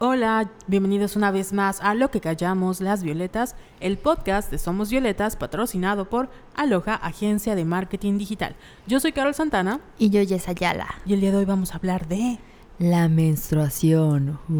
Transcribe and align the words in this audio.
Hola, 0.00 0.48
bienvenidos 0.68 1.16
una 1.16 1.32
vez 1.32 1.52
más 1.52 1.80
a 1.80 1.92
Lo 1.92 2.08
que 2.12 2.20
callamos 2.20 2.80
las 2.80 3.02
violetas, 3.02 3.56
el 3.80 3.98
podcast 3.98 4.48
de 4.48 4.58
Somos 4.58 4.90
Violetas 4.90 5.34
patrocinado 5.34 6.08
por 6.08 6.28
Aloha, 6.54 6.94
agencia 6.94 7.56
de 7.56 7.64
marketing 7.64 8.16
digital. 8.16 8.54
Yo 8.86 9.00
soy 9.00 9.10
Carol 9.10 9.34
Santana 9.34 9.80
Y 9.98 10.10
yo, 10.10 10.24
Jess 10.24 10.46
Ayala. 10.48 10.86
y 11.04 11.14
el 11.14 11.20
día 11.20 11.32
de 11.32 11.38
hoy 11.38 11.46
vamos 11.46 11.72
a 11.72 11.78
hablar 11.78 12.06
de 12.06 12.38
La 12.78 13.08
menstruación. 13.08 14.38
Uh. 14.48 14.52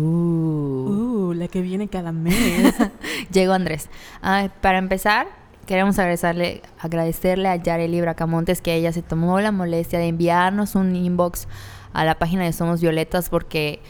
uh, 1.28 1.32
la 1.34 1.46
que 1.46 1.60
viene 1.60 1.86
cada 1.86 2.10
mes. 2.10 2.74
Llegó 3.32 3.52
Andrés. 3.52 3.90
Ah, 4.20 4.48
para 4.60 4.78
empezar, 4.78 5.28
queremos 5.66 6.00
agradecerle, 6.00 6.62
agradecerle 6.80 7.46
a 7.48 7.54
Yareli 7.54 8.00
Bracamontes 8.00 8.60
que 8.60 8.74
ella 8.74 8.90
se 8.90 9.02
tomó 9.02 9.38
la 9.40 9.52
molestia 9.52 10.00
de 10.00 10.08
enviarnos 10.08 10.74
un 10.74 10.96
inbox 10.96 11.46
a 11.92 12.04
la 12.04 12.16
página 12.18 12.42
de 12.42 12.52
Somos 12.52 12.80
Violetas 12.80 13.28
porque 13.28 13.80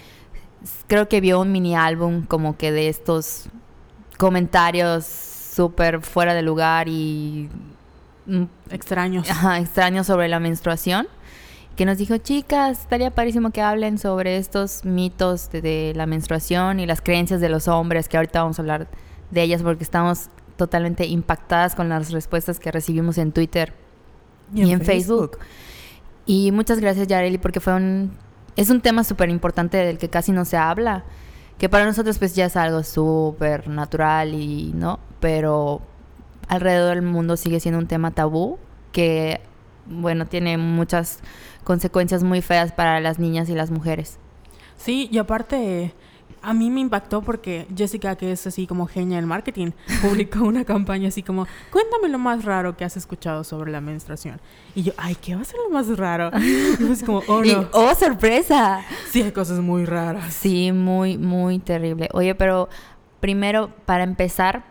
creo 0.86 1.08
que 1.08 1.20
vio 1.20 1.40
un 1.40 1.52
mini 1.52 1.76
álbum 1.76 2.24
como 2.24 2.56
que 2.56 2.72
de 2.72 2.88
estos 2.88 3.48
comentarios 4.16 5.04
súper 5.04 6.02
fuera 6.02 6.34
de 6.34 6.42
lugar 6.42 6.88
y 6.88 7.48
mm, 8.26 8.44
Extraños. 8.70 9.30
ajá, 9.30 9.58
extraños 9.58 10.06
sobre 10.06 10.28
la 10.28 10.40
menstruación. 10.40 11.08
Que 11.76 11.84
nos 11.84 11.98
dijo, 11.98 12.16
chicas, 12.16 12.80
estaría 12.80 13.14
parísimo 13.14 13.50
que 13.50 13.62
hablen 13.62 13.98
sobre 13.98 14.36
estos 14.36 14.84
mitos 14.84 15.50
de, 15.50 15.62
de 15.62 15.92
la 15.94 16.06
menstruación 16.06 16.80
y 16.80 16.86
las 16.86 17.00
creencias 17.00 17.40
de 17.40 17.48
los 17.48 17.68
hombres, 17.68 18.08
que 18.08 18.16
ahorita 18.16 18.42
vamos 18.42 18.58
a 18.58 18.62
hablar 18.62 18.88
de 19.30 19.42
ellas 19.42 19.62
porque 19.62 19.84
estamos 19.84 20.28
totalmente 20.56 21.06
impactadas 21.06 21.74
con 21.74 21.88
las 21.88 22.10
respuestas 22.10 22.58
que 22.58 22.72
recibimos 22.72 23.16
en 23.16 23.32
Twitter 23.32 23.72
y, 24.54 24.72
en 24.72 24.82
Facebook. 24.82 25.38
Y 26.26 26.52
muchas 26.52 26.80
gracias, 26.80 27.06
Yareli, 27.06 27.38
porque 27.38 27.60
fue 27.60 27.74
un, 27.74 28.10
es 28.58 28.70
un 28.70 28.80
tema 28.80 29.04
súper 29.04 29.30
importante 29.30 29.76
del 29.76 29.98
que 29.98 30.10
casi 30.10 30.32
no 30.32 30.44
se 30.44 30.56
habla. 30.56 31.04
Que 31.58 31.68
para 31.68 31.84
nosotros 31.84 32.18
pues 32.18 32.34
ya 32.34 32.46
es 32.46 32.56
algo 32.56 32.82
súper 32.82 33.68
natural 33.68 34.34
y 34.34 34.72
no, 34.74 34.98
pero 35.20 35.80
alrededor 36.48 36.96
del 36.96 37.04
mundo 37.04 37.36
sigue 37.36 37.60
siendo 37.60 37.78
un 37.78 37.86
tema 37.86 38.10
tabú 38.10 38.58
que, 38.90 39.40
bueno, 39.86 40.26
tiene 40.26 40.58
muchas 40.58 41.20
consecuencias 41.62 42.24
muy 42.24 42.42
feas 42.42 42.72
para 42.72 42.98
las 42.98 43.20
niñas 43.20 43.48
y 43.48 43.54
las 43.54 43.70
mujeres. 43.70 44.18
Sí, 44.76 45.08
y 45.12 45.18
aparte, 45.18 45.94
a 46.48 46.54
mí 46.54 46.70
me 46.70 46.80
impactó 46.80 47.20
porque 47.20 47.66
Jessica, 47.76 48.16
que 48.16 48.32
es 48.32 48.46
así 48.46 48.66
como 48.66 48.86
genia 48.86 49.16
del 49.16 49.26
marketing, 49.26 49.72
publicó 50.00 50.44
una 50.44 50.64
campaña 50.64 51.08
así 51.08 51.22
como, 51.22 51.46
cuéntame 51.70 52.08
lo 52.08 52.18
más 52.18 52.42
raro 52.46 52.74
que 52.74 52.86
has 52.86 52.96
escuchado 52.96 53.44
sobre 53.44 53.70
la 53.70 53.82
menstruación. 53.82 54.40
Y 54.74 54.82
yo, 54.82 54.94
ay, 54.96 55.14
¿qué 55.14 55.34
va 55.34 55.42
a 55.42 55.44
ser 55.44 55.60
lo 55.62 55.68
más 55.68 55.94
raro? 55.98 56.30
Y 56.80 56.84
pues 56.84 57.02
como, 57.02 57.22
oh 57.28 57.44
Y, 57.44 57.52
no, 57.52 57.68
¡Oh, 57.72 57.94
sorpresa! 57.94 58.80
sí 59.10 59.20
hay 59.20 59.32
cosas 59.32 59.60
muy 59.60 59.84
raras. 59.84 60.32
Sí, 60.32 60.72
muy, 60.72 61.18
muy 61.18 61.58
terrible. 61.58 62.08
Oye, 62.14 62.34
pero 62.34 62.70
primero, 63.20 63.70
para 63.84 64.04
empezar, 64.04 64.64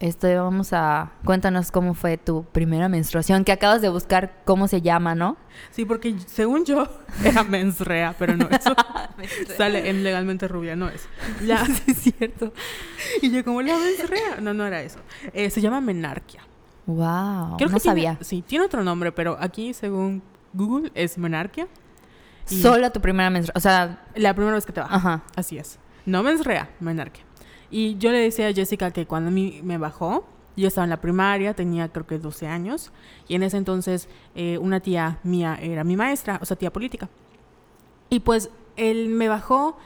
esto 0.00 0.26
vamos 0.42 0.72
a... 0.72 1.12
Cuéntanos 1.24 1.70
cómo 1.70 1.94
fue 1.94 2.18
tu 2.18 2.44
primera 2.44 2.88
menstruación, 2.88 3.44
que 3.44 3.52
acabas 3.52 3.80
de 3.80 3.88
buscar 3.88 4.42
cómo 4.44 4.68
se 4.68 4.82
llama, 4.82 5.14
¿no? 5.14 5.36
Sí, 5.70 5.84
porque 5.84 6.14
según 6.26 6.64
yo 6.64 6.88
era 7.24 7.42
mensrea, 7.44 8.14
pero 8.18 8.36
no, 8.36 8.48
eso 8.50 8.74
sale 9.56 9.88
en 9.88 10.02
legalmente 10.04 10.48
rubia, 10.48 10.76
no 10.76 10.88
es. 10.88 11.06
La, 11.42 11.62
es 11.86 11.96
cierto. 11.98 12.52
y 13.22 13.30
yo 13.30 13.44
como, 13.44 13.62
la 13.62 13.76
mensrea, 13.78 14.40
no, 14.40 14.52
no 14.52 14.66
era 14.66 14.82
eso. 14.82 14.98
Eh, 15.32 15.48
se 15.50 15.60
llama 15.60 15.80
menarquia. 15.80 16.42
Wow, 16.86 17.56
Creo 17.56 17.68
no 17.70 17.76
que 17.76 17.80
tiene- 17.80 17.80
sabía. 17.80 18.18
sí, 18.20 18.42
tiene 18.46 18.64
otro 18.66 18.84
nombre, 18.84 19.10
pero 19.12 19.38
aquí 19.40 19.72
según 19.72 20.22
Google 20.52 20.90
es 20.94 21.16
menarquia. 21.16 21.66
Solo 22.44 22.92
tu 22.92 23.00
primera 23.00 23.30
menstruación, 23.30 23.56
o 23.56 23.60
sea, 23.62 24.04
La 24.16 24.34
primera 24.34 24.54
vez 24.54 24.66
que 24.66 24.72
te 24.72 24.80
baja. 24.80 24.94
ajá. 24.94 25.22
Así 25.34 25.56
es. 25.56 25.78
No 26.04 26.22
mensrea, 26.22 26.68
menarquia. 26.80 27.24
Y 27.76 27.98
yo 27.98 28.12
le 28.12 28.18
decía 28.18 28.46
a 28.46 28.52
Jessica 28.52 28.92
que 28.92 29.04
cuando 29.04 29.30
a 29.30 29.32
mí 29.32 29.60
me 29.64 29.78
bajó, 29.78 30.24
yo 30.56 30.68
estaba 30.68 30.84
en 30.84 30.90
la 30.90 31.00
primaria, 31.00 31.54
tenía 31.54 31.88
creo 31.88 32.06
que 32.06 32.20
12 32.20 32.46
años, 32.46 32.92
y 33.26 33.34
en 33.34 33.42
ese 33.42 33.56
entonces 33.56 34.08
eh, 34.36 34.58
una 34.58 34.78
tía 34.78 35.18
mía 35.24 35.58
era 35.60 35.82
mi 35.82 35.96
maestra, 35.96 36.38
o 36.40 36.44
sea, 36.44 36.56
tía 36.56 36.72
política. 36.72 37.08
Y 38.10 38.20
pues 38.20 38.48
él 38.76 39.08
me 39.08 39.26
bajó 39.26 39.76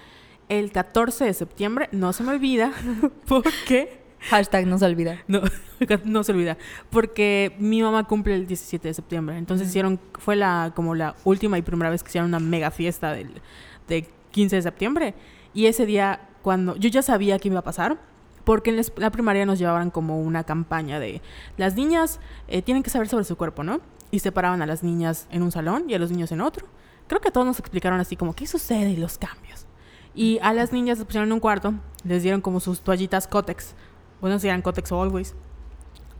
el 0.50 0.70
14 0.70 1.24
de 1.24 1.32
septiembre, 1.32 1.88
no 1.90 2.12
se 2.12 2.24
me 2.24 2.32
olvida, 2.32 2.74
porque... 3.26 4.06
Hashtag 4.20 4.66
no 4.66 4.76
se 4.78 4.84
olvida. 4.84 5.22
No, 5.26 5.40
no 6.04 6.24
se 6.24 6.32
olvida. 6.32 6.58
Porque 6.90 7.54
mi 7.58 7.80
mamá 7.80 8.04
cumple 8.04 8.34
el 8.34 8.48
17 8.48 8.88
de 8.88 8.92
septiembre. 8.92 9.38
Entonces 9.38 9.68
hicieron, 9.68 9.98
fue 10.18 10.34
la, 10.34 10.72
como 10.74 10.96
la 10.96 11.14
última 11.24 11.56
y 11.56 11.62
primera 11.62 11.88
vez 11.88 12.02
que 12.02 12.08
hicieron 12.08 12.28
una 12.28 12.40
mega 12.40 12.72
fiesta 12.72 13.12
del, 13.12 13.40
de 13.86 14.08
15 14.32 14.56
de 14.56 14.62
septiembre. 14.62 15.14
Y 15.54 15.66
ese 15.66 15.86
día, 15.86 16.27
cuando 16.42 16.76
yo 16.76 16.88
ya 16.88 17.02
sabía 17.02 17.38
que 17.38 17.48
iba 17.48 17.60
a 17.60 17.64
pasar, 17.64 17.98
porque 18.44 18.70
en 18.70 18.80
la 18.96 19.10
primaria 19.10 19.44
nos 19.44 19.58
llevaban 19.58 19.90
como 19.90 20.20
una 20.20 20.44
campaña 20.44 20.98
de 20.98 21.20
las 21.58 21.74
niñas 21.74 22.18
eh, 22.48 22.62
tienen 22.62 22.82
que 22.82 22.88
saber 22.88 23.06
sobre 23.06 23.24
su 23.24 23.36
cuerpo, 23.36 23.62
¿no? 23.62 23.80
Y 24.10 24.20
separaban 24.20 24.62
a 24.62 24.66
las 24.66 24.82
niñas 24.82 25.26
en 25.30 25.42
un 25.42 25.52
salón 25.52 25.84
y 25.88 25.94
a 25.94 25.98
los 25.98 26.10
niños 26.10 26.32
en 26.32 26.40
otro. 26.40 26.66
Creo 27.08 27.20
que 27.20 27.30
todos 27.30 27.46
nos 27.46 27.58
explicaron 27.58 28.00
así 28.00 28.16
como 28.16 28.34
qué 28.34 28.46
sucede 28.46 28.90
y 28.90 28.96
los 28.96 29.18
cambios. 29.18 29.66
Y 30.14 30.38
a 30.40 30.54
las 30.54 30.72
niñas 30.72 30.98
les 30.98 31.04
pusieron 31.04 31.28
en 31.28 31.34
un 31.34 31.40
cuarto, 31.40 31.74
les 32.04 32.22
dieron 32.22 32.40
como 32.40 32.60
sus 32.60 32.80
toallitas 32.80 33.28
Cotex. 33.28 33.74
Bueno, 34.20 34.38
si 34.38 34.48
eran 34.48 34.62
Cotex 34.62 34.90
o 34.92 35.02
Always. 35.02 35.34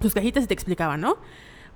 Sus 0.00 0.14
cajitas 0.14 0.44
y 0.44 0.46
te 0.46 0.54
explicaban, 0.54 1.00
¿no? 1.00 1.16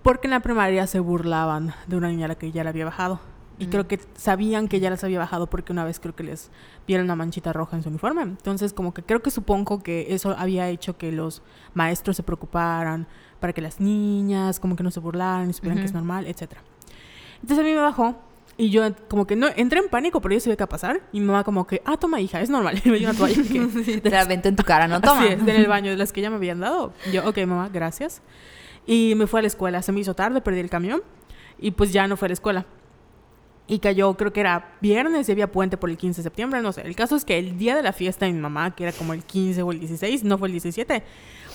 Porque 0.03 0.27
en 0.27 0.33
la 0.33 0.41
primaria 0.41 0.87
se 0.87 1.01
burlaban 1.01 1.75
de 1.87 1.97
una 1.97 2.09
niña 2.09 2.27
a 2.27 2.29
la 2.29 2.35
que 2.35 2.53
ya 2.53 2.63
la 2.63 2.71
había 2.71 2.85
bajado. 2.85 3.21
Y 3.63 3.67
Mm. 3.67 3.71
creo 3.71 3.87
que 3.87 4.01
sabían 4.15 4.67
que 4.67 4.81
ya 4.81 4.91
las 4.91 5.05
había 5.05 5.19
bajado 5.21 5.47
porque 5.49 5.73
una 5.73 5.85
vez 5.85 6.01
creo 6.01 6.17
que 6.17 6.25
les 6.25 6.51
vieron 6.87 7.05
una 7.05 7.15
manchita 7.17 7.53
roja 7.53 7.77
en 7.77 7.83
su 7.83 7.91
uniforme. 7.91 8.23
Entonces, 8.23 8.73
como 8.73 8.93
que 8.93 9.03
creo 9.03 9.23
que 9.23 9.31
supongo 9.31 9.83
que 9.83 10.07
eso 10.15 10.35
había 10.37 10.69
hecho 10.69 10.97
que 10.99 11.13
los 11.13 11.43
maestros 11.75 12.17
se 12.17 12.23
preocuparan 12.23 13.07
para 13.39 13.53
que 13.53 13.61
las 13.61 13.79
niñas 13.81 14.59
como 14.59 14.75
que 14.75 14.83
no 14.83 14.91
se 14.91 15.01
burlaran 15.01 15.49
y 15.51 15.53
supieran 15.53 15.79
que 15.79 15.85
es 15.85 15.93
normal, 15.93 16.27
etcétera. 16.27 16.63
Entonces 17.37 17.59
a 17.59 17.63
mí 17.63 17.73
me 17.75 17.81
bajó 17.81 18.17
y 18.57 18.71
yo 18.71 18.83
como 19.09 19.27
que 19.27 19.35
no 19.37 19.49
entré 19.57 19.81
en 19.81 19.89
pánico, 19.89 20.21
pero 20.21 20.35
yo 20.35 20.41
sabía 20.41 20.57
qué 20.57 20.63
iba 20.63 20.67
a 20.67 20.69
pasar. 20.69 21.01
Y 21.13 21.21
mi 21.21 21.27
mamá 21.27 21.43
como 21.45 21.67
que, 21.67 21.83
ah, 21.85 21.97
toma 21.97 22.21
hija, 22.21 22.41
es 22.41 22.51
normal. 22.51 22.81
Y 22.85 22.91
me 22.91 22.99
dio 22.99 23.09
una 23.11 23.19
toalla 23.19 23.43
que, 23.43 24.01
Te 24.01 24.11
la 24.11 24.21
aventó 24.23 24.49
en 24.49 24.57
tu 24.57 24.63
cara, 24.65 24.89
¿no? 24.89 25.01
Toma. 25.01 25.27
Es, 25.27 25.41
en 25.41 25.49
el 25.49 25.67
baño 25.67 25.91
de 25.91 25.97
las 25.97 26.13
que 26.13 26.21
ya 26.21 26.31
me 26.31 26.37
habían 26.37 26.61
dado. 26.61 26.93
Yo, 27.13 27.29
ok, 27.29 27.39
mamá, 27.47 27.69
gracias. 27.73 28.23
Y 28.87 29.15
me 29.17 29.27
fui 29.27 29.39
a 29.39 29.43
la 29.43 29.49
escuela. 29.49 29.83
Se 29.83 29.93
me 29.93 30.01
hizo 30.01 30.15
tarde, 30.15 30.41
perdí 30.41 30.61
el 30.61 30.71
camión. 30.71 31.03
Y 31.59 31.71
pues 31.73 31.93
ya 31.93 32.07
no 32.09 32.17
fue 32.17 32.27
a 32.27 32.31
la 32.31 32.35
escuela. 32.35 32.67
Y 33.69 33.79
cayó, 33.79 34.15
creo 34.15 34.33
que 34.33 34.41
era 34.41 34.77
viernes 34.81 35.29
y 35.29 35.33
había 35.33 35.51
puente 35.51 35.77
por 35.77 35.89
el 35.89 35.97
15 35.97 36.19
de 36.19 36.23
septiembre, 36.25 36.61
no 36.63 36.73
sé. 36.73 36.83
El 36.83 36.97
caso 36.97 37.17
es 37.17 37.25
que 37.25 37.39
el 37.39 37.59
día 37.59 37.77
de 37.77 37.83
la 37.83 37.93
fiesta 37.93 38.27
de 38.27 38.33
mi 38.33 38.41
mamá, 38.41 38.75
que 38.75 38.83
era 38.85 38.93
como 38.93 39.13
el 39.13 39.23
15 39.23 39.63
o 39.63 39.73
el 39.73 39.81
16, 39.81 40.25
no 40.25 40.37
fue 40.37 40.49
el 40.49 40.53
17, 40.53 41.03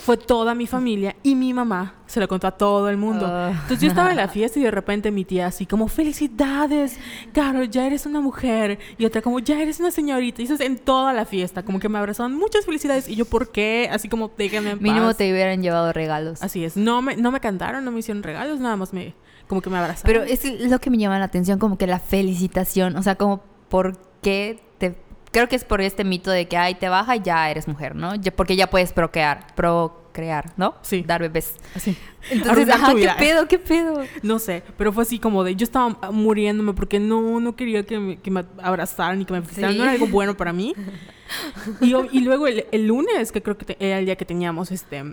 fue 0.07 0.15
toda 0.15 0.55
mi 0.55 0.67
familia 0.67 1.17
y 1.21 1.35
mi 1.35 1.53
mamá 1.53 1.95
se 2.05 2.21
lo 2.21 2.29
contó 2.29 2.47
a 2.47 2.51
todo 2.51 2.89
el 2.89 2.95
mundo. 2.95 3.25
Ah. 3.27 3.49
Entonces 3.51 3.81
yo 3.81 3.89
estaba 3.89 4.09
en 4.11 4.15
la 4.15 4.29
fiesta 4.29 4.57
y 4.57 4.63
de 4.63 4.71
repente 4.71 5.11
mi 5.11 5.25
tía 5.25 5.47
así 5.47 5.65
como, 5.65 5.89
felicidades, 5.89 6.97
Carol, 7.33 7.69
ya 7.69 7.85
eres 7.85 8.05
una 8.05 8.21
mujer. 8.21 8.79
Y 8.97 9.03
otra 9.03 9.21
como, 9.21 9.39
ya 9.39 9.61
eres 9.61 9.81
una 9.81 9.91
señorita. 9.91 10.41
Y 10.41 10.45
eso 10.45 10.53
es 10.53 10.61
en 10.61 10.77
toda 10.77 11.11
la 11.11 11.25
fiesta, 11.25 11.63
como 11.63 11.81
que 11.81 11.89
me 11.89 11.97
abrazaban 11.97 12.33
muchas 12.35 12.65
felicidades. 12.65 13.09
Y 13.09 13.17
yo, 13.17 13.25
¿por 13.25 13.51
qué? 13.51 13.89
Así 13.91 14.07
como, 14.07 14.31
déjenme 14.37 14.71
en 14.71 14.81
Mínimo 14.81 15.07
paz. 15.07 15.17
te 15.17 15.29
hubieran 15.29 15.61
llevado 15.61 15.91
regalos. 15.91 16.41
Así 16.41 16.63
es, 16.63 16.77
no 16.77 17.01
me, 17.01 17.17
no 17.17 17.29
me 17.31 17.41
cantaron, 17.41 17.83
no 17.83 17.91
me 17.91 17.99
hicieron 17.99 18.23
regalos, 18.23 18.61
nada 18.61 18.77
más 18.77 18.93
me, 18.93 19.13
como 19.47 19.61
que 19.61 19.69
me 19.69 19.77
abrazaron. 19.77 20.03
Pero 20.05 20.23
es 20.23 20.43
lo 20.69 20.79
que 20.79 20.89
me 20.89 20.97
llama 20.97 21.19
la 21.19 21.25
atención, 21.25 21.59
como 21.59 21.77
que 21.77 21.87
la 21.87 21.99
felicitación, 21.99 22.95
o 22.95 23.03
sea, 23.03 23.15
como 23.15 23.41
por 23.69 23.97
qué 24.21 24.59
te... 24.77 24.95
Creo 25.31 25.47
que 25.49 25.55
es 25.57 25.65
por 25.65 25.81
este 25.81 26.03
mito 26.03 26.31
de 26.31 26.47
que, 26.47 26.57
ay, 26.57 26.75
te 26.75 26.87
baja 26.89 27.15
y 27.15 27.21
ya 27.21 27.49
eres 27.51 27.67
mujer, 27.67 27.95
¿no? 27.95 28.13
Porque 28.35 28.55
ya 28.55 28.67
puedes 28.69 28.93
procrear, 28.93 29.45
procrear, 29.55 30.53
¿no? 30.57 30.75
Sí. 30.81 31.03
Dar 31.05 31.21
bebés. 31.21 31.55
Así. 31.75 31.95
Entonces, 32.31 32.69
ajá, 32.69 32.93
¿qué 32.95 33.09
pedo, 33.19 33.47
qué 33.47 33.59
pedo? 33.59 34.01
No 34.23 34.39
sé, 34.39 34.63
pero 34.77 34.91
fue 34.93 35.03
así 35.03 35.19
como 35.19 35.43
de, 35.43 35.55
yo 35.55 35.63
estaba 35.65 36.11
muriéndome 36.11 36.73
porque 36.73 36.99
no, 36.99 37.39
no 37.41 37.55
quería 37.55 37.83
que 37.83 37.99
me, 37.99 38.17
que 38.17 38.31
me 38.31 38.45
abrazaran 38.63 39.21
y 39.21 39.25
que 39.25 39.33
me 39.33 39.41
felicitaran, 39.41 39.73
Sí. 39.73 39.77
no 39.77 39.83
era 39.83 39.93
algo 39.93 40.07
bueno 40.07 40.35
para 40.35 40.53
mí. 40.53 40.73
Y, 41.81 41.93
y 42.13 42.21
luego 42.21 42.47
el, 42.47 42.65
el 42.71 42.87
lunes, 42.87 43.33
que 43.33 43.43
creo 43.43 43.57
que 43.57 43.65
te- 43.65 43.77
era 43.85 43.99
el 43.99 44.05
día 44.05 44.15
que 44.15 44.23
teníamos 44.23 44.71
este 44.71 45.03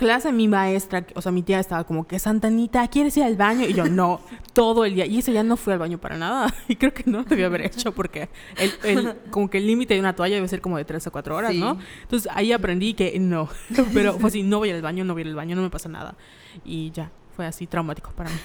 clase, 0.00 0.32
mi 0.32 0.48
maestra, 0.48 1.04
o 1.14 1.22
sea, 1.22 1.30
mi 1.30 1.42
tía 1.42 1.60
estaba 1.60 1.84
como 1.84 2.06
que, 2.06 2.18
Santanita, 2.18 2.88
¿quieres 2.88 3.16
ir 3.16 3.22
al 3.22 3.36
baño? 3.36 3.66
Y 3.66 3.74
yo, 3.74 3.84
no, 3.84 4.20
todo 4.52 4.84
el 4.84 4.94
día. 4.94 5.06
Y 5.06 5.18
ese 5.18 5.30
día 5.30 5.42
no 5.44 5.56
fui 5.56 5.72
al 5.72 5.78
baño 5.78 5.98
para 5.98 6.16
nada. 6.18 6.52
Y 6.68 6.76
creo 6.76 6.92
que 6.92 7.04
no 7.06 7.22
debía 7.22 7.46
haber 7.46 7.66
hecho 7.66 7.92
porque 7.92 8.28
el, 8.56 8.72
el- 8.84 9.16
como 9.30 9.48
que 9.50 9.58
el 9.58 9.66
límite 9.66 9.94
de 9.94 10.00
una 10.00 10.16
toalla 10.16 10.34
debe 10.36 10.48
ser 10.48 10.60
como 10.60 10.76
de 10.78 10.84
tres 10.84 11.06
o 11.06 11.12
cuatro 11.12 11.36
horas, 11.36 11.52
Sí. 11.52 11.60
¿no? 11.60 11.78
Entonces 12.02 12.28
ahí 12.34 12.52
aprendí 12.52 12.94
que 12.94 13.18
no. 13.20 13.48
Pero 13.94 14.14
fue 14.18 14.28
así, 14.28 14.42
no 14.42 14.58
voy 14.58 14.70
al 14.70 14.82
baño, 14.82 15.04
no 15.04 15.12
voy 15.12 15.22
al 15.22 15.34
baño, 15.36 15.54
no 15.54 15.62
me 15.62 15.70
pasa 15.70 15.88
nada. 15.88 16.16
Y 16.64 16.90
ya, 16.90 17.10
fue 17.36 17.46
así 17.46 17.66
traumático 17.68 18.10
para 18.12 18.30
mí. 18.30 18.36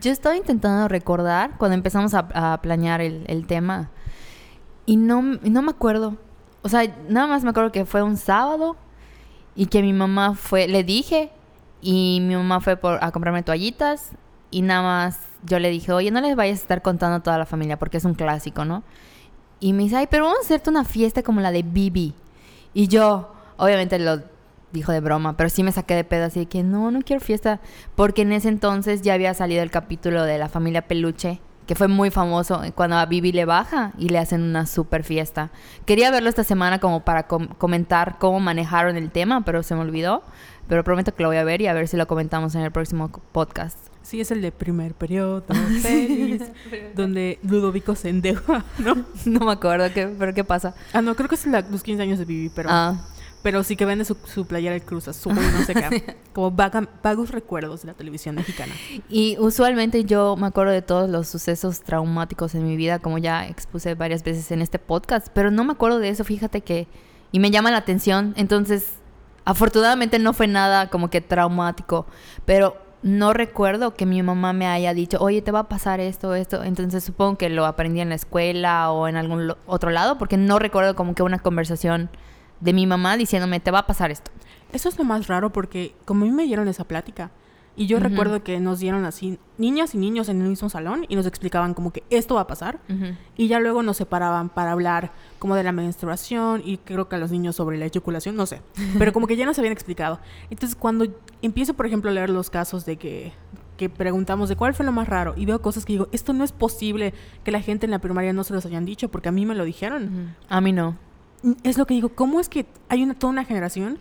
Yo 0.00 0.12
estaba 0.12 0.36
intentando 0.36 0.86
recordar 0.88 1.56
cuando 1.58 1.74
empezamos 1.74 2.14
a, 2.14 2.28
a 2.34 2.60
planear 2.60 3.00
el, 3.00 3.24
el 3.28 3.46
tema 3.46 3.90
y 4.86 4.96
no, 4.96 5.38
y 5.42 5.50
no 5.50 5.62
me 5.62 5.70
acuerdo. 5.70 6.16
O 6.62 6.68
sea, 6.68 6.82
nada 7.08 7.26
más 7.26 7.44
me 7.44 7.50
acuerdo 7.50 7.72
que 7.72 7.84
fue 7.84 8.02
un 8.02 8.16
sábado 8.16 8.76
y 9.56 9.66
que 9.66 9.82
mi 9.82 9.92
mamá 9.92 10.34
fue, 10.34 10.68
le 10.68 10.84
dije 10.84 11.30
y 11.80 12.20
mi 12.22 12.34
mamá 12.34 12.60
fue 12.60 12.76
por, 12.76 13.02
a 13.02 13.10
comprarme 13.12 13.42
toallitas 13.42 14.12
y 14.50 14.62
nada 14.62 14.82
más 14.82 15.18
yo 15.44 15.58
le 15.58 15.70
dije, 15.70 15.92
oye, 15.92 16.10
no 16.10 16.20
les 16.20 16.36
vayas 16.36 16.58
a 16.58 16.62
estar 16.62 16.82
contando 16.82 17.16
a 17.16 17.22
toda 17.22 17.38
la 17.38 17.46
familia 17.46 17.78
porque 17.78 17.98
es 17.98 18.04
un 18.04 18.14
clásico, 18.14 18.64
¿no? 18.64 18.82
Y 19.60 19.72
me 19.72 19.84
dice, 19.84 19.96
ay, 19.96 20.06
pero 20.10 20.24
vamos 20.24 20.40
a 20.40 20.42
hacerte 20.42 20.70
una 20.70 20.84
fiesta 20.84 21.22
como 21.22 21.40
la 21.40 21.50
de 21.50 21.62
Bibi. 21.62 22.14
Y 22.72 22.88
yo, 22.88 23.32
obviamente 23.56 23.98
lo 23.98 24.22
dijo 24.72 24.92
de 24.92 25.00
broma, 25.00 25.36
pero 25.36 25.48
sí 25.48 25.62
me 25.62 25.72
saqué 25.72 25.94
de 25.94 26.04
pedo 26.04 26.26
así 26.26 26.40
de 26.40 26.46
que 26.46 26.62
no, 26.62 26.90
no 26.90 27.02
quiero 27.02 27.20
fiesta. 27.20 27.60
Porque 27.94 28.22
en 28.22 28.32
ese 28.32 28.48
entonces 28.48 29.02
ya 29.02 29.14
había 29.14 29.32
salido 29.34 29.62
el 29.62 29.70
capítulo 29.70 30.24
de 30.24 30.38
la 30.38 30.48
familia 30.48 30.86
Peluche, 30.86 31.40
que 31.66 31.74
fue 31.74 31.88
muy 31.88 32.10
famoso, 32.10 32.60
cuando 32.74 32.96
a 32.96 33.06
Bibi 33.06 33.32
le 33.32 33.44
baja 33.44 33.92
y 33.98 34.08
le 34.10 34.18
hacen 34.18 34.42
una 34.42 34.66
super 34.66 35.02
fiesta. 35.04 35.50
Quería 35.86 36.10
verlo 36.10 36.28
esta 36.28 36.44
semana 36.44 36.78
como 36.78 37.00
para 37.04 37.26
com- 37.26 37.48
comentar 37.58 38.16
cómo 38.18 38.38
manejaron 38.40 38.96
el 38.96 39.10
tema, 39.10 39.44
pero 39.44 39.62
se 39.62 39.74
me 39.74 39.80
olvidó. 39.80 40.22
Pero 40.68 40.82
prometo 40.82 41.14
que 41.14 41.22
lo 41.22 41.28
voy 41.28 41.36
a 41.36 41.44
ver 41.44 41.60
y 41.60 41.66
a 41.66 41.74
ver 41.74 41.88
si 41.88 41.96
lo 41.98 42.06
comentamos 42.06 42.54
en 42.54 42.62
el 42.62 42.70
próximo 42.72 43.10
podcast. 43.32 43.76
Sí, 44.02 44.20
es 44.20 44.30
el 44.30 44.40
de 44.40 44.50
primer 44.50 44.94
periodo, 44.94 45.44
feliz, 45.82 46.42
donde 46.94 47.38
Ludovico 47.42 47.94
se 47.94 48.08
endeuda, 48.10 48.64
¿no? 48.78 48.96
No 49.26 49.40
me 49.46 49.52
acuerdo, 49.52 49.92
¿qué, 49.92 50.06
pero 50.18 50.32
¿qué 50.34 50.42
pasa? 50.44 50.74
Ah, 50.92 51.02
no, 51.02 51.14
creo 51.16 51.28
que 51.28 51.34
es 51.34 51.46
la- 51.46 51.60
los 51.62 51.82
15 51.82 52.02
años 52.02 52.18
de 52.18 52.24
Vivi, 52.24 52.50
pero, 52.54 52.68
Ah, 52.72 52.96
pero 53.44 53.62
sí 53.62 53.76
que 53.76 53.84
vende 53.84 54.04
su, 54.04 54.16
su 54.24 54.44
playera 54.46 54.74
el 54.74 54.82
Cruz 54.82 55.06
Azul 55.06 55.34
no 55.36 55.64
sé 55.64 55.74
qué. 55.74 56.16
Como 56.32 56.50
vaga- 56.50 56.88
vagos 57.02 57.30
recuerdos 57.30 57.82
de 57.82 57.88
la 57.88 57.94
televisión 57.94 58.34
mexicana. 58.34 58.72
Y 59.08 59.36
usualmente 59.38 60.04
yo 60.04 60.34
me 60.36 60.48
acuerdo 60.48 60.72
de 60.72 60.82
todos 60.82 61.08
los 61.08 61.28
sucesos 61.28 61.82
traumáticos 61.82 62.56
en 62.56 62.66
mi 62.66 62.76
vida, 62.76 62.98
como 62.98 63.18
ya 63.18 63.46
expuse 63.46 63.94
varias 63.94 64.24
veces 64.24 64.50
en 64.50 64.62
este 64.62 64.80
podcast, 64.80 65.28
pero 65.32 65.52
no 65.52 65.62
me 65.62 65.72
acuerdo 65.72 66.00
de 66.00 66.08
eso, 66.08 66.24
fíjate 66.24 66.62
que... 66.62 66.88
Y 67.30 67.38
me 67.38 67.50
llama 67.50 67.70
la 67.70 67.76
atención, 67.78 68.32
entonces, 68.36 68.86
afortunadamente 69.44 70.18
no 70.18 70.32
fue 70.32 70.46
nada 70.46 70.88
como 70.88 71.10
que 71.10 71.20
traumático, 71.20 72.06
pero 72.44 72.76
no 73.02 73.32
recuerdo 73.34 73.94
que 73.94 74.06
mi 74.06 74.22
mamá 74.22 74.52
me 74.54 74.66
haya 74.66 74.94
dicho, 74.94 75.18
oye, 75.20 75.42
te 75.42 75.50
va 75.52 75.58
a 75.60 75.68
pasar 75.68 76.00
esto, 76.00 76.34
esto, 76.34 76.64
entonces 76.64 77.04
supongo 77.04 77.36
que 77.36 77.50
lo 77.50 77.66
aprendí 77.66 78.00
en 78.00 78.08
la 78.08 78.14
escuela 78.14 78.90
o 78.90 79.08
en 79.08 79.16
algún 79.16 79.52
otro 79.66 79.90
lado, 79.90 80.16
porque 80.16 80.36
no 80.38 80.58
recuerdo 80.58 80.94
como 80.94 81.14
que 81.14 81.22
una 81.22 81.38
conversación 81.38 82.08
de 82.60 82.72
mi 82.72 82.86
mamá 82.86 83.16
diciéndome, 83.16 83.60
te 83.60 83.70
va 83.70 83.80
a 83.80 83.86
pasar 83.86 84.10
esto. 84.10 84.30
Eso 84.72 84.88
es 84.88 84.98
lo 84.98 85.04
más 85.04 85.26
raro 85.26 85.52
porque 85.52 85.94
como 86.04 86.24
a 86.24 86.28
mí 86.28 86.34
me 86.34 86.44
dieron 86.44 86.68
esa 86.68 86.84
plática 86.84 87.30
y 87.76 87.86
yo 87.86 87.98
recuerdo 87.98 88.44
que 88.44 88.60
nos 88.60 88.78
dieron 88.78 89.04
así 89.04 89.38
niñas 89.58 89.94
y 89.94 89.98
niños 89.98 90.28
en 90.28 90.40
el 90.40 90.48
mismo 90.48 90.68
salón 90.68 91.06
y 91.08 91.16
nos 91.16 91.26
explicaban 91.26 91.74
como 91.74 91.92
que 91.92 92.04
esto 92.08 92.36
va 92.36 92.42
a 92.42 92.46
pasar 92.46 92.78
y 93.36 93.48
ya 93.48 93.58
luego 93.58 93.82
nos 93.82 93.96
separaban 93.96 94.48
para 94.48 94.72
hablar 94.72 95.10
como 95.40 95.56
de 95.56 95.64
la 95.64 95.72
menstruación 95.72 96.62
y 96.64 96.78
creo 96.78 97.08
que 97.08 97.16
a 97.16 97.18
los 97.18 97.32
niños 97.32 97.56
sobre 97.56 97.76
la 97.76 97.86
eyaculación, 97.86 98.36
no 98.36 98.46
sé, 98.46 98.62
pero 98.98 99.12
como 99.12 99.26
que 99.26 99.36
ya 99.36 99.44
nos 99.44 99.58
habían 99.58 99.72
explicado. 99.72 100.20
Entonces 100.50 100.76
cuando 100.76 101.06
empiezo 101.42 101.74
por 101.74 101.86
ejemplo 101.86 102.10
a 102.10 102.14
leer 102.14 102.30
los 102.30 102.48
casos 102.50 102.84
de 102.84 102.96
que 102.96 103.32
que 103.76 103.88
preguntamos 103.88 104.48
de 104.48 104.54
cuál 104.54 104.72
fue 104.72 104.86
lo 104.86 104.92
más 104.92 105.08
raro 105.08 105.34
y 105.36 105.46
veo 105.46 105.60
cosas 105.60 105.84
que 105.84 105.94
digo, 105.94 106.08
esto 106.12 106.32
no 106.32 106.44
es 106.44 106.52
posible 106.52 107.12
que 107.42 107.50
la 107.50 107.60
gente 107.60 107.86
en 107.86 107.90
la 107.90 107.98
primaria 107.98 108.32
no 108.32 108.44
se 108.44 108.54
los 108.54 108.64
hayan 108.66 108.84
dicho 108.84 109.08
porque 109.10 109.28
a 109.28 109.32
mí 109.32 109.46
me 109.46 109.56
lo 109.56 109.64
dijeron. 109.64 110.36
A 110.48 110.60
mí 110.60 110.72
no. 110.72 110.96
Es 111.62 111.78
lo 111.78 111.86
que 111.86 111.94
digo, 111.94 112.10
¿cómo 112.10 112.40
es 112.40 112.48
que 112.48 112.66
hay 112.88 113.02
una, 113.02 113.14
toda 113.14 113.32
una 113.32 113.44
generación 113.44 113.98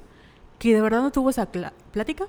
que 0.59 0.73
de 0.73 0.81
verdad 0.81 1.01
no 1.01 1.11
tuvo 1.11 1.29
esa 1.29 1.47
plática? 1.47 2.27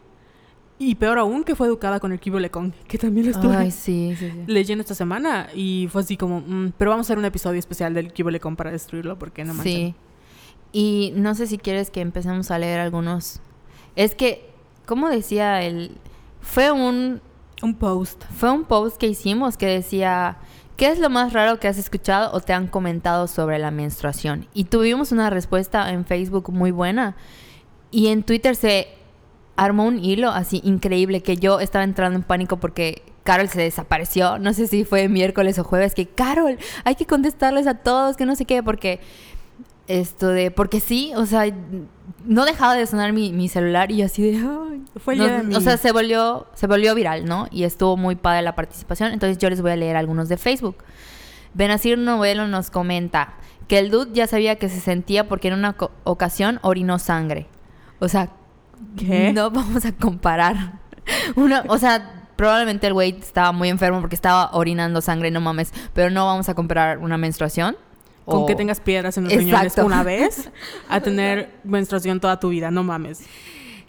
Y 0.79 0.97
peor 0.97 1.19
aún, 1.19 1.45
que 1.45 1.55
fue 1.55 1.69
educada 1.69 2.01
con 2.01 2.11
el 2.11 2.19
Kibo 2.19 2.41
Lecon, 2.41 2.75
que 2.89 2.99
también 2.99 3.27
lo 3.27 3.33
estuve 3.33 3.55
Ay, 3.55 3.71
sí, 3.71 4.17
sí, 4.19 4.31
sí. 4.31 4.43
leyendo 4.49 4.83
esta 4.83 4.97
semana 4.97 5.49
y 5.55 5.89
fue 5.93 6.03
así 6.03 6.17
como, 6.17 6.41
mm, 6.41 6.73
pero 6.77 6.91
vamos 6.91 7.07
a 7.07 7.09
hacer 7.09 7.19
un 7.19 7.25
episodio 7.25 7.61
especial 7.61 7.95
del 7.95 8.13
Kibo 8.13 8.31
Lecon 8.31 8.57
para 8.57 8.73
destruirlo 8.73 9.17
porque 9.17 9.45
no 9.45 9.55
manches. 9.55 9.73
Sí. 9.73 9.95
Y 10.73 11.13
no 11.15 11.37
sé 11.37 11.47
si 11.47 11.59
quieres 11.59 11.91
que 11.91 12.01
empecemos 12.01 12.51
a 12.51 12.59
leer 12.59 12.81
algunos. 12.81 13.41
Es 13.95 14.17
que, 14.17 14.51
como 14.87 15.09
decía 15.09 15.63
el. 15.63 15.93
Fue 16.41 16.73
un. 16.73 17.21
Un 17.63 17.75
post. 17.77 18.25
Fue 18.37 18.51
un 18.51 18.65
post 18.65 18.97
que 18.97 19.07
hicimos 19.07 19.57
que 19.57 19.67
decía. 19.67 20.39
¿Qué 20.77 20.89
es 20.89 20.99
lo 20.99 21.09
más 21.09 21.33
raro 21.33 21.61
que 21.61 21.69
has 21.69 21.79
escuchado 21.79 22.33
o 22.33 22.41
te 22.41 22.53
han 22.53 22.67
comentado 22.67 23.29
sobre 23.29 23.61
la 23.61 23.71
menstruación? 23.71 24.49
Y 24.55 24.65
tuvimos 24.65 25.13
una 25.13 25.31
respuesta 25.31 25.91
en 25.93 26.05
Facebook 26.05 26.51
muy 26.53 26.73
buena. 26.73 27.15
Y 27.93 28.09
en 28.09 28.25
Twitter 28.25 28.57
se 28.57 28.89
armó 29.55 29.87
un 29.87 30.05
hilo 30.05 30.31
así 30.31 30.61
increíble 30.65 31.23
que 31.23 31.37
yo 31.37 31.61
estaba 31.61 31.85
entrando 31.85 32.19
en 32.19 32.25
pánico 32.25 32.57
porque 32.57 33.03
Carol 33.23 33.49
se 33.49 33.61
desapareció. 33.61 34.39
No 34.41 34.53
sé 34.53 34.67
si 34.67 34.85
fue 34.85 35.09
miércoles 35.09 35.61
o 35.61 35.65
jueves 35.65 35.95
que 35.95 36.07
Carol, 36.07 36.59
hay 36.83 36.97
que 36.97 37.07
contestarles 37.07 37.69
a 37.69 37.75
todos, 37.75 38.17
que 38.17 38.27
no 38.27 38.35
sé 38.35 38.45
qué, 38.45 38.63
porque 38.63 39.01
esto 39.87 40.29
de, 40.29 40.51
porque 40.51 40.81
sí, 40.81 41.13
o 41.17 41.27
sea, 41.27 41.45
no 42.25 42.45
dejaba 42.45 42.75
de 42.75 42.87
sonar 42.87 43.13
mi, 43.13 43.33
mi 43.33 43.49
celular 43.49 43.91
y 43.91 44.03
así 44.03 44.23
de, 44.31 44.39
ay. 44.39 44.83
Fue 44.99 45.17
No, 45.17 45.43
mi- 45.45 45.55
O 45.57 45.61
sea, 45.61 45.77
se 45.77 45.93
volvió, 45.93 46.47
se 46.55 46.67
volvió 46.67 46.95
viral, 46.95 47.25
¿no? 47.27 47.49
Y 47.51 47.65
estuvo 47.65 47.97
muy 47.97 48.15
padre 48.17 48.43
la 48.43 48.55
participación. 48.55 49.13
Entonces 49.13 49.39
yo 49.39 49.51
les 49.51 49.61
voy 49.61 49.73
a 49.73 49.77
leer 49.77 49.97
algunos 49.97 50.29
de 50.29 50.37
Facebook. 50.37 50.77
Benazir 51.53 51.99
Novelo 51.99 52.47
nos 52.49 52.71
comenta 52.71 53.35
que 53.69 53.79
el 53.79 53.91
dude 53.91 54.13
ya 54.13 54.27
sabía 54.27 54.57
que 54.57 54.69
se 54.69 54.81
sentía 54.81 55.29
porque 55.29 55.49
en 55.49 55.55
una 55.55 55.77
ocasión 56.05 56.59
orinó 56.63 56.99
sangre. 56.99 57.47
O 57.99 58.09
sea, 58.09 58.31
¿Qué? 58.97 59.33
no 59.33 59.51
vamos 59.51 59.85
a 59.85 59.93
comparar. 59.93 60.81
Una, 61.37 61.65
o 61.69 61.79
sea, 61.79 62.29
probablemente 62.37 62.87
el 62.87 62.93
güey 62.93 63.17
estaba 63.19 63.53
muy 63.53 63.69
enfermo 63.69 64.01
porque 64.01 64.15
estaba 64.17 64.51
orinando 64.53 65.01
sangre, 65.01 65.31
no 65.31 65.41
mames. 65.41 65.73
Pero 65.93 66.11
no 66.11 66.27
vamos 66.27 66.49
a 66.49 66.55
comparar 66.55 66.99
una 66.99 67.19
menstruación. 67.19 67.77
Con 68.25 68.47
que 68.47 68.55
tengas 68.55 68.81
piedras 68.81 69.17
en 69.19 69.25
los 69.25 69.33
riñones 69.33 69.73
Exacto. 69.73 69.87
una 69.87 70.03
vez 70.03 70.51
a 70.89 71.01
tener 71.01 71.51
menstruación 71.65 72.21
toda 72.21 72.41
tu 72.41 72.49
vida, 72.49 72.71
no 72.71 72.83
mames. 72.83 73.23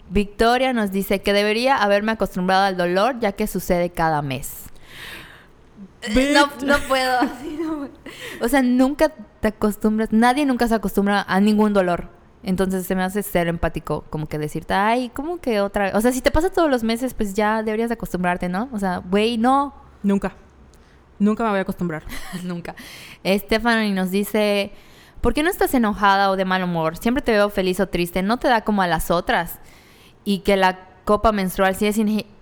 Victoria 0.08 0.72
nos 0.72 0.92
dice 0.92 1.20
que 1.20 1.32
debería 1.32 1.76
haberme 1.76 2.12
acostumbrado 2.12 2.64
al 2.64 2.76
dolor 2.76 3.18
ya 3.18 3.32
que 3.32 3.46
sucede 3.46 3.90
cada 3.90 4.22
mes. 4.22 4.66
No, 6.32 6.48
no 6.64 6.78
puedo. 6.86 7.18
así 7.20 7.58
no 7.60 7.78
puedo. 7.78 7.90
O 8.40 8.48
sea, 8.48 8.62
nunca 8.62 9.12
te 9.40 9.48
acostumbras, 9.48 10.12
nadie 10.12 10.46
nunca 10.46 10.68
se 10.68 10.74
acostumbra 10.74 11.24
a 11.26 11.40
ningún 11.40 11.72
dolor. 11.72 12.10
Entonces 12.42 12.86
se 12.86 12.94
me 12.94 13.02
hace 13.02 13.24
ser 13.24 13.48
empático, 13.48 14.04
como 14.08 14.26
que 14.28 14.38
decirte, 14.38 14.72
ay, 14.74 15.10
¿cómo 15.12 15.40
que 15.40 15.60
otra 15.60 15.86
vez? 15.86 15.94
O 15.94 16.00
sea, 16.00 16.12
si 16.12 16.20
te 16.20 16.30
pasa 16.30 16.50
todos 16.50 16.70
los 16.70 16.84
meses, 16.84 17.12
pues 17.12 17.34
ya 17.34 17.62
deberías 17.64 17.88
de 17.88 17.94
acostumbrarte, 17.94 18.48
¿no? 18.48 18.68
O 18.72 18.78
sea, 18.78 18.98
güey, 18.98 19.36
no. 19.36 19.74
Nunca. 20.04 20.36
Nunca 21.18 21.44
me 21.44 21.50
voy 21.50 21.58
a 21.58 21.62
acostumbrar. 21.62 22.04
Nunca. 22.44 22.74
Stephanie 23.24 23.92
nos 23.92 24.10
dice, 24.10 24.72
¿por 25.20 25.34
qué 25.34 25.42
no 25.42 25.50
estás 25.50 25.74
enojada 25.74 26.30
o 26.30 26.36
de 26.36 26.44
mal 26.44 26.62
humor? 26.62 26.96
Siempre 26.96 27.22
te 27.22 27.32
veo 27.32 27.50
feliz 27.50 27.80
o 27.80 27.88
triste, 27.88 28.22
no 28.22 28.38
te 28.38 28.48
da 28.48 28.62
como 28.62 28.82
a 28.82 28.86
las 28.86 29.10
otras. 29.10 29.58
Y 30.24 30.40
que 30.40 30.56
la 30.56 30.78
copa 31.04 31.32
menstrual, 31.32 31.76
si 31.76 31.86
es 31.86 31.96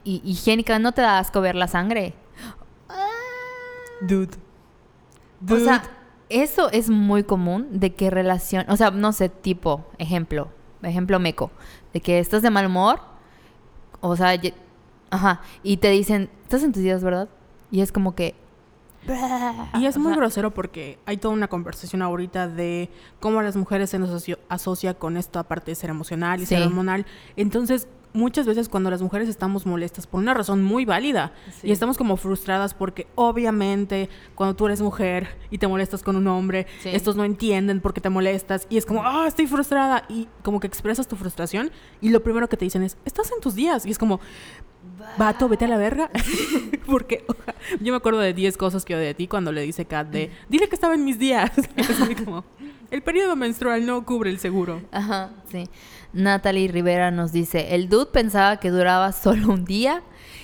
higiénica, 0.05 0.79
no 0.79 0.93
te 0.93 1.03
da 1.03 1.19
asco 1.19 1.41
ver 1.41 1.55
la 1.55 1.69
sangre. 1.69 2.15
Dude. 4.01 4.37
O 5.51 5.59
sea, 5.59 5.83
eso 6.29 6.71
es 6.71 6.91
muy 6.91 7.25
común 7.25 7.69
de 7.71 7.95
que 7.95 8.11
relación, 8.11 8.65
o 8.69 8.77
sea, 8.77 8.91
no 8.91 9.13
sé, 9.13 9.29
tipo, 9.29 9.85
ejemplo, 9.99 10.49
ejemplo 10.83 11.19
meco, 11.19 11.51
de 11.93 12.01
que 12.01 12.19
estás 12.19 12.43
de 12.43 12.51
mal 12.51 12.67
humor, 12.67 13.01
o 14.01 14.17
sea, 14.17 14.41
ajá, 15.11 15.43
y 15.63 15.77
te 15.77 15.91
dicen, 15.91 16.31
estás 16.43 16.63
en 16.63 16.73
tus 16.73 16.83
días, 16.83 17.05
¿verdad? 17.05 17.29
Y 17.71 17.81
es 17.81 17.93
como 17.93 18.15
que... 18.15 18.35
Y 19.79 19.87
es 19.87 19.97
o 19.97 20.01
muy 20.01 20.13
sea, 20.13 20.17
grosero 20.17 20.53
porque 20.53 20.99
hay 21.07 21.17
toda 21.17 21.35
una 21.35 21.49
conversación 21.49 22.03
ahorita 22.03 22.49
de 22.49 22.91
cómo 23.21 23.43
las 23.43 23.57
mujeres 23.57 23.91
se 23.91 23.99
nos 23.99 24.29
asocia 24.49 24.95
con 24.95 25.17
esta 25.17 25.43
parte 25.43 25.71
de 25.71 25.75
ser 25.75 25.91
emocional 25.91 26.41
y 26.41 26.47
ser 26.47 26.63
hormonal. 26.63 27.07
Entonces, 27.37 27.89
muchas 28.15 28.47
veces 28.47 28.69
cuando 28.71 28.91
las 28.91 29.03
mujeres 29.03 29.29
estamos 29.29 29.67
molestas 29.67 30.07
por 30.07 30.21
una 30.21 30.33
razón 30.33 30.63
muy 30.63 30.85
válida 30.87 31.33
Sí. 31.61 31.69
y 31.69 31.73
estamos 31.73 31.99
como 31.99 32.17
frustradas 32.17 32.73
porque 32.73 33.07
obviamente 33.17 34.09
cuando 34.35 34.55
tú 34.57 34.67
eres 34.67 34.81
mujer 34.81 35.29
y 35.51 35.59
te 35.59 35.67
molestas 35.67 36.03
con 36.03 36.17
un 36.17 36.27
hombre, 36.29 36.67
Sí. 36.81 36.89
estos 36.93 37.17
no 37.17 37.25
entienden 37.25 37.81
por 37.81 37.93
qué 37.93 38.01
te 38.01 38.09
molestas 38.11 38.67
y 38.71 38.79
es 38.79 38.87
como, 38.87 39.03
ah, 39.05 39.27
estoy 39.27 39.47
frustrada 39.47 40.05
y 40.09 40.29
como 40.43 40.61
que 40.61 40.67
expresas 40.67 41.07
tu 41.09 41.17
frustración 41.17 41.71
y 42.01 42.09
lo 42.11 42.23
primero 42.23 42.49
que 42.49 42.57
te 42.57 42.65
dicen 42.65 42.83
es, 42.83 42.97
estás 43.05 43.31
en 43.33 43.41
tus 43.41 43.55
días 43.55 43.85
y 43.85 43.91
es 43.91 43.99
como, 43.99 44.21
vato, 45.19 45.49
vete 45.49 45.65
a 45.65 45.69
la 45.69 45.77
verga. 45.77 46.11
Porque 46.87 47.25
oja, 47.29 47.55
yo 47.81 47.93
me 47.93 47.97
acuerdo 47.97 48.21
de 48.21 48.33
10 48.33 48.57
cosas 48.57 48.85
que 48.85 48.95
odio 48.95 49.05
de 49.07 49.15
ti 49.15 49.27
cuando 49.27 49.53
le 49.53 49.63
dice 49.63 49.85
Kat 49.87 50.09
de, 50.09 50.31
dile 50.49 50.69
que 50.69 50.75
estaba 50.75 50.95
en 50.95 51.05
mis 51.05 51.19
días. 51.19 51.51
Como, 52.25 52.45
el 52.91 53.03
periodo 53.03 53.35
menstrual 53.37 53.85
no 53.87 54.05
cubre 54.05 54.31
el 54.31 54.39
seguro. 54.39 54.83
Ajá, 54.93 55.31
sí. 55.51 55.69
Natalie 56.15 56.69
Rivera 56.69 57.11
nos 57.11 57.33
dice, 57.33 57.75
el 57.75 57.89
dude 57.89 58.07
pensaba 58.07 58.59
que 58.59 58.71
duraba 58.71 59.13
solo 59.13 59.53
un 59.53 59.65
día 59.65 60.03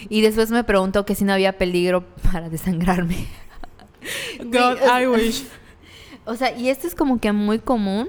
y 0.09 0.21
después 0.21 0.51
me 0.51 0.65
preguntó 0.65 1.07
que 1.07 1.15
si 1.15 1.25
no 1.25 1.33
había 1.33 1.57
peligro 1.57 2.05
para 2.31 2.49
desangrarme. 2.49 3.27
God, 4.45 4.79
I 4.85 5.07
wish. 5.07 5.47
O 6.27 6.37
sea, 6.37 6.57
y 6.57 6.69
esto 6.69 6.87
es 6.87 6.95
como 6.95 7.19
que 7.19 7.33
muy 7.33 7.59
común. 7.59 8.09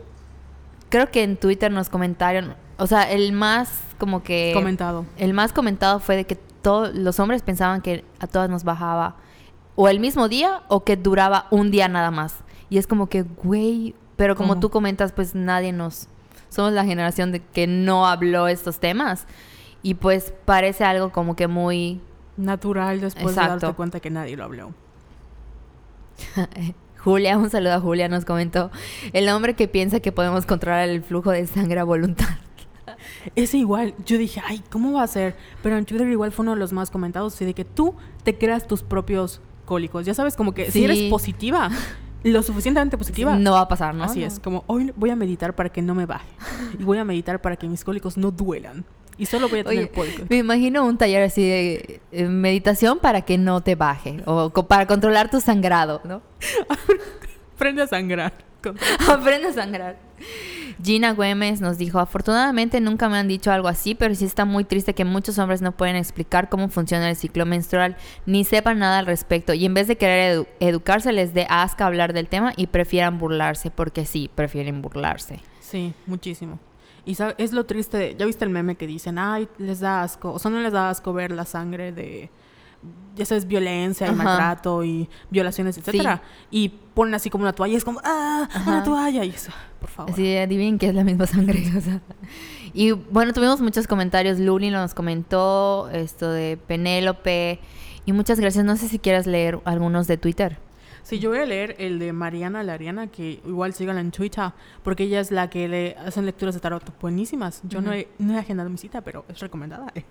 Creo 0.90 1.10
que 1.10 1.24
en 1.24 1.38
Twitter 1.38 1.72
nos 1.72 1.90
comentaron, 1.90 2.56
o 2.78 2.86
sea, 2.86 3.10
el 3.10 3.32
más 3.32 3.80
como 3.98 4.22
que... 4.22 4.52
Comentado. 4.54 5.06
El 5.18 5.34
más 5.34 5.54
comentado 5.54 6.00
fue 6.00 6.18
de 6.18 6.26
que 6.26 6.36
todos 6.36 6.94
los 6.94 7.20
hombres 7.20 7.42
pensaban 7.42 7.82
que 7.82 8.04
a 8.20 8.28
todas 8.28 8.50
nos 8.50 8.64
bajaba 8.64 9.16
o 9.76 9.88
el 9.88 10.00
mismo 10.00 10.28
día 10.28 10.64
o 10.68 10.84
que 10.84 10.98
duraba 10.98 11.48
un 11.52 11.72
día 11.72 11.88
nada 11.88 12.12
más. 12.12 12.36
Y 12.70 12.78
es 12.78 12.88
como 12.88 13.08
que, 13.08 13.22
güey, 13.24 13.96
pero 14.16 14.36
como 14.36 14.50
¿Cómo? 14.54 14.62
tú 14.62 14.70
comentas, 14.70 15.12
pues 15.12 15.36
nadie 15.36 15.72
nos... 15.72 16.08
Somos 16.52 16.74
la 16.74 16.84
generación 16.84 17.32
de 17.32 17.40
que 17.40 17.66
no 17.66 18.06
habló 18.06 18.50
estos 18.50 18.80
temas. 18.80 19.26
Y 19.82 19.96
pues 19.96 20.34
parece 20.46 20.84
algo 20.84 21.12
como 21.12 21.36
que 21.36 21.48
muy... 21.48 22.02
Natural 22.38 23.02
después 23.02 23.36
de 23.36 23.42
darte 23.42 23.74
cuenta 23.74 24.00
que 24.00 24.10
nadie 24.10 24.36
lo 24.36 24.44
habló. 24.44 24.74
Julia, 26.98 27.38
un 27.38 27.50
saludo 27.50 27.74
a 27.74 27.80
Julia, 27.80 28.10
nos 28.10 28.26
comentó, 28.26 28.70
el 29.14 29.28
hombre 29.30 29.56
que 29.56 29.68
piensa 29.68 30.00
que 30.02 30.12
podemos 30.12 30.46
controlar 30.46 30.88
el 30.88 31.02
flujo 31.02 31.32
de 31.32 31.48
sangre 31.48 31.80
a 31.80 31.84
voluntad. 31.84 32.28
Ese 33.36 33.58
igual, 33.58 33.96
yo 34.06 34.18
dije, 34.18 34.42
ay, 34.46 34.62
¿cómo 34.70 34.94
va 34.94 35.04
a 35.04 35.08
ser? 35.08 35.36
Pero 35.64 35.78
en 35.78 35.86
Twitter 35.86 36.08
igual 36.08 36.32
fue 36.32 36.44
uno 36.44 36.54
de 36.54 36.60
los 36.60 36.74
más 36.74 36.92
comentados, 36.92 37.34
así 37.34 37.46
de 37.46 37.54
que 37.54 37.66
tú 37.66 37.96
te 38.24 38.38
creas 38.38 38.68
tus 38.68 38.84
propios 38.84 39.42
cólicos. 39.66 40.06
Ya 40.06 40.14
sabes, 40.14 40.36
como 40.36 40.54
que 40.54 40.70
si 40.70 40.84
eres 40.84 41.04
positiva, 41.04 41.70
lo 42.24 42.44
suficientemente 42.44 42.98
positiva, 42.98 43.36
No 43.36 43.54
va 43.54 43.62
a 43.62 43.68
pasar, 43.68 43.96
¿no? 43.96 44.04
Así 44.04 44.20
No. 44.22 44.28
es, 44.28 44.40
como 44.40 44.64
hoy 44.68 44.94
voy 44.96 45.10
a 45.10 45.16
meditar 45.16 45.56
para 45.56 45.70
que 45.70 45.82
no 45.82 45.96
me 45.96 46.06
baje. 46.06 46.28
Y 46.80 46.84
voy 46.84 46.98
a 46.98 47.04
meditar 47.06 47.42
para 47.42 47.56
que 47.56 47.68
mis 47.68 47.84
cólicos 47.84 48.18
no 48.18 48.32
duelan. 48.32 48.86
Y 49.18 49.26
solo 49.26 49.50
voy 49.50 49.60
a 49.60 49.64
tener 49.64 49.80
Oye, 49.80 49.90
cólicos. 49.90 50.30
me 50.30 50.38
imagino 50.38 50.86
un 50.86 50.98
taller 50.98 51.24
así 51.24 51.42
de 51.48 52.02
eh, 52.12 52.24
meditación 52.26 53.00
para 53.00 53.22
que 53.22 53.38
no 53.38 53.62
te 53.62 53.76
baje 53.76 54.22
o 54.26 54.50
co- 54.52 54.68
para 54.68 54.88
controlar 54.88 55.30
tu 55.30 55.40
sangrado, 55.42 56.02
¿no? 56.06 56.22
Prende 57.58 57.84
a 57.84 57.88
sangrar. 57.88 58.34
Aprende 59.10 59.48
a 59.50 59.54
sangrar. 59.54 59.98
Gina 60.84 61.14
Güemes 61.14 61.62
nos 61.62 61.78
dijo, 61.78 62.00
afortunadamente 62.00 62.82
nunca 62.82 63.08
me 63.10 63.18
han 63.18 63.28
dicho 63.28 63.52
algo 63.52 63.68
así, 63.68 63.94
pero 63.96 64.16
sí 64.16 64.26
está 64.26 64.46
muy 64.46 64.64
triste 64.64 64.94
que 64.96 65.06
muchos 65.06 65.38
hombres 65.38 65.62
no 65.62 65.72
pueden 65.74 65.96
explicar 65.96 66.50
cómo 66.50 66.70
funciona 66.70 67.10
el 67.10 67.16
ciclo 67.16 67.46
menstrual, 67.46 67.98
ni 68.26 68.44
sepan 68.44 68.80
nada 68.80 69.00
al 69.00 69.06
respecto, 69.06 69.54
y 69.54 69.66
en 69.66 69.74
vez 69.74 69.88
de 69.88 69.98
querer 69.98 70.38
edu- 70.40 70.48
educarse 70.60 71.12
les 71.12 71.34
dé 71.34 71.46
asca 71.50 71.86
hablar 71.86 72.14
del 72.14 72.28
tema 72.28 72.54
y 72.58 72.68
prefieran 72.68 73.18
burlarse, 73.20 73.70
porque 73.70 74.06
sí, 74.06 74.30
prefieren 74.34 74.82
burlarse. 74.82 75.40
Sí, 75.60 75.94
muchísimo. 76.08 76.60
Y 77.06 77.18
es 77.38 77.52
lo 77.52 77.66
triste, 77.66 78.16
ya 78.18 78.26
viste 78.26 78.46
el 78.46 78.52
meme 78.52 78.76
que 78.76 78.86
dicen, 78.88 79.18
ay, 79.18 79.48
les 79.58 79.80
da 79.80 80.04
asco, 80.04 80.32
o 80.34 80.40
sea, 80.40 80.52
no 80.52 80.60
les 80.62 80.72
da 80.74 80.90
asco 80.90 81.14
ver 81.14 81.32
la 81.32 81.46
sangre 81.46 81.92
de, 81.92 82.30
ya 83.16 83.26
sabes, 83.26 83.46
violencia 83.46 84.08
y 84.08 84.12
maltrato 84.16 84.84
y 84.84 85.10
violaciones, 85.30 85.78
etcétera. 85.78 86.22
Y 86.50 86.70
ponen 86.70 87.14
así 87.14 87.30
como 87.30 87.44
una 87.44 87.54
toalla, 87.54 87.74
y 87.74 87.78
es 87.78 87.86
como, 87.86 88.00
ah, 88.04 88.48
una 88.66 88.84
toalla, 88.84 89.24
y 89.26 89.30
eso, 89.30 89.52
por 89.80 89.90
favor. 89.90 90.12
Así 90.12 90.38
adivinen 90.38 90.80
que 90.80 90.88
es 90.88 90.96
la 90.96 91.04
misma 91.04 91.28
sangre. 91.28 91.64
o 91.78 91.82
sea. 91.82 92.02
Y 92.74 92.92
bueno, 92.92 93.34
tuvimos 93.34 93.62
muchos 93.62 93.88
comentarios. 93.88 94.40
Luli 94.40 94.70
nos 94.70 94.94
comentó 94.94 95.90
esto 95.92 96.32
de 96.32 96.58
Penélope. 96.68 97.60
Y 98.06 98.14
muchas 98.14 98.40
gracias. 98.40 98.66
No 98.66 98.78
sé 98.78 98.88
si 98.88 98.98
quieras 98.98 99.28
leer 99.28 99.60
algunos 99.66 100.08
de 100.08 100.18
Twitter. 100.18 100.58
Sí, 101.04 101.20
yo 101.20 101.30
voy 101.30 101.40
a 101.40 101.46
leer 101.46 101.76
el 101.80 102.00
de 102.00 102.14
Mariana 102.14 102.64
Lariana, 102.64 103.08
que 103.08 103.42
igual 103.46 103.74
síganla 103.74 104.02
en 104.02 104.12
Twitter, 104.12 104.52
porque 104.84 105.04
ella 105.04 105.20
es 105.20 105.32
la 105.32 105.50
que 105.50 105.68
le 105.68 105.96
hacen 105.98 106.26
lecturas 106.26 106.54
de 106.54 106.62
tarot 106.62 106.84
buenísimas. 107.00 107.62
Yo 107.64 107.82
no, 107.82 107.92
he, 107.92 108.08
no 108.20 108.34
he 108.34 108.40
agendado 108.40 108.70
mi 108.70 108.78
cita, 108.78 109.02
pero 109.02 109.26
es 109.28 109.40
recomendada. 109.40 109.92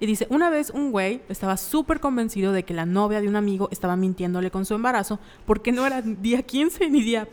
Y 0.00 0.06
dice, 0.06 0.26
una 0.30 0.50
vez 0.50 0.70
un 0.70 0.90
güey 0.90 1.22
estaba 1.28 1.56
súper 1.56 2.00
convencido 2.00 2.52
de 2.52 2.64
que 2.64 2.74
la 2.74 2.86
novia 2.86 3.20
de 3.20 3.28
un 3.28 3.36
amigo 3.36 3.68
estaba 3.70 3.94
mintiéndole 3.94 4.50
con 4.50 4.64
su 4.64 4.74
embarazo, 4.74 5.20
porque 5.46 5.70
no 5.70 5.86
era 5.86 6.02
día 6.02 6.42
15 6.42 6.90
ni 6.90 7.02
día 7.02 7.28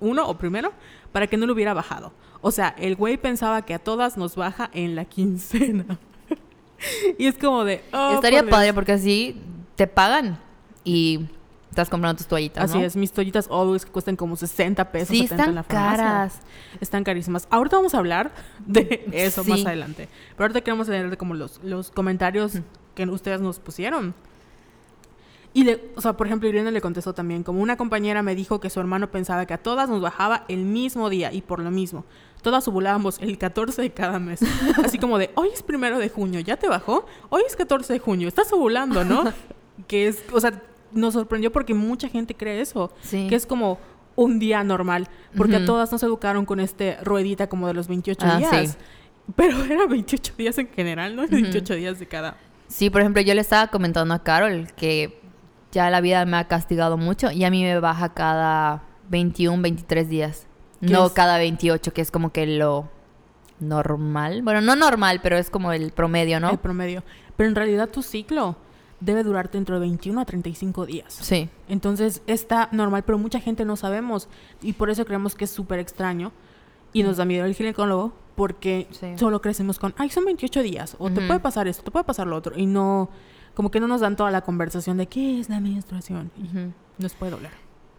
1 0.00 0.26
o 0.26 0.38
primero, 0.38 0.72
para 1.12 1.26
que 1.26 1.36
no 1.36 1.46
lo 1.46 1.52
hubiera 1.52 1.74
bajado. 1.74 2.14
O 2.40 2.50
sea, 2.50 2.74
el 2.78 2.96
güey 2.96 3.18
pensaba 3.18 3.62
que 3.62 3.74
a 3.74 3.78
todas 3.78 4.16
nos 4.16 4.34
baja 4.34 4.70
en 4.72 4.94
la 4.96 5.04
quincena. 5.04 5.98
y 7.18 7.26
es 7.26 7.36
como 7.36 7.64
de... 7.64 7.82
oh, 7.92 8.12
Estaría 8.14 8.40
por 8.40 8.50
padre 8.50 8.72
porque 8.72 8.92
así 8.92 9.42
te 9.74 9.86
pagan 9.86 10.38
y 10.84 11.26
estás 11.76 11.90
comprando 11.90 12.16
tus 12.16 12.26
toallitas. 12.26 12.64
Así 12.70 12.78
¿no? 12.78 12.84
es, 12.84 12.96
mis 12.96 13.12
toallitas 13.12 13.48
Always 13.50 13.84
que 13.84 13.92
cuestan 13.92 14.16
como 14.16 14.34
60 14.34 14.90
pesos. 14.92 15.08
Sí, 15.08 15.26
70 15.28 15.34
en 15.34 15.40
están 15.40 15.54
la 15.54 15.62
farmacia. 15.62 15.96
caras. 15.98 16.40
Están 16.80 17.04
carísimas. 17.04 17.46
Ahorita 17.50 17.76
vamos 17.76 17.94
a 17.94 17.98
hablar 17.98 18.32
de 18.64 19.04
eso 19.12 19.44
Sí. 19.44 19.50
más 19.50 19.66
adelante. 19.66 20.08
Pero 20.30 20.44
ahorita 20.44 20.62
queremos 20.62 20.88
leer 20.88 21.18
como 21.18 21.34
los, 21.34 21.60
los 21.62 21.90
comentarios 21.90 22.60
que 22.94 23.04
ustedes 23.04 23.42
nos 23.42 23.58
pusieron. 23.58 24.14
Y, 25.52 25.64
le, 25.64 25.90
o 25.96 26.00
sea, 26.00 26.14
por 26.16 26.26
ejemplo, 26.26 26.48
Irene 26.48 26.70
le 26.70 26.80
contestó 26.80 27.12
también, 27.14 27.42
como 27.42 27.60
una 27.60 27.76
compañera 27.76 28.22
me 28.22 28.34
dijo 28.34 28.58
que 28.58 28.70
su 28.70 28.80
hermano 28.80 29.10
pensaba 29.10 29.44
que 29.44 29.52
a 29.54 29.58
todas 29.58 29.88
nos 29.90 30.00
bajaba 30.00 30.44
el 30.48 30.64
mismo 30.64 31.10
día 31.10 31.30
y 31.32 31.42
por 31.42 31.60
lo 31.60 31.70
mismo. 31.70 32.04
Todas 32.42 32.66
ovulábamos 32.68 33.18
el 33.20 33.36
14 33.36 33.82
de 33.82 33.90
cada 33.90 34.18
mes. 34.18 34.40
Así 34.84 34.98
como 34.98 35.18
de, 35.18 35.30
hoy 35.34 35.48
es 35.52 35.62
primero 35.62 35.98
de 35.98 36.08
junio, 36.08 36.40
¿ya 36.40 36.56
te 36.56 36.68
bajó? 36.68 37.04
Hoy 37.28 37.42
es 37.46 37.54
14 37.56 37.92
de 37.92 37.98
junio, 37.98 38.28
estás 38.28 38.50
ovulando, 38.52 39.04
¿no? 39.04 39.24
que 39.88 40.08
es, 40.08 40.22
o 40.32 40.40
sea, 40.40 40.62
nos 40.92 41.14
sorprendió 41.14 41.52
porque 41.52 41.74
mucha 41.74 42.08
gente 42.08 42.34
cree 42.34 42.60
eso. 42.60 42.92
Sí. 43.02 43.26
Que 43.28 43.34
es 43.36 43.46
como 43.46 43.78
un 44.14 44.38
día 44.38 44.64
normal. 44.64 45.08
Porque 45.36 45.56
a 45.56 45.64
todas 45.64 45.92
nos 45.92 46.02
educaron 46.02 46.46
con 46.46 46.60
este 46.60 46.96
ruedita 47.02 47.48
como 47.48 47.66
de 47.66 47.74
los 47.74 47.88
28 47.88 48.26
Ah, 48.28 48.36
días. 48.38 48.70
sí. 48.72 48.76
Pero 49.34 49.62
era 49.64 49.86
28 49.86 50.34
días 50.38 50.56
en 50.58 50.68
general, 50.68 51.16
¿no? 51.16 51.26
28 51.26 51.74
días 51.74 51.98
de 51.98 52.06
cada. 52.06 52.36
Sí, 52.68 52.90
por 52.90 53.00
ejemplo, 53.00 53.22
yo 53.22 53.34
le 53.34 53.40
estaba 53.40 53.68
comentando 53.68 54.14
a 54.14 54.22
Carol 54.22 54.68
que 54.76 55.20
ya 55.72 55.90
la 55.90 56.00
vida 56.00 56.24
me 56.24 56.36
ha 56.36 56.48
castigado 56.48 56.96
mucho 56.96 57.30
y 57.30 57.44
a 57.44 57.50
mí 57.50 57.62
me 57.62 57.78
baja 57.80 58.14
cada 58.14 58.82
21, 59.10 59.62
23 59.62 60.08
días. 60.08 60.46
¿Qué 60.80 60.88
No 60.92 61.06
es? 61.06 61.12
cada 61.12 61.38
28, 61.38 61.92
que 61.92 62.00
es 62.00 62.10
como 62.10 62.32
que 62.32 62.46
lo 62.46 62.88
normal. 63.60 64.42
Bueno, 64.42 64.60
no 64.60 64.76
normal, 64.76 65.20
pero 65.22 65.36
es 65.36 65.50
como 65.50 65.72
el 65.72 65.90
promedio, 65.92 66.40
¿no? 66.40 66.50
El 66.50 66.58
promedio. 66.58 67.02
Pero 67.36 67.48
en 67.48 67.54
realidad 67.56 67.88
tu 67.88 68.02
ciclo 68.02 68.56
debe 69.00 69.22
durarte 69.22 69.58
entre 69.58 69.78
21 69.78 70.20
a 70.20 70.24
35 70.24 70.86
días. 70.86 71.12
Sí. 71.12 71.48
Entonces 71.68 72.22
está 72.26 72.68
normal, 72.72 73.02
pero 73.04 73.18
mucha 73.18 73.40
gente 73.40 73.64
no 73.64 73.76
sabemos. 73.76 74.28
Y 74.62 74.72
por 74.74 74.90
eso 74.90 75.04
creemos 75.04 75.34
que 75.34 75.44
es 75.44 75.50
súper 75.50 75.78
extraño. 75.78 76.32
Y 76.92 77.02
nos 77.02 77.18
da 77.18 77.24
miedo 77.26 77.44
el 77.44 77.54
ginecólogo 77.54 78.12
porque 78.36 78.86
Sí. 78.92 79.06
solo 79.16 79.40
crecemos 79.42 79.78
con, 79.78 79.94
ay, 79.98 80.08
son 80.10 80.24
28 80.24 80.62
días. 80.62 80.96
O 80.98 81.10
te 81.10 81.18
Ujú. 81.18 81.26
puede 81.28 81.40
pasar 81.40 81.68
esto, 81.68 81.82
te 81.82 81.90
puede 81.90 82.04
pasar 82.04 82.26
lo 82.26 82.36
otro. 82.36 82.56
Y 82.56 82.66
no, 82.66 83.10
como 83.54 83.70
que 83.70 83.80
no 83.80 83.86
nos 83.88 84.00
dan 84.00 84.16
toda 84.16 84.30
la 84.30 84.40
conversación 84.42 84.96
de 84.96 85.06
qué 85.06 85.40
es 85.40 85.48
la 85.50 85.60
menstruación. 85.60 86.30
Y 86.38 86.44
Ujú. 86.44 86.72
nos 86.98 87.14
puede 87.14 87.32
doler. 87.32 87.50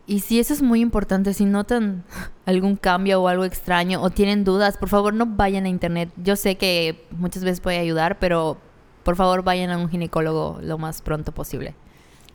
Y 0.10 0.22
si 0.22 0.40
eso 0.40 0.54
es 0.54 0.62
muy 0.62 0.80
importante, 0.80 1.34
si 1.34 1.44
notan 1.46 2.04
algún 2.46 2.76
cambio 2.78 3.22
o 3.22 3.28
algo 3.28 3.44
extraño 3.44 4.02
o 4.02 4.10
tienen 4.10 4.44
dudas, 4.44 4.78
por 4.78 4.90
favor 4.90 5.14
no 5.14 5.26
vayan 5.26 5.66
a 5.66 5.70
internet. 5.70 6.10
Yo 6.18 6.36
sé 6.36 6.56
que 6.56 7.06
muchas 7.12 7.44
veces 7.44 7.60
puede 7.60 7.78
ayudar, 7.78 8.18
pero 8.18 8.58
por 9.08 9.16
favor 9.16 9.42
vayan 9.42 9.70
a 9.70 9.78
un 9.78 9.88
ginecólogo 9.88 10.60
lo 10.62 10.78
más 10.78 11.02
pronto 11.02 11.32
posible. 11.32 11.76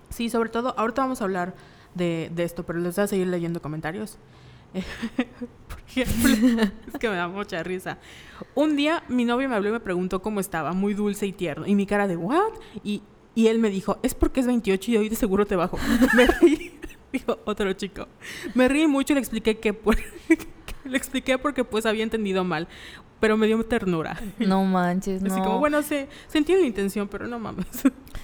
Sí, 0.09 0.31
sobre 0.31 0.49
todo, 0.49 0.75
ahorita 0.79 1.02
vamos 1.02 1.21
a 1.21 1.25
hablar 1.25 1.55
de, 1.95 2.31
de 2.35 2.45
esto, 2.45 2.64
pero 2.64 2.79
les 2.79 2.97
voy 2.97 3.05
a 3.05 3.07
seguir 3.07 3.26
leyendo 3.26 3.61
comentarios. 3.61 4.17
Por 5.69 5.79
ejemplo, 5.87 6.62
es 6.87 6.99
que 6.99 7.11
me 7.11 7.17
da 7.17 7.29
mucha 7.29 7.62
risa. 7.62 7.99
Un 8.55 8.75
día 8.75 9.02
mi 9.09 9.26
novio 9.26 9.50
me 9.50 9.57
habló 9.57 9.69
y 9.69 9.73
me 9.73 9.81
preguntó 9.81 10.23
cómo 10.23 10.41
estaba, 10.41 10.73
muy 10.73 10.95
dulce 10.95 11.26
y 11.26 11.33
tierno. 11.33 11.67
Y 11.67 11.75
mi 11.75 11.85
cara 11.85 12.09
de, 12.09 12.17
¿what? 12.17 12.55
Y, 12.83 13.02
y 13.35 13.49
él 13.49 13.59
me 13.59 13.69
dijo, 13.69 13.99
es 14.02 14.14
porque 14.14 14.41
es 14.41 14.47
28 14.47 14.93
y 14.93 14.97
hoy 14.97 15.09
de 15.11 15.17
seguro 15.17 15.45
te 15.45 15.57
bajo. 15.57 15.76
Me 16.17 16.26
reí, 16.26 16.81
dijo 17.12 17.38
otro 17.45 17.73
chico. 17.75 18.09
Me 18.54 18.69
reí 18.69 18.87
mucho 18.87 19.12
y 19.12 19.14
le 19.14 19.21
expliqué 19.21 19.59
que, 19.59 19.73
por- 19.75 19.97
que 19.97 20.38
le 20.85 20.97
expliqué 20.97 21.38
porque 21.38 21.64
pues 21.64 21.87
había 21.87 22.02
entendido 22.02 22.45
mal. 22.45 22.69
Pero 23.21 23.37
me 23.37 23.47
dio 23.47 23.64
ternura. 23.64 24.21
No 24.40 24.64
manches, 24.64 25.23
no. 25.23 25.33
Así 25.33 25.40
como, 25.40 25.61
bueno, 25.61 25.81
se, 25.83 26.09
se 26.26 26.38
entiende 26.38 26.62
la 26.62 26.66
intención, 26.69 27.07
pero 27.07 27.28
no 27.28 27.38
mames. 27.38 27.66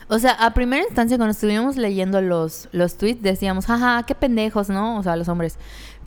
O 0.08 0.18
sea, 0.18 0.32
a 0.32 0.52
primera 0.54 0.82
instancia 0.82 1.16
cuando 1.16 1.30
estuvimos 1.30 1.76
leyendo 1.76 2.20
los, 2.20 2.68
los 2.72 2.96
tweets 2.96 3.22
decíamos, 3.22 3.66
jaja, 3.66 4.02
qué 4.04 4.16
pendejos, 4.16 4.70
¿no? 4.70 4.98
O 4.98 5.02
sea, 5.04 5.14
los 5.14 5.28
hombres. 5.28 5.56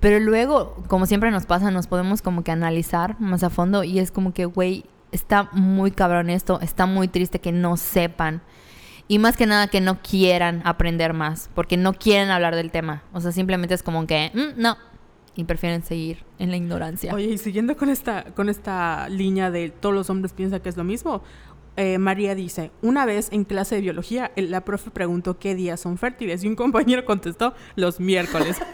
Pero 0.01 0.19
luego, 0.19 0.83
como 0.89 1.05
siempre 1.05 1.31
nos 1.31 1.45
pasa, 1.45 1.71
nos 1.71 1.87
podemos 1.87 2.21
como 2.21 2.43
que 2.43 2.51
analizar 2.51 3.17
más 3.21 3.43
a 3.43 3.49
fondo 3.49 3.85
y 3.85 3.99
es 3.99 4.11
como 4.11 4.33
que, 4.33 4.43
güey, 4.43 4.83
está 5.13 5.47
muy 5.53 5.91
cabrón 5.91 6.29
esto, 6.29 6.59
está 6.59 6.85
muy 6.85 7.07
triste 7.07 7.39
que 7.39 7.53
no 7.53 7.77
sepan. 7.77 8.41
Y 9.11 9.19
más 9.19 9.35
que 9.35 9.45
nada 9.45 9.67
que 9.67 9.81
no 9.81 10.01
quieran 10.01 10.61
aprender 10.63 11.11
más, 11.13 11.49
porque 11.53 11.75
no 11.75 11.91
quieren 11.91 12.29
hablar 12.29 12.55
del 12.55 12.71
tema. 12.71 13.03
O 13.11 13.19
sea, 13.19 13.33
simplemente 13.33 13.73
es 13.75 13.83
como 13.83 14.07
que, 14.07 14.31
"Mm, 14.33 14.61
no. 14.61 14.77
Y 15.35 15.43
prefieren 15.43 15.83
seguir 15.83 16.23
en 16.39 16.49
la 16.49 16.55
ignorancia. 16.55 17.13
Oye, 17.13 17.25
y 17.25 17.37
siguiendo 17.37 17.75
con 17.75 17.89
esta, 17.89 18.23
con 18.35 18.47
esta 18.47 19.09
línea 19.09 19.51
de 19.51 19.69
todos 19.69 19.93
los 19.93 20.09
hombres 20.09 20.31
piensan 20.31 20.61
que 20.61 20.69
es 20.69 20.77
lo 20.77 20.85
mismo, 20.85 21.23
eh, 21.75 21.97
María 21.97 22.35
dice, 22.35 22.71
una 22.81 23.05
vez 23.05 23.27
en 23.33 23.43
clase 23.43 23.75
de 23.75 23.81
biología, 23.81 24.31
el- 24.37 24.49
la 24.49 24.61
profe 24.61 24.91
preguntó 24.91 25.37
qué 25.39 25.55
días 25.55 25.81
son 25.81 25.97
fértiles 25.97 26.45
y 26.45 26.47
un 26.47 26.55
compañero 26.55 27.03
contestó 27.03 27.53
los 27.75 27.99
miércoles. 27.99 28.61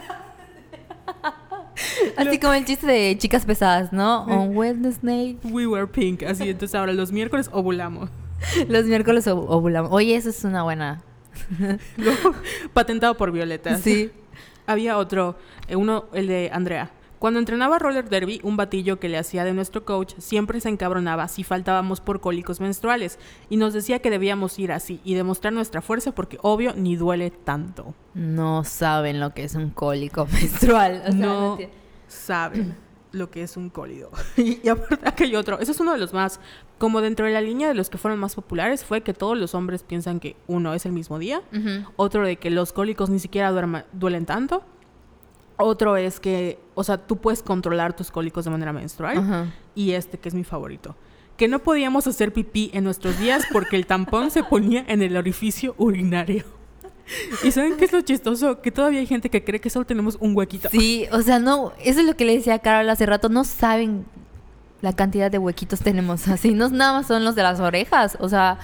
Así 2.16 2.40
como 2.40 2.54
el 2.54 2.64
chiste 2.66 2.86
de 2.86 3.18
chicas 3.18 3.44
pesadas, 3.46 3.92
¿no? 3.92 4.26
Sí. 4.28 4.32
On 4.34 4.56
Wednesday. 4.56 5.38
We 5.46 5.66
were 5.66 5.88
pink. 5.88 6.22
Así, 6.22 6.48
entonces 6.50 6.76
ahora 6.76 6.94
los 6.94 7.12
miércoles 7.12 7.50
ovulamos. 7.52 8.12
Los 8.70 8.86
miércoles 8.86 9.28
ov- 9.28 9.46
ovulamos. 9.48 9.92
Oye, 9.92 10.16
eso 10.16 10.30
es 10.30 10.44
una 10.44 10.64
buena. 10.64 11.02
Patentado 12.74 13.16
por 13.18 13.32
Violeta. 13.32 13.78
Sí. 13.78 14.12
Había 14.66 14.98
otro, 14.98 15.38
eh, 15.68 15.76
uno, 15.76 16.06
el 16.14 16.28
de 16.28 16.50
Andrea. 16.54 16.92
Cuando 17.20 17.40
entrenaba 17.40 17.80
roller 17.80 18.10
derby, 18.10 18.40
un 18.44 18.58
batillo 18.58 19.00
que 19.00 19.10
le 19.10 19.18
hacía 19.18 19.44
de 19.44 19.52
nuestro 19.54 19.84
coach 19.86 20.14
siempre 20.20 20.62
se 20.62 20.70
encabronaba 20.70 21.28
si 21.28 21.44
faltábamos 21.44 22.00
por 22.00 22.22
cólicos 22.22 22.60
menstruales 22.60 23.18
y 23.50 23.58
nos 23.58 23.74
decía 23.74 24.00
que 24.00 24.12
debíamos 24.12 24.60
ir 24.60 24.72
así 24.72 25.02
y 25.04 25.16
demostrar 25.16 25.52
nuestra 25.52 25.82
fuerza 25.82 26.12
porque 26.12 26.38
obvio 26.44 26.74
ni 26.76 26.96
duele 26.96 27.32
tanto. 27.32 27.96
No 28.14 28.64
saben 28.64 29.20
lo 29.20 29.34
que 29.34 29.46
es 29.46 29.56
un 29.56 29.72
cólico 29.72 30.28
menstrual. 30.32 31.02
O 31.08 31.12
sea, 31.12 31.16
no 31.20 31.58
saben 32.08 32.76
lo 33.12 33.30
que 33.32 33.42
es 33.44 33.58
un 33.58 33.70
cólido. 33.70 34.12
y, 34.38 34.60
y 34.64 34.70
aparte 34.70 35.12
hay 35.24 35.36
otro, 35.36 35.60
eso 35.60 35.72
es 35.72 35.80
uno 35.80 35.94
de 35.94 35.98
los 36.00 36.14
más, 36.14 36.40
como 36.78 37.02
dentro 37.02 37.26
de 37.26 37.32
la 37.34 37.42
línea 37.42 37.68
de 37.68 37.74
los 37.74 37.90
que 37.90 37.98
fueron 37.98 38.20
más 38.20 38.36
populares, 38.36 38.84
fue 38.84 39.02
que 39.02 39.14
todos 39.14 39.38
los 39.38 39.56
hombres 39.56 39.84
piensan 39.84 40.20
que 40.20 40.36
uno 40.48 40.74
es 40.74 40.86
el 40.86 40.92
mismo 40.92 41.18
día, 41.20 41.42
otro 41.96 42.26
de 42.26 42.36
que 42.38 42.50
los 42.50 42.74
cólicos 42.74 43.10
ni 43.10 43.20
siquiera 43.20 43.52
duerma- 43.52 43.86
duelen 43.94 44.26
tanto, 44.26 44.64
Otro 45.60 45.98
es 45.98 46.20
que, 46.20 46.60
o 46.76 46.84
sea, 46.84 46.98
tú 47.00 47.18
puedes 47.18 47.42
controlar 47.42 47.96
tus 47.96 48.12
cólicos 48.12 48.46
de 48.46 48.52
manera 48.52 48.74
menstrual. 48.74 49.52
Y 49.74 49.94
este, 49.94 50.20
que 50.20 50.30
es 50.30 50.36
mi 50.36 50.44
favorito. 50.44 50.96
Que 51.36 51.48
no 51.48 51.60
podíamos 51.60 52.06
hacer 52.06 52.32
pipí 52.32 52.70
en 52.74 52.84
nuestros 52.84 53.18
días 53.20 53.44
porque 53.52 53.76
el 53.76 53.88
tampón 53.88 54.30
se 54.30 54.44
ponía 54.44 54.86
en 54.88 55.02
el 55.02 55.18
orificio 55.18 55.74
urinario. 55.80 56.44
¿Y 57.44 57.52
saben 57.52 57.78
qué 57.78 57.86
es 57.86 57.92
lo 57.92 58.02
chistoso? 58.02 58.62
Que 58.62 58.72
todavía 58.72 59.00
hay 59.00 59.08
gente 59.08 59.30
que 59.30 59.44
cree 59.44 59.62
que 59.62 59.70
solo 59.70 59.86
tenemos 59.86 60.18
un 60.20 60.36
huequito. 60.36 60.70
Sí, 60.70 61.08
o 61.12 61.22
sea, 61.22 61.40
no, 61.40 61.74
eso 61.84 62.00
es 62.00 62.06
lo 62.06 62.16
que 62.16 62.26
le 62.26 62.36
decía 62.36 62.56
a 62.56 62.60
Carol 62.60 62.90
hace 62.90 63.06
rato, 63.06 63.30
no 63.30 63.44
saben 63.44 64.06
la 64.82 64.94
cantidad 64.94 65.32
de 65.32 65.38
huequitos 65.38 65.80
tenemos 65.80 66.28
así, 66.28 66.54
no 66.54 66.70
nada 66.70 66.94
más 66.94 67.08
son 67.08 67.24
los 67.24 67.36
de 67.36 67.44
las 67.44 67.60
orejas, 67.60 68.18
o 68.20 68.30
sea, 68.30 68.60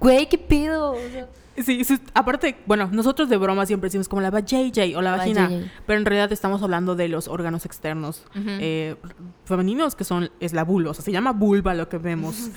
güey, 0.00 0.28
¿qué 0.28 0.38
pido? 0.38 0.92
O 0.92 1.10
sea, 1.10 1.28
Sí, 1.56 1.84
sí, 1.84 1.98
aparte, 2.14 2.56
bueno, 2.66 2.88
nosotros 2.92 3.28
de 3.28 3.36
broma 3.36 3.64
siempre 3.66 3.86
decimos 3.86 4.08
como 4.08 4.20
la 4.22 4.30
JJ 4.30 4.96
o 4.96 5.02
la 5.02 5.12
La 5.12 5.16
vagina, 5.18 5.48
JJ. 5.48 5.70
pero 5.86 5.98
en 6.00 6.04
realidad 6.04 6.32
estamos 6.32 6.62
hablando 6.62 6.96
de 6.96 7.08
los 7.08 7.28
órganos 7.28 7.64
externos 7.64 8.24
eh, 8.34 8.96
femeninos, 9.44 9.94
que 9.94 10.04
son, 10.04 10.30
es 10.40 10.52
la 10.52 10.64
vulva, 10.64 10.90
o 10.90 10.94
sea, 10.94 11.04
se 11.04 11.12
llama 11.12 11.32
vulva 11.32 11.74
lo 11.74 11.88
que 11.88 11.98
vemos. 11.98 12.50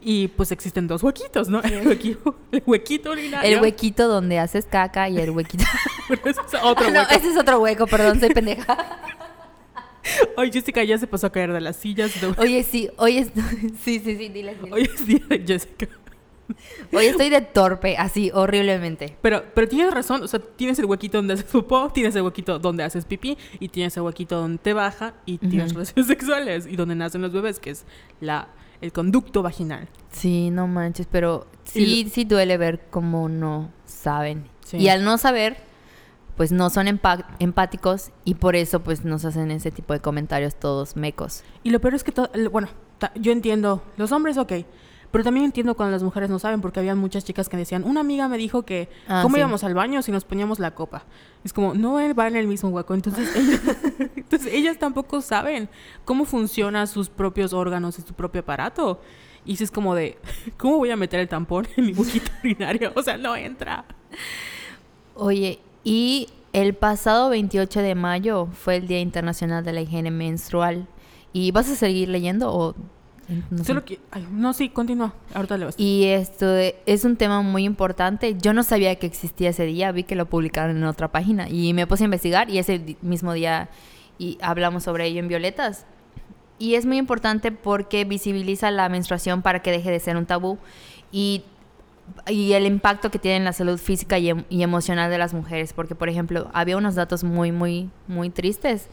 Y 0.00 0.28
pues 0.28 0.52
existen 0.52 0.86
dos 0.86 1.02
huequitos, 1.02 1.48
¿no? 1.48 1.62
El 1.62 1.86
huequito, 1.86 2.36
el 2.52 2.62
huequito 2.64 3.10
urinario. 3.10 3.56
el 3.56 3.62
huequito 3.62 4.06
donde 4.08 4.38
haces 4.38 4.66
caca 4.66 5.08
y 5.08 5.18
el 5.18 5.30
huequito... 5.30 5.64
Ese 6.24 6.30
es 6.30 6.62
otro 6.62 6.90
no, 6.90 7.00
hueco. 7.00 7.14
ese 7.14 7.30
es 7.30 7.36
otro 7.38 7.60
hueco, 7.60 7.86
perdón, 7.86 8.20
soy 8.20 8.28
pendeja. 8.28 8.76
Hoy 10.36 10.52
Jessica 10.52 10.84
ya 10.84 10.98
se 10.98 11.06
pasó 11.06 11.26
a 11.28 11.32
caer 11.32 11.52
de 11.52 11.60
las 11.60 11.76
sillas. 11.76 12.20
De... 12.20 12.34
Oye, 12.36 12.62
sí, 12.62 12.90
hoy 12.98 13.18
es... 13.18 13.28
Sí, 13.82 14.00
sí, 14.00 14.16
sí, 14.16 14.28
dile. 14.28 14.54
dile. 14.54 14.72
Hoy 14.72 14.82
es 14.82 15.06
día 15.06 15.22
de 15.28 15.42
Jessica. 15.46 15.88
Hoy 16.92 17.06
estoy 17.06 17.30
de 17.30 17.40
torpe, 17.40 17.96
así, 17.96 18.30
horriblemente. 18.32 19.16
Pero, 19.22 19.44
pero 19.54 19.68
tienes 19.68 19.92
razón, 19.92 20.22
o 20.22 20.28
sea, 20.28 20.40
tienes 20.40 20.78
el 20.78 20.84
huequito 20.86 21.18
donde 21.18 21.34
haces 21.34 21.50
popó, 21.50 21.90
tienes 21.90 22.14
el 22.16 22.22
huequito 22.22 22.58
donde 22.58 22.84
haces 22.84 23.04
pipí 23.04 23.36
y 23.58 23.68
tienes 23.68 23.96
el 23.96 24.02
huequito 24.02 24.40
donde 24.40 24.58
te 24.58 24.72
baja 24.72 25.14
y 25.26 25.38
tienes 25.38 25.72
relaciones 25.72 26.06
sexuales 26.06 26.66
y 26.66 26.76
donde 26.76 26.94
nacen 26.94 27.22
los 27.22 27.32
bebés, 27.32 27.60
que 27.60 27.70
es 27.70 27.84
la, 28.20 28.48
el 28.80 28.92
conducto 28.92 29.42
vaginal. 29.42 29.88
Sí, 30.10 30.50
no 30.50 30.66
manches, 30.66 31.06
pero 31.10 31.46
sí, 31.64 32.08
sí 32.12 32.24
duele 32.24 32.56
ver 32.56 32.86
cómo 32.90 33.28
no 33.28 33.70
saben. 33.84 34.48
Sí. 34.64 34.78
Y 34.78 34.88
al 34.88 35.04
no 35.04 35.18
saber, 35.18 35.56
pues 36.36 36.52
no 36.52 36.70
son 36.70 36.88
empáticos 36.88 38.10
y 38.24 38.34
por 38.34 38.56
eso 38.56 38.80
pues 38.80 39.04
nos 39.04 39.24
hacen 39.24 39.50
ese 39.50 39.70
tipo 39.70 39.92
de 39.92 40.00
comentarios 40.00 40.56
todos 40.56 40.96
mecos. 40.96 41.44
Y 41.62 41.70
lo 41.70 41.80
peor 41.80 41.94
es 41.94 42.04
que, 42.04 42.12
bueno, 42.50 42.68
yo 43.16 43.32
entiendo, 43.32 43.82
los 43.96 44.12
hombres, 44.12 44.38
ok, 44.38 44.52
pero 45.14 45.22
también 45.22 45.46
entiendo 45.46 45.76
cuando 45.76 45.92
las 45.92 46.02
mujeres 46.02 46.28
no 46.28 46.40
saben, 46.40 46.60
porque 46.60 46.80
había 46.80 46.96
muchas 46.96 47.24
chicas 47.24 47.48
que 47.48 47.56
decían, 47.56 47.84
una 47.84 48.00
amiga 48.00 48.26
me 48.26 48.36
dijo 48.36 48.64
que, 48.64 48.88
Ah, 49.06 49.20
¿cómo 49.22 49.36
sí. 49.36 49.38
íbamos 49.42 49.62
al 49.62 49.72
baño 49.72 50.02
si 50.02 50.10
nos 50.10 50.24
poníamos 50.24 50.58
la 50.58 50.72
copa? 50.74 51.04
Es 51.44 51.52
como, 51.52 51.72
no, 51.72 52.00
él 52.00 52.18
va 52.18 52.26
en 52.26 52.34
el 52.34 52.48
mismo 52.48 52.70
hueco, 52.70 52.94
entonces 52.94 53.30
ellas, 53.36 53.60
entonces 54.16 54.52
ellas 54.52 54.76
tampoco 54.76 55.20
saben 55.20 55.68
cómo 56.04 56.24
funcionan 56.24 56.88
sus 56.88 57.10
propios 57.10 57.52
órganos 57.52 57.96
y 58.00 58.02
su 58.02 58.12
propio 58.12 58.40
aparato. 58.40 59.00
Y 59.44 59.54
si 59.54 59.62
es 59.62 59.70
como 59.70 59.94
de, 59.94 60.18
¿cómo 60.56 60.78
voy 60.78 60.90
a 60.90 60.96
meter 60.96 61.20
el 61.20 61.28
tampón 61.28 61.68
en 61.76 61.86
mi 61.86 61.92
huequito 61.92 62.32
urinario? 62.42 62.90
O 62.96 63.02
sea, 63.04 63.16
no 63.16 63.36
entra. 63.36 63.84
Oye, 65.14 65.60
y 65.84 66.26
el 66.52 66.74
pasado 66.74 67.28
28 67.30 67.82
de 67.82 67.94
mayo 67.94 68.48
fue 68.52 68.78
el 68.78 68.88
Día 68.88 68.98
Internacional 68.98 69.64
de 69.64 69.74
la 69.74 69.80
Higiene 69.82 70.10
Menstrual. 70.10 70.88
¿Y 71.32 71.52
vas 71.52 71.70
a 71.70 71.76
seguir 71.76 72.08
leyendo 72.08 72.52
o...? 72.52 72.74
No 73.50 73.58
sé? 73.58 73.64
Solo 73.64 73.84
que, 73.84 74.00
ay, 74.10 74.26
no, 74.30 74.52
sí, 74.52 74.68
continúa, 74.68 75.14
ahorita 75.34 75.58
le 75.58 75.64
vas. 75.66 75.74
Y 75.78 76.04
esto 76.04 76.46
es 76.56 77.04
un 77.04 77.16
tema 77.16 77.42
muy 77.42 77.64
importante. 77.64 78.36
Yo 78.40 78.52
no 78.52 78.62
sabía 78.62 78.94
que 78.96 79.06
existía 79.06 79.50
ese 79.50 79.64
día, 79.64 79.92
vi 79.92 80.04
que 80.04 80.14
lo 80.16 80.26
publicaron 80.26 80.76
en 80.76 80.84
otra 80.84 81.08
página 81.12 81.48
y 81.48 81.72
me 81.72 81.86
puse 81.86 82.04
a 82.04 82.06
investigar 82.06 82.50
y 82.50 82.58
ese 82.58 82.96
mismo 83.02 83.32
día 83.32 83.68
y 84.18 84.38
hablamos 84.40 84.84
sobre 84.84 85.06
ello 85.06 85.20
en 85.20 85.28
Violetas. 85.28 85.86
Y 86.58 86.74
es 86.76 86.86
muy 86.86 86.98
importante 86.98 87.50
porque 87.50 88.04
visibiliza 88.04 88.70
la 88.70 88.88
menstruación 88.88 89.42
para 89.42 89.60
que 89.60 89.70
deje 89.72 89.90
de 89.90 89.98
ser 89.98 90.16
un 90.16 90.24
tabú 90.24 90.58
y, 91.10 91.42
y 92.28 92.52
el 92.52 92.64
impacto 92.66 93.10
que 93.10 93.18
tiene 93.18 93.38
en 93.38 93.44
la 93.44 93.52
salud 93.52 93.78
física 93.78 94.18
y, 94.18 94.28
em- 94.30 94.44
y 94.48 94.62
emocional 94.62 95.10
de 95.10 95.18
las 95.18 95.34
mujeres. 95.34 95.72
Porque, 95.72 95.96
por 95.96 96.08
ejemplo, 96.08 96.48
había 96.52 96.76
unos 96.76 96.94
datos 96.94 97.24
muy, 97.24 97.50
muy, 97.50 97.90
muy 98.06 98.30
tristes 98.30 98.86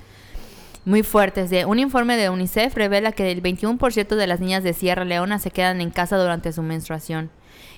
muy 0.85 1.03
fuertes. 1.03 1.49
De 1.49 1.65
un 1.65 1.79
informe 1.79 2.17
de 2.17 2.29
UNICEF 2.29 2.75
revela 2.75 3.11
que 3.11 3.31
el 3.31 3.41
21% 3.43 4.15
de 4.15 4.27
las 4.27 4.39
niñas 4.39 4.63
de 4.63 4.73
Sierra 4.73 5.05
Leona 5.05 5.39
se 5.39 5.51
quedan 5.51 5.81
en 5.81 5.91
casa 5.91 6.17
durante 6.17 6.51
su 6.51 6.61
menstruación. 6.63 7.29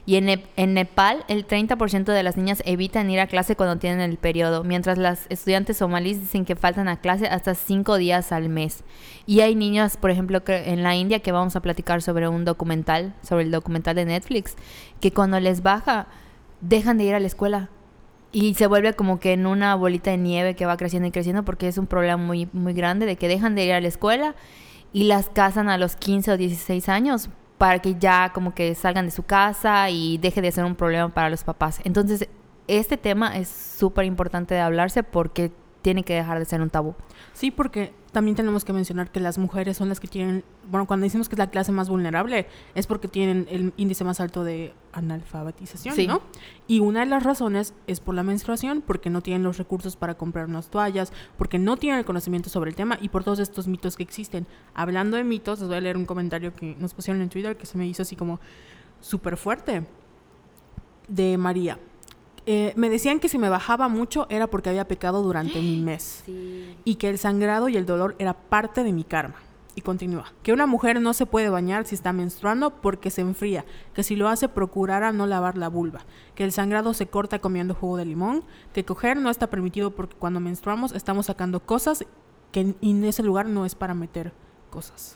Y 0.06 0.16
en, 0.18 0.28
Nep- 0.28 0.44
en 0.58 0.74
Nepal, 0.74 1.24
el 1.30 1.48
30% 1.48 2.04
de 2.06 2.24
las 2.24 2.36
niñas 2.36 2.62
evitan 2.66 3.10
ir 3.10 3.22
a 3.22 3.28
clase 3.28 3.56
cuando 3.56 3.78
tienen 3.78 4.02
el 4.02 4.18
periodo, 4.18 4.66
mientras 4.66 4.98
las 4.98 5.28
estudiantes 5.30 5.78
somalíes 5.78 6.20
dicen 6.20 6.44
que 6.44 6.58
faltan 6.58 6.90
a 6.90 6.98
clase 7.00 7.28
hasta 7.28 7.56
cinco 7.56 7.96
días 7.98 8.34
al 8.34 8.50
mes. 8.50 8.84
Y 9.26 9.40
hay 9.40 9.56
niñas, 9.56 9.96
por 9.96 10.12
ejemplo, 10.12 10.42
en 10.46 10.84
la 10.84 10.96
India, 10.96 11.20
que 11.20 11.32
vamos 11.32 11.56
a 11.56 11.62
platicar 11.62 12.02
sobre 12.02 12.28
un 12.28 12.44
documental, 12.44 13.14
sobre 13.22 13.44
el 13.44 13.52
documental 13.52 13.96
de 13.96 14.04
Netflix, 14.04 14.56
que 15.00 15.12
cuando 15.14 15.40
les 15.40 15.64
baja, 15.64 16.08
dejan 16.60 16.98
de 16.98 17.06
ir 17.06 17.16
a 17.16 17.20
la 17.22 17.28
escuela. 17.28 17.70
Y 18.34 18.56
se 18.56 18.68
vuelve 18.68 18.94
como 18.94 19.20
que 19.20 19.32
en 19.32 19.46
una 19.46 19.76
bolita 19.76 20.12
de 20.12 20.18
nieve 20.18 20.56
que 20.56 20.66
va 20.66 20.76
creciendo 20.76 21.08
y 21.08 21.12
creciendo 21.12 21.46
porque 21.46 21.68
es 21.68 21.78
un 21.78 21.88
problema 21.88 22.18
muy, 22.18 22.50
muy 22.52 22.74
grande 22.74 23.06
de 23.06 23.16
que 23.16 23.28
dejan 23.28 23.56
de 23.56 23.64
ir 23.64 23.74
a 23.74 23.80
la 23.80 23.88
escuela 23.88 24.36
y 24.92 25.04
las 25.04 25.30
casan 25.30 25.70
a 25.70 25.78
los 25.78 25.96
15 25.96 26.32
o 26.32 26.38
16 26.38 26.90
años 26.90 27.30
para 27.60 27.80
que 27.80 27.96
ya 27.96 28.32
como 28.34 28.54
que 28.54 28.74
salgan 28.76 29.06
de 29.06 29.12
su 29.12 29.24
casa 29.24 29.90
y 29.90 30.18
deje 30.18 30.42
de 30.42 30.52
ser 30.52 30.66
un 30.66 30.76
problema 30.76 31.10
para 31.10 31.30
los 31.30 31.44
papás. 31.44 31.80
Entonces, 31.84 32.28
este 32.68 32.98
tema 32.98 33.38
es 33.38 33.48
súper 33.48 34.06
importante 34.06 34.56
de 34.56 34.62
hablarse 34.62 35.04
porque 35.04 35.52
tiene 35.84 36.04
que 36.04 36.16
dejar 36.16 36.40
de 36.40 36.46
ser 36.46 36.62
un 36.62 36.70
tabú. 36.70 36.96
Sí, 37.34 37.52
porque 37.52 37.94
también 38.14 38.36
tenemos 38.38 38.64
que 38.64 38.72
mencionar 38.72 39.12
que 39.12 39.20
las 39.20 39.38
mujeres 39.38 39.76
son 39.76 39.90
las 39.90 40.00
que 40.00 40.08
tienen, 40.08 40.44
bueno, 40.70 40.86
cuando 40.88 41.04
decimos 41.04 41.28
que 41.28 41.36
es 41.36 41.40
la 41.40 41.50
clase 41.50 41.72
más 41.72 41.90
vulnerable, 41.90 42.48
es 42.76 42.88
porque 42.88 43.08
tienen 43.10 43.48
el 43.50 43.74
índice 43.76 44.04
más 44.06 44.20
alto 44.22 44.44
de 44.44 44.74
analfabetización, 44.94 45.96
Sí. 45.96 46.08
¿no? 46.08 46.22
Y 46.68 46.80
una 46.80 47.02
de 47.02 47.08
las 47.08 47.24
razones 47.24 47.74
es 47.88 48.00
por 48.00 48.16
la 48.16 48.24
menstruación, 48.24 48.82
porque 48.86 49.10
no 49.10 49.22
tienen 49.22 49.44
los 49.44 49.58
recursos 49.58 49.96
para 49.96 50.14
comprar 50.14 50.46
unas 50.46 50.70
toallas, 50.70 51.12
porque 51.38 51.58
no 51.60 51.76
tienen 51.76 52.00
el 52.00 52.06
conocimiento 52.06 52.50
sobre 52.50 52.70
el 52.70 52.76
tema 52.76 52.98
y 53.02 53.10
por 53.10 53.24
todos 53.24 53.40
estos 53.40 53.68
mitos 53.68 53.98
que 53.98 54.04
existen. 54.04 54.46
Hablando 54.76 55.18
de 55.18 55.24
mitos, 55.24 55.60
les 55.60 55.68
voy 55.68 55.78
a 55.78 55.82
leer 55.82 55.98
un 55.98 56.06
comentario 56.06 56.54
que 56.54 56.76
nos 56.80 56.94
pusieron 56.94 57.22
en 57.22 57.30
Twitter 57.30 57.58
que 57.58 57.66
se 57.66 57.78
me 57.78 57.88
hizo 57.88 58.04
así 58.04 58.16
como 58.16 58.40
súper 59.02 59.38
fuerte. 59.38 59.86
De 61.08 61.38
María. 61.38 61.80
Eh, 62.46 62.74
me 62.76 62.90
decían 62.90 63.20
que 63.20 63.30
si 63.30 63.38
me 63.38 63.48
bajaba 63.50 63.88
mucho 63.88 64.28
era 64.30 64.48
porque 64.48 64.70
había 64.70 64.88
pecado 64.88 65.22
durante 65.24 65.60
mi 65.62 65.80
mes 65.82 66.24
y 66.84 66.96
que 66.96 67.10
el 67.10 67.18
sangrado 67.18 67.70
y 67.70 67.78
el 67.78 67.86
dolor 67.86 68.16
era 68.20 68.34
parte 68.34 68.84
de 68.84 68.92
mi 68.94 69.04
karma. 69.04 69.36
Y 69.76 69.82
continúa. 69.82 70.32
Que 70.44 70.54
una 70.54 70.68
mujer 70.68 71.02
no 71.02 71.14
se 71.16 71.26
puede 71.26 71.50
bañar 71.50 71.88
si 71.88 71.96
está 71.96 72.14
menstruando 72.14 72.70
porque 72.82 73.10
se 73.10 73.22
enfría. 73.22 73.66
Que 73.96 74.04
si 74.04 74.16
lo 74.16 74.28
hace 74.30 74.48
procurara 74.48 75.12
no 75.12 75.26
lavar 75.26 75.58
la 75.58 75.68
vulva. 75.68 76.02
Que 76.36 76.44
el 76.44 76.52
sangrado 76.52 76.94
se 76.94 77.08
corta 77.08 77.40
comiendo 77.40 77.74
jugo 77.74 77.98
de 77.98 78.06
limón. 78.06 78.44
Que 78.72 78.86
coger 78.86 79.18
no 79.18 79.32
está 79.32 79.48
permitido 79.48 79.90
porque 79.90 80.16
cuando 80.20 80.40
menstruamos 80.40 80.92
estamos 80.92 81.26
sacando 81.26 81.60
cosas 81.60 82.06
que 82.52 82.60
en, 82.60 82.76
y 82.82 82.92
en 82.92 83.04
ese 83.06 83.24
lugar 83.24 83.48
no 83.48 83.66
es 83.66 83.74
para 83.74 83.96
meter 83.96 84.32
cosas. 84.70 85.16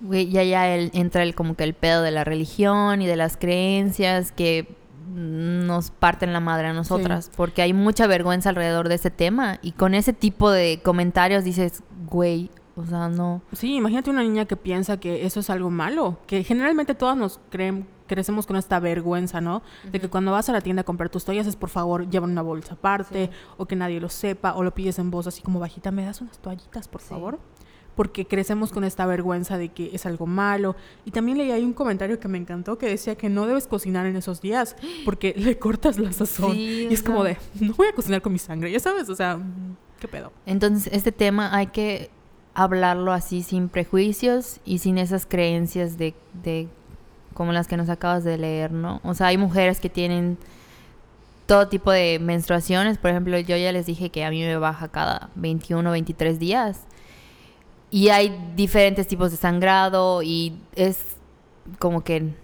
Güey, 0.00 0.30
ya 0.30 0.44
ya 0.44 0.74
el- 0.74 0.90
entra 0.94 1.22
el 1.22 1.34
como 1.34 1.54
que 1.54 1.64
el 1.64 1.74
pedo 1.74 2.00
de 2.00 2.10
la 2.10 2.24
religión 2.24 3.02
y 3.02 3.06
de 3.06 3.16
las 3.16 3.36
creencias 3.36 4.32
que 4.32 4.76
nos 5.14 5.90
parten 5.90 6.32
la 6.32 6.40
madre 6.40 6.68
a 6.68 6.72
nosotras, 6.72 7.30
porque 7.36 7.62
hay 7.62 7.72
mucha 7.72 8.06
vergüenza 8.06 8.48
alrededor 8.50 8.88
de 8.88 8.96
ese 8.96 9.10
tema 9.10 9.58
y 9.62 9.72
con 9.72 9.94
ese 9.94 10.12
tipo 10.12 10.50
de 10.50 10.80
comentarios 10.82 11.44
dices, 11.44 11.82
güey, 12.08 12.50
o 12.76 12.84
sea, 12.86 13.08
no. 13.08 13.42
Sí, 13.52 13.74
imagínate 13.74 14.10
una 14.10 14.22
niña 14.22 14.44
que 14.44 14.56
piensa 14.56 14.98
que 15.00 15.26
eso 15.26 15.40
es 15.40 15.50
algo 15.50 15.70
malo, 15.70 16.18
que 16.26 16.44
generalmente 16.44 16.94
todas 16.94 17.16
nos 17.16 17.40
creen, 17.50 17.88
crecemos 18.06 18.46
con 18.46 18.56
esta 18.56 18.78
vergüenza, 18.80 19.40
¿no? 19.40 19.62
De 19.90 20.00
que 20.00 20.08
cuando 20.08 20.30
vas 20.32 20.48
a 20.48 20.52
la 20.52 20.60
tienda 20.60 20.82
a 20.82 20.84
comprar 20.84 21.10
tus 21.10 21.24
toallas 21.24 21.46
es 21.46 21.56
por 21.56 21.68
favor 21.70 22.08
lleva 22.08 22.24
una 22.26 22.40
bolsa 22.42 22.74
aparte 22.74 23.30
o 23.56 23.66
que 23.66 23.76
nadie 23.76 24.00
lo 24.00 24.08
sepa 24.08 24.54
o 24.54 24.62
lo 24.62 24.72
pides 24.72 24.98
en 24.98 25.10
voz 25.10 25.26
así 25.26 25.42
como 25.42 25.58
bajita, 25.60 25.90
¿me 25.90 26.04
das 26.04 26.20
unas 26.20 26.38
toallitas, 26.38 26.86
por 26.88 27.00
Sí. 27.02 27.08
favor? 27.08 27.38
Porque 27.98 28.26
crecemos 28.26 28.70
con 28.70 28.84
esta 28.84 29.06
vergüenza 29.06 29.58
de 29.58 29.70
que 29.70 29.90
es 29.92 30.06
algo 30.06 30.26
malo. 30.26 30.76
Y 31.04 31.10
también 31.10 31.36
leí 31.36 31.50
ahí 31.50 31.64
un 31.64 31.72
comentario 31.72 32.20
que 32.20 32.28
me 32.28 32.38
encantó 32.38 32.78
que 32.78 32.86
decía 32.86 33.16
que 33.16 33.28
no 33.28 33.48
debes 33.48 33.66
cocinar 33.66 34.06
en 34.06 34.14
esos 34.14 34.40
días 34.40 34.76
porque 35.04 35.34
le 35.36 35.58
cortas 35.58 35.98
la 35.98 36.12
sazón. 36.12 36.52
Sí, 36.52 36.86
y 36.88 36.94
es 36.94 37.02
como 37.02 37.24
de, 37.24 37.36
no 37.58 37.74
voy 37.74 37.88
a 37.88 37.92
cocinar 37.92 38.22
con 38.22 38.32
mi 38.32 38.38
sangre, 38.38 38.70
ya 38.70 38.78
sabes, 38.78 39.08
o 39.08 39.16
sea, 39.16 39.40
¿qué 39.98 40.06
pedo? 40.06 40.30
Entonces, 40.46 40.92
este 40.92 41.10
tema 41.10 41.52
hay 41.52 41.66
que 41.66 42.08
hablarlo 42.54 43.12
así 43.12 43.42
sin 43.42 43.68
prejuicios 43.68 44.60
y 44.64 44.78
sin 44.78 44.96
esas 44.98 45.26
creencias 45.26 45.98
de, 45.98 46.14
de 46.44 46.68
como 47.34 47.52
las 47.52 47.66
que 47.66 47.76
nos 47.76 47.88
acabas 47.88 48.22
de 48.22 48.38
leer, 48.38 48.70
¿no? 48.70 49.00
O 49.02 49.14
sea, 49.14 49.26
hay 49.26 49.38
mujeres 49.38 49.80
que 49.80 49.88
tienen 49.88 50.38
todo 51.48 51.66
tipo 51.66 51.90
de 51.90 52.18
menstruaciones. 52.20 52.98
Por 52.98 53.10
ejemplo, 53.10 53.38
yo 53.38 53.56
ya 53.56 53.72
les 53.72 53.86
dije 53.86 54.10
que 54.10 54.24
a 54.24 54.30
mí 54.30 54.42
me 54.42 54.58
baja 54.58 54.88
cada 54.88 55.30
21 55.34 55.88
o 55.88 55.92
23 55.92 56.38
días. 56.38 56.82
Y 57.90 58.08
hay 58.10 58.52
diferentes 58.54 59.06
tipos 59.06 59.30
de 59.30 59.36
sangrado 59.36 60.22
y 60.22 60.58
es 60.74 61.16
como 61.78 62.02
que, 62.02 62.34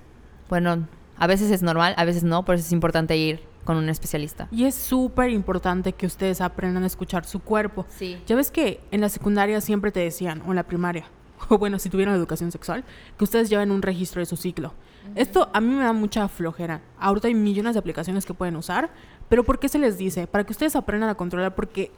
bueno, 0.48 0.86
a 1.16 1.26
veces 1.26 1.50
es 1.50 1.62
normal, 1.62 1.94
a 1.96 2.04
veces 2.04 2.24
no, 2.24 2.44
por 2.44 2.54
eso 2.54 2.64
es 2.64 2.72
importante 2.72 3.16
ir 3.16 3.40
con 3.64 3.76
un 3.76 3.88
especialista. 3.88 4.48
Y 4.50 4.64
es 4.64 4.74
súper 4.74 5.30
importante 5.30 5.92
que 5.92 6.06
ustedes 6.06 6.40
aprendan 6.40 6.84
a 6.84 6.86
escuchar 6.86 7.24
su 7.24 7.40
cuerpo. 7.40 7.86
Sí. 7.88 8.18
Ya 8.26 8.36
ves 8.36 8.50
que 8.50 8.80
en 8.90 9.00
la 9.00 9.08
secundaria 9.08 9.60
siempre 9.60 9.90
te 9.90 10.00
decían, 10.00 10.42
o 10.46 10.50
en 10.50 10.56
la 10.56 10.64
primaria, 10.64 11.04
o 11.48 11.58
bueno, 11.58 11.78
si 11.78 11.88
tuvieron 11.88 12.14
educación 12.14 12.52
sexual, 12.52 12.84
que 13.16 13.24
ustedes 13.24 13.48
lleven 13.48 13.70
un 13.70 13.82
registro 13.82 14.20
de 14.20 14.26
su 14.26 14.36
ciclo. 14.36 14.72
Esto 15.14 15.50
a 15.52 15.60
mí 15.60 15.74
me 15.74 15.84
da 15.84 15.92
mucha 15.92 16.28
flojera. 16.28 16.80
Ahorita 16.98 17.28
hay 17.28 17.34
millones 17.34 17.74
de 17.74 17.78
aplicaciones 17.78 18.24
que 18.24 18.32
pueden 18.32 18.56
usar, 18.56 18.90
pero 19.28 19.44
¿por 19.44 19.58
qué 19.58 19.68
se 19.68 19.78
les 19.78 19.98
dice? 19.98 20.26
Para 20.26 20.44
que 20.44 20.52
ustedes 20.52 20.76
aprendan 20.76 21.10
a 21.10 21.14
controlar, 21.14 21.54
porque 21.54 21.92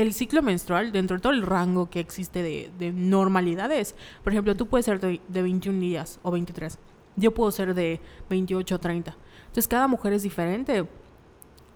el 0.00 0.14
ciclo 0.14 0.42
menstrual, 0.42 0.92
dentro 0.92 1.16
de 1.16 1.20
todo 1.20 1.32
el 1.32 1.42
rango 1.42 1.90
que 1.90 2.00
existe 2.00 2.42
de, 2.42 2.70
de 2.78 2.92
normalidades, 2.92 3.94
por 4.24 4.32
ejemplo, 4.32 4.56
tú 4.56 4.66
puedes 4.66 4.86
ser 4.86 5.00
de, 5.00 5.20
de 5.28 5.42
21 5.42 5.78
días 5.78 6.18
o 6.22 6.30
23. 6.30 6.78
Yo 7.16 7.34
puedo 7.34 7.50
ser 7.50 7.74
de 7.74 8.00
28 8.30 8.74
o 8.74 8.78
30. 8.78 9.16
Entonces, 9.40 9.68
cada 9.68 9.88
mujer 9.88 10.12
es 10.12 10.22
diferente 10.22 10.86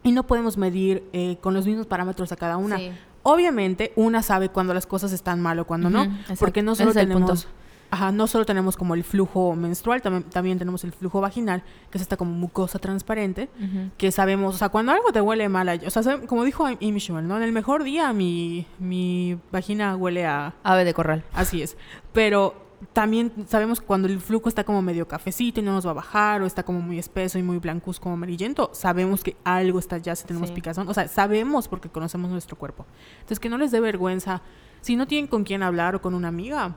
y 0.03 0.13
no 0.13 0.27
podemos 0.27 0.57
medir 0.57 1.05
eh, 1.13 1.37
con 1.41 1.55
los 1.55 1.67
mismos 1.67 1.87
parámetros 1.87 2.33
a 2.33 2.37
cada 2.37 2.57
una. 2.57 2.79
Sí. 2.79 2.93
Obviamente, 3.23 3.93
una 3.97 4.23
sabe 4.23 4.49
cuando 4.49 4.75
las 4.75 4.87
cosas 4.87 5.13
están 5.13 5.41
mal 5.41 5.59
o 5.59 5.67
cuando 5.67 5.91
no, 5.91 6.05
exacto. 6.05 6.35
porque 6.39 6.63
no 6.63 6.75
solo 6.75 6.93
tenemos, 6.93 7.49
ajá, 7.95 8.13
no 8.13 8.27
solo 8.27 8.45
tenemos 8.45 8.77
como 8.77 8.95
el 8.95 9.05
flujo 9.05 9.55
menstrual, 9.57 10.03
también, 10.03 10.25
también 10.25 10.59
tenemos 10.59 10.85
el 10.85 10.93
flujo 10.93 11.21
vaginal, 11.21 11.63
que 11.91 11.99
es 11.99 12.03
esta 12.03 12.17
como 12.17 12.33
mucosa 12.33 12.79
transparente, 12.79 13.49
que 13.97 14.13
sabemos, 14.13 14.55
o 14.55 14.59
sea, 14.59 14.69
cuando 14.69 14.93
algo 14.93 15.13
te 15.13 15.21
huele 15.21 15.49
mal, 15.49 15.69
a- 15.69 15.79
o 15.87 15.91
sea, 15.91 16.19
como 16.27 16.45
dijo 16.45 16.67
Amy 16.67 16.99
Schumer, 17.01 17.25
¿no? 17.25 17.37
En 17.37 17.43
el 17.43 17.53
mejor 17.53 17.85
día 17.85 18.13
mi, 18.13 18.67
mi 18.79 19.39
vagina 19.51 19.97
huele 19.97 20.27
a, 20.27 20.55
Ave 20.63 20.85
de 20.85 20.93
corral. 20.95 21.25
Así 21.33 21.63
es. 21.63 21.77
Pero 22.13 22.63
también 22.93 23.33
sabemos 23.49 23.81
que 23.81 23.87
cuando 23.87 24.09
el 24.09 24.21
flujo 24.21 24.49
está 24.49 24.63
como 24.65 24.83
medio 24.83 25.09
cafecito 25.09 25.61
y 25.61 25.63
no 25.63 25.73
nos 25.73 25.87
va 25.87 25.93
a 25.93 25.95
bajar, 25.95 26.43
o 26.43 26.47
está 26.47 26.63
como 26.65 26.81
muy 26.81 26.99
espeso 26.99 27.39
y 27.39 27.43
muy 27.43 27.59
blancuz 27.59 27.99
como 27.99 28.15
amarillento, 28.15 28.71
sabemos 28.75 29.23
que 29.23 29.37
algo 29.45 29.79
está 29.79 29.97
ya 29.99 30.15
si 30.15 30.27
tenemos 30.27 30.49
Sí. 30.51 30.55
picazón. 30.55 30.89
O 30.89 30.93
sea, 30.95 31.09
sabemos 31.09 31.67
porque 31.69 31.89
conocemos 31.89 32.31
nuestro 32.31 32.57
cuerpo. 32.59 32.85
Entonces, 33.17 33.41
que 33.41 33.49
no 33.49 33.57
les 33.57 33.71
dé 33.71 33.81
vergüenza. 33.81 34.43
Si 34.83 34.97
no 34.97 35.07
tienen 35.07 35.29
con 35.29 35.45
quién 35.45 35.63
hablar 35.63 35.95
o 35.95 36.03
con 36.03 36.15
una 36.15 36.29
amiga, 36.29 36.75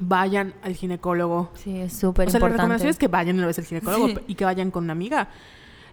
vayan 0.00 0.54
al 0.62 0.74
ginecólogo. 0.74 1.50
Sí, 1.54 1.78
es 1.78 1.92
súper 1.92 2.28
O 2.28 2.30
sea, 2.30 2.40
la 2.40 2.46
importante. 2.46 2.56
recomendación 2.62 2.90
es 2.90 2.98
que 2.98 3.08
vayan 3.08 3.36
una 3.36 3.46
vez 3.46 3.58
al 3.58 3.64
ginecólogo 3.64 4.08
Sí. 4.08 4.18
y 4.28 4.34
que 4.34 4.44
vayan 4.44 4.70
con 4.70 4.84
una 4.84 4.92
amiga. 4.92 5.28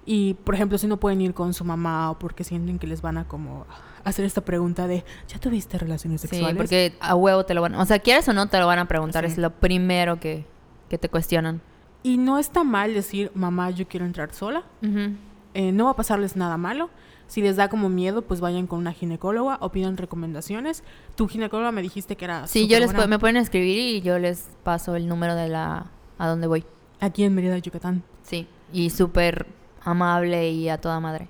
Y, 0.05 0.35
por 0.35 0.53
ejemplo, 0.53 0.77
si 0.77 0.85
no 0.87 0.97
pueden 0.97 1.19
ir 1.21 1.33
con 1.33 1.53
su 1.53 1.65
mamá 1.65 2.11
o 2.11 2.19
porque 2.19 2.43
sienten 2.43 2.77
que 2.77 2.85
les 2.85 3.01
van 3.01 3.17
a 3.17 3.27
como 3.27 3.65
hacer 4.03 4.23
esta 4.23 4.41
pregunta 4.41 4.85
de, 4.87 5.03
¿ya 5.27 5.39
tuviste 5.39 5.79
relaciones 5.79 6.21
Sí, 6.21 6.27
sexuales? 6.27 6.57
porque 6.57 6.93
a 6.99 7.15
huevo 7.15 7.43
te 7.45 7.55
lo 7.55 7.61
van 7.61 7.73
O 7.75 7.85
sea, 7.85 7.97
quieres 7.99 8.27
o 8.27 8.33
no, 8.33 8.47
te 8.47 8.59
lo 8.59 8.67
van 8.67 8.77
a 8.79 8.87
preguntar. 8.87 9.25
Sí. 9.25 9.31
Es 9.31 9.37
lo 9.39 9.49
primero 9.49 10.19
que, 10.19 10.45
que 10.89 10.97
te 10.99 11.09
cuestionan. 11.09 11.59
Y 12.03 12.17
no 12.17 12.37
está 12.37 12.63
mal 12.63 12.93
decir, 12.93 13.31
mamá, 13.33 13.71
yo 13.71 13.87
quiero 13.87 14.05
entrar 14.05 14.31
sola. 14.31 14.61
Ujú. 14.83 15.15
Eh, 15.55 15.71
no 15.71 15.85
va 15.85 15.91
a 15.91 15.95
pasarles 15.95 16.35
nada 16.35 16.55
malo. 16.57 16.91
Si 17.27 17.41
les 17.41 17.55
da 17.55 17.69
como 17.69 17.89
miedo, 17.89 18.21
pues 18.21 18.39
vayan 18.39 18.67
con 18.67 18.79
una 18.79 18.93
ginecóloga 18.93 19.57
o 19.61 19.69
pidan 19.71 19.97
recomendaciones. 19.97 20.83
Tu 21.15 21.27
ginecóloga 21.27 21.71
me 21.71 21.81
dijiste 21.81 22.15
que 22.15 22.25
era 22.25 22.47
Sí, 22.47 22.67
yo 22.67 22.79
les 22.79 22.93
pu- 22.93 23.07
me 23.07 23.17
pueden 23.19 23.37
escribir 23.37 23.77
y 23.95 24.01
yo 24.01 24.19
les 24.19 24.47
paso 24.63 24.95
el 24.95 25.07
número 25.07 25.35
de 25.35 25.49
la... 25.49 25.87
a 26.19 26.27
dónde 26.27 26.47
voy. 26.47 26.65
aquí 26.99 27.23
en 27.23 27.33
Mérida, 27.33 27.57
Yucatán. 27.57 28.03
Sí, 28.23 28.47
y 28.71 28.89
súper 28.91 29.47
amable 29.83 30.49
y 30.51 30.69
a 30.69 30.79
toda 30.79 30.99
madre. 30.99 31.27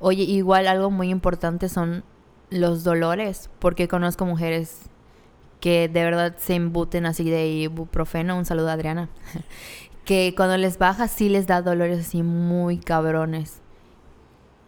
Oye, 0.00 0.22
igual 0.22 0.66
algo 0.68 0.90
muy 0.90 1.10
importante 1.10 1.68
son 1.68 2.04
los 2.50 2.84
dolores, 2.84 3.50
porque 3.58 3.88
conozco 3.88 4.24
mujeres 4.24 4.82
que 5.60 5.88
de 5.88 6.04
verdad 6.04 6.36
se 6.38 6.54
embuten 6.54 7.04
así 7.06 7.28
de 7.28 7.48
ibuprofeno, 7.48 8.36
un 8.38 8.44
saludo 8.44 8.70
a 8.70 8.74
Adriana, 8.74 9.08
que 10.04 10.32
cuando 10.36 10.56
les 10.56 10.78
baja 10.78 11.08
sí 11.08 11.28
les 11.28 11.46
da 11.48 11.60
dolores 11.62 11.98
así 12.06 12.22
muy 12.22 12.78
cabrones. 12.78 13.60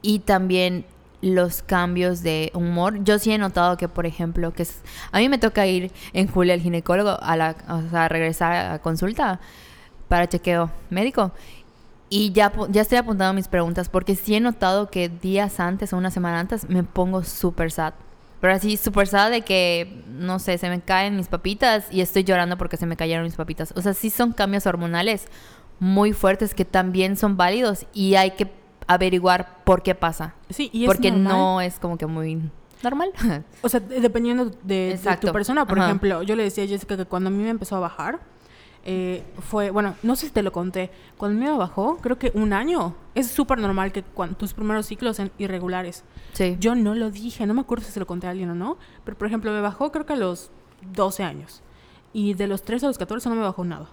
Y 0.03 0.21
también 0.21 0.85
los 1.23 1.63
cambios 1.63 2.23
de 2.23 2.51
humor. 2.55 3.05
Yo 3.05 3.19
sí 3.19 3.33
he 3.33 3.39
notado 3.39 3.77
que, 3.77 3.89
por 3.89 4.07
ejemplo, 4.07 4.53
que 4.53 4.67
a 5.13 5.19
mí 5.19 5.29
me 5.29 5.39
toca 5.39 5.67
ir 5.67 5.93
en 6.13 6.29
julio 6.29 6.55
al 6.55 6.61
ginecólogo, 6.61 7.19
a 7.21 7.37
la, 7.37 7.57
o 7.69 7.91
sea, 7.91 8.09
regresar 8.09 8.73
a 8.73 8.79
consulta 8.81 9.41
para 10.09 10.29
chequeo 10.29 10.71
médico. 10.89 11.33
Y 12.09 12.33
ya, 12.33 12.53
ya 12.71 12.83
estoy 12.83 12.99
apuntando 12.99 13.35
mis 13.35 13.49
preguntas 13.49 13.89
porque 13.89 14.17
sí 14.17 14.35
he 14.35 14.41
notado 14.41 14.91
que 14.91 15.09
días 15.09 15.61
antes 15.61 15.93
o 15.93 15.97
una 15.97 16.11
semana 16.11 16.41
antes 16.41 16.69
me 16.69 16.83
pongo 16.83 17.23
súper 17.23 17.71
sad. 17.71 17.95
Pero 18.41 18.55
así 18.55 18.77
súper 18.79 19.07
sad 19.07 19.31
de 19.31 19.43
que, 19.43 20.03
no 20.09 20.39
sé, 20.39 20.57
se 20.57 20.71
me 20.71 20.81
caen 20.81 21.17
mis 21.17 21.29
papitas 21.29 21.87
y 21.93 22.01
estoy 22.01 22.25
llorando 22.25 22.57
porque 22.57 22.79
se 22.79 22.87
me 22.87 22.97
cayeron 22.97 23.25
mis 23.25 23.37
papitas. 23.37 23.73
O 23.77 23.83
sea, 23.83 23.93
sí 23.95 24.11
son 24.11 24.33
cambios 24.33 24.67
hormonales 24.67 25.27
muy 25.79 26.13
fuertes 26.13 26.55
que 26.55 26.65
también 26.65 27.17
son 27.17 27.37
válidos 27.37 27.87
y 27.93 28.15
hay 28.15 28.33
que 28.33 28.60
averiguar 28.95 29.63
por 29.65 29.83
qué 29.83 29.95
pasa. 29.95 30.35
Sí, 30.49 30.69
y 30.73 30.85
es 30.85 30.87
porque 30.89 31.11
normal. 31.11 31.33
no 31.33 31.61
es 31.61 31.79
como 31.79 31.97
que 31.97 32.07
muy 32.07 32.41
normal. 32.83 33.13
O 33.63 33.69
sea, 33.69 33.79
de- 33.81 34.01
dependiendo 34.01 34.51
de, 34.63 34.99
tu 35.21 35.33
persona. 35.33 35.67
Por 35.67 35.79
Ajá. 35.79 35.89
ejemplo, 35.89 36.23
yo 36.23 36.35
le 36.35 36.43
decía 36.43 36.65
a 36.65 36.67
Jessica 36.67 36.97
que 36.97 37.05
cuando 37.05 37.29
a 37.29 37.31
mí 37.31 37.43
me 37.43 37.51
empezó 37.51 37.77
a 37.77 37.81
bajar, 37.81 38.19
eh, 38.85 39.23
fue, 39.39 39.71
bueno, 39.71 39.95
no 40.03 40.17
sé 40.17 40.27
si 40.27 40.33
te 40.33 40.43
lo 40.43 40.53
conté, 40.53 40.91
cuando 41.19 41.39
a 41.39 41.41
mí 41.41 41.51
me 41.53 41.57
bajó, 41.57 41.99
creo 41.99 42.19
que 42.19 42.33
un 42.35 42.53
año. 42.53 42.95
Es 43.15 43.29
súper 43.29 43.59
normal 43.59 43.93
que 43.93 44.03
cuando 44.03 44.37
tus 44.37 44.55
primeros 44.55 44.87
ciclos 44.87 45.17
sean 45.17 45.31
irregulares. 45.39 46.03
sí. 46.33 46.57
Yo 46.59 46.75
no 46.75 46.95
lo 46.95 47.11
dije, 47.11 47.47
no 47.47 47.55
me 47.55 47.61
acuerdo 47.61 47.85
si 47.85 47.93
se 47.93 48.01
lo 48.01 48.07
conté 48.07 48.27
a 48.27 48.31
alguien 48.31 48.51
o 48.51 48.55
no, 48.55 48.77
pero 49.05 49.17
por 49.17 49.27
ejemplo 49.29 49.53
me 49.53 49.61
bajó 49.61 49.93
creo 49.93 50.07
que 50.07 50.15
a 50.15 50.17
los 50.17 50.51
12 50.95 51.23
años. 51.23 51.63
Y 52.13 52.35
de 52.35 52.49
los 52.49 52.63
13 52.63 52.87
a 52.87 52.89
los 52.89 52.99
14 52.99 53.29
no 53.29 53.37
me 53.37 53.43
bajó 53.43 53.65
nada. 53.65 53.87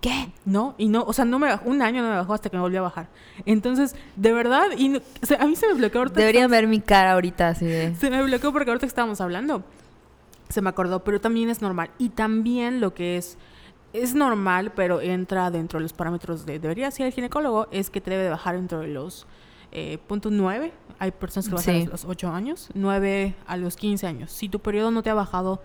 ¿Qué? 0.00 0.32
No, 0.46 0.74
y 0.78 0.88
no, 0.88 1.02
o 1.02 1.12
sea, 1.12 1.26
no 1.26 1.38
me 1.38 1.48
bajó, 1.48 1.68
un 1.68 1.82
año 1.82 2.02
no 2.02 2.08
me 2.08 2.16
bajó 2.16 2.32
hasta 2.32 2.48
que 2.48 2.56
me 2.56 2.62
volvió 2.62 2.78
a 2.80 2.82
bajar. 2.84 3.08
Entonces, 3.44 3.94
de 4.16 4.32
verdad, 4.32 4.68
y 4.76 4.88
no- 4.88 5.00
o 5.22 5.26
sea, 5.26 5.42
a 5.42 5.46
mí 5.46 5.56
se 5.56 5.66
me 5.66 5.74
bloqueó 5.74 6.00
ahorita. 6.00 6.14
que 6.16 6.20
Deberían 6.22 6.50
ver 6.50 6.66
mi 6.66 6.80
cara 6.80 7.12
ahorita 7.12 7.48
así 7.48 7.66
de... 7.66 7.94
se 7.96 8.08
me 8.10 8.22
bloqueó 8.22 8.50
porque 8.52 8.70
ahorita 8.70 8.86
estábamos 8.86 9.20
hablando. 9.20 9.62
Se 10.48 10.62
me 10.62 10.70
acordó, 10.70 11.04
pero 11.04 11.20
también 11.20 11.50
es 11.50 11.60
normal. 11.60 11.90
Y 11.98 12.08
también 12.08 12.80
lo 12.80 12.94
que 12.94 13.18
es, 13.18 13.36
es 13.92 14.14
normal, 14.14 14.72
pero 14.74 15.02
entra 15.02 15.50
dentro 15.50 15.78
de 15.78 15.82
los 15.82 15.92
parámetros 15.92 16.46
de 16.46 16.58
debería 16.58 16.90
ser 16.90 17.06
el 17.06 17.12
ginecólogo, 17.12 17.68
es 17.70 17.90
que 17.90 18.00
te 18.00 18.10
debe 18.10 18.22
de 18.24 18.30
bajar 18.30 18.56
dentro 18.56 18.80
de 18.80 18.88
los 18.88 19.26
eh, 19.72 19.98
punto 20.06 20.30
9. 20.30 20.72
Hay 20.98 21.10
personas 21.12 21.48
que 21.48 21.54
bajan 21.54 21.74
Sí. 21.82 21.86
a 21.86 21.90
los 21.90 22.04
8 22.06 22.30
años, 22.32 22.68
9 22.74 23.34
a 23.46 23.56
los 23.58 23.76
15 23.76 24.06
años. 24.06 24.32
Si 24.32 24.48
tu 24.48 24.60
periodo 24.60 24.90
no 24.90 25.02
te 25.02 25.10
ha 25.10 25.14
bajado 25.14 25.62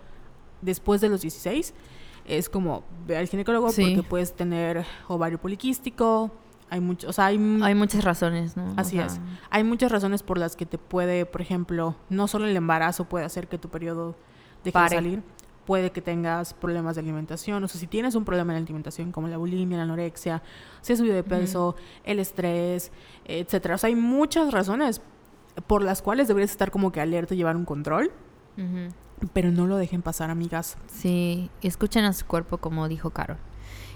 después 0.62 1.00
de 1.02 1.08
los 1.10 1.22
16, 1.22 1.74
es 2.26 2.50
como 2.50 2.84
ve 3.08 3.18
al 3.18 3.28
ginecólogo 3.28 3.70
Sí. 3.70 3.84
porque 3.96 4.04
puedes 4.08 4.34
tener 4.36 4.86
ovario 5.08 5.40
poliquístico. 5.40 6.32
Hay 6.70 6.80
mucho, 6.82 7.08
o 7.10 7.14
sea, 7.14 7.28
hay 7.28 7.38
Hay 7.62 7.76
muchas 7.76 8.04
razones, 8.04 8.58
¿no? 8.58 8.72
O 8.72 8.74
Así 8.78 8.96
sea, 8.96 9.06
es. 9.06 9.20
Hay 9.52 9.64
muchas 9.64 9.92
razones 9.92 10.24
por 10.24 10.38
las 10.40 10.56
que 10.56 10.66
te 10.66 10.78
puede, 10.80 11.26
por 11.28 11.42
ejemplo, 11.42 11.96
no 12.10 12.28
solo 12.28 12.48
el 12.48 12.56
embarazo 12.56 13.06
puede 13.06 13.24
hacer 13.26 13.48
que 13.48 13.58
tu 13.60 13.70
periodo 13.70 14.16
deje 14.64 14.74
Pare. 14.74 14.90
de 14.90 14.96
salir, 14.96 15.24
puede 15.66 15.92
que 15.92 16.02
tengas 16.02 16.54
problemas 16.56 16.96
de 16.96 17.02
alimentación, 17.02 17.64
o 17.64 17.68
sea, 17.68 17.80
si 17.80 17.86
tienes 17.88 18.16
un 18.16 18.26
problema 18.26 18.54
en 18.54 18.60
la 18.60 18.66
alimentación 18.66 19.12
como 19.12 19.28
la 19.28 19.38
bulimia, 19.38 19.78
la 19.78 19.84
anorexia, 19.84 20.42
si 20.82 20.94
has 20.94 21.00
subido 21.00 21.14
de 21.16 21.24
peso, 21.24 21.76
el 22.04 22.20
estrés, 22.20 22.92
etcétera. 23.26 23.76
O 23.76 23.78
sea, 23.78 23.88
hay 23.90 23.96
muchas 23.96 24.52
razones 24.52 25.02
por 25.68 25.84
las 25.84 26.02
cuales 26.02 26.28
deberías 26.28 26.52
estar 26.52 26.72
como 26.72 26.92
que 26.92 27.00
alerta 27.00 27.34
y 27.36 27.38
llevar 27.38 27.56
un 27.56 27.66
control, 27.66 28.12
ujú. 28.58 28.90
Pero 29.34 29.52
no 29.52 29.68
lo 29.68 29.78
dejen 29.78 30.02
pasar, 30.02 30.30
amigas. 30.30 30.78
Sí, 30.88 31.50
escuchen 31.62 32.06
a 32.06 32.14
su 32.14 32.26
cuerpo 32.26 32.58
como 32.58 32.88
dijo 32.88 33.10
Carol. 33.10 33.38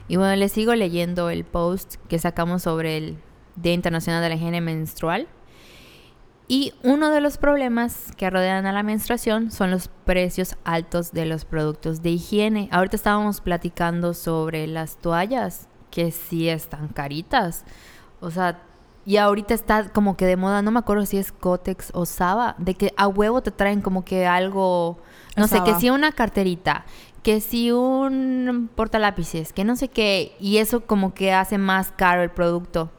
Y 0.07 0.15
bueno, 0.17 0.35
les 0.35 0.51
sigo 0.51 0.73
leyendo 0.73 1.29
el 1.29 1.45
post 1.45 1.95
que 2.07 2.19
sacamos 2.19 2.63
sobre 2.63 2.97
el 2.97 3.17
Día 3.55 3.73
Internacional 3.73 4.21
de 4.23 4.29
la 4.29 4.35
Higiene 4.35 4.61
Menstrual. 4.61 5.27
Y 6.47 6.73
uno 6.83 7.11
de 7.11 7.21
los 7.21 7.37
problemas 7.37 8.11
que 8.17 8.29
rodean 8.29 8.65
a 8.65 8.71
la 8.71 8.81
menstruación 8.81 9.51
son 9.51 9.69
los 9.69 9.87
precios 9.87 10.55
altos 10.63 11.11
de 11.11 11.25
los 11.25 11.45
productos 11.45 12.01
de 12.01 12.09
higiene. 12.09 12.69
Ahorita 12.71 12.95
estábamos 12.95 13.39
platicando 13.39 14.15
sobre 14.15 14.65
las 14.65 14.97
toallas, 14.97 15.67
que 15.91 16.11
sí 16.11 16.49
están 16.49 16.87
caritas. 16.87 17.65
O 18.19 18.31
sea, 18.31 18.63
y 19.05 19.17
ahorita 19.17 19.53
está 19.53 19.89
como 19.89 20.17
que 20.17 20.25
de 20.25 20.37
moda, 20.37 20.61
no 20.61 20.71
me 20.71 20.79
acuerdo 20.79 21.05
si 21.05 21.17
es 21.17 21.31
Cotex 21.31 21.91
o 21.93 22.05
Saba, 22.05 22.55
de 22.57 22.75
que 22.75 22.93
a 22.97 23.07
huevo 23.07 23.41
te 23.41 23.51
traen 23.51 23.81
como 23.81 24.03
que 24.03 24.25
algo, 24.25 24.97
no 25.35 25.47
sé, 25.47 25.61
que 25.63 25.75
si 25.75 25.89
una 25.89 26.11
carterita, 26.11 26.85
que 27.23 27.41
si 27.41 27.71
un 27.71 28.69
portalápices, 28.75 29.53
que 29.53 29.63
no 29.63 29.75
sé 29.75 29.89
qué, 29.89 30.35
y 30.39 30.57
eso 30.57 30.81
como 30.81 31.13
que 31.13 31.33
hace 31.33 31.57
más 31.57 31.91
caro 31.91 32.23
el 32.23 32.31
producto. 32.31 32.91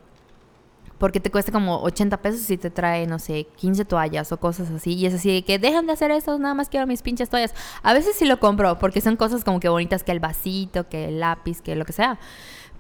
Porque 0.99 1.19
te 1.19 1.31
cuesta 1.31 1.51
como 1.51 1.81
80 1.81 2.19
pesos 2.19 2.43
si 2.43 2.59
te 2.59 2.69
trae, 2.69 3.07
no 3.07 3.19
sé, 3.19 3.47
15 3.57 3.87
toallas 3.87 4.33
o 4.33 4.39
cosas 4.39 4.71
así. 4.71 4.93
Y 4.93 5.07
es 5.07 5.15
así 5.15 5.33
de 5.33 5.43
que 5.45 5.59
dejan 5.59 5.87
de 5.87 5.95
hacer 5.95 6.11
eso, 6.11 6.39
nada 6.39 6.53
más 6.53 6.69
quiero 6.69 6.87
mis 6.87 7.01
pinches 7.01 7.31
toallas. 7.31 7.55
A 7.83 7.95
veces 7.95 8.17
sí 8.17 8.27
lo 8.27 8.39
compro 8.39 8.79
porque 8.79 9.01
son 9.01 9.17
cosas 9.17 9.43
como 9.43 9.61
que 9.61 9.71
bonitas, 9.71 10.05
que 10.05 10.13
el 10.13 10.21
vasito, 10.21 10.91
que 10.91 11.07
el 11.07 11.21
lápiz, 11.21 11.63
que 11.63 11.75
lo 11.75 11.87
que 11.87 11.95
sea. 11.95 12.19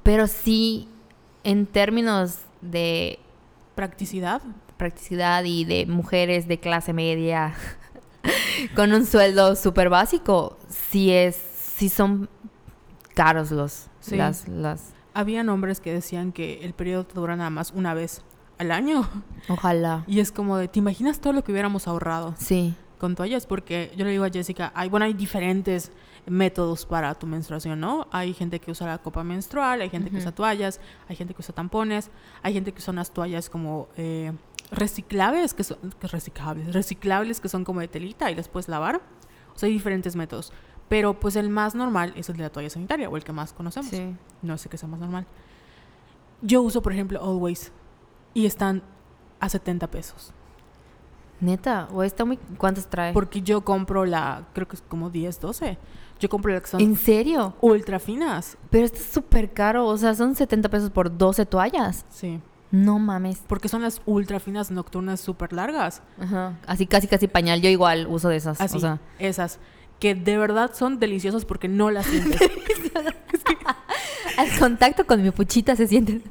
Pero 0.03 0.27
sí, 0.27 0.89
en 1.45 1.65
términos 1.65 2.41
de 2.61 3.19
Practicidad. 3.75 4.43
practicidad 4.77 5.45
y 5.45 5.65
de 5.65 5.87
mujeres 5.87 6.47
de 6.47 6.61
clase 6.61 6.93
media 6.93 7.55
con 8.77 8.93
un 8.93 9.07
sueldo 9.07 9.57
súper 9.57 9.89
básico, 9.91 10.57
sí 10.69 11.11
es, 11.13 11.37
sí 11.37 11.89
son 11.89 12.29
caros 13.15 13.51
los, 13.51 13.87
Sí. 14.01 14.17
las, 14.17 14.49
las, 14.49 14.93
Habían 15.13 15.49
hombres 15.49 15.81
que 15.81 15.93
decían 15.93 16.33
que 16.33 16.61
el 16.65 16.73
periodo 16.73 17.05
te 17.05 17.15
dura 17.15 17.35
nada 17.37 17.51
más 17.51 17.73
una 17.75 17.95
vez 17.95 18.23
al 18.59 18.71
año. 18.71 19.09
Ojalá. 19.49 20.05
Y 20.07 20.21
es 20.21 20.31
como 20.33 20.57
de, 20.57 20.69
¿te 20.69 20.79
imaginas 20.79 21.21
todo 21.21 21.33
lo 21.33 21.43
que 21.43 21.51
hubiéramos 21.53 21.89
ahorrado 21.89 22.35
Sí. 22.39 22.75
con 22.99 23.17
toallas? 23.17 23.47
Porque 23.47 23.93
yo 23.97 24.05
le 24.05 24.13
digo 24.13 24.25
a 24.25 24.31
Jessica, 24.31 24.71
hay, 24.75 24.89
bueno, 24.89 25.07
hay 25.07 25.15
diferentes 25.15 25.91
métodos 26.27 26.87
para 26.87 27.15
tu 27.15 27.27
menstruación, 27.27 27.81
¿no? 27.81 28.07
Hay 28.11 28.35
gente 28.35 28.61
que 28.61 28.71
usa 28.71 28.87
la 28.87 28.99
copa 28.99 29.25
menstrual, 29.25 29.81
hay 29.81 29.91
gente 29.91 30.11
que 30.11 30.17
usa 30.17 30.33
toallas, 30.33 30.81
hay 31.09 31.17
gente 31.17 31.35
que 31.35 31.41
usa 31.41 31.55
tampones, 31.55 32.11
hay 32.43 32.53
gente 32.53 32.73
que 32.73 32.79
usa 32.79 32.93
unas 32.93 33.11
toallas 33.11 33.51
como 33.51 33.89
eh, 33.97 34.33
reciclables, 34.71 35.55
que 35.55 35.65
son 35.65 35.79
que 36.01 36.07
reciclables, 36.07 36.73
reciclables 36.73 37.41
que 37.41 37.49
son 37.49 37.65
como 37.65 37.81
de 37.81 37.89
telita 37.89 38.31
y 38.31 38.35
las 38.35 38.49
puedes 38.49 38.69
lavar. 38.69 39.01
O 39.55 39.59
sea, 39.59 39.67
hay 39.67 39.73
diferentes 39.73 40.17
métodos. 40.17 40.53
Pero 40.89 41.21
pues 41.21 41.37
el 41.37 41.51
más 41.51 41.75
normal 41.75 42.13
es 42.17 42.29
el 42.29 42.37
de 42.37 42.43
la 42.43 42.51
toalla 42.51 42.71
sanitaria 42.71 43.09
o 43.09 43.17
el 43.17 43.23
que 43.23 43.33
más 43.33 43.53
conocemos. 43.53 43.91
Sí. 43.91 44.17
No 44.43 44.59
sé 44.59 44.69
qué 44.69 44.77
sea 44.77 44.89
más 44.89 44.99
normal. 44.99 45.27
Yo 46.43 46.63
uso, 46.63 46.83
por 46.83 46.93
ejemplo, 46.93 47.23
Always 47.23 47.73
y 48.35 48.47
están 48.47 48.83
a 49.39 49.49
70 49.49 49.89
pesos. 49.91 50.33
Neta, 51.41 51.89
o 51.93 52.03
está 52.03 52.25
muy... 52.25 52.37
¿Cuántos 52.59 52.87
trae? 52.89 53.13
Porque 53.13 53.41
yo 53.41 53.63
compro 53.63 54.05
la, 54.05 54.49
creo 54.53 54.69
que 54.69 54.77
es 54.77 54.83
como 54.83 55.11
10, 55.11 55.41
12. 55.41 55.79
Yo 56.21 56.29
compro 56.29 56.53
la 56.53 56.61
que 56.61 56.67
son 56.69 56.81
¿En 56.81 56.97
serio? 56.97 57.55
ultra 57.61 57.99
finas. 57.99 58.57
Pero 58.71 58.85
está 58.85 59.01
súper 59.01 59.53
caro. 59.53 59.87
O 59.87 59.97
sea, 59.97 60.15
son 60.15 60.35
70 60.37 60.69
pesos 60.69 60.91
por 60.91 61.17
12 61.17 61.47
toallas. 61.47 62.05
Sí. 62.11 62.41
No 62.71 62.99
mames. 62.99 63.43
Porque 63.47 63.69
son 63.69 63.83
las 63.83 64.01
ultra 64.07 64.39
finas 64.39 64.71
nocturnas 64.71 65.21
súper 65.21 65.53
largas. 65.53 66.03
Ajá. 66.21 66.59
Así 66.67 66.87
casi, 66.87 67.09
casi 67.09 67.27
pañal. 67.27 67.61
Yo 67.63 67.69
igual 67.69 68.07
uso 68.07 68.29
de 68.29 68.37
esas. 68.37 68.61
Así, 68.61 68.77
O 68.77 68.81
sea, 68.81 69.01
esas. 69.19 69.59
Que 69.99 70.15
de 70.15 70.39
verdad 70.39 70.71
son 70.75 70.99
deliciosas 70.99 71.45
porque 71.45 71.69
no 71.69 71.91
las 71.91 72.07
sientes. 72.07 72.41
al 74.37 74.59
contacto 74.59 75.07
con 75.07 75.23
mi 75.23 75.31
puchita 75.31 75.77
se 75.77 75.87
siente... 75.87 76.23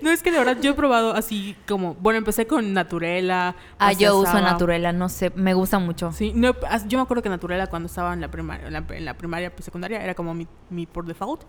no, 0.00 0.10
es 0.10 0.22
que 0.22 0.30
de 0.30 0.38
verdad 0.38 0.58
yo 0.60 0.72
he 0.72 0.74
probado 0.74 1.14
así 1.14 1.56
como... 1.66 1.94
Bueno, 1.94 2.18
empecé 2.18 2.46
con 2.46 2.72
Naturela. 2.72 3.56
Ah, 3.78 3.92
yo 3.92 4.18
uso. 4.18 4.34
Naturela. 4.40 4.92
No 4.92 5.08
sé. 5.08 5.30
Me 5.34 5.54
gusta 5.54 5.78
mucho. 5.78 6.12
Sí, 6.12 6.32
no, 6.34 6.54
yo 6.88 6.98
me 6.98 7.02
acuerdo 7.02 7.22
que 7.22 7.28
Naturela 7.28 7.66
cuando 7.68 7.86
estaba 7.86 8.12
en 8.12 8.20
la 8.20 8.30
primaria, 8.30 8.66
en 8.66 8.72
la, 8.72 8.84
en 8.88 9.04
la 9.04 9.14
primaria 9.16 9.50
pues, 9.54 9.64
secundaria 9.64 10.02
era 10.02 10.14
como 10.14 10.34
mi, 10.34 10.46
mi 10.70 10.86
por 10.86 11.06
default. 11.06 11.42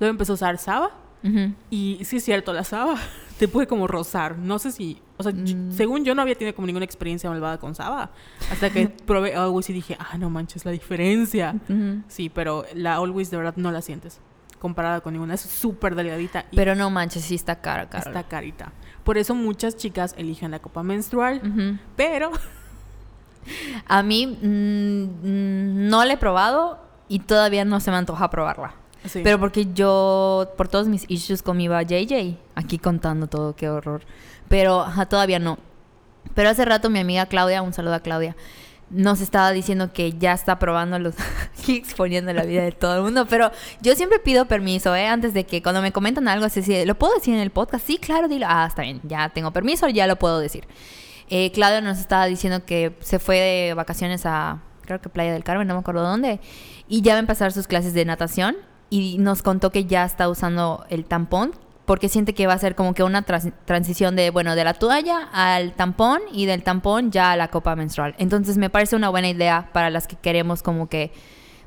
Luego 0.00 0.10
empecé 0.10 0.32
a 0.32 0.34
usar 0.34 0.58
Saba 0.58 0.90
y 1.70 2.00
sí 2.04 2.18
es 2.18 2.24
cierto, 2.24 2.52
la 2.52 2.64
Saba 2.64 2.96
te 3.38 3.48
puede 3.48 3.66
como 3.66 3.86
rozar. 3.86 4.36
No 4.36 4.58
sé 4.58 4.70
si, 4.72 5.00
o 5.16 5.22
sea, 5.22 5.32
yo- 5.32 5.56
Mm. 5.56 5.72
según 5.72 6.04
yo 6.04 6.14
no 6.14 6.20
había 6.20 6.34
tenido 6.34 6.54
como 6.54 6.66
ninguna 6.66 6.84
experiencia 6.84 7.30
malvada 7.30 7.56
con 7.58 7.74
Saba 7.74 8.10
hasta 8.52 8.68
que 8.68 8.88
probé 9.06 9.34
Always 9.34 9.70
y 9.70 9.72
dije, 9.72 9.96
ah, 9.98 10.18
no 10.18 10.28
manches 10.28 10.66
la 10.66 10.70
diferencia. 10.70 11.54
Sí, 12.08 12.28
pero 12.28 12.66
la 12.74 12.96
Always 12.96 13.30
de 13.30 13.38
verdad 13.38 13.54
no 13.56 13.72
la 13.72 13.80
sientes 13.80 14.20
comparada 14.64 15.02
con 15.02 15.12
ninguna. 15.12 15.34
Es 15.34 15.42
súper 15.42 15.94
delgadita 15.94 16.46
y 16.50 16.56
Pero 16.56 16.74
no 16.74 16.88
manches, 16.88 17.22
sí 17.22 17.34
está 17.34 17.56
cara, 17.60 17.90
cara. 17.90 18.04
está 18.06 18.22
carita. 18.22 18.72
Por 19.04 19.18
eso 19.18 19.34
muchas 19.34 19.76
chicas 19.76 20.14
eligen 20.16 20.50
la 20.52 20.58
copa 20.60 20.82
menstrual, 20.82 21.42
Ujú. 21.44 21.78
pero 21.96 22.30
A 23.86 24.02
mí 24.02 24.26
mm, 24.26 25.02
mm, 25.04 25.88
no 25.90 26.02
la 26.06 26.14
he 26.14 26.16
probado 26.16 26.78
y 27.08 27.18
todavía 27.18 27.66
no 27.66 27.78
se 27.80 27.90
me 27.90 27.98
antoja 27.98 28.30
probarla. 28.30 28.72
sí. 29.04 29.20
Pero 29.22 29.38
porque 29.38 29.66
yo, 29.74 30.50
por 30.56 30.68
todos 30.68 30.88
mis 30.88 31.04
issues 31.10 31.42
con 31.42 31.58
mi 31.58 31.66
JJ, 31.68 32.38
aquí 32.54 32.78
contando 32.78 33.26
todo, 33.26 33.54
qué 33.54 33.68
horror. 33.68 34.00
Pero 34.48 34.86
todavía 35.10 35.38
no. 35.38 35.58
Pero 36.34 36.48
hace 36.48 36.64
rato 36.64 36.88
mi 36.88 37.00
amiga 37.00 37.26
Claudia, 37.26 37.60
un 37.60 37.74
saludo 37.74 37.94
a 37.96 38.00
Claudia, 38.00 38.34
nos 38.90 39.20
estaba 39.20 39.52
diciendo 39.52 39.92
que 39.92 40.12
ya 40.12 40.32
está 40.32 40.58
probando 40.58 40.98
los... 40.98 41.14
aquí 41.58 41.76
exponiendo 41.76 42.32
la 42.32 42.44
vida 42.44 42.62
de 42.62 42.72
todo 42.72 42.96
el 42.96 43.02
mundo. 43.02 43.26
Pero 43.26 43.50
yo 43.80 43.94
siempre 43.94 44.18
pido 44.18 44.46
permiso, 44.46 44.94
¿eh? 44.94 45.06
Antes 45.06 45.34
de 45.34 45.44
que 45.44 45.62
cuando 45.62 45.82
me 45.82 45.92
comentan 45.92 46.28
algo 46.28 46.46
así, 46.46 46.60
así, 46.60 46.84
¿lo 46.84 46.94
puedo 46.94 47.14
decir 47.14 47.34
en 47.34 47.40
el 47.40 47.50
podcast? 47.50 47.86
Sí, 47.86 47.98
claro, 47.98 48.28
dilo. 48.28 48.46
Ah, 48.48 48.66
está 48.68 48.82
bien, 48.82 49.00
ya 49.04 49.28
tengo 49.30 49.52
permiso, 49.52 49.88
ya 49.88 50.06
lo 50.06 50.16
puedo 50.16 50.38
decir. 50.38 50.66
Eh, 51.30 51.50
Claudia 51.52 51.80
nos 51.80 51.98
estaba 51.98 52.26
diciendo 52.26 52.64
que 52.64 52.96
se 53.00 53.18
fue 53.18 53.38
de 53.38 53.74
vacaciones 53.74 54.26
a, 54.26 54.60
creo 54.82 55.00
que 55.00 55.08
Playa 55.08 55.32
del 55.32 55.44
Carmen, 55.44 55.66
no 55.66 55.74
me 55.74 55.80
acuerdo 55.80 56.02
dónde, 56.02 56.40
y 56.86 57.00
ya 57.02 57.14
va 57.14 57.16
a 57.16 57.20
empezar 57.20 57.52
sus 57.52 57.66
clases 57.66 57.94
de 57.94 58.04
natación 58.04 58.56
y 58.90 59.16
nos 59.18 59.42
contó 59.42 59.72
que 59.72 59.86
ya 59.86 60.04
está 60.04 60.28
usando 60.28 60.84
el 60.90 61.06
tampón 61.06 61.52
porque 61.84 62.08
siente 62.08 62.34
que 62.34 62.46
va 62.46 62.54
a 62.54 62.58
ser 62.58 62.74
como 62.74 62.94
que 62.94 63.02
una 63.02 63.22
transición 63.22 64.16
de, 64.16 64.30
bueno, 64.30 64.54
de 64.54 64.64
la 64.64 64.74
toalla 64.74 65.28
al 65.32 65.74
tampón 65.74 66.20
y 66.32 66.46
del 66.46 66.62
tampón 66.62 67.10
ya 67.10 67.32
a 67.32 67.36
la 67.36 67.48
copa 67.48 67.76
menstrual. 67.76 68.14
Entonces 68.18 68.56
me 68.56 68.70
parece 68.70 68.96
una 68.96 69.10
buena 69.10 69.28
idea 69.28 69.68
para 69.72 69.90
las 69.90 70.06
que 70.06 70.16
queremos 70.16 70.62
como 70.62 70.88
que 70.88 71.12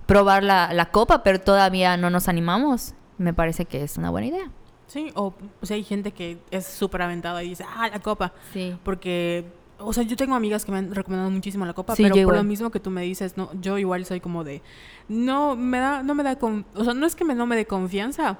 probar 0.08 0.44
la, 0.44 0.74
la 0.74 0.88
copa, 0.90 1.22
pero 1.22 1.40
todavía 1.40 1.98
no 1.98 2.10
nos 2.10 2.28
animamos. 2.28 2.94
Me 3.18 3.34
parece 3.34 3.66
que 3.66 3.84
es 3.84 3.98
una 3.98 4.10
buena 4.10 4.28
idea. 4.28 4.52
Sí, 4.88 5.12
o, 5.16 5.34
o 5.62 5.66
sea, 5.66 5.76
hay 5.76 5.84
gente 5.84 6.12
que 6.12 6.40
es 6.50 6.66
súper 6.66 7.02
aventada 7.02 7.44
y 7.44 7.50
dice, 7.50 7.66
ah, 7.68 7.90
la 7.90 8.00
copa. 8.00 8.34
Sí. 8.54 8.76
Porque, 8.84 9.46
o 9.80 9.92
sea, 9.92 10.04
yo 10.04 10.16
tengo 10.16 10.34
amigas 10.34 10.66
que 10.66 10.72
me 10.72 10.78
han 10.78 10.96
recomendado 10.96 11.30
muchísimo 11.30 11.66
la 11.66 11.74
copa, 11.74 11.96
Sí, 11.96 12.04
pero 12.04 12.26
por 12.26 12.36
lo 12.36 12.44
mismo 12.44 12.72
que 12.72 12.80
tú 12.80 12.90
me 12.90 13.02
dices, 13.02 13.36
no, 13.38 13.52
yo 13.60 13.78
igual 13.78 14.06
soy 14.06 14.22
como 14.22 14.44
de, 14.44 14.62
no, 15.10 15.56
me 15.56 15.80
da, 15.80 16.04
no 16.04 16.16
me 16.16 16.24
da, 16.24 16.38
con, 16.38 16.66
o 16.74 16.84
sea, 16.86 16.94
no 16.94 17.06
es 17.06 17.16
que 17.16 17.26
me, 17.26 17.36
no 17.36 17.46
me 17.46 17.58
dé 17.58 17.66
confianza, 17.66 18.38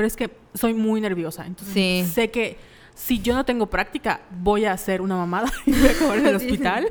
pero 0.00 0.06
es 0.06 0.16
que 0.16 0.30
soy 0.54 0.72
muy 0.72 0.98
nerviosa. 1.02 1.44
Entonces, 1.44 1.74
Sí. 1.74 2.10
sé 2.10 2.30
que 2.30 2.56
si 2.94 3.20
yo 3.20 3.34
no 3.34 3.44
tengo 3.44 3.66
práctica, 3.66 4.22
voy 4.30 4.64
a 4.64 4.72
hacer 4.72 5.02
una 5.02 5.14
mamada 5.14 5.50
y 5.66 5.72
voy 5.72 5.88
a 5.88 5.92
acabar 5.92 6.18
en 6.18 6.26
el 6.26 6.36
hospital. 6.36 6.88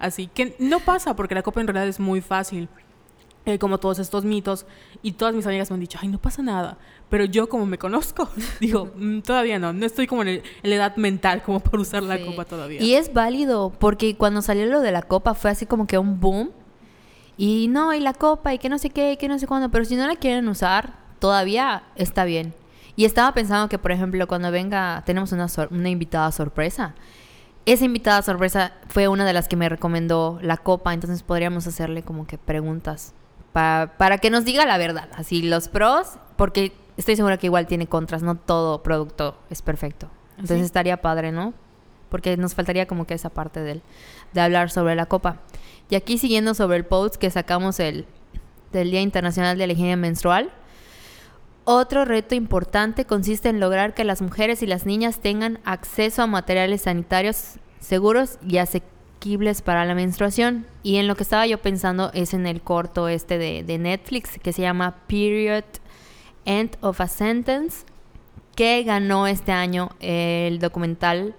Así 0.00 0.26
que 0.26 0.56
no 0.58 0.80
pasa, 0.80 1.14
porque 1.14 1.36
la 1.36 1.42
copa 1.42 1.60
en 1.60 1.68
realidad 1.68 1.86
es 1.86 2.00
muy 2.00 2.20
fácil. 2.20 2.68
eh, 3.46 3.58
como 3.58 3.78
todos 3.78 3.98
estos 3.98 4.24
mitos 4.26 4.66
y 5.00 5.12
todas 5.12 5.34
mis 5.34 5.46
amigas 5.46 5.70
me 5.70 5.74
han 5.74 5.80
dicho, 5.80 5.98
ay, 6.02 6.08
no 6.08 6.18
pasa 6.18 6.42
nada. 6.42 6.76
Pero 7.08 7.24
yo 7.24 7.48
como 7.48 7.64
me 7.64 7.78
conozco, 7.78 8.28
digo, 8.60 8.90
"Mm, 8.96 9.20
todavía 9.20 9.58
no, 9.58 9.72
no 9.72 9.86
estoy 9.86 10.06
como 10.06 10.20
en, 10.22 10.28
el- 10.28 10.42
en 10.62 10.68
la 10.70 10.76
edad 10.76 10.96
mental 10.96 11.42
como 11.44 11.60
para 11.60 11.78
usar 11.80 12.02
la 12.02 12.18
Sí. 12.18 12.24
copa 12.26 12.44
todavía. 12.44 12.82
Y 12.82 12.92
es 12.94 13.12
válido, 13.14 13.70
porque 13.78 14.16
cuando 14.16 14.42
salió 14.42 14.66
lo 14.66 14.80
de 14.80 14.90
la 14.92 15.00
copa 15.02 15.32
fue 15.34 15.50
así 15.50 15.64
como 15.64 15.86
que 15.86 15.96
un 15.96 16.18
boom. 16.20 16.50
Y 17.38 17.68
no, 17.68 17.94
y 17.94 18.00
la 18.00 18.12
copa, 18.12 18.52
y 18.52 18.58
que 18.58 18.68
no 18.68 18.76
sé 18.78 18.90
qué, 18.90 19.12
y 19.12 19.16
que 19.16 19.28
no 19.28 19.38
sé 19.38 19.46
cuándo. 19.46 19.70
Pero 19.70 19.84
si 19.86 19.94
no 19.96 20.06
la 20.06 20.16
quieren 20.16 20.46
usar, 20.48 20.98
todavía 21.18 21.82
está 21.96 22.24
bien. 22.24 22.54
Y 22.96 23.04
estaba 23.04 23.32
pensando 23.32 23.68
que, 23.68 23.78
por 23.78 23.92
ejemplo, 23.92 24.26
cuando 24.26 24.50
venga, 24.50 25.02
tenemos 25.06 25.32
una, 25.32 25.48
sor- 25.48 25.68
una 25.70 25.88
invitada 25.88 26.32
sorpresa. 26.32 26.94
Esa 27.64 27.84
invitada 27.84 28.22
sorpresa 28.22 28.72
fue 28.88 29.08
una 29.08 29.24
de 29.26 29.32
las 29.32 29.46
que 29.46 29.54
me 29.56 29.68
recomendó 29.68 30.38
la 30.42 30.56
copa, 30.56 30.94
entonces 30.94 31.22
podríamos 31.22 31.66
hacerle 31.66 32.02
como 32.02 32.26
que 32.26 32.38
preguntas 32.38 33.12
pa- 33.52 33.92
para 33.98 34.18
que 34.18 34.30
nos 34.30 34.44
diga 34.44 34.64
la 34.66 34.78
verdad, 34.78 35.08
así 35.14 35.42
los 35.42 35.68
pros, 35.68 36.18
porque 36.36 36.72
estoy 36.96 37.14
segura 37.14 37.36
que 37.36 37.46
igual 37.46 37.66
tiene 37.66 37.86
contras, 37.86 38.22
no 38.22 38.36
todo 38.36 38.82
producto 38.82 39.36
es 39.50 39.60
perfecto. 39.62 40.08
Entonces 40.32 40.58
Sí. 40.60 40.64
estaría 40.64 41.00
padre, 41.02 41.30
¿no? 41.30 41.52
Porque 42.08 42.36
nos 42.38 42.54
faltaría 42.54 42.86
como 42.86 43.06
que 43.06 43.14
esa 43.14 43.28
parte 43.28 43.60
del, 43.60 43.82
de 44.32 44.40
hablar 44.40 44.70
sobre 44.70 44.94
la 44.94 45.06
copa. 45.06 45.40
Y 45.90 45.94
aquí 45.94 46.16
siguiendo 46.16 46.54
sobre 46.54 46.78
el 46.78 46.86
post 46.86 47.16
que 47.16 47.30
sacamos 47.30 47.80
el, 47.80 48.06
del 48.72 48.90
Día 48.90 49.02
Internacional 49.02 49.58
de 49.58 49.66
la 49.66 49.72
Higiene 49.74 49.96
Menstrual, 49.96 50.50
otro 51.70 52.06
reto 52.06 52.34
importante 52.34 53.04
consiste 53.04 53.50
en 53.50 53.60
lograr 53.60 53.92
que 53.92 54.02
las 54.02 54.22
mujeres 54.22 54.62
y 54.62 54.66
las 54.66 54.86
niñas 54.86 55.20
tengan 55.20 55.60
acceso 55.66 56.22
a 56.22 56.26
materiales 56.26 56.80
sanitarios 56.82 57.56
seguros 57.78 58.38
y 58.48 58.56
asequibles 58.56 59.60
para 59.60 59.84
la 59.84 59.94
menstruación. 59.94 60.66
Y 60.82 60.96
en 60.96 61.06
lo 61.06 61.14
que 61.14 61.24
estaba 61.24 61.46
yo 61.46 61.58
pensando 61.58 62.10
es 62.14 62.32
en 62.32 62.46
el 62.46 62.62
corto 62.62 63.08
este 63.08 63.36
de, 63.36 63.78
Netflix 63.78 64.38
que 64.42 64.54
se 64.54 64.62
llama 64.62 64.96
Period 65.08 65.64
End 66.46 66.78
of 66.80 67.02
a 67.02 67.06
Sentence, 67.06 67.84
que 68.56 68.82
ganó 68.82 69.26
este 69.26 69.52
año 69.52 69.90
el 70.00 70.60
documental, 70.60 71.34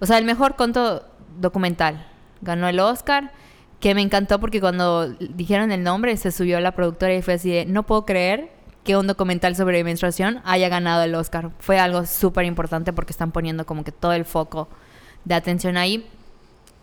o 0.00 0.06
sea, 0.06 0.18
el 0.18 0.24
mejor 0.24 0.56
corto 0.56 1.06
documental. 1.38 2.04
Ganó 2.40 2.66
el 2.66 2.80
Oscar, 2.80 3.30
que 3.78 3.94
me 3.94 4.02
encantó 4.02 4.40
porque 4.40 4.60
cuando 4.60 5.08
dijeron 5.08 5.70
el 5.70 5.84
nombre 5.84 6.16
se 6.16 6.32
subió 6.32 6.58
la 6.58 6.72
productora 6.72 7.14
y 7.14 7.22
fue 7.22 7.34
así 7.34 7.52
de, 7.52 7.64
no 7.64 7.84
puedo 7.84 8.04
creer 8.04 8.61
que 8.84 8.96
un 8.96 9.06
documental 9.06 9.54
sobre 9.54 9.84
menstruación 9.84 10.40
haya 10.44 10.68
ganado 10.68 11.02
el 11.04 11.14
Oscar. 11.14 11.50
Fue 11.58 11.78
algo 11.78 12.04
súper 12.06 12.44
importante 12.44 12.92
porque 12.92 13.12
están 13.12 13.32
poniendo 13.32 13.64
como 13.66 13.84
que 13.84 13.92
todo 13.92 14.12
el 14.12 14.24
foco 14.24 14.68
de 15.24 15.34
atención 15.34 15.76
ahí. 15.76 16.06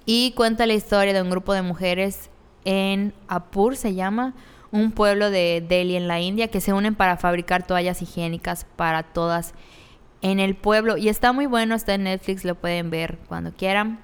Y 0.06 0.32
cuenta 0.32 0.66
la 0.66 0.74
historia 0.74 1.14
de 1.14 1.22
un 1.22 1.30
grupo 1.30 1.54
de 1.54 1.62
mujeres 1.62 2.30
en 2.66 3.14
Apur, 3.28 3.76
se 3.76 3.94
llama, 3.94 4.34
un 4.72 4.92
pueblo 4.92 5.30
de 5.30 5.64
Delhi 5.68 5.96
en 5.96 6.08
la 6.08 6.20
India, 6.20 6.50
que 6.50 6.62
se 6.62 6.74
unen 6.74 6.96
para 6.96 7.18
fabricar 7.18 7.66
toallas 7.66 8.02
higiénicas 8.02 8.66
para 8.76 9.04
todas 9.04 9.54
en 10.22 10.40
el 10.40 10.56
pueblo. 10.56 10.98
Y 10.98 11.10
está 11.10 11.34
muy 11.34 11.46
bueno, 11.46 11.76
está 11.76 11.96
en 11.96 12.04
Netflix, 12.04 12.46
lo 12.46 12.56
pueden 12.56 12.90
ver 12.90 13.18
cuando 13.28 13.52
quieran, 13.52 14.00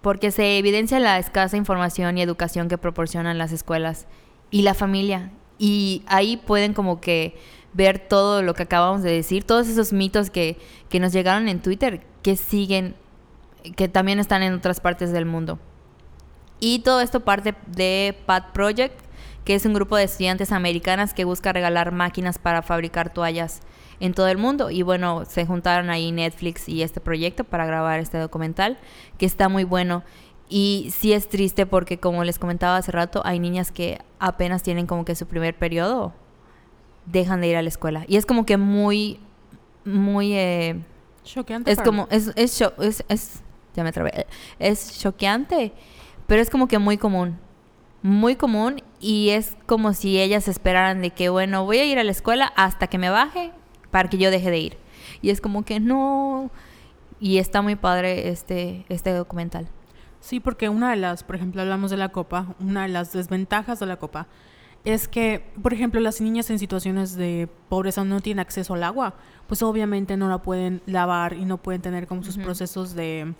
porque 0.00 0.30
se 0.30 0.58
evidencia 0.58 1.00
la 1.00 1.18
escasa 1.18 1.56
información 1.56 2.16
y 2.18 2.22
educación 2.22 2.68
que 2.68 2.78
proporcionan 2.78 3.38
las 3.38 3.52
escuelas 3.52 4.06
y 4.50 4.62
la 4.62 4.74
familia. 4.74 5.30
Y 5.58 6.02
ahí 6.06 6.36
pueden 6.36 6.74
como 6.74 7.00
que 7.00 7.36
ver 7.72 7.98
todo 7.98 8.42
lo 8.42 8.54
que 8.54 8.62
acabamos 8.62 9.02
de 9.02 9.12
decir, 9.12 9.44
todos 9.44 9.68
esos 9.68 9.92
mitos 9.92 10.30
que, 10.30 10.58
que 10.88 11.00
nos 11.00 11.12
llegaron 11.12 11.48
en 11.48 11.60
Twitter, 11.60 12.02
que 12.22 12.36
siguen, 12.36 12.94
que 13.76 13.88
también 13.88 14.18
están 14.18 14.42
en 14.42 14.54
otras 14.54 14.80
partes 14.80 15.12
del 15.12 15.26
mundo. 15.26 15.58
Y 16.58 16.80
todo 16.80 17.00
esto 17.00 17.20
parte 17.20 17.54
de 17.66 18.16
Pat 18.24 18.52
Project, 18.52 18.98
que 19.44 19.54
es 19.54 19.66
un 19.66 19.74
grupo 19.74 19.96
de 19.96 20.04
estudiantes 20.04 20.52
americanas 20.52 21.12
que 21.14 21.24
busca 21.24 21.52
regalar 21.52 21.92
máquinas 21.92 22.38
para 22.38 22.62
fabricar 22.62 23.12
toallas 23.12 23.60
en 24.00 24.14
todo 24.14 24.28
el 24.28 24.38
mundo. 24.38 24.70
Y 24.70 24.82
bueno, 24.82 25.24
se 25.26 25.46
juntaron 25.46 25.90
ahí 25.90 26.12
Netflix 26.12 26.68
y 26.68 26.82
este 26.82 27.00
proyecto 27.00 27.44
para 27.44 27.66
grabar 27.66 28.00
este 28.00 28.18
documental, 28.18 28.78
que 29.18 29.26
está 29.26 29.48
muy 29.48 29.64
bueno. 29.64 30.02
Y 30.48 30.92
sí 30.96 31.12
es 31.12 31.28
triste 31.28 31.66
porque, 31.66 31.98
como 31.98 32.24
les 32.24 32.38
comentaba 32.38 32.76
hace 32.76 32.92
rato, 32.92 33.22
hay 33.24 33.38
niñas 33.38 33.70
que 33.70 33.98
apenas 34.18 34.62
tienen 34.62 34.86
como 34.86 35.04
que 35.04 35.14
su 35.14 35.26
primer 35.26 35.56
periodo, 35.56 36.12
dejan 37.06 37.40
de 37.40 37.48
ir 37.48 37.56
a 37.56 37.62
la 37.62 37.68
escuela. 37.68 38.04
Y 38.08 38.16
es 38.16 38.26
como 38.26 38.44
que 38.46 38.56
muy, 38.56 39.20
muy... 39.84 40.32
Eh, 40.34 40.80
Choqueante. 41.24 41.70
es 41.72 41.80
como, 41.80 42.06
es, 42.10 42.32
es, 42.36 42.60
es, 42.78 43.04
es- 43.08 43.42
ya 43.74 43.84
me 43.84 43.92
trabé. 43.92 44.26
Es 44.58 44.98
choqueante, 45.00 45.72
pero 46.26 46.40
es 46.40 46.48
como 46.50 46.66
que 46.68 46.78
muy 46.78 46.96
común. 46.96 47.38
Muy 48.02 48.36
común 48.36 48.82
y 49.00 49.30
es 49.30 49.54
como 49.66 49.92
si 49.92 50.18
ellas 50.20 50.48
esperaran 50.48 51.02
de 51.02 51.10
que, 51.10 51.28
bueno, 51.28 51.64
voy 51.64 51.78
a 51.78 51.84
ir 51.84 51.98
a 51.98 52.04
la 52.04 52.10
escuela 52.12 52.52
hasta 52.56 52.86
que 52.86 52.98
me 52.98 53.10
baje 53.10 53.52
para 53.90 54.08
que 54.08 54.16
yo 54.18 54.30
deje 54.30 54.50
de 54.50 54.58
ir. 54.58 54.78
Y 55.22 55.30
es 55.30 55.40
como 55.40 55.64
que 55.64 55.80
no. 55.80 56.50
Y 57.20 57.38
está 57.38 57.60
muy 57.62 57.76
padre 57.76 58.28
este, 58.28 58.86
este 58.88 59.10
documental. 59.10 59.68
Sí, 60.26 60.40
porque 60.40 60.68
una 60.68 60.90
de 60.90 60.96
las, 60.96 61.22
por 61.22 61.36
ejemplo, 61.36 61.62
hablamos 61.62 61.92
de 61.92 61.96
la 61.96 62.08
copa, 62.08 62.56
una 62.58 62.82
de 62.82 62.88
las 62.88 63.12
desventajas 63.12 63.78
de 63.78 63.86
la 63.86 63.96
copa 63.96 64.26
es 64.84 65.06
que, 65.06 65.44
por 65.62 65.72
ejemplo, 65.72 66.00
las 66.00 66.20
niñas 66.20 66.50
en 66.50 66.58
situaciones 66.58 67.14
de 67.14 67.48
pobreza 67.68 68.02
no 68.02 68.20
tienen 68.20 68.40
acceso 68.40 68.74
al 68.74 68.82
agua, 68.82 69.14
pues 69.46 69.62
obviamente 69.62 70.16
no 70.16 70.28
la 70.28 70.42
pueden 70.42 70.82
lavar 70.86 71.34
y 71.34 71.44
no 71.44 71.58
pueden 71.58 71.80
tener 71.80 72.08
como 72.08 72.24
sus 72.24 72.38
procesos 72.38 72.96
de 72.96 73.34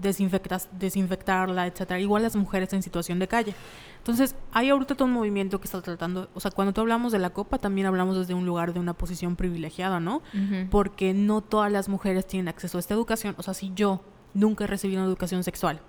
desinfectarla, 0.00 1.66
etcétera. 1.66 2.00
Igual 2.00 2.22
las 2.22 2.34
mujeres 2.34 2.72
en 2.72 2.82
situación 2.82 3.18
de 3.18 3.28
calle. 3.28 3.54
Entonces, 3.98 4.34
hay 4.54 4.70
ahorita 4.70 4.94
todo 4.94 5.08
un 5.08 5.12
movimiento 5.12 5.60
que 5.60 5.66
está 5.66 5.82
tratando, 5.82 6.30
o 6.32 6.40
sea, 6.40 6.50
cuando 6.50 6.72
tú 6.72 6.80
hablamos 6.80 7.12
de 7.12 7.18
la 7.18 7.28
copa, 7.28 7.58
también 7.58 7.86
hablamos 7.86 8.16
desde 8.16 8.32
un 8.32 8.46
lugar 8.46 8.72
de 8.72 8.80
una 8.80 8.94
posición 8.94 9.36
privilegiada, 9.36 10.00
¿no? 10.00 10.22
porque 10.70 11.12
no 11.12 11.42
todas 11.42 11.70
las 11.70 11.90
mujeres 11.90 12.26
tienen 12.26 12.48
acceso 12.48 12.78
a 12.78 12.80
esta 12.80 12.94
educación. 12.94 13.34
O 13.36 13.42
sea, 13.42 13.52
si 13.52 13.70
yo 13.74 14.00
nunca 14.32 14.64
he 14.64 14.66
recibido 14.66 15.02
una 15.02 15.08
educación 15.08 15.44
sexual 15.44 15.82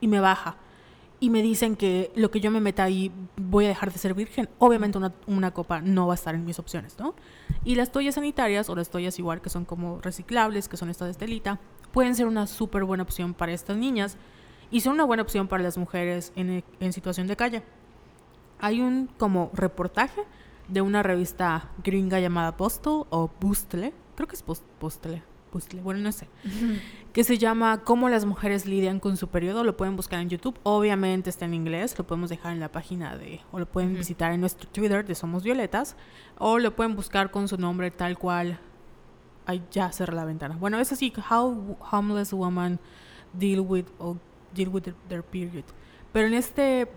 y 0.00 0.08
me 0.08 0.20
baja 0.20 0.56
y 1.20 1.30
me 1.30 1.42
dicen 1.42 1.74
que 1.74 2.12
lo 2.14 2.30
que 2.30 2.38
yo 2.40 2.50
me 2.52 2.60
meta 2.60 2.84
ahí 2.84 3.10
voy 3.36 3.64
a 3.64 3.68
dejar 3.68 3.92
de 3.92 3.98
ser 3.98 4.14
virgen, 4.14 4.48
obviamente 4.58 4.98
una, 4.98 5.12
una 5.26 5.52
copa 5.52 5.80
no 5.80 6.06
va 6.06 6.12
a 6.12 6.14
estar 6.14 6.34
en 6.34 6.44
mis 6.44 6.60
opciones, 6.60 6.96
¿no? 7.00 7.14
Y 7.64 7.74
las 7.74 7.90
toallas 7.90 8.14
sanitarias 8.14 8.70
o 8.70 8.76
las 8.76 8.88
toallas 8.88 9.18
igual 9.18 9.40
que 9.40 9.50
son 9.50 9.64
como 9.64 10.00
reciclables, 10.00 10.68
que 10.68 10.76
son 10.76 10.90
estas 10.90 11.06
de 11.06 11.12
estelita, 11.12 11.58
pueden 11.92 12.14
ser 12.14 12.26
una 12.26 12.46
súper 12.46 12.84
buena 12.84 13.02
opción 13.02 13.34
para 13.34 13.52
estas 13.52 13.76
niñas 13.76 14.16
y 14.70 14.80
son 14.80 14.92
una 14.92 15.04
buena 15.04 15.24
opción 15.24 15.48
para 15.48 15.62
las 15.62 15.76
mujeres 15.76 16.32
en, 16.36 16.62
en 16.78 16.92
situación 16.92 17.26
de 17.26 17.34
calle. 17.34 17.62
Hay 18.60 18.80
un 18.80 19.08
como 19.18 19.50
reportaje 19.54 20.22
de 20.68 20.82
una 20.82 21.02
revista 21.02 21.70
gringa 21.82 22.20
llamada 22.20 22.56
Postal 22.56 23.06
o 23.10 23.30
Bustle, 23.40 23.92
creo 24.14 24.28
que 24.28 24.36
es 24.36 24.44
Post- 24.44 24.62
Postle, 24.78 25.22
Bustle, 25.52 25.80
bueno, 25.80 26.00
no 26.00 26.12
sé, 26.12 26.28
que 27.12 27.24
se 27.24 27.38
llama 27.38 27.82
Cómo 27.84 28.08
las 28.08 28.24
mujeres 28.24 28.66
lidian 28.66 29.00
con 29.00 29.16
su 29.16 29.28
periodo. 29.28 29.64
Lo 29.64 29.76
pueden 29.76 29.96
buscar 29.96 30.20
en 30.20 30.28
YouTube. 30.28 30.58
Obviamente 30.62 31.30
está 31.30 31.44
en 31.44 31.54
inglés. 31.54 31.98
Lo 31.98 32.06
podemos 32.06 32.30
dejar 32.30 32.52
en 32.52 32.60
la 32.60 32.70
página 32.70 33.16
de, 33.16 33.40
o 33.52 33.58
lo 33.58 33.66
pueden 33.66 33.94
visitar 33.94 34.32
en 34.32 34.40
nuestro 34.40 34.68
Twitter 34.68 35.04
de 35.04 35.14
Somos 35.14 35.42
Violetas, 35.42 35.96
o 36.38 36.58
lo 36.58 36.74
pueden 36.74 36.94
buscar 36.94 37.30
con 37.30 37.48
su 37.48 37.56
nombre 37.56 37.90
tal 37.90 38.18
cual. 38.18 38.58
Ay, 39.46 39.62
ya 39.70 39.90
cerré 39.92 40.14
la 40.14 40.24
ventana. 40.24 40.56
Bueno, 40.56 40.78
es 40.78 40.92
así: 40.92 41.12
How 41.30 41.76
homeless 41.90 42.32
women 42.32 42.78
deal 43.32 43.60
with 43.60 43.86
or 43.98 44.16
deal 44.54 44.68
with 44.68 44.82
their, 44.82 44.96
their 45.08 45.22
period. 45.22 45.64
Pero 46.12 46.26
en 46.26 46.34
este 46.34 46.88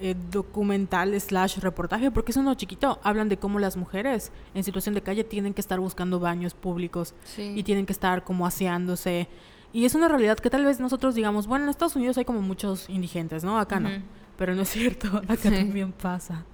eh, 0.00 0.14
documental 0.30 1.18
slash 1.20 1.58
reportaje, 1.58 2.10
porque 2.10 2.32
es 2.32 2.36
uno 2.36 2.54
chiquito, 2.54 2.98
hablan 3.02 3.28
de 3.28 3.38
cómo 3.38 3.58
las 3.58 3.76
mujeres 3.76 4.30
en 4.54 4.62
situación 4.64 4.94
de 4.94 5.02
calle 5.02 5.24
tienen 5.24 5.54
que 5.54 5.60
estar 5.60 5.80
buscando 5.80 6.20
baños 6.20 6.54
públicos 6.54 7.14
y 7.38 7.62
tienen 7.62 7.86
que 7.86 7.92
estar 7.92 8.24
como 8.24 8.46
aseándose. 8.46 9.28
Y 9.72 9.84
es 9.84 9.94
una 9.94 10.08
realidad 10.08 10.38
que 10.38 10.50
tal 10.50 10.64
vez 10.64 10.80
nosotros 10.80 11.14
digamos, 11.14 11.46
bueno, 11.46 11.64
en 11.64 11.70
Estados 11.70 11.96
Unidos 11.96 12.16
hay 12.18 12.24
como 12.24 12.40
muchos 12.42 12.88
indigentes, 12.88 13.42
¿no? 13.44 13.58
Acá 13.58 13.80
no. 13.80 13.90
Pero 14.38 14.54
no 14.54 14.62
es 14.62 14.68
cierto, 14.68 15.08
acá 15.28 15.36
Sí. 15.36 15.50
también 15.50 15.92
pasa. 15.92 16.44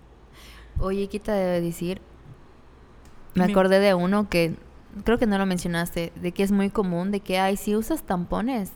Oye, 0.79 1.09
quita 1.09 1.35
de 1.35 1.61
decir, 1.61 2.01
me 3.35 3.45
acordé 3.45 3.81
de 3.81 3.95
uno 3.95 4.29
que 4.29 4.55
creo 5.05 5.19
que 5.19 5.27
no 5.27 5.39
lo 5.39 5.47
mencionaste, 5.47 6.13
de 6.15 6.33
que 6.33 6.43
es 6.43 6.53
muy 6.53 6.71
común, 6.71 7.11
de 7.11 7.21
que, 7.21 7.39
ay, 7.39 7.57
si 7.57 7.75
usas 7.77 8.03
tampones, 8.03 8.71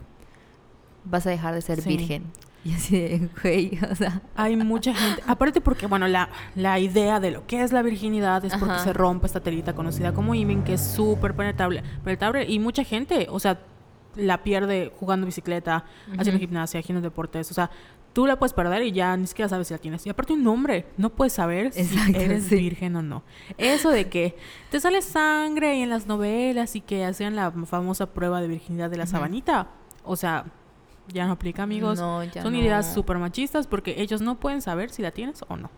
vas 1.05 1.25
a 1.27 1.29
dejar 1.29 1.53
de 1.53 1.61
ser 1.61 1.81
Sí. 1.81 1.89
virgen. 1.89 2.23
Y 2.63 2.73
así 2.73 2.99
de, 2.99 3.29
güey, 3.41 3.79
o 3.89 3.95
sea, 3.95 4.21
Hay 4.35 4.55
mucha 4.57 4.93
gente, 4.93 5.23
aparte 5.25 5.61
porque, 5.61 5.87
bueno, 5.87 6.07
la, 6.07 6.29
la 6.55 6.79
idea 6.79 7.19
de 7.19 7.31
lo 7.31 7.47
que 7.47 7.61
es 7.61 7.71
la 7.71 7.81
virginidad 7.81 8.43
es 8.43 8.53
porque 8.55 8.75
Ajá. 8.75 8.83
se 8.83 8.93
rompe 8.93 9.27
esta 9.27 9.39
telita 9.39 9.73
conocida 9.73 10.13
como 10.13 10.35
imen, 10.35 10.63
que 10.63 10.73
es 10.73 10.81
súper 10.81 11.35
penetrable, 11.35 11.83
penetrable, 12.03 12.45
y 12.45 12.59
mucha 12.59 12.83
gente, 12.83 13.27
o 13.29 13.39
sea, 13.39 13.59
la 14.15 14.43
pierde 14.43 14.91
jugando 14.99 15.25
bicicleta, 15.25 15.85
haciendo 16.17 16.39
gimnasia, 16.39 16.79
haciendo 16.79 17.01
deportes, 17.01 17.49
o 17.51 17.53
sea, 17.53 17.69
tú 18.13 18.25
la 18.25 18.39
puedes 18.39 18.53
perder 18.53 18.81
y 18.81 18.91
ya 18.91 19.15
ni 19.15 19.27
siquiera 19.27 19.47
sabes 19.47 19.67
si 19.67 19.75
la 19.75 19.77
tienes. 19.77 20.05
Y 20.07 20.09
aparte 20.09 20.33
un 20.33 20.47
hombre, 20.47 20.87
no 20.97 21.11
puedes 21.11 21.33
saber 21.33 21.67
Exacto, 21.67 22.17
si 22.17 22.25
eres 22.25 22.45
sí. 22.45 22.55
virgen 22.55 22.95
o 22.95 23.03
no. 23.03 23.21
Eso 23.59 23.91
de 23.91 24.09
que 24.09 24.35
te 24.71 24.79
sale 24.79 25.03
sangre 25.03 25.75
y 25.77 25.83
en 25.83 25.89
las 25.89 26.07
novelas 26.07 26.75
y 26.75 26.81
que 26.81 27.05
hacían 27.05 27.35
la 27.35 27.51
famosa 27.51 28.13
prueba 28.13 28.41
de 28.41 28.47
virginidad 28.47 28.89
de 28.89 28.97
la 28.97 29.05
sabanita, 29.05 29.67
o 30.03 30.15
sea, 30.15 30.45
ya 31.13 31.25
no 31.25 31.33
aplica, 31.33 31.63
amigos. 31.63 31.99
No, 31.99 32.23
ya 32.23 32.41
Son 32.43 32.53
no. 32.53 32.59
ideas 32.59 32.93
súper 32.93 33.17
machistas 33.17 33.67
porque 33.67 33.95
ellos 34.01 34.21
no 34.21 34.35
pueden 34.39 34.61
saber 34.61 34.89
si 34.89 35.01
la 35.01 35.11
tienes 35.11 35.43
o 35.47 35.57
no. 35.57 35.69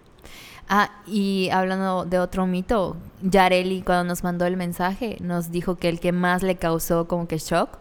Ah, 0.67 0.91
y 1.07 1.49
hablando 1.51 2.05
de 2.05 2.19
otro 2.19 2.45
mito, 2.45 2.95
Yareli 3.23 3.81
cuando 3.81 4.03
nos 4.03 4.23
mandó 4.23 4.45
el 4.45 4.55
mensaje 4.55 5.17
nos 5.19 5.49
dijo 5.51 5.77
que 5.77 5.89
el 5.89 5.99
que 5.99 6.11
más 6.11 6.43
le 6.43 6.57
causó 6.57 7.07
como 7.07 7.27
que 7.27 7.37
shock 7.39 7.79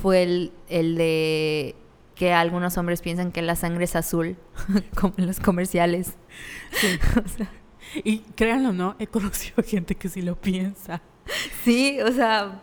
fue 0.00 0.22
el, 0.22 0.52
el 0.68 0.94
de 0.96 1.74
que 2.14 2.32
algunos 2.32 2.78
hombres 2.78 3.02
piensan 3.02 3.32
que 3.32 3.42
la 3.42 3.56
sangre 3.56 3.84
es 3.84 3.96
azul, 3.96 4.36
como 4.98 5.14
en 5.18 5.26
los 5.26 5.40
comerciales. 5.40 6.14
O 7.24 7.28
sea, 7.28 7.50
Y 8.04 8.18
créanlo 8.36 8.72
no, 8.72 8.94
he 8.98 9.06
conocido 9.06 9.62
gente 9.66 9.94
que 9.96 10.08
sí 10.08 10.22
lo 10.22 10.36
piensa. 10.36 11.02
sí, 11.64 11.98
o 12.00 12.12
sea, 12.12 12.62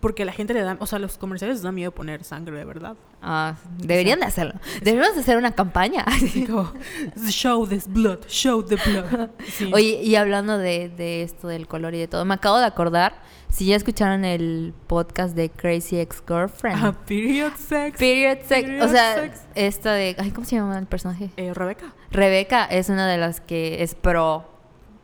Porque 0.00 0.24
la 0.24 0.32
gente 0.32 0.54
le 0.54 0.62
da, 0.62 0.76
o 0.78 0.86
sea, 0.86 0.98
los 1.00 1.18
comerciales 1.18 1.56
les 1.56 1.62
da 1.62 1.72
miedo 1.72 1.90
poner 1.92 2.22
sangre 2.22 2.56
de 2.56 2.64
verdad. 2.64 2.96
ah, 3.20 3.56
deberían 3.78 4.20
de 4.20 4.26
hacerlo. 4.26 4.54
Deberíamos 4.82 5.16
de 5.16 5.22
hacer 5.22 5.36
una 5.36 5.52
campaña. 5.52 6.02
Así 6.06 6.46
como, 6.46 6.72
show 7.28 7.66
this 7.66 7.88
blood, 7.88 8.20
show 8.28 8.62
the 8.64 8.76
blood. 8.76 9.30
Sí. 9.48 9.70
Oye, 9.74 10.00
y 10.02 10.14
hablando 10.14 10.56
de, 10.58 10.88
de 10.88 11.22
esto 11.22 11.48
del 11.48 11.66
color 11.66 11.94
y 11.94 11.98
de 11.98 12.06
todo, 12.08 12.24
me 12.24 12.34
acabo 12.34 12.58
de 12.58 12.66
acordar, 12.66 13.20
si 13.48 13.66
ya 13.66 13.76
escucharon 13.76 14.24
el 14.24 14.72
podcast 14.86 15.34
de 15.34 15.50
Crazy 15.50 15.98
Ex-Girlfriend. 15.98 16.84
Ah, 16.84 16.92
period 17.06 17.52
sex. 17.56 17.98
Period 17.98 18.38
sex. 18.46 18.62
Period 18.64 18.84
o 18.84 18.88
sea, 18.88 19.14
sex. 19.14 19.40
esta 19.56 19.92
de. 19.94 20.14
Ay, 20.18 20.30
¿cómo 20.30 20.46
se 20.46 20.56
llama 20.56 20.78
el 20.78 20.86
personaje? 20.86 21.30
Eh, 21.36 21.52
Rebeca. 21.54 21.92
Rebeca 22.12 22.64
es 22.66 22.88
una 22.88 23.08
de 23.08 23.16
las 23.18 23.40
que 23.40 23.82
es 23.82 23.94
pro 23.96 24.57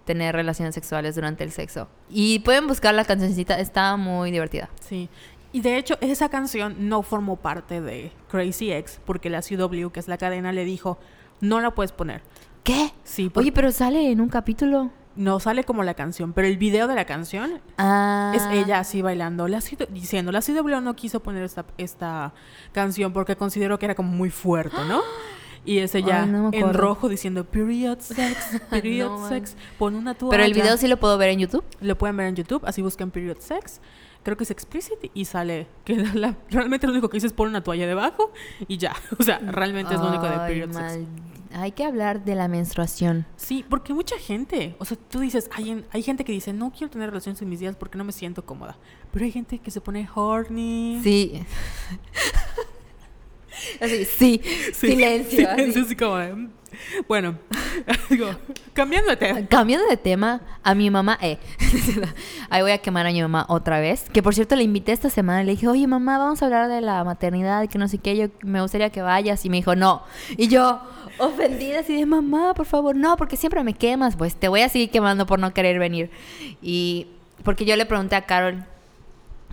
tener 0.04 0.34
relaciones 0.34 0.74
sexuales 0.74 1.14
durante 1.14 1.44
el 1.44 1.50
sexo. 1.50 1.88
Y 2.10 2.40
pueden 2.40 2.66
buscar 2.66 2.94
la 2.94 3.04
cancioncita, 3.04 3.58
está 3.58 3.96
muy 3.96 4.30
divertida. 4.30 4.68
Sí. 4.80 5.08
Y 5.52 5.60
de 5.60 5.76
hecho, 5.78 5.96
esa 6.00 6.28
canción 6.28 6.88
no 6.88 7.02
formó 7.02 7.36
parte 7.36 7.80
de 7.80 8.10
Crazy 8.28 8.72
Ex 8.72 9.00
porque 9.04 9.30
la 9.30 9.40
CW, 9.40 9.90
que 9.90 10.00
es 10.00 10.08
la 10.08 10.18
cadena, 10.18 10.52
le 10.52 10.64
dijo, 10.64 10.98
no 11.40 11.60
la 11.60 11.70
puedes 11.72 11.92
poner. 11.92 12.22
¿Qué? 12.64 12.92
Sí, 13.04 13.28
por- 13.30 13.42
Oye, 13.42 13.52
pero 13.52 13.70
sale 13.70 14.10
en 14.10 14.20
un 14.20 14.28
capítulo. 14.28 14.90
no 15.16 15.38
sale 15.38 15.62
como 15.62 15.84
la 15.84 15.94
canción, 15.94 16.32
pero 16.32 16.48
el 16.48 16.56
video 16.56 16.88
de 16.88 16.96
la 16.96 17.04
canción 17.04 17.60
Ah. 17.78 18.32
es 18.34 18.42
ella 18.50 18.80
así 18.80 19.00
bailando, 19.00 19.46
la 19.46 19.60
CW 19.60 19.86
diciendo, 19.92 20.32
la 20.32 20.40
CW 20.42 20.80
no 20.80 20.96
quiso 20.96 21.22
poner 21.22 21.44
esta, 21.44 21.64
esta 21.78 22.34
canción 22.72 23.12
porque 23.12 23.36
consideró 23.36 23.78
que 23.78 23.84
era 23.86 23.94
como 23.94 24.10
muy 24.10 24.30
fuerte, 24.30 24.76
¿no? 24.88 25.02
Y 25.66 25.78
es 25.78 25.94
ella 25.94 26.24
Ay, 26.24 26.30
no 26.30 26.50
en 26.52 26.74
rojo 26.74 27.08
diciendo, 27.08 27.44
period 27.44 27.98
sex, 28.00 28.60
period 28.70 29.08
No, 29.08 29.28
sex, 29.28 29.56
pon 29.78 29.94
una 29.94 30.14
toalla. 30.14 30.30
Pero 30.32 30.44
el 30.44 30.52
video 30.54 30.76
sí 30.76 30.88
lo 30.88 30.98
puedo 30.98 31.16
ver 31.18 31.30
en 31.30 31.38
YouTube. 31.40 31.64
Lo 31.80 31.96
pueden 31.96 32.16
ver 32.16 32.26
en 32.26 32.36
YouTube, 32.36 32.62
así 32.66 32.82
buscan 32.82 33.10
period 33.10 33.38
sex. 33.38 33.80
Creo 34.22 34.36
que 34.38 34.44
es 34.44 34.50
explicit 34.50 34.98
y 35.12 35.24
sale 35.26 35.66
que 35.84 35.96
la- 36.14 36.36
realmente 36.50 36.86
lo 36.86 36.92
único 36.92 37.08
que 37.08 37.16
dice 37.16 37.26
es 37.26 37.32
pon 37.32 37.48
una 37.48 37.62
toalla 37.62 37.86
debajo 37.86 38.32
y 38.68 38.76
ya. 38.78 38.94
O 39.18 39.22
sea, 39.22 39.38
realmente 39.38 39.94
es 39.94 40.00
lo 40.00 40.08
único 40.08 40.24
de 40.24 40.34
Ay, 40.34 40.48
period 40.48 40.72
sex. 40.72 41.06
Hay 41.56 41.70
que 41.70 41.84
hablar 41.84 42.24
de 42.24 42.34
la 42.34 42.48
menstruación. 42.48 43.26
Sí, 43.36 43.64
porque 43.70 43.94
mucha 43.94 44.18
gente, 44.18 44.74
o 44.80 44.84
sea, 44.84 44.96
tú 45.08 45.20
dices, 45.20 45.48
hay, 45.54 45.84
hay 45.92 46.02
gente 46.02 46.24
que 46.24 46.32
dice, 46.32 46.52
no 46.52 46.72
quiero 46.72 46.90
tener 46.90 47.10
relaciones 47.10 47.40
en 47.42 47.48
mis 47.48 47.60
días 47.60 47.76
porque 47.76 47.96
no 47.96 48.02
me 48.02 48.10
siento 48.10 48.44
cómoda. 48.44 48.76
Pero 49.12 49.24
hay 49.24 49.30
gente 49.30 49.60
que 49.60 49.70
se 49.70 49.80
pone 49.80 50.08
horny. 50.12 51.00
Sí. 51.04 51.44
Así, 53.80 54.04
sí, 54.04 54.40
Sí, 54.72 54.88
silencio. 54.88 55.48
así. 55.48 55.56
silencio, 55.56 55.82
así 55.82 55.96
como 55.96 56.16
de, 56.16 56.48
Bueno, 57.08 57.38
digo, 58.10 58.28
cambiando 58.72 59.10
de 59.10 59.16
tema. 59.16 59.46
Cambiando 59.48 59.86
de 59.88 59.96
tema, 59.96 60.40
a 60.62 60.74
mi 60.74 60.90
mamá, 60.90 61.18
eh, 61.22 61.38
ahí 62.50 62.62
voy 62.62 62.72
a 62.72 62.78
quemar 62.78 63.06
a 63.06 63.10
mi 63.12 63.20
mamá 63.22 63.46
otra 63.48 63.80
vez. 63.80 64.04
Que 64.12 64.22
por 64.22 64.34
cierto 64.34 64.56
le 64.56 64.64
invité 64.64 64.92
esta 64.92 65.10
semana, 65.10 65.42
le 65.44 65.52
dije, 65.52 65.68
oye 65.68 65.86
mamá, 65.86 66.18
vamos 66.18 66.42
a 66.42 66.46
hablar 66.46 66.68
de 66.68 66.80
la 66.80 67.04
maternidad 67.04 67.62
y 67.62 67.68
que 67.68 67.78
no 67.78 67.88
sé 67.88 67.98
qué, 67.98 68.16
yo 68.16 68.26
me 68.42 68.60
gustaría 68.60 68.90
que 68.90 69.02
vayas. 69.02 69.44
Y 69.44 69.50
me 69.50 69.56
dijo, 69.58 69.76
no. 69.76 70.02
Y 70.36 70.48
yo, 70.48 70.80
ofendida, 71.18 71.80
así 71.80 71.94
de 71.96 72.06
mamá, 72.06 72.54
por 72.54 72.66
favor, 72.66 72.96
no, 72.96 73.16
porque 73.16 73.36
siempre 73.36 73.62
me 73.62 73.74
quemas, 73.74 74.16
pues 74.16 74.34
te 74.36 74.48
voy 74.48 74.62
a 74.62 74.68
seguir 74.68 74.90
quemando 74.90 75.26
por 75.26 75.38
no 75.38 75.54
querer 75.54 75.78
venir. 75.78 76.10
Y 76.60 77.06
porque 77.44 77.64
yo 77.64 77.76
le 77.76 77.86
pregunté 77.86 78.16
a 78.16 78.26
Carol 78.26 78.64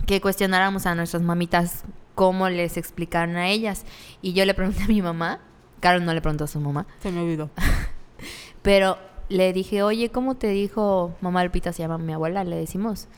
que 0.06 0.20
cuestionáramos 0.20 0.86
a 0.86 0.94
nuestras 0.96 1.22
mamitas 1.22 1.84
cómo 2.14 2.48
les 2.48 2.76
explicaron 2.76 3.36
a 3.36 3.48
ellas. 3.48 3.84
Y 4.20 4.32
yo 4.32 4.44
le 4.44 4.54
pregunté 4.54 4.84
a 4.84 4.88
mi 4.88 5.02
mamá, 5.02 5.40
Carol 5.80 6.04
no 6.04 6.14
le 6.14 6.20
preguntó 6.20 6.44
a 6.44 6.48
su 6.48 6.60
mamá. 6.60 6.86
Se 7.00 7.10
me 7.10 7.20
olvidó. 7.20 7.50
Pero 8.62 8.98
le 9.28 9.52
dije, 9.52 9.82
oye, 9.82 10.10
¿cómo 10.10 10.36
te 10.36 10.48
dijo 10.48 11.14
mamá 11.20 11.42
Lupita, 11.44 11.72
se 11.72 11.82
llama 11.82 11.98
mi 11.98 12.12
abuela, 12.12 12.44
le 12.44 12.56
decimos? 12.56 13.08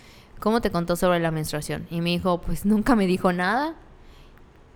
¿Cómo 0.41 0.61
te 0.61 0.71
contó 0.71 0.97
sobre 0.97 1.21
la 1.21 1.31
menstruación? 1.31 1.87
Y 1.91 2.01
me 2.01 2.11
dijo, 2.11 2.41
pues 2.41 2.65
nunca 2.65 2.97
me 2.97 3.07
dijo 3.07 3.33
nada. 3.33 3.75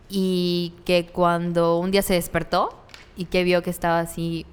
Y 0.08 0.74
que 0.84 1.06
cuando 1.06 1.78
un 1.78 1.90
día 1.90 2.02
se 2.02 2.14
despertó 2.14 2.70
y 3.16 3.26
que 3.26 3.44
vio 3.44 3.62
que 3.62 3.70
estaba 3.70 4.00
así, 4.00 4.46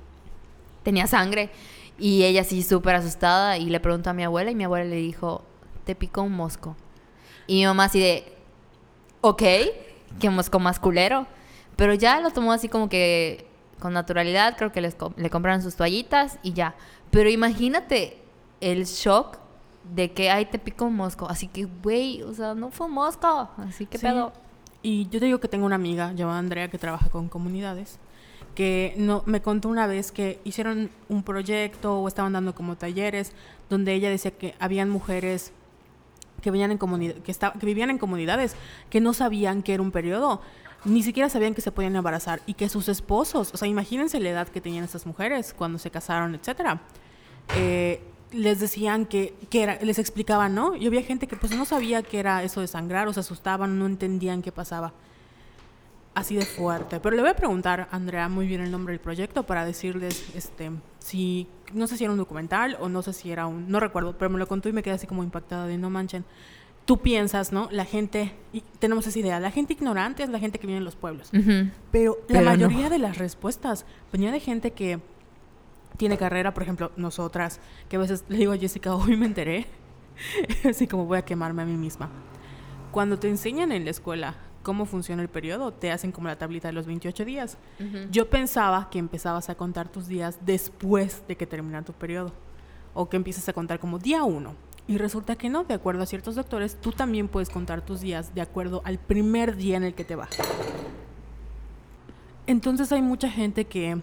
tenía 0.84 1.08
sangre. 1.08 1.50
Y 1.98 2.24
ella 2.24 2.42
así 2.42 2.62
súper 2.64 2.96
asustada 2.96 3.58
y 3.58 3.70
le 3.70 3.80
preguntó 3.80 4.10
a 4.10 4.14
mi 4.14 4.24
abuela 4.24 4.52
y 4.52 4.56
mi 4.56 4.66
abuela 4.66 4.86
le 4.86 4.98
dijo, 4.98 5.44
te 5.86 5.96
picó 5.96 6.24
un 6.24 6.34
mosco. 6.34 6.76
Y 7.48 7.56
mi 7.56 7.66
mamá 7.66 7.86
así 7.86 8.00
de, 8.00 8.35
ok, 9.30 9.44
que 10.20 10.30
mosco 10.30 10.60
más 10.60 10.80
culero. 10.80 11.28
Pero 11.76 11.94
ya 11.94 12.20
lo 12.22 12.32
tomó 12.32 12.52
así 12.54 12.70
como 12.70 12.88
que 12.90 13.48
con 13.80 13.94
naturalidad, 13.94 14.56
creo 14.58 14.72
que 14.72 14.82
les 14.82 14.96
co- 14.96 15.14
le 15.18 15.30
compraron 15.30 15.62
sus 15.62 15.76
toallitas 15.76 16.40
y 16.44 16.54
ya. 16.54 16.76
Pero 17.12 17.30
imagínate 17.30 18.18
el 18.62 18.86
shock 18.86 19.38
de 19.94 20.12
que, 20.12 20.30
ay, 20.32 20.46
te 20.46 20.58
picó 20.58 20.86
un 20.86 20.96
mosco. 20.96 21.28
Así 21.30 21.48
que, 21.48 21.66
güey, 21.66 22.22
o 22.24 22.34
sea, 22.34 22.56
no 22.56 22.72
fue 22.72 22.88
un 22.88 22.94
mosco. 22.94 23.50
Así 23.58 23.86
que 23.86 23.98
Sí. 23.98 24.06
pedo. 24.06 24.32
Y 24.82 25.08
yo 25.10 25.20
te 25.20 25.26
digo 25.26 25.40
que 25.40 25.48
tengo 25.48 25.66
una 25.66 25.76
amiga 25.76 26.14
llamada 26.14 26.40
Andrea 26.40 26.70
que 26.70 26.78
trabaja 26.78 27.10
con 27.10 27.28
comunidades 27.30 28.00
que 28.54 28.94
no 28.96 29.22
me 29.26 29.42
contó 29.42 29.68
una 29.68 29.86
vez 29.86 30.14
que 30.14 30.40
hicieron 30.46 30.90
un 31.10 31.24
proyecto 31.24 32.00
o 32.00 32.08
estaban 32.08 32.32
dando 32.32 32.56
como 32.56 32.78
talleres 32.78 33.34
donde 33.70 33.94
ella 33.94 34.10
decía 34.10 34.32
que 34.32 34.56
habían 34.60 34.90
mujeres 34.90 35.52
que 36.46 36.52
vivían 36.52 36.70
en 36.70 36.78
que, 36.78 37.34
que 37.34 37.66
vivían 37.66 37.90
en 37.90 37.98
comunidades 37.98 38.56
que 38.92 39.02
no 39.02 39.14
sabían 39.14 39.64
que 39.64 39.74
era 39.74 39.82
un 39.82 39.92
periodo 39.92 40.42
ni 40.86 41.02
siquiera 41.02 41.28
sabían 41.28 41.56
que 41.56 41.62
se 41.62 41.72
podían 41.72 41.96
embarazar 41.96 42.40
y 42.46 42.54
que 42.54 42.70
sus 42.70 42.88
esposos 42.88 43.52
o 43.52 43.58
sea 43.58 43.68
imagínense 43.68 44.20
la 44.20 44.30
edad 44.30 44.48
que 44.48 44.62
tenían 44.62 44.84
estas 44.84 45.08
mujeres 45.08 45.56
cuando 45.58 45.80
se 45.80 45.90
casaron 45.90 46.36
etcétera 46.36 46.82
eh, 47.56 48.00
les 48.32 48.60
decían 48.60 49.06
que, 49.06 49.34
que 49.50 49.64
era, 49.64 49.80
les 49.82 49.98
explicaban, 49.98 50.54
¿no? 50.54 50.76
Y 50.76 50.86
había 50.88 51.02
gente 51.02 51.26
que 51.26 51.38
pues 51.38 51.56
no 51.56 51.66
sabía 51.66 52.04
que 52.04 52.20
era 52.20 52.44
eso 52.44 52.60
de 52.60 52.68
sangrar, 52.68 53.08
o 53.08 53.14
se 53.14 53.22
asustaban, 53.22 53.80
no 53.80 53.86
entendían 53.86 54.42
qué 54.42 54.52
pasaba. 54.52 54.94
Así 56.16 56.36
de 56.36 56.46
fuerte. 56.46 57.02
Pero 57.02 57.16
le 57.16 57.22
voy 57.22 57.32
a 57.32 57.36
preguntar 57.36 57.90
a 57.92 57.96
Andrea 57.96 58.30
muy 58.30 58.48
bien 58.48 58.62
el 58.62 58.72
nombre 58.72 58.94
del 58.94 59.02
proyecto 59.02 59.44
para 59.44 59.66
decirles, 59.66 60.26
este, 60.34 60.72
si, 61.00 61.48
no 61.74 61.88
sé 61.88 61.98
si 61.98 62.06
era 62.06 62.14
un 62.14 62.18
documental 62.18 62.78
o 62.80 62.88
no 62.88 63.02
sé 63.02 63.12
si 63.12 63.32
era 63.32 63.48
un, 63.48 63.70
no 63.70 63.82
recuerdo, 63.82 64.18
pero 64.18 64.32
me 64.32 64.40
lo 64.40 64.48
contó 64.48 64.70
y 64.70 64.72
me 64.74 64.82
quedé 64.82 64.94
así 64.94 65.08
como 65.08 65.24
impactada 65.24 65.68
de 65.68 65.78
no 65.78 65.90
manchen. 65.90 66.24
Tú 66.86 67.00
piensas, 67.00 67.52
¿no? 67.52 67.68
La 67.70 67.84
gente, 67.84 68.34
y 68.54 68.62
tenemos 68.80 69.06
esa 69.08 69.20
idea, 69.20 69.40
la 69.42 69.52
gente 69.52 69.74
ignorante 69.74 70.24
es 70.24 70.30
la 70.30 70.40
gente 70.40 70.58
que 70.58 70.68
vive 70.68 70.78
en 70.78 70.86
los 70.86 70.96
pueblos. 70.96 71.32
Ujú. 71.34 71.70
Pero 71.92 72.18
la 72.30 72.40
Pero 72.40 72.40
no. 72.40 72.46
mayoría 72.52 72.90
de 72.90 73.00
las 73.00 73.18
respuestas 73.18 73.86
venía 74.14 74.32
de 74.32 74.40
gente 74.40 74.72
que 74.72 75.00
tiene 75.98 76.18
carrera, 76.18 76.54
por 76.54 76.64
ejemplo, 76.64 76.92
nosotras, 76.96 77.60
que 77.90 77.98
a 77.98 78.00
veces 78.00 78.24
le 78.30 78.38
digo 78.38 78.54
a 78.54 78.58
Jessica, 78.58 78.96
hoy 78.96 79.18
me 79.18 79.26
enteré, 79.26 79.66
así 80.70 80.88
como 80.88 81.06
voy 81.06 81.18
a 81.18 81.26
quemarme 81.26 81.64
a 81.64 81.66
mí 81.66 81.76
misma. 81.76 82.10
Cuando 82.92 83.20
te 83.20 83.28
enseñan 83.28 83.74
en 83.74 83.84
la 83.84 83.92
escuela 83.92 84.36
cómo 84.66 84.88
funciona 84.88 85.22
el 85.22 85.30
periodo, 85.30 85.72
te 85.72 85.92
hacen 85.92 86.12
como 86.12 86.28
la 86.28 86.40
tablita 86.40 86.68
de 86.68 86.74
los 86.74 86.88
28 86.88 87.24
días. 87.24 87.58
Yo 88.10 88.32
pensaba 88.32 88.90
que 88.90 88.98
empezabas 88.98 89.48
a 89.50 89.56
contar 89.56 89.90
tus 89.90 90.08
días 90.08 90.40
después 90.42 91.22
de 91.28 91.38
que 91.38 91.46
termina 91.46 91.84
tu 91.84 91.94
periodo, 91.94 92.34
o 92.96 93.08
que 93.08 93.16
empiezas 93.16 93.48
a 93.48 93.54
contar 93.54 93.80
como 93.80 94.00
día 94.00 94.24
uno. 94.24 94.56
Y 94.88 94.98
resulta 94.98 95.36
que 95.36 95.50
no, 95.50 95.66
de 95.66 95.76
acuerdo 95.76 96.02
a 96.02 96.08
ciertos 96.08 96.34
doctores, 96.34 96.82
tú 96.82 96.92
también 96.92 97.28
puedes 97.28 97.50
contar 97.50 97.86
tus 97.86 98.02
días 98.02 98.34
de 98.34 98.42
acuerdo 98.42 98.82
al 98.86 98.98
primer 98.98 99.56
día 99.56 99.78
en 99.78 99.84
el 99.84 99.94
que 99.94 100.04
te 100.04 100.16
baja. 100.16 100.44
Entonces 102.48 102.92
hay 102.92 103.04
mucha 103.04 103.30
gente 103.30 103.66
que 103.66 104.02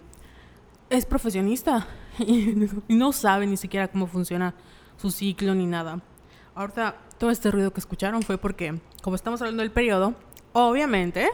es 0.89 1.05
profesionista 1.05 1.87
y 2.19 2.55
no 2.87 3.11
sabe 3.11 3.47
ni 3.47 3.57
siquiera 3.57 3.89
cómo 3.89 4.07
funciona 4.07 4.53
su 4.95 5.11
ciclo 5.11 5.53
ni 5.55 5.65
nada. 5.65 5.99
Ahorita 6.55 6.95
todo 7.17 7.31
este 7.31 7.51
ruido 7.51 7.73
que 7.73 7.81
escucharon 7.81 8.21
fue 8.21 8.37
porque, 8.37 8.79
como 9.01 9.17
estamos 9.17 9.41
hablando 9.41 9.61
del 9.61 9.71
periodo, 9.71 10.15
obviamente, 10.53 11.27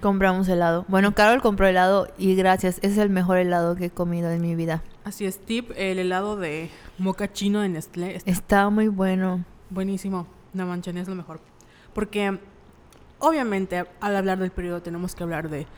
Compramos 0.00 0.48
helado. 0.48 0.84
Bueno, 0.88 1.14
Carol 1.14 1.40
compró 1.40 1.64
helado 1.68 2.08
y 2.18 2.34
gracias. 2.34 2.80
Es 2.82 2.98
el 2.98 3.08
mejor 3.08 3.36
helado 3.38 3.76
que 3.76 3.84
he 3.84 3.90
comido 3.90 4.30
en 4.32 4.40
mi 4.42 4.56
vida. 4.56 4.82
así 5.04 5.26
es, 5.26 5.38
tip, 5.38 5.70
el 5.76 6.00
helado 6.00 6.36
de 6.36 6.70
moca 6.98 7.32
chino 7.32 7.60
de 7.60 7.68
Nestlé 7.68 8.16
está 8.16 8.28
Está 8.30 8.68
muy 8.70 8.88
bueno. 8.88 9.44
buenísimo. 9.70 10.26
No 10.54 10.66
manchen, 10.66 10.98
es 10.98 11.06
lo 11.06 11.14
mejor. 11.14 11.38
Porque, 11.94 12.40
obviamente, 13.20 13.84
al 14.00 14.16
hablar 14.16 14.38
del 14.40 14.50
periodo 14.50 14.82
tenemos 14.82 15.14
que 15.14 15.22
hablar 15.22 15.48
de 15.48 15.68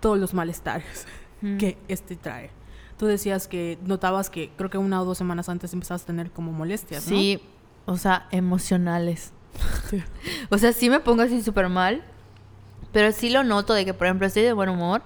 todos 0.00 0.18
los 0.18 0.32
malestares 0.32 1.06
Mm. 1.42 1.58
que 1.58 1.76
este 1.88 2.16
trae. 2.16 2.48
Tú 2.96 3.04
decías 3.04 3.48
que 3.48 3.76
notabas 3.84 4.30
que 4.30 4.50
creo 4.56 4.70
que 4.70 4.78
una 4.78 5.02
o 5.02 5.04
dos 5.04 5.18
semanas 5.18 5.50
antes 5.50 5.74
empezabas 5.74 6.04
a 6.04 6.06
tener 6.06 6.30
como 6.30 6.52
molestias, 6.52 7.04
¿no? 7.06 7.10
Sí, 7.10 7.42
o 7.84 7.98
sea, 7.98 8.28
emocionales. 8.30 9.32
Sí. 9.90 10.02
O 10.50 10.56
sea, 10.56 10.72
sí 10.72 10.88
me 10.88 11.00
pongo 11.00 11.20
así 11.22 11.42
súper 11.42 11.68
mal, 11.68 12.02
pero 12.94 13.12
sí 13.12 13.28
lo 13.28 13.44
noto 13.44 13.74
de 13.74 13.84
que, 13.84 13.92
por 13.92 14.06
ejemplo, 14.06 14.26
estoy 14.26 14.44
de 14.44 14.52
buen 14.54 14.70
humor 14.70 15.02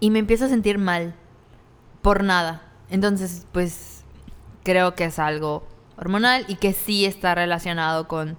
y 0.00 0.10
me 0.10 0.18
empiezo 0.18 0.46
a 0.46 0.48
sentir 0.48 0.78
mal 0.78 1.14
por 2.00 2.24
nada. 2.24 2.62
Entonces, 2.90 3.46
pues, 3.52 4.02
creo 4.64 4.94
que 4.94 5.04
es 5.04 5.18
algo 5.18 5.68
hormonal 5.98 6.44
y 6.48 6.56
que 6.56 6.72
sí 6.72 7.04
está 7.04 7.34
relacionado 7.34 8.08
con, 8.08 8.38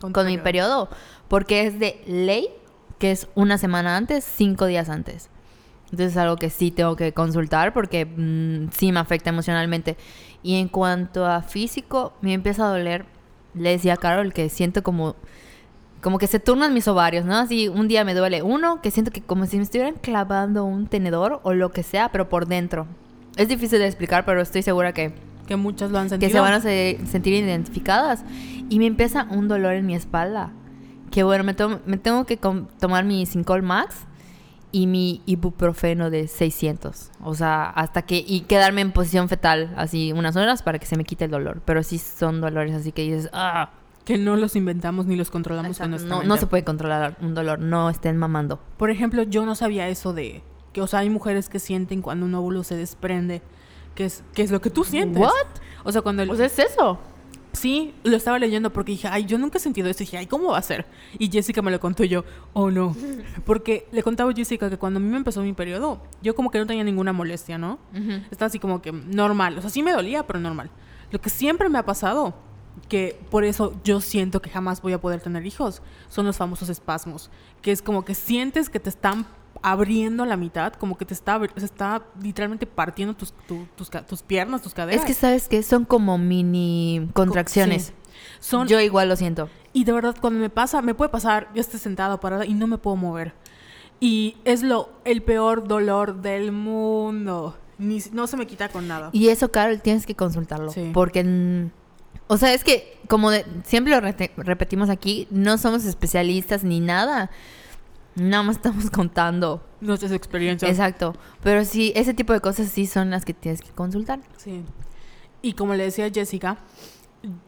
Con 0.00 0.26
mi 0.26 0.36
periodo. 0.38 0.42
periodo, 0.42 0.88
porque 1.28 1.66
es 1.66 1.78
de 1.78 2.02
ley, 2.06 2.48
que 2.98 3.12
es 3.12 3.28
una 3.36 3.58
semana 3.58 3.96
antes, 3.96 4.24
cinco 4.24 4.66
días 4.66 4.88
antes. 4.88 5.30
Entonces 5.84 6.10
es 6.12 6.16
algo 6.16 6.36
que 6.36 6.50
sí 6.50 6.72
tengo 6.72 6.96
que 6.96 7.12
consultar 7.12 7.72
porque 7.72 8.04
mm, 8.06 8.70
sí 8.72 8.90
me 8.90 8.98
afecta 8.98 9.30
emocionalmente. 9.30 9.96
Y 10.42 10.58
en 10.58 10.66
cuanto 10.66 11.26
a 11.26 11.42
físico, 11.42 12.12
me 12.20 12.32
empieza 12.32 12.66
a 12.66 12.70
doler. 12.70 13.06
Le 13.54 13.70
decía 13.70 13.94
a 13.94 13.96
Carol 13.98 14.32
que 14.32 14.48
siento 14.48 14.82
como, 14.82 15.14
como 16.04 16.18
que 16.18 16.26
se 16.28 16.38
turnan 16.38 16.72
mis 16.74 16.86
ovarios, 16.86 17.24
¿no? 17.24 17.34
Así 17.36 17.66
un 17.68 17.88
día 17.88 18.04
me 18.04 18.14
duele 18.14 18.42
uno, 18.42 18.80
que 18.82 18.92
siento 18.92 19.10
que 19.10 19.22
como 19.22 19.46
si 19.46 19.56
me 19.56 19.62
estuvieran 19.64 19.94
clavando 20.00 20.64
un 20.64 20.86
tenedor 20.86 21.40
o 21.42 21.52
lo 21.54 21.72
que 21.72 21.82
sea, 21.82 22.10
pero 22.12 22.28
por 22.28 22.46
dentro. 22.46 22.86
Es 23.36 23.48
difícil 23.48 23.78
de 23.80 23.86
explicar, 23.86 24.24
pero 24.24 24.40
estoy 24.42 24.62
segura 24.62 24.92
que, 24.92 25.14
Que 25.48 25.56
muchas 25.56 25.90
lo 25.90 25.98
han 25.98 26.08
sentido. 26.10 26.28
que 26.28 26.32
se 26.32 26.40
van 26.40 26.52
a 26.52 26.60
se- 26.60 27.00
sentir 27.06 27.32
identificadas. 27.32 28.22
Y 28.68 28.78
me 28.78 28.86
empieza 28.86 29.26
un 29.30 29.48
dolor 29.48 29.72
en 29.72 29.86
mi 29.86 29.94
espalda. 29.96 30.52
Que 31.10 31.22
bueno, 31.24 31.42
me, 31.42 31.54
to- 31.54 31.80
me 31.86 31.96
tengo 31.96 32.26
que 32.26 32.36
tomar 32.36 33.04
mi 33.04 33.26
Sincol 33.26 33.62
Max 33.62 33.96
y 34.72 34.86
mi 34.86 35.22
ibuprofeno 35.26 36.10
de 36.10 36.28
600. 36.28 37.10
O 37.22 37.34
sea, 37.34 37.64
hasta 37.70 38.02
que... 38.02 38.24
Y 38.26 38.40
quedarme 38.42 38.80
en 38.82 38.90
posición 38.92 39.28
fetal 39.28 39.72
así 39.76 40.12
unas 40.12 40.36
horas 40.36 40.62
para 40.62 40.78
que 40.78 40.86
se 40.86 40.96
me 40.96 41.04
quite 41.04 41.24
el 41.26 41.30
dolor. 41.30 41.62
Pero 41.64 41.82
sí 41.82 41.98
son 41.98 42.40
dolores 42.40 42.74
así 42.74 42.92
que 42.92 43.02
dices... 43.02 43.30
¡Ah! 43.32 43.70
Que 44.04 44.18
no 44.18 44.36
los 44.36 44.54
inventamos 44.56 45.06
ni 45.06 45.16
los 45.16 45.30
controlamos 45.30 45.70
Exacto, 45.70 45.84
con 45.84 45.90
nuestra 45.92 46.08
no, 46.10 46.16
mente. 46.18 46.28
no 46.28 46.36
se 46.36 46.46
puede 46.46 46.64
controlar 46.64 47.16
un 47.22 47.34
dolor. 47.34 47.58
No 47.58 47.88
estén 47.88 48.16
mamando. 48.18 48.60
Por 48.76 48.90
ejemplo, 48.90 49.22
yo 49.22 49.46
no 49.46 49.54
sabía 49.54 49.88
eso 49.88 50.12
de 50.12 50.42
que, 50.72 50.82
o 50.82 50.86
sea, 50.86 51.00
hay 51.00 51.10
mujeres 51.10 51.48
que 51.48 51.58
sienten 51.58 52.02
cuando 52.02 52.26
un 52.26 52.34
óvulo 52.34 52.64
se 52.64 52.76
desprende, 52.76 53.40
que 53.94 54.04
es, 54.06 54.22
que 54.34 54.42
es 54.42 54.50
lo 54.50 54.60
que 54.60 54.70
tú 54.70 54.84
sientes. 54.84 55.22
¿What? 55.22 55.30
O 55.84 55.92
sea, 55.92 56.02
cuando 56.02 56.22
el, 56.22 56.28
Pues 56.28 56.40
es 56.40 56.58
eso. 56.58 56.98
sí, 57.52 57.94
lo 58.02 58.16
estaba 58.16 58.38
leyendo 58.38 58.72
porque 58.72 58.92
dije, 58.92 59.08
ay, 59.08 59.24
yo 59.24 59.38
nunca 59.38 59.56
he 59.58 59.60
sentido 59.60 59.88
eso. 59.88 60.02
Y 60.02 60.06
dije, 60.06 60.18
ay, 60.18 60.26
¿cómo 60.26 60.50
va 60.50 60.58
a 60.58 60.62
ser? 60.62 60.84
Y 61.18 61.30
Jessica 61.30 61.62
me 61.62 61.70
lo 61.70 61.78
contó 61.80 62.02
y 62.04 62.08
yo, 62.08 62.24
oh 62.52 62.70
no. 62.70 62.94
Porque 63.46 63.86
le 63.92 64.02
contaba 64.02 64.32
a 64.32 64.34
Jessica 64.34 64.68
que 64.68 64.76
cuando 64.76 64.98
a 64.98 65.00
mí 65.00 65.08
me 65.08 65.16
empezó 65.16 65.40
mi 65.42 65.52
periodo, 65.52 66.02
yo 66.22 66.34
como 66.34 66.50
que 66.50 66.58
no 66.58 66.66
tenía 66.66 66.82
ninguna 66.84 67.12
molestia, 67.12 67.56
¿no? 67.56 67.78
Estaba 68.30 68.48
así 68.48 68.58
como 68.58 68.82
que 68.82 68.90
normal. 68.92 69.56
O 69.56 69.60
sea, 69.60 69.70
sí 69.70 69.82
me 69.82 69.92
dolía, 69.92 70.26
pero 70.26 70.40
normal. 70.40 70.70
Lo 71.12 71.20
que 71.20 71.30
siempre 71.30 71.68
me 71.68 71.78
ha 71.78 71.84
pasado, 71.86 72.34
que 72.88 73.18
por 73.30 73.44
eso 73.44 73.74
yo 73.84 74.00
siento 74.00 74.40
que 74.42 74.50
jamás 74.50 74.82
voy 74.82 74.92
a 74.92 75.00
poder 75.00 75.20
tener 75.20 75.46
hijos, 75.46 75.82
son 76.08 76.26
los 76.26 76.36
famosos 76.36 76.68
espasmos. 76.68 77.30
Que 77.62 77.72
es 77.72 77.82
como 77.82 78.04
que 78.04 78.14
sientes 78.14 78.68
que 78.68 78.80
te 78.80 78.90
están 78.90 79.26
abriendo 79.62 80.22
a 80.24 80.26
la 80.26 80.36
mitad, 80.36 80.72
como 80.74 80.98
que 80.98 81.04
te 81.06 81.14
está, 81.14 81.40
se 81.56 81.64
está 81.64 82.02
literalmente 82.20 82.66
partiendo 82.66 83.14
tus, 83.14 83.32
tu- 83.46 83.66
tus, 83.76 83.88
tus 83.90 84.22
piernas, 84.22 84.60
tus 84.62 84.74
caderas. 84.74 85.00
Es 85.02 85.06
que, 85.06 85.14
¿sabes 85.14 85.48
qué? 85.48 85.62
Son 85.62 85.84
como 85.84 86.18
mini 86.18 87.08
contracciones. 87.14 87.86
Sí. 87.86 87.92
Son, 88.40 88.68
Yo 88.68 88.80
igual 88.80 89.08
lo 89.08 89.16
siento. 89.16 89.48
y 89.72 89.84
de 89.84 89.92
verdad, 89.92 90.16
cuando 90.20 90.38
me 90.38 90.50
pasa, 90.50 90.82
me 90.82 90.94
puede 90.94 91.08
pasar, 91.10 91.48
yo 91.54 91.60
estoy 91.60 91.80
sentada 91.80 92.20
parada 92.20 92.44
y 92.44 92.54
no 92.54 92.66
me 92.66 92.78
puedo 92.78 92.96
mover. 92.96 93.34
Y 94.00 94.36
es 94.44 94.62
lo 94.62 94.90
el 95.04 95.22
peor 95.22 95.66
dolor 95.66 96.20
del 96.20 96.52
mundo. 96.52 97.56
Ni, 97.78 98.00
no 98.12 98.26
se 98.26 98.36
me 98.36 98.46
quita 98.46 98.68
con 98.68 98.86
nada. 98.86 99.08
Y 99.12 99.28
eso, 99.28 99.50
Carol, 99.50 99.80
tienes 99.80 100.04
que 100.06 100.14
consultarlo. 100.14 100.70
Sí. 100.72 100.90
Porque, 100.92 101.70
o 102.26 102.36
sea, 102.36 102.52
es 102.54 102.64
que, 102.64 102.98
como 103.08 103.30
de- 103.30 103.44
siempre 103.64 103.92
lo 103.94 104.00
repetimos 104.42 104.88
aquí, 104.90 105.26
no 105.30 105.58
somos 105.58 105.84
especialistas 105.84 106.64
ni 106.64 106.80
nada. 106.80 107.30
Nada 108.16 108.42
más 108.44 108.56
estamos 108.56 108.90
contando. 108.90 109.62
Nuestras 109.80 110.12
experiencias. 110.12 110.70
Exacto. 110.70 111.14
Pero 111.42 111.64
sí, 111.64 111.92
ese 111.96 112.14
tipo 112.14 112.32
de 112.32 112.40
cosas 112.40 112.68
sí 112.68 112.86
son 112.86 113.10
las 113.10 113.24
que 113.24 113.34
tienes 113.34 113.60
que 113.60 113.70
consultar. 113.70 114.20
Sí. 114.36 114.62
Y 115.42 115.54
como 115.54 115.74
le 115.74 115.84
decía 115.84 116.08
Jessica, 116.12 116.58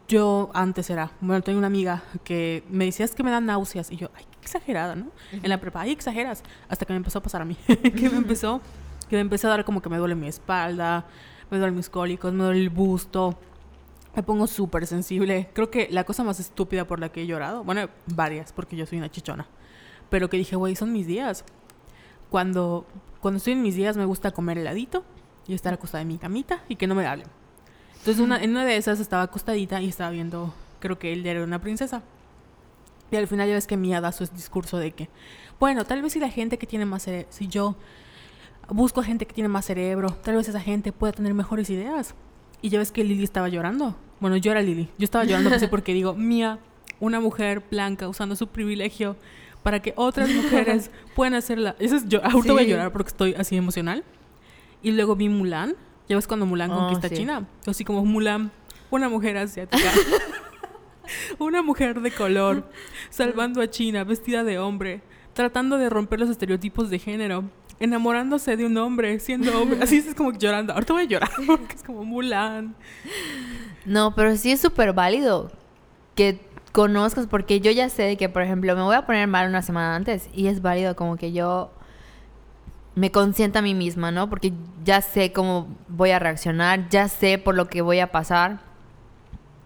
yo 0.07 0.49
antes 0.53 0.89
era, 0.89 1.11
bueno, 1.21 1.41
tengo 1.41 1.57
una 1.57 1.67
amiga 1.67 2.03
que 2.23 2.63
me 2.69 2.85
decía 2.85 3.05
es 3.05 3.15
que 3.15 3.23
me 3.23 3.31
dan 3.31 3.45
náuseas. 3.45 3.91
Y 3.91 3.95
yo, 3.95 4.09
ay, 4.15 4.25
qué 4.29 4.37
exagerada, 4.41 4.95
¿no? 4.95 5.07
En 5.31 5.49
la 5.49 5.59
prepa, 5.59 5.81
ay, 5.81 5.91
exageras. 5.91 6.43
Hasta 6.69 6.85
que 6.85 6.93
me 6.93 6.97
empezó 6.97 7.19
a 7.19 7.23
pasar 7.23 7.41
a 7.41 7.45
mí. 7.45 7.55
que 7.67 8.09
me 8.09 8.17
empezó, 8.17 8.61
que 9.09 9.15
me 9.15 9.21
empezó 9.21 9.47
a 9.47 9.51
dar 9.51 9.65
como 9.65 9.81
que 9.81 9.89
me 9.89 9.97
duele 9.97 10.15
mi 10.15 10.27
espalda, 10.27 11.05
me 11.49 11.57
duelen 11.57 11.75
mis 11.75 11.89
cólicos, 11.89 12.33
me 12.33 12.43
duele 12.43 12.59
el 12.61 12.69
busto. 12.69 13.39
Me 14.17 14.23
pongo 14.23 14.47
súper 14.47 14.87
sensible. 14.87 15.47
Creo 15.53 15.69
que 15.69 15.89
la 15.91 16.03
cosa 16.03 16.23
más 16.23 16.39
estúpida 16.39 16.87
por 16.87 16.99
la 16.99 17.09
que 17.09 17.21
he 17.21 17.27
llorado, 17.27 17.63
bueno, 17.63 17.87
varias, 18.07 18.51
porque 18.51 18.75
yo 18.75 18.87
soy 18.87 18.97
una 18.97 19.11
chichona. 19.11 19.45
Pero 20.09 20.27
que 20.27 20.37
dije, 20.37 20.55
güey, 20.55 20.75
son 20.75 20.91
mis 20.91 21.05
días. 21.05 21.45
Cuando, 22.31 22.87
cuando 23.21 23.37
estoy 23.37 23.53
en 23.53 23.61
mis 23.61 23.75
días 23.75 23.95
me 23.95 24.05
gusta 24.05 24.31
comer 24.31 24.57
heladito 24.57 25.03
y 25.47 25.53
estar 25.53 25.71
acostada 25.71 26.01
en 26.01 26.07
mi 26.07 26.17
camita 26.17 26.63
y 26.67 26.77
que 26.77 26.87
no 26.87 26.95
me 26.95 27.05
hablen. 27.05 27.27
Entonces 27.91 28.19
una, 28.19 28.41
en 28.41 28.49
una 28.49 28.65
de 28.65 28.75
esas 28.75 28.99
estaba 28.99 29.21
acostadita 29.21 29.79
y 29.81 29.89
estaba 29.89 30.09
viendo, 30.09 30.51
creo 30.79 30.97
que 30.97 31.13
el 31.13 31.21
diario 31.21 31.43
de 31.43 31.47
una 31.47 31.61
princesa. 31.61 32.01
Y 33.11 33.17
al 33.17 33.27
final 33.27 33.47
ya 33.47 33.53
ves 33.53 33.67
que 33.67 33.77
Mia 33.77 34.01
da 34.01 34.11
su 34.11 34.25
discurso 34.25 34.79
de 34.79 34.93
que, 34.93 35.09
bueno, 35.59 35.85
tal 35.85 36.01
vez 36.01 36.13
si 36.13 36.19
la 36.19 36.31
gente 36.31 36.57
que 36.57 36.65
tiene 36.65 36.85
más 36.85 37.03
cerebro, 37.03 37.27
si 37.29 37.49
yo 37.49 37.75
busco 38.67 38.99
a 38.99 39.03
gente 39.03 39.27
que 39.27 39.35
tiene 39.35 39.47
más 39.47 39.65
cerebro, 39.65 40.09
tal 40.23 40.37
vez 40.37 40.49
esa 40.49 40.59
gente 40.59 40.91
pueda 40.91 41.13
tener 41.13 41.35
mejores 41.35 41.69
ideas. 41.69 42.15
Y 42.63 42.69
ya 42.69 42.79
ves 42.79 42.91
que 42.91 43.03
Lily 43.03 43.23
estaba 43.23 43.47
llorando. 43.47 43.95
Bueno, 44.19 44.37
yo 44.37 44.51
era 44.51 44.61
Lily. 44.61 44.89
Yo 44.97 45.05
estaba 45.05 45.23
llorando 45.25 45.49
pues, 45.49 45.67
porque 45.69 45.93
digo, 45.93 46.13
Mia, 46.13 46.59
una 46.99 47.19
mujer 47.19 47.63
blanca 47.69 48.07
usando 48.07 48.35
su 48.35 48.47
privilegio 48.47 49.15
para 49.63 49.81
que 49.81 49.93
otras 49.95 50.29
mujeres 50.29 50.89
puedan 51.15 51.33
hacerla. 51.35 51.75
Eso 51.79 51.95
es 51.95 52.07
yo. 52.07 52.23
Ahorita 52.23 52.53
voy 52.53 52.61
a 52.63 52.65
Sí. 52.65 52.71
llorar 52.71 52.91
porque 52.91 53.09
estoy 53.09 53.33
así 53.35 53.55
emocional. 53.57 54.03
Y 54.81 54.91
luego 54.91 55.15
vi 55.15 55.29
Mulan. 55.29 55.75
Ya 56.09 56.15
ves 56.15 56.27
cuando 56.27 56.45
Mulan 56.45 56.71
Oh, 56.71 56.77
conquista 56.77 57.09
sí. 57.09 57.15
China. 57.17 57.45
Así 57.65 57.83
como 57.83 58.05
Mulan, 58.05 58.51
una 58.89 59.09
mujer 59.09 59.37
asiática. 59.37 59.91
una 61.39 61.61
mujer 61.61 62.01
de 62.01 62.11
color, 62.11 62.69
salvando 63.09 63.61
a 63.61 63.69
China, 63.69 64.03
vestida 64.03 64.43
de 64.43 64.59
hombre, 64.59 65.01
tratando 65.33 65.77
de 65.77 65.89
romper 65.89 66.19
los 66.19 66.29
estereotipos 66.29 66.89
de 66.89 66.99
género, 66.99 67.43
enamorándose 67.79 68.57
de 68.57 68.65
un 68.65 68.77
hombre, 68.77 69.19
siendo 69.19 69.59
hombre. 69.61 69.79
Así 69.83 69.97
es 69.97 70.15
como 70.15 70.33
llorando. 70.33 70.73
Ahorita 70.73 70.93
voy 70.93 71.03
a 71.03 71.07
llorar 71.07 71.31
porque 71.47 71.75
es 71.75 71.83
como 71.83 72.03
Mulan. 72.03 72.75
No, 73.85 74.15
pero 74.15 74.35
sí 74.35 74.51
es 74.51 74.61
súper 74.61 74.93
válido 74.93 75.51
que 76.15 76.39
conozcas, 76.71 77.27
porque 77.27 77.59
yo 77.59 77.71
ya 77.71 77.89
sé 77.89 78.17
que, 78.17 78.29
por 78.29 78.41
ejemplo, 78.41 78.75
me 78.75 78.81
voy 78.83 78.95
a 78.95 79.05
poner 79.05 79.27
mal 79.27 79.47
una 79.49 79.61
semana 79.61 79.95
antes 79.95 80.29
y 80.33 80.47
es 80.47 80.61
válido 80.61 80.95
como 80.95 81.17
que 81.17 81.31
yo 81.31 81.71
me 82.95 83.11
consienta 83.11 83.59
a 83.59 83.61
mí 83.61 83.73
misma, 83.73 84.11
¿no? 84.11 84.29
Porque 84.29 84.53
ya 84.83 85.01
sé 85.01 85.31
cómo 85.31 85.67
voy 85.87 86.11
a 86.11 86.19
reaccionar, 86.19 86.89
ya 86.89 87.07
sé 87.07 87.37
por 87.37 87.55
lo 87.55 87.67
que 87.67 87.81
voy 87.81 87.99
a 87.99 88.11
pasar. 88.11 88.59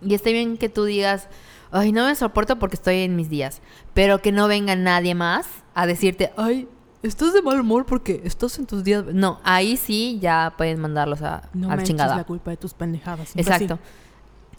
Y 0.02 0.14
está 0.14 0.32
bien 0.32 0.58
que 0.58 0.68
tú 0.68 0.84
digas, 0.84 1.30
ay, 1.72 1.92
no 1.92 2.06
me 2.06 2.16
soporto 2.16 2.60
porque 2.60 2.76
estoy 2.76 3.00
en 3.04 3.16
mis 3.16 3.30
días, 3.30 3.62
pero 3.94 4.22
que 4.22 4.32
no 4.32 4.48
venga 4.48 4.76
nadie 4.76 5.16
más 5.16 5.48
a 5.74 5.86
decirte, 5.86 6.32
ay, 6.36 6.68
estás 7.04 7.34
de 7.34 7.42
mal 7.42 7.60
humor 7.60 7.86
porque 7.86 8.22
estás 8.24 8.58
en 8.60 8.66
tus 8.66 8.84
días. 8.84 9.06
No, 9.14 9.40
ahí 9.44 9.78
sí 9.78 10.20
ya 10.22 10.54
puedes 10.58 10.78
mandarlos 10.78 11.22
a, 11.22 11.50
No 11.54 11.72
a 11.72 11.76
la 11.76 11.84
chingada. 11.84 12.16
la 12.18 12.24
culpa 12.24 12.52
de 12.52 12.58
tus 12.58 12.74
pendejadas. 12.74 13.36
Exacto. 13.36 13.80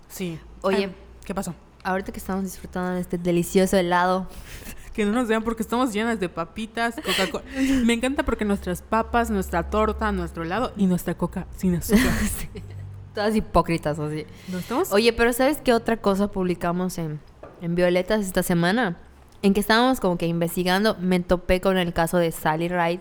Sí. 0.09 0.39
Oye. 0.63 0.87
Ay, 0.87 0.95
¿qué 1.25 1.35
pasó? 1.35 1.55
Ahorita 1.85 2.13
que 2.13 2.19
estamos 2.19 2.45
disfrutando 2.45 2.93
de 2.93 3.01
este 3.01 3.19
delicioso 3.19 3.77
helado, 3.77 4.29
Que 4.93 5.07
no 5.07 5.13
nos 5.13 5.27
vean 5.27 5.43
porque 5.43 5.63
estamos 5.63 5.91
llenas 5.93 6.21
de 6.21 6.29
papitas, 6.29 6.97
Coca-Cola. 6.97 7.45
Me 7.85 7.95
encanta 7.95 8.25
porque 8.25 8.45
nuestras 8.45 8.83
papas, 8.83 9.31
nuestra 9.31 9.71
torta, 9.71 10.13
nuestro 10.13 10.43
helado 10.43 10.73
y 10.77 10.87
nuestra 10.87 11.15
coca 11.15 11.47
sin 11.57 11.77
azúcar. 11.77 12.13
todas 13.15 13.35
hipócritas 13.35 13.99
así. 13.99 14.27
¿No 14.49 14.59
estamos? 14.59 14.93
Oye, 14.93 15.15
pero 15.15 15.33
¿sabes 15.33 15.59
qué 15.65 15.73
otra 15.73 15.97
cosa 15.97 16.31
publicamos 16.31 16.99
en, 16.99 17.21
en 17.63 17.75
Violetas 17.75 18.21
esta 18.21 18.43
semana? 18.43 18.99
En 19.43 19.55
que 19.55 19.61
estábamos 19.61 20.01
como 20.01 20.19
que 20.19 20.27
investigando, 20.27 20.97
me 21.01 21.21
topé 21.21 21.61
con 21.61 21.77
el 21.77 21.93
caso 21.93 22.19
de 22.19 22.31
Sally 22.31 22.69
Ride, 22.69 23.01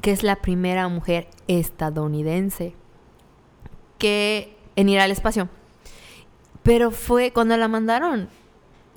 que 0.00 0.12
es 0.12 0.22
la 0.22 0.36
primera 0.36 0.88
mujer 0.88 1.28
estadounidense 1.46 2.74
que 3.98 4.56
en 4.76 4.88
ir 4.88 5.00
al 5.00 5.10
espacio. 5.10 5.48
Pero 6.62 6.90
fue 6.90 7.32
cuando 7.32 7.56
la 7.56 7.68
mandaron, 7.68 8.28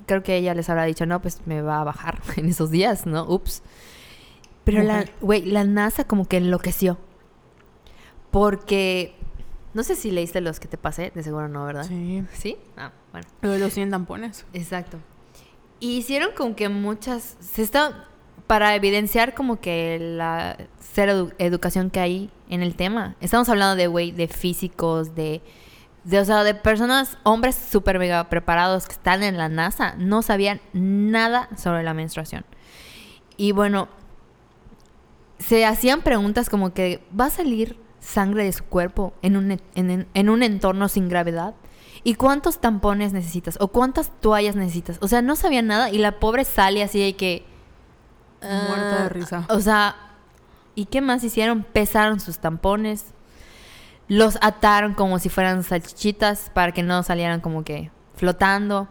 creo 0.06 0.22
que 0.22 0.36
ella 0.36 0.54
les 0.54 0.70
habrá 0.70 0.84
dicho, 0.84 1.06
no, 1.06 1.20
pues 1.20 1.40
me 1.46 1.60
va 1.62 1.80
a 1.80 1.84
bajar 1.84 2.20
en 2.36 2.46
esos 2.46 2.70
días, 2.70 3.06
¿no? 3.06 3.24
Ups. 3.24 3.62
Pero 4.64 4.82
la, 4.84 5.04
güey, 5.20 5.44
la 5.44 5.64
NASA 5.64 6.04
como 6.04 6.26
que 6.26 6.36
enloqueció. 6.36 6.96
Porque, 8.30 9.14
no 9.74 9.82
sé 9.82 9.96
si 9.96 10.12
leíste 10.12 10.40
los 10.40 10.60
que 10.60 10.68
te 10.68 10.78
pasé, 10.78 11.10
de 11.14 11.22
seguro 11.22 11.48
no, 11.48 11.64
¿verdad? 11.64 11.84
Sí. 11.84 12.24
¿Sí? 12.32 12.56
Ah, 12.76 12.92
bueno. 13.10 13.26
Lo 13.40 13.50
de 13.50 13.58
los 13.58 13.72
100 13.72 13.90
tampones. 13.90 14.46
Exacto. 14.52 14.98
Y 15.82 15.96
hicieron 15.96 16.30
como 16.36 16.54
que 16.54 16.68
muchas... 16.68 17.36
Se 17.40 17.60
está... 17.62 18.06
Para 18.46 18.74
evidenciar 18.76 19.34
como 19.34 19.60
que 19.60 19.98
la 19.98 20.56
edu- 20.94 21.34
educación 21.38 21.90
que 21.90 21.98
hay 22.00 22.30
en 22.48 22.62
el 22.62 22.76
tema. 22.76 23.16
Estamos 23.20 23.48
hablando 23.48 23.74
de, 23.74 23.88
güey, 23.88 24.12
de 24.12 24.28
físicos, 24.28 25.16
de... 25.16 25.42
De, 26.04 26.20
o 26.20 26.24
sea, 26.24 26.44
de 26.44 26.54
personas, 26.54 27.18
hombres 27.24 27.54
súper 27.56 27.98
mega 27.98 28.28
preparados 28.28 28.86
que 28.86 28.92
están 28.92 29.22
en 29.24 29.36
la 29.38 29.48
NASA, 29.48 29.94
no 29.98 30.22
sabían 30.22 30.60
nada 30.72 31.48
sobre 31.56 31.82
la 31.82 31.94
menstruación. 31.94 32.44
Y 33.36 33.50
bueno, 33.52 33.88
se 35.38 35.64
hacían 35.66 36.02
preguntas 36.02 36.48
como 36.48 36.72
que, 36.74 37.02
¿va 37.18 37.26
a 37.26 37.30
salir 37.30 37.76
sangre 38.00 38.44
de 38.44 38.52
su 38.52 38.64
cuerpo 38.64 39.14
en 39.22 39.36
un, 39.36 39.60
en- 39.74 40.06
en 40.12 40.28
un 40.28 40.42
entorno 40.42 40.88
sin 40.88 41.08
gravedad? 41.08 41.54
¿Y 42.04 42.14
cuántos 42.14 42.58
tampones 42.58 43.12
necesitas? 43.12 43.56
¿O 43.60 43.68
cuántas 43.68 44.10
toallas 44.20 44.56
necesitas? 44.56 44.98
O 45.00 45.08
sea, 45.08 45.22
no 45.22 45.36
sabía 45.36 45.62
nada 45.62 45.90
y 45.90 45.98
la 45.98 46.18
pobre 46.18 46.44
sale 46.44 46.82
así 46.82 47.00
de 47.00 47.14
que... 47.14 47.44
Muerta 48.40 48.96
de 48.98 49.04
ah, 49.04 49.08
risa. 49.08 49.46
O 49.50 49.60
sea, 49.60 49.94
¿y 50.74 50.86
qué 50.86 51.00
más 51.00 51.22
hicieron? 51.22 51.62
Pesaron 51.62 52.18
sus 52.18 52.38
tampones, 52.38 53.06
los 54.08 54.36
ataron 54.40 54.94
como 54.94 55.20
si 55.20 55.28
fueran 55.28 55.62
salchichitas 55.62 56.50
para 56.52 56.72
que 56.72 56.82
no 56.82 57.04
salieran 57.04 57.40
como 57.40 57.62
que 57.62 57.92
flotando. 58.16 58.88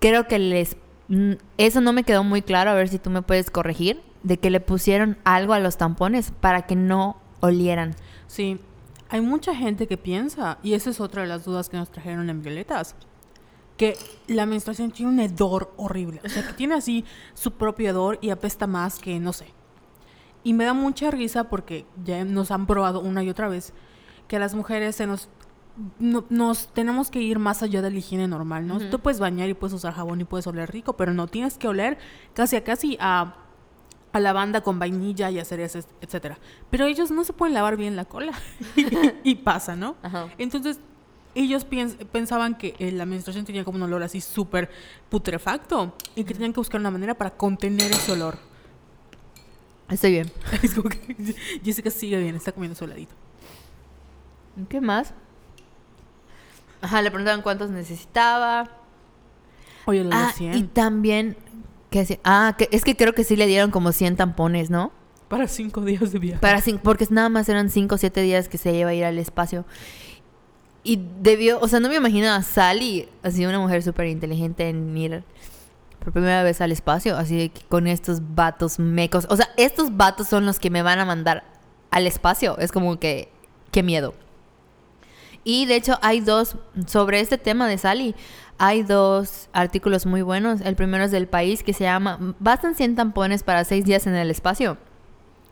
Creo 0.00 0.28
que 0.28 0.38
les... 0.38 0.76
mm, 1.08 1.32
Eso 1.56 1.80
no 1.80 1.94
me 1.94 2.04
quedó 2.04 2.24
muy 2.24 2.42
claro, 2.42 2.70
a 2.70 2.74
ver 2.74 2.88
si 2.88 2.98
tú 2.98 3.08
me 3.08 3.22
puedes 3.22 3.50
corregir, 3.50 4.02
de 4.22 4.38
que 4.38 4.50
le 4.50 4.60
pusieron 4.60 5.16
algo 5.24 5.54
a 5.54 5.60
los 5.60 5.78
tampones 5.78 6.30
para 6.30 6.62
que 6.62 6.76
no 6.76 7.16
olieran. 7.40 7.96
Sí. 8.26 8.60
Hay 9.10 9.20
mucha 9.20 9.54
gente 9.54 9.86
que 9.86 9.96
piensa, 9.96 10.58
y 10.62 10.74
esa 10.74 10.90
es 10.90 11.00
otra 11.00 11.22
de 11.22 11.28
las 11.28 11.44
dudas 11.44 11.68
que 11.68 11.76
nos 11.76 11.90
trajeron 11.90 12.30
en 12.30 12.42
Violetas, 12.42 12.94
que 13.76 13.96
la 14.28 14.46
menstruación 14.46 14.90
tiene 14.92 15.10
un 15.12 15.20
hedor 15.20 15.72
horrible. 15.76 16.20
O 16.24 16.28
sea, 16.28 16.46
que 16.46 16.52
tiene 16.52 16.74
así 16.74 17.04
su 17.34 17.52
propio 17.52 17.90
hedor 17.90 18.18
y 18.20 18.30
apesta 18.30 18.66
más 18.66 18.98
que, 18.98 19.18
no 19.18 19.32
sé. 19.32 19.46
Y 20.44 20.52
me 20.52 20.64
da 20.64 20.74
mucha 20.74 21.10
risa 21.10 21.44
porque 21.44 21.86
ya 22.04 22.24
nos 22.24 22.50
han 22.50 22.66
probado 22.66 23.00
una 23.00 23.22
y 23.24 23.28
otra 23.30 23.48
vez 23.48 23.72
que 24.28 24.36
a 24.36 24.38
las 24.38 24.54
mujeres 24.54 24.96
se 24.96 25.06
nos... 25.06 25.28
no- 25.98 26.24
nos 26.30 26.68
tenemos 26.72 27.10
que 27.10 27.20
ir 27.20 27.38
más 27.38 27.62
allá 27.62 27.82
de 27.82 27.90
la 27.90 27.98
higiene 27.98 28.28
normal, 28.28 28.66
¿no? 28.66 28.76
Ujú. 28.76 28.90
Tú 28.90 28.98
puedes 29.00 29.18
bañar 29.18 29.48
y 29.48 29.54
puedes 29.54 29.74
usar 29.74 29.92
jabón 29.94 30.20
y 30.20 30.24
puedes 30.24 30.46
oler 30.46 30.70
rico, 30.70 30.92
pero 30.94 31.12
no 31.14 31.26
tienes 31.26 31.56
que 31.58 31.66
oler 31.68 31.98
casi 32.34 32.56
a 32.56 32.64
casi 32.64 32.96
a, 33.00 33.34
a 34.12 34.20
lavanda 34.20 34.60
con 34.62 34.78
vainilla 34.78 35.30
y 35.30 35.38
a 35.38 35.44
cerezas, 35.44 35.86
etcétera. 36.00 36.38
Pero 36.70 36.86
ellos 36.86 37.10
no 37.10 37.24
se 37.24 37.32
pueden 37.32 37.54
lavar 37.54 37.76
bien 37.76 37.96
la 37.96 38.04
cola 38.04 38.32
y 39.24 39.34
pasa, 39.36 39.76
¿no? 39.76 39.96
Ajá. 40.02 40.28
Entonces, 40.38 40.80
ellos 41.34 41.64
pensaban 42.10 42.56
que 42.58 42.74
eh, 42.80 42.90
la 42.90 43.06
menstruación 43.06 43.44
tenía 43.44 43.64
como 43.64 43.76
un 43.76 43.82
olor 43.84 44.02
así 44.02 44.20
súper 44.20 44.68
putrefacto 45.08 45.94
y 46.16 46.24
que 46.24 46.34
tenían 46.34 46.52
que 46.52 46.58
buscar 46.60 46.80
una 46.80 46.90
manera 46.90 47.14
para 47.14 47.30
contener 47.30 47.92
ese 47.92 48.12
olor. 48.12 48.36
Estoy 49.88 50.10
bien. 50.12 50.32
Es 50.62 50.74
como 50.74 50.88
que 50.88 51.34
Jessica 51.64 51.90
sigue 51.90 52.18
bien, 52.18 52.34
está 52.36 52.52
comiendo 52.52 52.74
su 52.76 52.84
heladito. 52.84 53.14
¿Qué 54.68 54.80
más? 54.80 55.14
Ajá, 56.82 57.00
le 57.02 57.10
preguntaban 57.10 57.42
cuántos 57.42 57.70
necesitaba. 57.70 58.68
Oye, 59.86 60.02
lo 60.02 60.10
de 60.10 60.16
Ah, 60.16 60.32
100. 60.34 60.54
y 60.54 60.62
también... 60.64 61.36
Ah, 62.24 62.54
que, 62.58 62.68
es 62.72 62.84
que 62.84 62.96
creo 62.96 63.14
que 63.14 63.24
sí 63.24 63.36
le 63.36 63.46
dieron 63.46 63.70
como 63.70 63.92
100 63.92 64.16
tampones, 64.16 64.70
¿no? 64.70 64.92
Para 65.28 65.46
cinco 65.48 65.80
días 65.82 66.12
de 66.12 66.18
viaje. 66.18 66.40
Para 66.40 66.60
cin- 66.60 66.80
porque 66.82 67.06
nada 67.10 67.28
más 67.28 67.48
eran 67.48 67.70
5 67.70 67.94
o 67.94 67.98
7 67.98 68.20
días 68.22 68.48
que 68.48 68.58
se 68.58 68.72
iba 68.74 68.90
a 68.90 68.94
ir 68.94 69.04
al 69.04 69.18
espacio. 69.18 69.64
Y 70.82 71.00
debió, 71.20 71.60
o 71.60 71.68
sea, 71.68 71.78
no 71.80 71.88
me 71.88 71.96
imagino 71.96 72.30
a 72.32 72.42
Sally, 72.42 73.08
así 73.22 73.44
una 73.46 73.58
mujer 73.60 73.82
súper 73.82 74.06
inteligente 74.06 74.68
en 74.68 74.96
ir 74.96 75.22
por 75.98 76.12
primera 76.12 76.42
vez 76.42 76.60
al 76.60 76.72
espacio, 76.72 77.16
así 77.16 77.36
de 77.36 77.48
que 77.50 77.60
con 77.68 77.86
estos 77.86 78.34
vatos 78.34 78.78
mecos. 78.78 79.26
O 79.28 79.36
sea, 79.36 79.50
estos 79.56 79.96
vatos 79.96 80.26
son 80.28 80.46
los 80.46 80.58
que 80.58 80.70
me 80.70 80.82
van 80.82 80.98
a 80.98 81.04
mandar 81.04 81.44
al 81.90 82.06
espacio. 82.06 82.56
Es 82.58 82.72
como 82.72 82.98
que, 82.98 83.30
qué 83.70 83.82
miedo. 83.82 84.14
Y 85.44 85.66
de 85.66 85.76
hecho 85.76 85.98
hay 86.02 86.20
dos, 86.20 86.56
sobre 86.86 87.20
este 87.20 87.38
tema 87.38 87.68
de 87.68 87.78
Sally, 87.78 88.14
hay 88.62 88.82
dos 88.82 89.48
artículos 89.54 90.04
muy 90.04 90.20
buenos. 90.20 90.60
El 90.60 90.76
primero 90.76 91.02
es 91.04 91.10
del 91.10 91.26
país 91.26 91.62
que 91.62 91.72
se 91.72 91.84
llama 91.84 92.34
Bastan 92.38 92.74
100 92.74 92.94
tampones 92.94 93.42
para 93.42 93.64
seis 93.64 93.86
días 93.86 94.06
en 94.06 94.14
el 94.14 94.30
espacio. 94.30 94.76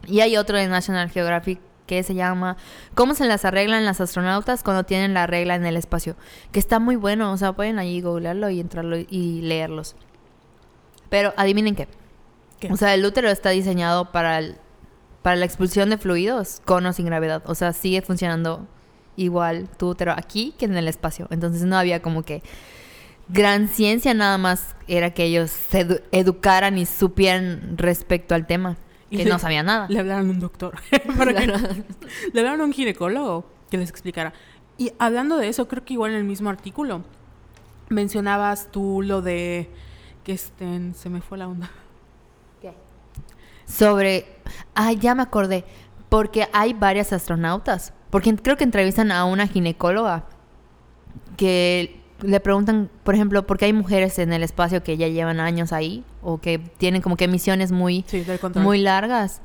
Y 0.06 0.20
hay 0.20 0.36
otro 0.36 0.58
de 0.58 0.68
National 0.68 1.08
Geographic 1.08 1.58
que 1.86 2.02
se 2.02 2.14
llama 2.14 2.58
¿Cómo 2.94 3.14
se 3.14 3.24
las 3.24 3.46
arreglan 3.46 3.86
las 3.86 4.02
astronautas 4.02 4.62
cuando 4.62 4.84
tienen 4.84 5.14
la 5.14 5.26
regla 5.26 5.54
en 5.54 5.64
el 5.64 5.78
espacio? 5.78 6.16
Que 6.52 6.58
está 6.58 6.80
muy 6.80 6.96
bueno, 6.96 7.32
o 7.32 7.36
sea, 7.38 7.54
pueden 7.54 7.78
ahí 7.78 8.02
googlearlo 8.02 8.50
y 8.50 8.60
entrarlo 8.60 8.98
y 8.98 9.40
leerlos. 9.40 9.96
Pero 11.08 11.32
adivinen 11.38 11.74
qué. 11.74 11.88
¿Qué? 12.60 12.70
O 12.70 12.76
sea, 12.76 12.92
el 12.92 13.04
útero 13.06 13.30
está 13.30 13.48
diseñado 13.50 14.12
para, 14.12 14.38
el- 14.38 14.56
para 15.22 15.36
la 15.36 15.46
expulsión 15.46 15.88
de 15.88 15.96
fluidos 15.96 16.60
con 16.66 16.84
o 16.84 16.92
sin 16.92 17.06
gravedad. 17.06 17.42
O 17.46 17.54
sea, 17.54 17.72
sigue 17.72 18.02
funcionando 18.02 18.66
igual 19.16 19.68
tu 19.78 19.88
útero 19.88 20.12
aquí 20.12 20.54
que 20.58 20.66
en 20.66 20.76
el 20.76 20.88
espacio. 20.88 21.26
Entonces 21.30 21.62
no 21.64 21.78
había 21.78 22.02
como 22.02 22.22
que 22.22 22.42
gran 23.28 23.68
ciencia, 23.68 24.14
nada 24.14 24.38
más 24.38 24.74
era 24.86 25.12
que 25.12 25.24
ellos 25.24 25.50
se 25.50 25.86
edu- 25.86 26.02
educaran 26.12 26.78
y 26.78 26.86
supieran 26.86 27.76
respecto 27.76 28.34
al 28.34 28.46
tema. 28.46 28.76
Que 29.10 29.24
le- 29.24 29.30
no 29.30 29.38
sabía 29.38 29.62
nada. 29.62 29.86
Le 29.88 30.00
hablaron 30.00 30.28
a 30.28 30.30
un 30.32 30.40
doctor. 30.40 30.74
para 31.16 31.34
que- 31.34 31.46
le 32.32 32.40
hablaron 32.40 32.60
a 32.60 32.64
un 32.64 32.72
ginecólogo 32.72 33.46
que 33.70 33.78
les 33.78 33.90
explicara. 33.90 34.32
Y 34.76 34.92
hablando 34.98 35.36
de 35.36 35.48
eso, 35.48 35.66
creo 35.68 35.84
que 35.84 35.94
igual 35.94 36.12
en 36.12 36.18
el 36.18 36.24
mismo 36.24 36.50
artículo 36.50 37.02
mencionabas 37.88 38.70
tú 38.70 39.02
lo 39.02 39.22
de 39.22 39.68
que 40.24 40.32
estén. 40.32 40.94
Se 40.94 41.08
me 41.10 41.20
fue 41.20 41.38
la 41.38 41.48
onda. 41.48 41.70
Sobre. 43.66 44.26
Ah, 44.74 44.92
ya 44.92 45.14
me 45.14 45.22
acordé. 45.22 45.64
Porque 46.08 46.48
hay 46.52 46.72
varias 46.72 47.12
astronautas. 47.12 47.92
Porque 48.10 48.34
creo 48.36 48.56
que 48.56 48.64
entrevistan 48.64 49.12
a 49.12 49.24
una 49.26 49.46
ginecóloga 49.46 50.24
que 51.36 51.97
le 52.22 52.40
preguntan, 52.40 52.90
por 53.04 53.14
ejemplo, 53.14 53.46
por 53.46 53.58
qué 53.58 53.66
hay 53.66 53.72
mujeres 53.72 54.18
en 54.18 54.32
el 54.32 54.42
espacio 54.42 54.82
que 54.82 54.96
ya 54.96 55.08
llevan 55.08 55.40
años 55.40 55.72
ahí 55.72 56.04
o 56.22 56.38
que 56.38 56.58
tienen 56.58 57.02
como 57.02 57.16
que 57.16 57.28
misiones 57.28 57.72
muy, 57.72 58.04
Sí, 58.08 58.24
muy 58.56 58.78
largas. 58.78 59.40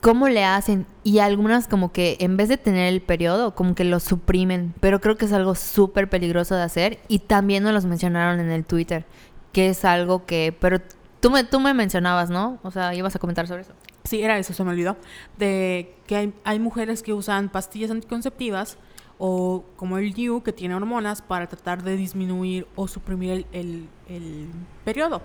¿Cómo 0.00 0.28
le 0.28 0.44
hacen? 0.44 0.86
Y 1.04 1.20
algunas 1.20 1.68
como 1.68 1.92
que 1.92 2.16
en 2.18 2.36
vez 2.36 2.48
de 2.48 2.56
tener 2.56 2.92
el 2.92 3.00
periodo, 3.00 3.54
como 3.54 3.76
que 3.76 3.84
lo 3.84 4.00
suprimen. 4.00 4.74
Pero 4.80 5.00
creo 5.00 5.16
que 5.16 5.26
es 5.26 5.32
algo 5.32 5.54
súper 5.54 6.10
peligroso 6.10 6.56
de 6.56 6.62
hacer. 6.62 6.98
Y 7.06 7.20
también 7.20 7.62
nos 7.62 7.72
los 7.72 7.84
mencionaron 7.84 8.40
en 8.40 8.50
el 8.50 8.64
Twitter. 8.64 9.04
Que 9.52 9.68
es 9.68 9.84
algo 9.84 10.26
que... 10.26 10.56
Pero 10.60 10.80
tú 11.20 11.30
me, 11.30 11.44
tú 11.44 11.60
me 11.60 11.72
mencionabas, 11.72 12.30
¿no? 12.30 12.58
O 12.64 12.72
sea, 12.72 12.94
ibas 12.94 13.14
a 13.14 13.20
comentar 13.20 13.46
sobre 13.46 13.62
eso. 13.62 13.74
Sí, 14.02 14.22
era 14.22 14.38
eso, 14.38 14.52
se 14.52 14.64
me 14.64 14.70
olvidó. 14.70 14.96
De 15.38 15.94
que 16.08 16.16
hay, 16.16 16.34
hay 16.42 16.58
mujeres 16.58 17.04
que 17.04 17.12
usan 17.12 17.48
pastillas 17.48 17.92
anticonceptivas 17.92 18.78
o 19.24 19.62
como 19.76 19.98
el 19.98 20.12
DIU 20.14 20.42
que 20.42 20.52
tiene 20.52 20.74
hormonas 20.74 21.22
para 21.22 21.46
tratar 21.48 21.84
de 21.84 21.96
disminuir 21.96 22.66
o 22.74 22.88
suprimir 22.88 23.30
el, 23.30 23.46
el- 23.52 23.88
el 24.08 24.48
periodo. 24.84 25.22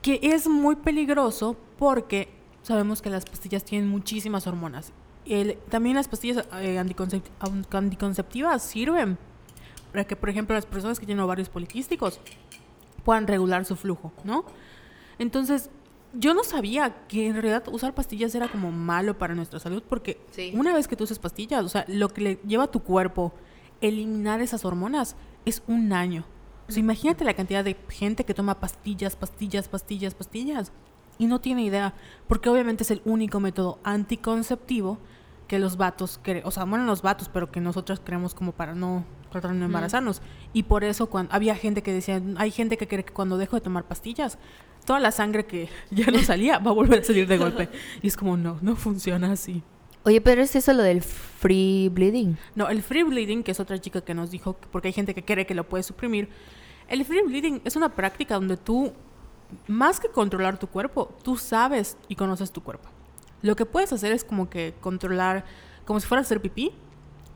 Que 0.00 0.18
es 0.22 0.48
muy 0.48 0.76
peligroso 0.76 1.56
porque 1.78 2.30
sabemos 2.62 3.02
que 3.02 3.10
las 3.10 3.26
pastillas 3.26 3.64
tienen 3.64 3.86
muchísimas 3.90 4.46
hormonas. 4.46 4.92
El- 5.26 5.58
también 5.68 5.96
las 5.96 6.08
pastillas 6.08 6.46
eh, 6.54 6.78
anticoncep- 6.82 7.22
an- 7.40 7.66
anticonceptivas 7.70 8.62
sirven 8.62 9.18
para 9.92 10.04
que, 10.04 10.16
por 10.16 10.30
ejemplo, 10.30 10.54
las 10.54 10.64
personas 10.64 10.98
que 10.98 11.04
tienen 11.04 11.22
ovarios 11.22 11.50
poliquísticos 11.50 12.18
puedan 13.04 13.26
regular 13.26 13.66
su 13.66 13.76
flujo, 13.76 14.10
¿no? 14.24 14.46
Entonces, 15.18 15.68
yo 16.12 16.34
no 16.34 16.42
sabía 16.44 17.06
que 17.06 17.26
en 17.26 17.34
realidad 17.34 17.64
usar 17.70 17.94
pastillas 17.94 18.34
era 18.34 18.48
como 18.48 18.72
malo 18.72 19.16
para 19.18 19.34
nuestra 19.34 19.60
salud 19.60 19.82
porque 19.88 20.20
Sí. 20.30 20.52
una 20.56 20.72
vez 20.74 20.88
que 20.88 20.96
tú 20.96 21.04
usas 21.04 21.18
pastillas, 21.18 21.64
o 21.64 21.68
sea, 21.68 21.84
lo 21.88 22.08
que 22.08 22.20
le 22.20 22.34
lleva 22.46 22.64
a 22.64 22.70
tu 22.70 22.80
cuerpo 22.82 23.32
eliminar 23.80 24.40
esas 24.40 24.64
hormonas 24.64 25.16
es 25.44 25.62
un 25.66 25.92
año. 25.92 26.24
O 26.68 26.72
sea, 26.72 26.80
imagínate 26.80 27.24
la 27.24 27.34
cantidad 27.34 27.64
de 27.64 27.76
gente 27.88 28.24
que 28.24 28.34
toma 28.34 28.60
pastillas, 28.60 29.16
pastillas, 29.16 29.68
pastillas, 29.68 30.14
pastillas 30.14 30.72
y 31.18 31.26
no 31.26 31.40
tiene 31.40 31.62
idea, 31.64 31.94
porque 32.28 32.48
obviamente 32.48 32.82
es 32.82 32.90
el 32.90 33.02
único 33.04 33.40
método 33.40 33.78
anticonceptivo 33.84 34.98
que 35.48 35.58
los 35.58 35.76
vatos, 35.76 36.20
o 36.44 36.50
sea, 36.52 36.64
bueno, 36.64 36.84
los 36.84 37.02
vatos, 37.02 37.28
pero 37.28 37.50
que 37.50 37.60
nosotros 37.60 38.00
creemos 38.04 38.34
como 38.34 38.52
para 38.52 38.74
no 38.74 39.04
tratar 39.32 39.50
de 39.52 39.58
no 39.58 39.64
embarazarnos. 39.66 40.22
Y 40.52 40.62
por 40.64 40.84
eso 40.84 41.08
cuando 41.08 41.32
había 41.34 41.56
gente 41.56 41.82
que 41.82 41.92
decía, 41.92 42.22
hay 42.36 42.50
gente 42.52 42.76
que 42.76 42.86
cree 42.86 43.04
que 43.04 43.12
cuando 43.12 43.36
dejo 43.36 43.56
de 43.56 43.60
tomar 43.62 43.84
pastillas, 43.84 44.38
toda 44.90 44.98
la 44.98 45.12
sangre 45.12 45.46
que 45.46 45.68
ya 45.92 46.06
no 46.10 46.18
salía 46.18 46.58
va 46.58 46.72
a 46.72 46.74
volver 46.74 46.98
a 47.02 47.04
salir 47.04 47.28
de 47.28 47.38
golpe. 47.38 47.68
Y 48.02 48.08
es 48.08 48.16
como, 48.16 48.36
no, 48.36 48.58
no 48.60 48.74
funciona 48.74 49.30
así. 49.30 49.62
Oye, 50.02 50.20
pero 50.20 50.42
es 50.42 50.56
eso 50.56 50.72
lo 50.72 50.82
del 50.82 51.00
free 51.00 51.88
bleeding. 51.90 52.36
No, 52.56 52.68
el 52.68 52.82
free 52.82 53.04
bleeding, 53.04 53.44
que 53.44 53.52
es 53.52 53.60
otra 53.60 53.78
chica 53.80 54.00
que 54.00 54.14
nos 54.14 54.32
dijo, 54.32 54.58
que- 54.58 54.66
porque 54.66 54.88
hay 54.88 54.92
gente 54.92 55.14
que 55.14 55.24
cree 55.24 55.46
que 55.46 55.54
lo 55.54 55.62
puede 55.68 55.84
suprimir. 55.84 56.28
El 56.88 57.04
free 57.04 57.22
bleeding 57.22 57.62
es 57.64 57.76
una 57.76 57.90
práctica 57.94 58.34
donde 58.34 58.56
tú, 58.56 58.92
más 59.68 60.00
que 60.00 60.08
controlar 60.08 60.58
tu 60.58 60.66
cuerpo, 60.66 61.14
tú 61.22 61.36
sabes 61.36 61.96
y 62.08 62.16
conoces 62.16 62.50
tu 62.50 62.60
cuerpo. 62.60 62.88
Lo 63.42 63.54
que 63.54 63.66
puedes 63.66 63.92
hacer 63.92 64.10
es 64.10 64.24
como 64.24 64.50
que 64.50 64.74
controlar, 64.80 65.44
como 65.84 66.00
si 66.00 66.08
fuera 66.08 66.18
a 66.18 66.22
hacer 66.22 66.40
pipí, 66.40 66.72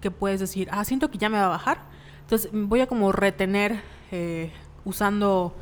que 0.00 0.10
puedes 0.10 0.40
decir, 0.40 0.66
ah, 0.72 0.84
siento 0.84 1.08
que 1.08 1.18
ya 1.18 1.28
me 1.28 1.38
va 1.38 1.44
a 1.46 1.48
bajar. 1.50 1.82
Entonces 2.22 2.50
voy 2.52 2.80
a 2.80 2.88
como 2.88 3.12
retener 3.12 3.80
eh, 4.10 4.50
usando, 4.84 5.54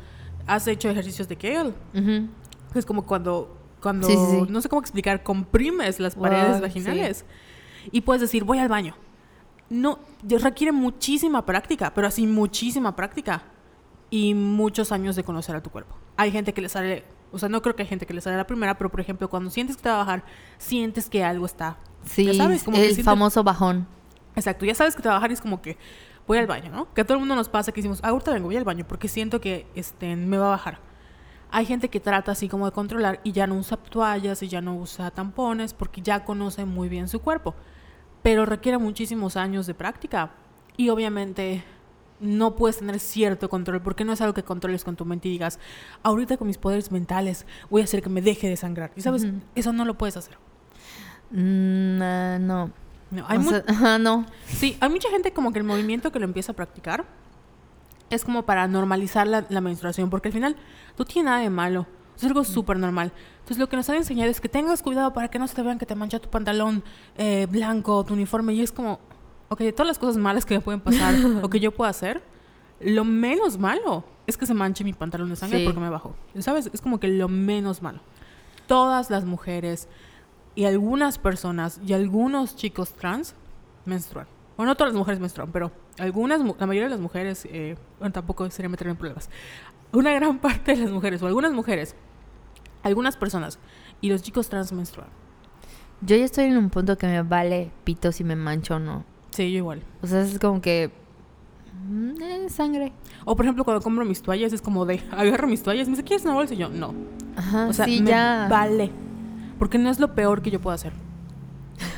has 0.47 0.67
hecho 0.67 0.89
ejercicios 0.89 1.27
de 1.27 1.35
Kegel. 1.35 1.73
Ujú. 1.93 2.27
Es 2.75 2.85
como 2.85 3.05
cuando, 3.05 3.57
cuando 3.81 4.07
Sí, 4.07 4.13
sí, 4.15 4.25
sí. 4.45 4.45
no 4.51 4.61
sé 4.61 4.69
cómo 4.69 4.81
explicar, 4.81 5.23
comprimes 5.23 5.99
las 5.99 6.15
Wow, 6.15 6.23
paredes 6.23 6.55
sí. 6.57 6.61
vaginales. 6.61 7.25
Y 7.91 8.01
puedes 8.01 8.21
decir, 8.21 8.43
voy 8.43 8.59
al 8.59 8.69
baño. 8.69 8.95
No, 9.69 9.99
requiere 10.27 10.71
muchísima 10.71 11.45
práctica, 11.45 11.93
pero 11.93 12.07
así 12.07 12.27
muchísima 12.27 12.95
práctica. 12.95 13.43
Y 14.09 14.33
muchos 14.35 14.91
años 14.91 15.15
de 15.15 15.23
conocer 15.23 15.55
a 15.55 15.63
tu 15.63 15.69
cuerpo. 15.71 15.95
Hay 16.17 16.31
gente 16.31 16.53
que 16.53 16.61
le 16.61 16.69
sale, 16.69 17.03
o 17.31 17.39
sea, 17.39 17.49
no 17.49 17.61
creo 17.63 17.75
que 17.75 17.81
hay 17.81 17.87
gente 17.89 18.05
que 18.05 18.13
le 18.13 18.21
sale 18.21 18.35
a 18.35 18.37
la 18.37 18.45
primera, 18.47 18.77
pero 18.77 18.91
por 18.91 18.99
ejemplo, 19.01 19.27
cuando 19.29 19.49
sientes 19.49 19.75
que 19.77 19.81
te 19.83 19.89
va 19.89 19.95
a 19.95 19.97
bajar, 19.99 20.23
sientes 20.59 21.09
que 21.09 21.23
algo 21.23 21.45
está. 21.47 21.77
Sí, 22.05 22.25
ya 22.25 22.33
sabes, 22.35 22.63
como 22.63 22.77
que 22.77 22.83
el 22.83 22.89
sientes- 22.93 23.05
famoso 23.05 23.43
bajón. 23.43 23.87
Exacto, 24.35 24.65
ya 24.65 24.75
sabes 24.75 24.95
que 24.95 25.01
te 25.01 25.07
va 25.09 25.15
a 25.15 25.17
bajar 25.17 25.31
y 25.31 25.33
es 25.33 25.41
como 25.41 25.61
que 25.61 25.77
voy 26.27 26.37
al 26.37 26.47
baño, 26.47 26.71
¿no? 26.71 26.93
Que 26.93 27.01
a 27.01 27.03
todo 27.05 27.15
el 27.15 27.19
mundo 27.19 27.35
nos 27.35 27.49
pasa 27.49 27.71
que 27.71 27.81
decimos, 27.81 27.99
"Ah, 28.03 28.09
ahorita 28.09 28.31
vengo, 28.31 28.47
voy 28.47 28.57
al 28.57 28.63
baño 28.63 28.85
porque 28.87 29.07
siento 29.07 29.41
que 29.41 29.67
este, 29.75 30.15
me 30.15 30.37
va 30.37 30.47
a 30.47 30.49
bajar. 30.51 30.79
Hay 31.51 31.65
gente 31.65 31.89
que 31.89 31.99
trata 31.99 32.31
así 32.31 32.49
como 32.49 32.65
de 32.65 32.71
controlar 32.71 33.19
y 33.23 33.31
ya 33.31 33.45
no 33.45 33.55
usa 33.55 33.77
toallas 33.77 34.41
y 34.41 34.47
ya 34.47 34.61
no 34.61 34.75
usa 34.75 35.11
tampones 35.11 35.73
porque 35.73 36.01
ya 36.01 36.25
conoce 36.25 36.65
muy 36.65 36.89
bien 36.89 37.07
su 37.07 37.19
cuerpo. 37.19 37.53
Pero 38.23 38.45
requiere 38.45 38.77
muchísimos 38.77 39.37
años 39.37 39.67
de 39.67 39.73
práctica 39.75 40.31
y 40.77 40.89
obviamente 40.89 41.63
no 42.19 42.55
puedes 42.55 42.79
tener 42.79 42.99
cierto 42.99 43.49
control 43.49 43.81
porque 43.81 44.05
no 44.05 44.13
es 44.13 44.21
algo 44.21 44.33
que 44.33 44.43
controles 44.43 44.83
con 44.83 44.95
tu 44.95 45.05
mente 45.05 45.27
y 45.27 45.31
digas, 45.31 45.59
ahorita 46.03 46.37
con 46.37 46.47
mis 46.47 46.57
poderes 46.57 46.91
mentales 46.91 47.45
voy 47.69 47.81
a 47.81 47.83
hacer 47.83 48.01
que 48.01 48.09
me 48.09 48.21
deje 48.21 48.47
de 48.47 48.57
sangrar. 48.57 48.91
Y 48.95 49.01
sabes, 49.01 49.27
eso 49.55 49.73
no 49.73 49.85
lo 49.85 49.95
puedes 49.97 50.17
hacer. 50.17 50.37
Mm, 51.31 52.01
ah, 52.01 52.37
no. 52.39 52.71
No, 53.13 53.25
hay 53.27 53.37
O 53.37 53.41
mu- 53.41 53.49
sea, 53.49 53.63
ajá, 53.67 53.97
no. 53.99 54.25
Sí, 54.47 54.77
hay 54.79 54.89
mucha 54.89 55.09
gente 55.09 55.31
como 55.33 55.51
que 55.53 55.59
el 55.59 55.65
movimiento 55.65 56.11
que 56.11 56.19
lo 56.19 56.25
empieza 56.25 56.51
a 56.51 56.55
practicar 56.55 57.05
es 58.09 58.23
como 58.25 58.43
para 58.43 58.67
normalizar 58.67 59.27
la, 59.27 59.45
la 59.49 59.61
menstruación, 59.61 60.09
porque 60.09 60.29
al 60.29 60.33
final 60.33 60.55
no 60.97 61.05
tiene 61.05 61.29
nada 61.29 61.41
de 61.41 61.49
malo, 61.49 61.87
es 62.15 62.23
algo 62.23 62.43
súper 62.43 62.77
normal. 62.77 63.11
Entonces 63.39 63.57
lo 63.57 63.67
que 63.69 63.75
nos 63.75 63.89
han 63.89 63.95
enseñado 63.97 64.29
es 64.29 64.39
que 64.39 64.49
tengas 64.49 64.81
cuidado 64.83 65.13
para 65.13 65.27
que 65.29 65.39
no 65.39 65.47
se 65.47 65.55
te 65.55 65.61
vean 65.63 65.79
que 65.79 65.85
te 65.85 65.95
mancha 65.95 66.19
tu 66.19 66.29
pantalón 66.29 66.83
eh, 67.17 67.47
blanco, 67.49 68.03
tu 68.03 68.13
uniforme, 68.13 68.53
y 68.53 68.61
es 68.61 68.71
como, 68.71 68.99
ok, 69.49 69.59
de 69.59 69.73
todas 69.73 69.87
las 69.87 69.99
cosas 69.99 70.17
malas 70.17 70.45
que 70.45 70.53
me 70.55 70.61
pueden 70.61 70.79
pasar 70.81 71.15
o 71.41 71.49
que 71.49 71.59
yo 71.59 71.71
puedo 71.71 71.89
hacer, 71.89 72.21
lo 72.79 73.03
menos 73.03 73.57
malo 73.57 74.03
es 74.27 74.37
que 74.37 74.45
se 74.45 74.53
manche 74.53 74.83
mi 74.83 74.93
pantalón 74.93 75.29
de 75.29 75.35
sangre 75.35 75.59
Sí. 75.59 75.65
porque 75.65 75.79
me 75.79 75.89
bajó. 75.89 76.15
¿Sabes? 76.39 76.69
Es 76.73 76.81
como 76.81 76.99
que 76.99 77.07
lo 77.07 77.27
menos 77.29 77.81
malo. 77.81 77.99
Todas 78.67 79.09
las 79.09 79.25
mujeres 79.25 79.87
y 80.55 80.65
algunas 80.65 81.17
personas 81.17 81.79
y 81.85 81.93
algunos 81.93 82.55
chicos 82.55 82.93
trans 82.93 83.35
menstruan. 83.85 84.27
Bueno, 84.57 84.71
no 84.71 84.75
todas 84.75 84.93
las 84.93 84.97
mujeres 84.97 85.19
menstruan, 85.19 85.51
pero 85.51 85.71
algunas, 85.97 86.39
la 86.39 86.67
mayoría 86.67 86.83
de 86.83 86.89
las 86.91 86.99
mujeres, 86.99 87.45
eh, 87.49 87.75
bueno, 87.99 88.13
tampoco 88.13 88.49
sería 88.51 88.69
meterme 88.69 88.91
en 88.91 88.97
problemas. 88.97 89.29
Una 89.91 90.11
gran 90.13 90.37
parte 90.39 90.75
de 90.75 90.81
las 90.83 90.91
mujeres, 90.91 91.21
o 91.21 91.27
algunas 91.27 91.53
mujeres, 91.53 91.95
algunas 92.83 93.17
personas 93.17 93.59
y 94.01 94.09
los 94.09 94.21
chicos 94.21 94.49
trans 94.49 94.71
menstruan. 94.73 95.07
Yo 96.01 96.15
ya 96.17 96.25
estoy 96.25 96.45
en 96.45 96.57
un 96.57 96.69
punto 96.69 96.97
que 96.97 97.07
me 97.07 97.21
vale 97.21 97.71
pito 97.83 98.11
si 98.11 98.23
me 98.23 98.35
mancho 98.35 98.75
o 98.75 98.79
no. 98.79 99.05
Sí, 99.31 99.51
yo 99.51 99.57
igual. 99.59 99.81
O 100.01 100.07
sea, 100.07 100.21
es 100.21 100.37
como 100.37 100.61
que... 100.61 100.91
mm, 101.89 102.21
eh, 102.21 102.49
sangre. 102.49 102.91
O 103.25 103.35
por 103.35 103.45
ejemplo, 103.45 103.63
cuando 103.63 103.81
compro 103.81 104.03
mis 104.05 104.21
toallas, 104.21 104.51
es 104.53 104.61
como 104.61 104.85
de, 104.85 105.01
agarro 105.11 105.47
mis 105.47 105.63
toallas, 105.63 105.87
me 105.87 105.91
dice, 105.93 106.03
¿quieres 106.03 106.25
una 106.25 106.33
bolsa? 106.35 106.53
Y 106.53 106.57
yo, 106.57 106.69
no. 106.69 106.93
Ajá, 107.37 107.67
O 107.67 107.73
sea, 107.73 107.85
sí, 107.85 108.01
me 108.01 108.09
ya. 108.09 108.47
vale. 108.49 108.91
Porque 109.63 109.77
no 109.77 109.89
es 109.89 109.97
lo 109.97 110.13
peor 110.13 110.41
que 110.41 110.51
yo 110.51 110.59
puedo 110.59 110.75
hacer. 110.75 110.91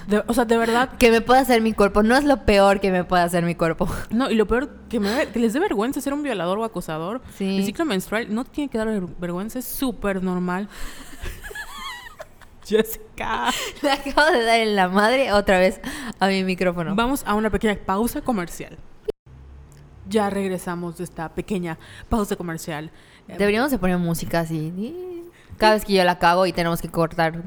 De- 0.06 0.24
o 0.28 0.34
sea, 0.36 0.46
de 0.46 0.56
verdad. 0.56 0.90
Que 1.00 1.10
me 1.10 1.22
pueda 1.22 1.40
hacer 1.42 1.62
mi 1.64 1.74
cuerpo. 1.74 2.04
No 2.04 2.16
es 2.16 2.24
lo 2.24 2.46
peor 2.46 2.80
que 2.80 2.92
me 2.92 3.04
pueda 3.04 3.24
hacer 3.24 3.44
mi 3.44 3.56
cuerpo. 3.56 3.88
No, 4.12 4.30
y 4.30 4.36
lo 4.36 4.46
peor, 4.46 4.70
que, 4.88 5.00
me, 5.00 5.26
que 5.30 5.40
les 5.40 5.54
dé 5.54 5.60
vergüenza 5.60 6.00
ser 6.00 6.14
un 6.14 6.22
violador 6.22 6.60
o 6.60 6.64
acosador. 6.64 7.24
Sí. 7.36 7.58
El 7.58 7.66
ciclo 7.66 7.84
menstrual 7.86 8.32
no 8.32 8.46
tiene 8.46 8.70
que 8.70 8.78
dar 8.78 8.86
ver- 8.86 9.08
vergüenza, 9.20 9.58
es 9.58 9.66
súper 9.66 10.22
normal. 10.22 10.70
Jessica. 12.64 13.50
Le 13.82 13.92
acabo 13.92 14.32
de 14.32 14.44
dar 14.44 14.60
en 14.60 14.76
la 14.76 14.88
madre 14.90 15.34
otra 15.34 15.58
vez 15.58 15.82
a 16.20 16.28
mi 16.28 16.44
micrófono. 16.44 16.94
Vamos 16.96 17.24
a 17.26 17.34
una 17.34 17.50
pequeña 17.50 17.76
pausa 17.84 18.22
comercial. 18.22 18.78
Ya 20.08 20.30
regresamos 20.30 20.98
de 20.98 21.04
esta 21.04 21.30
pequeña 21.34 21.80
pausa 22.10 22.36
comercial. 22.36 22.92
Deberíamos 23.28 23.72
de 23.72 23.80
poner 23.80 23.98
música 23.98 24.42
así. 24.42 24.72
Cada 25.58 25.74
vez 25.74 25.86
que 25.86 25.94
yo 25.94 26.04
la 26.04 26.20
cago 26.20 26.46
y 26.46 26.54
tenemos 26.54 26.82
que 26.82 26.90
cortar 26.90 27.44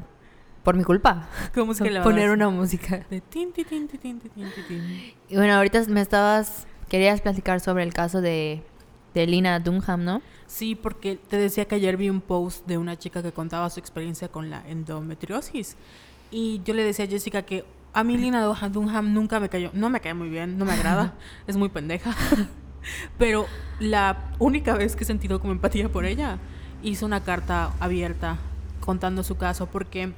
por 0.63 0.75
mi 0.75 0.83
culpa. 0.83 1.27
¿Cómo 1.53 1.71
es 1.73 1.79
que 1.79 1.89
le 1.91 2.01
Poner 2.01 2.29
vas 2.29 2.35
una 2.35 2.49
música. 2.49 3.05
De 3.09 3.21
tin, 3.21 3.51
ti, 3.53 3.63
tin, 3.63 3.87
ti, 3.87 3.97
tin, 3.97 4.19
ti, 4.19 4.29
tin, 4.29 4.51
ti, 4.51 4.61
tin. 4.63 5.13
Y 5.29 5.35
bueno, 5.35 5.53
ahorita 5.55 5.81
me 5.87 6.01
estabas... 6.01 6.67
Querías 6.89 7.21
platicar 7.21 7.59
sobre 7.59 7.83
el 7.83 7.93
caso 7.93 8.19
de, 8.19 8.63
de 9.13 9.27
Lina 9.27 9.59
Dunham, 9.59 10.03
¿no? 10.03 10.21
Sí, 10.47 10.73
porque 10.73 11.17
te 11.17 11.37
decía 11.37 11.65
que 11.65 11.75
ayer 11.75 11.97
vi 11.97 12.09
un 12.09 12.19
post 12.19 12.65
de 12.65 12.79
una 12.79 12.97
chica 12.97 13.21
que 13.21 13.31
contaba 13.31 13.69
su 13.69 13.79
experiencia 13.79 14.27
con 14.29 14.49
la 14.49 14.67
endometriosis. 14.67 15.75
Y 16.31 16.61
yo 16.63 16.73
le 16.73 16.83
decía 16.83 17.05
a 17.05 17.07
Jessica 17.07 17.43
que 17.43 17.63
a 17.93 18.03
mí 18.03 18.17
Lina 18.17 18.43
Dunham- 18.43 18.71
Dunham 18.71 19.13
nunca 19.13 19.39
me 19.39 19.49
cayó, 19.49 19.69
no 19.73 19.91
me 19.91 19.99
cae 20.01 20.15
muy 20.15 20.29
bien, 20.29 20.57
no 20.57 20.65
me 20.65 20.73
agrada, 20.73 21.13
es 21.47 21.57
muy 21.57 21.69
pendeja. 21.69 22.15
Pero 23.19 23.45
la 23.79 24.31
única 24.39 24.73
vez 24.75 24.95
que 24.95 25.03
he 25.03 25.07
sentido 25.07 25.39
como 25.39 25.53
empatía 25.53 25.89
por 25.89 26.05
ella, 26.05 26.39
hizo 26.83 27.05
una 27.05 27.23
carta 27.23 27.71
abierta 27.79 28.37
contando 28.79 29.23
su 29.23 29.35
caso 29.37 29.65
porque 29.67 30.13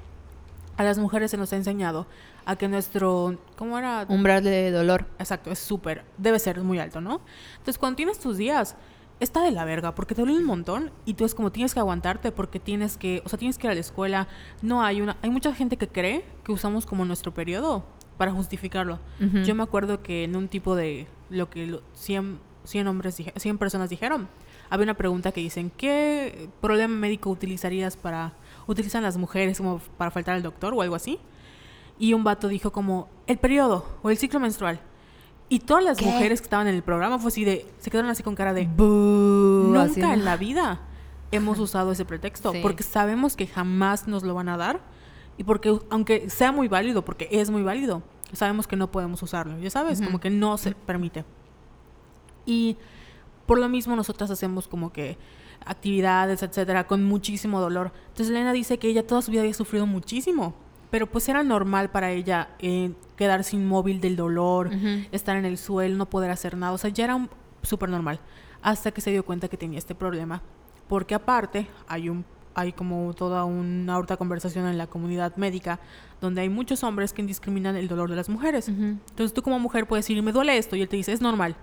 a 0.77 0.83
las 0.83 0.97
mujeres 0.97 1.31
se 1.31 1.37
nos 1.37 1.51
ha 1.53 1.57
enseñado 1.57 2.07
a 2.45 2.55
que 2.55 2.67
nuestro, 2.67 3.37
¿cómo 3.55 3.77
era? 3.77 4.05
Umbral 4.09 4.43
de 4.43 4.71
dolor. 4.71 5.05
Exacto, 5.19 5.51
es 5.51 5.59
súper, 5.59 6.03
debe 6.17 6.39
ser 6.39 6.61
muy 6.61 6.79
alto, 6.79 7.01
¿no? 7.01 7.21
Entonces, 7.53 7.77
cuando 7.77 7.97
tienes 7.97 8.19
tus 8.19 8.37
días, 8.37 8.75
está 9.19 9.43
de 9.43 9.51
la 9.51 9.63
verga, 9.65 9.93
porque 9.93 10.15
te 10.15 10.21
duele 10.23 10.37
un 10.39 10.45
montón 10.45 10.91
y 11.05 11.13
tú 11.13 11.25
es 11.25 11.35
como 11.35 11.51
tienes 11.51 11.73
que 11.75 11.79
aguantarte 11.79 12.31
porque 12.31 12.59
tienes 12.59 12.97
que, 12.97 13.21
o 13.25 13.29
sea, 13.29 13.37
tienes 13.37 13.57
que 13.59 13.67
ir 13.67 13.71
a 13.71 13.75
la 13.75 13.79
escuela. 13.81 14.27
No 14.63 14.81
hay 14.83 15.01
una, 15.01 15.17
hay 15.21 15.29
mucha 15.29 15.53
gente 15.53 15.77
que 15.77 15.87
cree 15.87 16.25
que 16.43 16.51
usamos 16.51 16.85
como 16.87 17.05
nuestro 17.05 17.31
periodo 17.31 17.83
para 18.17 18.31
justificarlo. 18.31 18.99
Ujú. 19.23 19.39
Yo 19.43 19.53
me 19.53 19.61
acuerdo 19.63 20.01
que 20.01 20.23
en 20.23 20.35
un 20.35 20.47
tipo 20.47 20.75
de 20.75 21.05
lo 21.29 21.49
que 21.51 21.67
lo- 21.67 21.83
100, 21.93 22.39
100 22.63 22.87
hombres, 22.87 23.17
dije- 23.17 23.33
100 23.37 23.59
personas 23.59 23.89
dijeron, 23.91 24.27
había 24.71 24.85
una 24.85 24.93
pregunta 24.95 25.31
que 25.31 25.41
dicen, 25.41 25.69
¿qué 25.77 26.49
problema 26.61 26.95
médico 26.95 27.29
utilizarías 27.29 27.97
para, 27.97 28.33
utilizan 28.67 29.03
las 29.03 29.17
mujeres 29.17 29.57
como 29.57 29.79
para 29.97 30.09
faltar 30.11 30.35
al 30.35 30.41
doctor 30.41 30.73
o 30.73 30.81
algo 30.81 30.95
así? 30.95 31.19
Y 31.99 32.13
un 32.13 32.23
vato 32.23 32.47
dijo 32.47 32.71
como, 32.71 33.09
el 33.27 33.37
periodo 33.37 33.85
o 34.01 34.09
el 34.09 34.17
ciclo 34.17 34.39
menstrual. 34.39 34.79
Y 35.49 35.59
todas 35.59 35.83
las 35.83 35.97
¿Qué? 35.97 36.05
mujeres 36.05 36.39
que 36.39 36.45
estaban 36.45 36.67
en 36.67 36.75
el 36.75 36.81
programa 36.83 37.19
fue 37.19 37.27
así 37.27 37.43
de, 37.43 37.67
se 37.79 37.91
quedaron 37.91 38.09
así 38.09 38.23
con 38.23 38.33
cara 38.33 38.53
de, 38.53 38.65
Bú, 38.65 39.75
así, 39.77 39.99
nunca 39.99 40.07
¿no? 40.07 40.13
en 40.13 40.25
la 40.25 40.37
vida 40.37 40.79
hemos 41.31 41.59
usado 41.59 41.91
ese 41.91 42.05
pretexto, 42.05 42.53
Sí. 42.53 42.59
porque 42.61 42.83
sabemos 42.83 43.35
que 43.35 43.47
jamás 43.47 44.07
nos 44.07 44.23
lo 44.23 44.33
van 44.33 44.47
a 44.49 44.55
dar 44.57 44.79
y 45.37 45.43
porque 45.43 45.77
aunque 45.89 46.29
sea 46.29 46.51
muy 46.53 46.69
válido, 46.69 47.03
porque 47.03 47.27
es 47.31 47.49
muy 47.49 47.61
válido, 47.63 48.03
sabemos 48.31 48.67
que 48.67 48.77
no 48.77 48.89
podemos 48.91 49.21
usarlo, 49.21 49.59
ya 49.59 49.69
sabes, 49.69 49.99
Ujú. 49.99 50.07
como 50.07 50.19
que 50.21 50.29
no 50.29 50.57
se 50.57 50.71
permite. 50.73 51.25
Y 52.45 52.77
por 53.51 53.59
lo 53.59 53.67
mismo 53.67 53.97
nosotras 53.97 54.31
hacemos 54.31 54.69
como 54.69 54.93
que 54.93 55.17
actividades, 55.65 56.41
etcétera, 56.41 56.87
con 56.87 57.03
muchísimo 57.03 57.59
dolor. 57.59 57.91
Entonces 58.07 58.29
Elena 58.29 58.53
dice 58.53 58.77
que 58.77 58.87
ella 58.87 59.05
toda 59.05 59.21
su 59.21 59.29
vida 59.29 59.41
había 59.41 59.53
sufrido 59.53 59.85
muchísimo, 59.85 60.53
pero 60.89 61.05
pues 61.05 61.27
era 61.27 61.43
normal 61.43 61.89
para 61.91 62.11
ella 62.11 62.49
eh, 62.59 62.93
quedarse 63.17 63.57
inmóvil 63.57 63.99
del 63.99 64.15
dolor, 64.15 64.69
estar 65.11 65.35
en 65.35 65.43
el 65.43 65.57
suelo, 65.57 65.97
no 65.97 66.09
poder 66.09 66.31
hacer 66.31 66.55
nada. 66.55 66.71
O 66.71 66.77
sea, 66.77 66.89
ya 66.91 67.03
era 67.03 67.15
un- 67.15 67.29
súper 67.61 67.89
normal. 67.89 68.21
Hasta 68.61 68.91
que 68.91 69.01
se 69.01 69.11
dio 69.11 69.25
cuenta 69.25 69.49
que 69.49 69.57
tenía 69.57 69.77
este 69.79 69.95
problema. 69.95 70.41
Porque 70.87 71.13
aparte, 71.13 71.67
hay 71.87 72.07
un 72.09 72.23
hay 72.53 72.71
como 72.73 73.13
toda 73.13 73.45
una 73.45 73.93
ahorita 73.95 74.17
conversación 74.17 74.65
en 74.67 74.77
la 74.77 74.85
comunidad 74.87 75.35
médica 75.37 75.79
donde 76.19 76.41
hay 76.41 76.49
muchos 76.49 76.83
hombres 76.83 77.13
que 77.13 77.23
discriminan 77.23 77.75
el 77.77 77.87
dolor 77.87 78.09
de 78.09 78.15
las 78.17 78.27
mujeres. 78.29 78.67
Entonces 78.67 79.33
tú 79.33 79.41
como 79.41 79.57
mujer 79.59 79.87
puedes 79.87 80.05
decir, 80.05 80.21
me 80.23 80.31
duele 80.33 80.57
esto, 80.57 80.75
y 80.75 80.81
él 80.81 80.87
te 80.89 80.95
dice, 80.97 81.13
es 81.13 81.21
normal. 81.21 81.55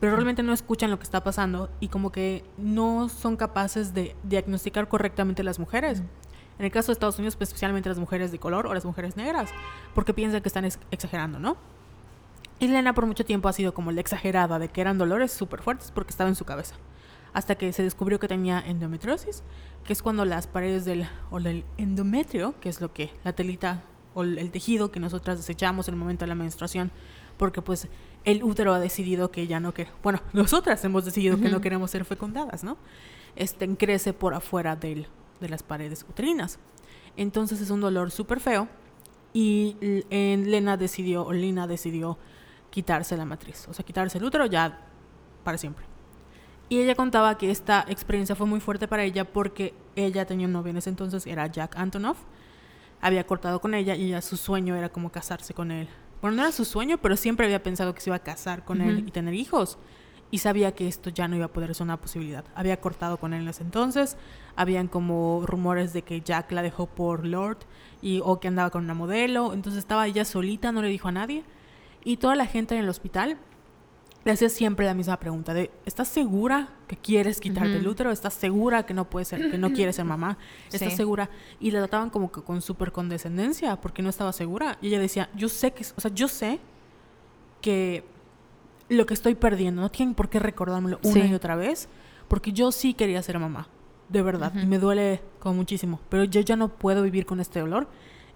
Pero 0.00 0.12
realmente 0.12 0.42
no 0.42 0.52
escuchan 0.52 0.90
lo 0.90 0.98
que 0.98 1.04
está 1.04 1.22
pasando 1.22 1.70
y 1.78 1.88
como 1.88 2.10
que 2.10 2.42
no 2.56 3.08
son 3.08 3.36
capaces 3.36 3.92
de 3.92 4.16
diagnosticar 4.22 4.88
correctamente 4.88 5.42
las 5.42 5.58
mujeres. 5.58 6.02
En 6.58 6.64
el 6.64 6.70
caso 6.70 6.88
de 6.88 6.94
Estados 6.94 7.18
Unidos, 7.18 7.36
pues, 7.36 7.50
especialmente 7.50 7.88
las 7.88 7.98
mujeres 7.98 8.32
de 8.32 8.38
color 8.38 8.66
o 8.66 8.74
las 8.74 8.84
mujeres 8.84 9.16
negras, 9.16 9.50
porque 9.94 10.12
piensan 10.14 10.40
que 10.42 10.48
están 10.48 10.64
ex- 10.64 10.78
exagerando, 10.90 11.38
¿no? 11.38 11.56
Y 12.58 12.68
Lena 12.68 12.94
por 12.94 13.06
mucho 13.06 13.24
tiempo 13.24 13.48
ha 13.48 13.52
sido 13.54 13.72
como 13.72 13.92
la 13.92 14.00
exagerada 14.00 14.58
de 14.58 14.68
que 14.68 14.80
eran 14.82 14.98
dolores 14.98 15.32
súper 15.32 15.62
fuertes 15.62 15.90
porque 15.90 16.10
estaba 16.10 16.28
en 16.28 16.36
su 16.36 16.44
cabeza. 16.44 16.74
Hasta 17.32 17.54
que 17.54 17.72
se 17.72 17.82
descubrió 17.82 18.18
que 18.18 18.28
tenía 18.28 18.60
endometriosis, 18.60 19.42
que 19.84 19.92
es 19.92 20.02
cuando 20.02 20.24
las 20.24 20.46
paredes 20.46 20.84
del, 20.84 21.08
o 21.30 21.40
del 21.40 21.64
endometrio, 21.78 22.54
que 22.60 22.68
es 22.68 22.80
lo 22.80 22.92
que 22.92 23.10
la 23.24 23.32
telita 23.32 23.84
o 24.12 24.22
el 24.24 24.50
tejido 24.50 24.90
que 24.90 25.00
nosotras 25.00 25.38
desechamos 25.38 25.88
en 25.88 25.94
el 25.94 26.00
momento 26.00 26.24
de 26.24 26.28
la 26.28 26.34
menstruación, 26.34 26.90
porque 27.38 27.62
pues 27.62 27.88
el 28.24 28.42
útero 28.42 28.74
ha 28.74 28.80
decidido 28.80 29.30
que 29.30 29.46
ya 29.46 29.60
no 29.60 29.72
que 29.72 29.88
bueno, 30.02 30.20
nosotras 30.32 30.84
hemos 30.84 31.04
decidido 31.04 31.38
que 31.38 31.48
no 31.48 31.60
queremos 31.60 31.90
ser 31.90 32.04
fecundadas, 32.04 32.64
¿no? 32.64 32.76
Este 33.36 33.68
crece 33.76 34.12
por 34.12 34.34
afuera 34.34 34.76
del, 34.76 35.06
de 35.40 35.48
las 35.48 35.62
paredes 35.62 36.04
uterinas. 36.08 36.58
Entonces 37.16 37.60
es 37.60 37.70
un 37.70 37.80
dolor 37.80 38.10
súper 38.10 38.40
feo 38.40 38.68
y 39.32 39.76
Lena 40.10 40.76
decidió, 40.76 41.24
o 41.24 41.32
Lina 41.32 41.66
decidió 41.66 42.18
quitarse 42.70 43.16
la 43.16 43.24
matriz, 43.24 43.66
o 43.68 43.74
sea, 43.74 43.84
quitarse 43.84 44.18
el 44.18 44.24
útero 44.24 44.46
ya 44.46 44.86
para 45.44 45.58
siempre. 45.58 45.84
Y 46.68 46.78
ella 46.78 46.94
contaba 46.94 47.36
que 47.36 47.50
esta 47.50 47.84
experiencia 47.88 48.36
fue 48.36 48.46
muy 48.46 48.60
fuerte 48.60 48.86
para 48.86 49.02
ella 49.02 49.24
porque 49.24 49.74
ella 49.96 50.24
tenía 50.24 50.46
un 50.46 50.52
novio 50.52 50.70
en 50.70 50.76
ese 50.76 50.90
entonces, 50.90 51.26
era 51.26 51.46
Jack 51.48 51.76
Antonoff. 51.76 52.18
Había 53.00 53.26
cortado 53.26 53.60
con 53.60 53.74
ella 53.74 53.96
y 53.96 54.06
ella 54.06 54.22
su 54.22 54.36
sueño 54.36 54.76
era 54.76 54.88
como 54.88 55.10
casarse 55.10 55.52
con 55.52 55.72
él. 55.72 55.88
Bueno, 56.20 56.36
no 56.36 56.42
era 56.42 56.52
su 56.52 56.64
sueño, 56.64 56.98
pero 56.98 57.16
siempre 57.16 57.46
había 57.46 57.62
pensado 57.62 57.94
que 57.94 58.00
se 58.00 58.10
iba 58.10 58.16
a 58.16 58.22
casar 58.22 58.64
con 58.64 58.80
él 58.82 59.04
y 59.06 59.10
tener 59.10 59.34
hijos. 59.34 59.78
Y 60.30 60.38
sabía 60.38 60.72
que 60.72 60.86
esto 60.86 61.10
ya 61.10 61.26
no 61.26 61.36
iba 61.36 61.46
a 61.46 61.52
poder 61.52 61.74
ser 61.74 61.84
una 61.84 61.96
posibilidad. 61.96 62.44
Había 62.54 62.80
cortado 62.80 63.16
con 63.16 63.32
él 63.32 63.42
en 63.42 63.48
ese 63.48 63.62
entonces. 63.62 64.16
Habían 64.54 64.86
como 64.86 65.42
rumores 65.44 65.92
de 65.92 66.02
que 66.02 66.20
Jack 66.20 66.52
la 66.52 66.62
dejó 66.62 66.86
por 66.86 67.26
Lord 67.26 67.58
y, 68.00 68.20
o 68.22 68.38
que 68.38 68.48
andaba 68.48 68.70
con 68.70 68.84
una 68.84 68.94
modelo. 68.94 69.52
Entonces 69.54 69.80
estaba 69.80 70.06
ella 70.06 70.24
solita, 70.24 70.72
no 70.72 70.82
le 70.82 70.88
dijo 70.88 71.08
a 71.08 71.12
nadie. 71.12 71.42
Y 72.04 72.18
toda 72.18 72.36
la 72.36 72.46
gente 72.46 72.76
en 72.76 72.82
el 72.82 72.88
hospital 72.88 73.38
le 74.24 74.32
hacía 74.32 74.48
siempre 74.50 74.84
la 74.86 74.92
misma 74.94 75.18
pregunta 75.18 75.54
de 75.54 75.70
¿estás 75.86 76.08
segura 76.08 76.68
que 76.88 76.96
quieres 76.96 77.40
quitarte 77.40 77.76
el 77.76 77.86
útero? 77.88 78.10
¿Estás 78.10 78.34
segura 78.34 78.84
que 78.84 78.92
no 78.92 79.08
puedes 79.08 79.28
ser, 79.28 79.50
que 79.50 79.56
no 79.58 79.72
quieres 79.72 79.96
ser 79.96 80.04
mamá? 80.04 80.36
¿Estás 80.72 80.90
Sí. 80.90 80.96
segura? 80.96 81.30
Y 81.58 81.70
la 81.70 81.78
trataban 81.80 82.10
como 82.10 82.30
que 82.30 82.42
con 82.42 82.60
súper 82.60 82.92
condescendencia 82.92 83.76
porque 83.80 84.02
no 84.02 84.10
estaba 84.10 84.32
segura. 84.32 84.76
Y 84.82 84.88
ella 84.88 84.98
decía, 85.00 85.30
yo 85.34 85.48
sé 85.48 85.72
que, 85.72 85.84
o 85.96 86.00
sea, 86.00 86.10
yo 86.12 86.28
sé 86.28 86.60
que 87.60 88.04
lo 88.88 89.06
que 89.06 89.14
estoy 89.14 89.34
perdiendo, 89.36 89.80
no 89.82 89.88
tienen 89.90 90.14
por 90.14 90.28
qué 90.28 90.38
recordármelo 90.38 90.98
una 91.02 91.12
Sí. 91.24 91.28
y 91.30 91.34
otra 91.34 91.54
vez, 91.56 91.88
porque 92.28 92.52
yo 92.52 92.72
sí 92.72 92.92
quería 92.94 93.22
ser 93.22 93.38
mamá, 93.38 93.68
de 94.08 94.22
verdad, 94.22 94.52
y 94.60 94.66
me 94.66 94.78
duele 94.78 95.22
como 95.38 95.54
muchísimo, 95.54 96.00
pero 96.08 96.24
yo 96.24 96.40
ya 96.40 96.56
no 96.56 96.68
puedo 96.68 97.02
vivir 97.02 97.24
con 97.24 97.40
este 97.40 97.60
dolor 97.60 97.86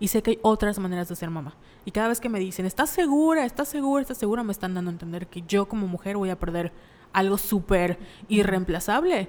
y 0.00 0.08
sé 0.08 0.22
que 0.22 0.32
hay 0.32 0.38
otras 0.42 0.78
maneras 0.78 1.08
de 1.08 1.16
ser 1.16 1.30
mamá. 1.30 1.56
Y 1.84 1.90
cada 1.90 2.08
vez 2.08 2.20
que 2.20 2.28
me 2.28 2.38
dicen, 2.38 2.66
¿estás 2.66 2.90
segura? 2.90 3.44
¿Estás 3.44 3.68
segura? 3.68 4.02
¿Estás 4.02 4.18
segura? 4.18 4.42
Me 4.42 4.52
están 4.52 4.74
dando 4.74 4.90
a 4.90 4.92
entender 4.92 5.26
que 5.26 5.42
yo 5.42 5.68
como 5.68 5.86
mujer 5.86 6.16
voy 6.16 6.30
a 6.30 6.38
perder 6.38 6.72
algo 7.12 7.38
súper 7.38 7.98
irreemplazable 8.28 9.28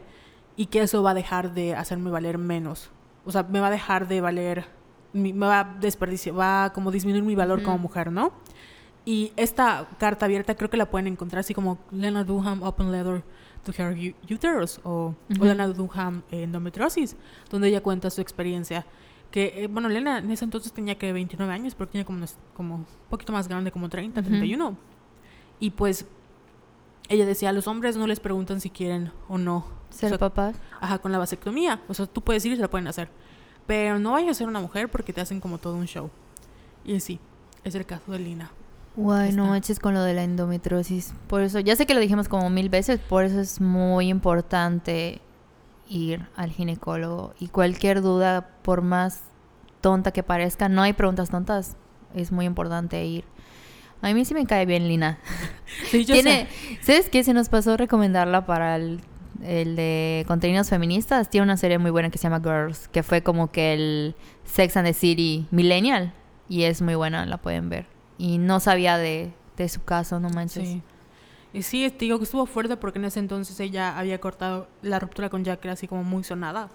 y 0.55 0.67
que 0.67 0.81
eso 0.81 1.03
va 1.03 1.11
a 1.11 1.13
dejar 1.13 1.53
de 1.53 1.75
hacerme 1.75 2.11
valer 2.11 2.37
menos. 2.37 2.91
O 3.25 3.31
sea, 3.31 3.43
me 3.43 3.59
va 3.59 3.67
a 3.67 3.71
dejar 3.71 4.07
de 4.07 4.21
valer, 4.21 4.65
me 5.13 5.33
va 5.33 5.59
a 5.59 5.63
desperdiciar, 5.63 6.37
va 6.37 6.65
a 6.65 6.73
como 6.73 6.91
disminuir 6.91 7.23
mi 7.23 7.35
valor 7.35 7.63
como 7.63 7.77
mujer, 7.77 8.11
¿no? 8.11 8.33
Y 9.05 9.33
esta 9.35 9.87
carta 9.99 10.25
abierta 10.25 10.55
creo 10.55 10.69
que 10.69 10.77
la 10.77 10.89
pueden 10.89 11.07
encontrar 11.07 11.41
así 11.41 11.53
como 11.53 11.77
Lena 11.91 12.23
Dunham 12.23 12.63
Open 12.63 12.91
Letter 12.91 13.23
to 13.63 13.71
Her 13.71 14.15
Uterus 14.29 14.79
o, 14.83 15.13
o. 15.39 15.43
Lena 15.43 15.67
Dunham 15.67 16.23
eh, 16.31 16.43
Endometriosis, 16.43 17.15
donde 17.49 17.67
ella 17.67 17.81
cuenta 17.81 18.09
su 18.09 18.21
experiencia. 18.21 18.85
Que, 19.35 19.63
eh, 19.65 19.67
bueno, 19.67 19.89
Lena 19.89 20.19
en 20.19 20.31
ese 20.31 20.45
entonces 20.45 20.71
tenía 20.71 20.97
que 20.97 21.11
29 21.11 21.51
años, 21.53 21.75
pero 21.75 21.89
tenía 21.89 22.05
como, 22.05 22.19
unos- 22.19 22.37
como 22.55 22.75
un 22.75 22.85
poquito 23.09 23.33
más 23.33 23.49
grande, 23.49 23.69
como 23.69 23.89
30, 23.89 24.21
Ujú. 24.21 24.29
31. 24.29 24.77
Y 25.59 25.71
pues 25.71 26.05
ella 27.09 27.25
decía, 27.25 27.49
a 27.49 27.51
los 27.51 27.67
hombres 27.67 27.97
no 27.97 28.07
les 28.07 28.21
preguntan 28.21 28.61
si 28.61 28.69
quieren 28.69 29.11
o 29.27 29.37
no. 29.37 29.65
Ser 29.89 30.07
O 30.07 30.09
sea, 30.11 30.17
papás. 30.17 30.55
Ajá, 30.79 30.99
con 30.99 31.11
la 31.11 31.17
vasectomía. 31.17 31.81
O 31.89 31.93
sea, 31.93 32.05
tú 32.05 32.21
puedes 32.21 32.45
ir 32.45 32.53
y 32.53 32.55
se 32.55 32.61
la 32.61 32.69
pueden 32.69 32.87
hacer. 32.87 33.09
Pero 33.67 33.99
no 33.99 34.13
vayas 34.13 34.31
a 34.31 34.33
ser 34.35 34.47
una 34.47 34.61
mujer 34.61 34.89
porque 34.89 35.11
te 35.11 35.19
hacen 35.19 35.41
como 35.41 35.57
todo 35.57 35.75
un 35.75 35.85
show. 35.85 36.09
Y 36.85 36.97
sí, 37.01 37.19
es 37.65 37.75
el 37.75 37.85
caso 37.85 38.13
de 38.13 38.19
Lina. 38.19 38.51
Guay, 38.95 39.33
no 39.33 39.47
manches 39.47 39.79
con 39.79 39.93
lo 39.93 40.01
de 40.03 40.13
la 40.13 40.23
endometriosis. 40.23 41.13
Por 41.27 41.41
eso, 41.41 41.59
ya 41.59 41.75
sé 41.75 41.85
que 41.85 41.93
lo 41.93 41.99
dijimos 41.99 42.29
como 42.29 42.49
mil 42.49 42.69
veces, 42.69 43.01
por 43.01 43.25
eso 43.25 43.41
es 43.41 43.59
muy 43.59 44.07
importante 44.07 45.19
ir 45.87 46.27
al 46.35 46.51
ginecólogo. 46.51 47.33
Y 47.39 47.47
cualquier 47.47 48.01
duda, 48.01 48.49
por 48.61 48.81
más 48.81 49.21
tonta 49.81 50.11
que 50.11 50.23
parezca, 50.23 50.69
no 50.69 50.81
hay 50.81 50.93
preguntas 50.93 51.29
tontas. 51.29 51.77
es 52.13 52.31
muy 52.31 52.45
importante 52.45 53.03
ir. 53.05 53.23
A 54.01 54.13
mí 54.13 54.25
sí 54.25 54.33
me 54.33 54.45
cae 54.45 54.65
bien 54.65 54.87
Lina. 54.87 55.19
Sí, 55.89 56.05
yo 56.05 56.13
Tiene, 56.13 56.47
sé. 56.47 56.79
¿Sabes 56.81 57.09
qué? 57.09 57.23
Se 57.23 57.33
nos 57.33 57.49
pasó 57.49 57.75
recomendarla 57.75 58.45
para 58.45 58.75
el, 58.75 59.01
el 59.43 59.75
de 59.75 60.23
contenidos 60.27 60.69
feministas. 60.69 61.29
Tiene 61.29 61.43
una 61.43 61.57
serie 61.57 61.79
muy 61.79 61.91
buena 61.91 62.09
que 62.09 62.17
se 62.17 62.23
llama 62.29 62.39
Girls, 62.39 62.87
que 62.87 63.03
fue 63.03 63.23
como 63.23 63.51
que 63.51 63.73
el 63.73 64.15
Sex 64.45 64.77
and 64.77 64.87
the 64.87 64.93
City 64.93 65.47
Millennial. 65.51 66.13
Y 66.47 66.63
es 66.63 66.81
muy 66.81 66.95
buena, 66.95 67.25
la 67.25 67.37
pueden 67.37 67.69
ver. 67.69 67.87
Y 68.17 68.37
no 68.37 68.59
sabía 68.59 68.97
de, 68.97 69.33
de 69.57 69.69
su 69.69 69.83
caso, 69.83 70.19
no 70.19 70.29
manches. 70.29 70.67
Sí. 70.67 70.81
Y 71.55 71.61
sí, 71.63 71.89
te 71.89 72.05
digo 72.05 72.17
que 72.17 72.25
estuvo 72.25 72.45
fuerte 72.45 72.75
porque 72.77 72.99
en 72.99 73.05
ese 73.05 73.19
entonces 73.19 73.59
ella 73.59 73.97
había 73.97 74.19
cortado 74.19 74.67
la 74.81 74.99
ruptura 74.99 75.29
con 75.29 75.43
Jack, 75.43 75.63
era 75.63 75.73
así 75.73 75.87
como 75.87 76.03
muy 76.03 76.23
sonada. 76.23 76.69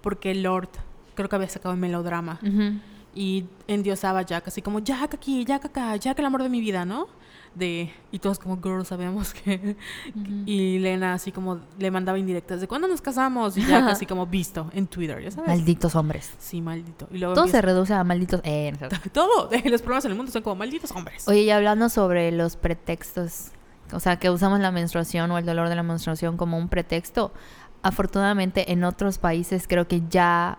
Porque 0.00 0.34
Lord, 0.34 0.70
creo 1.14 1.28
que 1.28 1.36
había 1.36 1.48
sacado 1.48 1.74
el 1.74 1.80
melodrama. 1.80 2.40
Ujú. 2.42 2.78
Y 3.14 3.44
endiosaba 3.68 4.20
a 4.20 4.22
Jack, 4.22 4.48
así 4.48 4.62
como 4.62 4.78
Jack 4.78 5.14
aquí, 5.14 5.44
Jack 5.44 5.66
acá, 5.66 5.94
Jack 5.96 6.18
el 6.18 6.24
amor 6.24 6.42
de 6.42 6.48
mi 6.48 6.60
vida, 6.62 6.86
¿no? 6.86 7.08
De, 7.54 7.92
y 8.10 8.18
todos 8.18 8.38
como 8.38 8.56
girls 8.62 8.88
sabemos 8.88 9.34
que... 9.34 9.76
Ujú. 10.16 10.30
Y 10.46 10.78
Lena 10.78 11.12
así 11.12 11.30
como 11.30 11.60
le 11.78 11.90
mandaba 11.90 12.18
indirectas 12.18 12.62
de 12.62 12.66
¿cuándo 12.66 12.88
nos 12.88 13.02
casamos? 13.02 13.58
Y 13.58 13.66
Jack 13.66 13.84
así 13.90 14.06
como 14.06 14.24
visto 14.26 14.70
en 14.72 14.86
Twitter, 14.86 15.22
¿ya 15.22 15.30
sabes? 15.30 15.48
Malditos 15.50 15.94
hombres. 15.94 16.32
Sí, 16.38 16.62
maldito. 16.62 17.06
Y 17.12 17.18
luego 17.18 17.34
Todo 17.34 17.44
se 17.44 17.58
empieza- 17.58 17.66
reduce 17.66 17.92
a 17.92 18.02
malditos... 18.02 18.40
Eh, 18.44 18.72
no 18.80 18.88
sé. 18.88 18.96
Todo, 19.12 19.50
los 19.66 19.82
problemas 19.82 20.06
en 20.06 20.12
el 20.12 20.16
mundo 20.16 20.32
son 20.32 20.40
como 20.40 20.56
malditos 20.56 20.90
hombres. 20.92 21.28
Oye, 21.28 21.42
y 21.42 21.50
hablando 21.50 21.90
sobre 21.90 22.32
los 22.32 22.56
pretextos, 22.56 23.50
o 23.92 24.00
sea, 24.00 24.18
que 24.18 24.30
usamos 24.30 24.60
la 24.60 24.70
menstruación 24.70 25.30
o 25.30 25.38
el 25.38 25.44
dolor 25.46 25.68
de 25.68 25.74
la 25.76 25.82
menstruación 25.82 26.36
como 26.36 26.58
un 26.58 26.68
pretexto, 26.68 27.32
afortunadamente 27.82 28.72
en 28.72 28.84
otros 28.84 29.18
países 29.18 29.66
creo 29.68 29.88
que 29.88 30.02
ya 30.08 30.58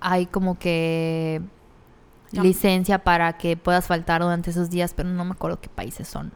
hay 0.00 0.26
como 0.26 0.58
que 0.58 1.40
licencia 2.32 2.98
para 3.04 3.34
que 3.38 3.56
puedas 3.56 3.86
faltar 3.86 4.22
durante 4.22 4.50
esos 4.50 4.68
días, 4.70 4.92
pero 4.94 5.08
no 5.08 5.24
me 5.24 5.32
acuerdo 5.32 5.60
qué 5.60 5.68
países 5.68 6.08
son. 6.08 6.32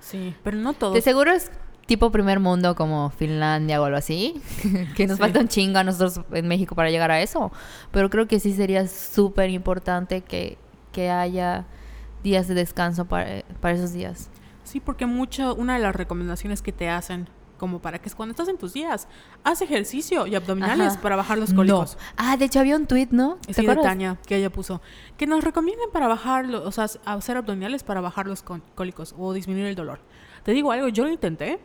Sí, 0.00 0.34
pero 0.44 0.56
no 0.58 0.74
todos. 0.74 0.94
De 0.94 1.00
seguro 1.00 1.32
es 1.32 1.50
tipo 1.86 2.10
primer 2.12 2.38
mundo 2.38 2.76
como 2.76 3.08
Finlandia 3.10 3.80
o 3.80 3.84
algo 3.86 3.96
así, 3.96 4.40
que 4.96 5.06
nos 5.06 5.16
Sí. 5.16 5.22
falta 5.22 5.40
un 5.40 5.48
chingo 5.48 5.78
a 5.78 5.84
nosotros 5.84 6.20
en 6.32 6.46
México 6.48 6.74
para 6.74 6.90
llegar 6.90 7.10
a 7.10 7.20
eso, 7.22 7.50
pero 7.90 8.10
creo 8.10 8.28
que 8.28 8.40
sí 8.40 8.52
sería 8.52 8.86
súper 8.86 9.48
importante 9.50 10.20
que, 10.20 10.58
que 10.92 11.10
haya 11.10 11.64
días 12.22 12.46
de 12.46 12.54
descanso 12.54 13.06
para, 13.06 13.42
para 13.60 13.74
esos 13.74 13.92
días. 13.94 14.28
Sí, 14.68 14.80
porque 14.80 15.06
mucho, 15.06 15.54
una 15.54 15.74
de 15.76 15.80
las 15.82 15.96
recomendaciones 15.96 16.60
que 16.60 16.72
te 16.72 16.88
hacen, 16.90 17.28
como 17.56 17.80
para 17.80 17.98
que 18.00 18.08
es 18.08 18.14
cuando 18.14 18.32
estás 18.32 18.48
en 18.48 18.58
tus 18.58 18.74
días, 18.74 19.08
haz 19.42 19.62
ejercicio 19.62 20.26
y 20.26 20.34
abdominales 20.34 20.92
Ajá. 20.92 21.00
para 21.00 21.16
bajar 21.16 21.38
los 21.38 21.52
cólicos. 21.54 21.96
No. 21.96 22.02
Ah, 22.18 22.36
de 22.36 22.44
hecho 22.44 22.60
había 22.60 22.76
un 22.76 22.86
tweet, 22.86 23.08
¿no? 23.10 23.36
¿Te 23.46 23.54
Sí, 23.54 23.62
de 23.62 23.66
acuerdas? 23.72 23.84
Tania, 23.92 24.18
que 24.26 24.36
ella 24.36 24.50
puso, 24.50 24.80
que 25.16 25.26
nos 25.26 25.42
recomienden 25.42 25.88
para 25.90 26.06
bajar, 26.06 26.46
lo- 26.46 26.62
o 26.64 26.70
sea, 26.70 26.86
hacer 27.06 27.36
abdominales 27.38 27.82
para 27.82 28.00
bajar 28.02 28.26
los 28.26 28.44
cólicos 28.74 29.14
o 29.18 29.32
disminuir 29.32 29.66
el 29.66 29.74
dolor. 29.74 30.00
Te 30.44 30.52
digo 30.52 30.70
algo, 30.70 30.88
yo 30.88 31.04
lo 31.04 31.10
intenté, 31.10 31.58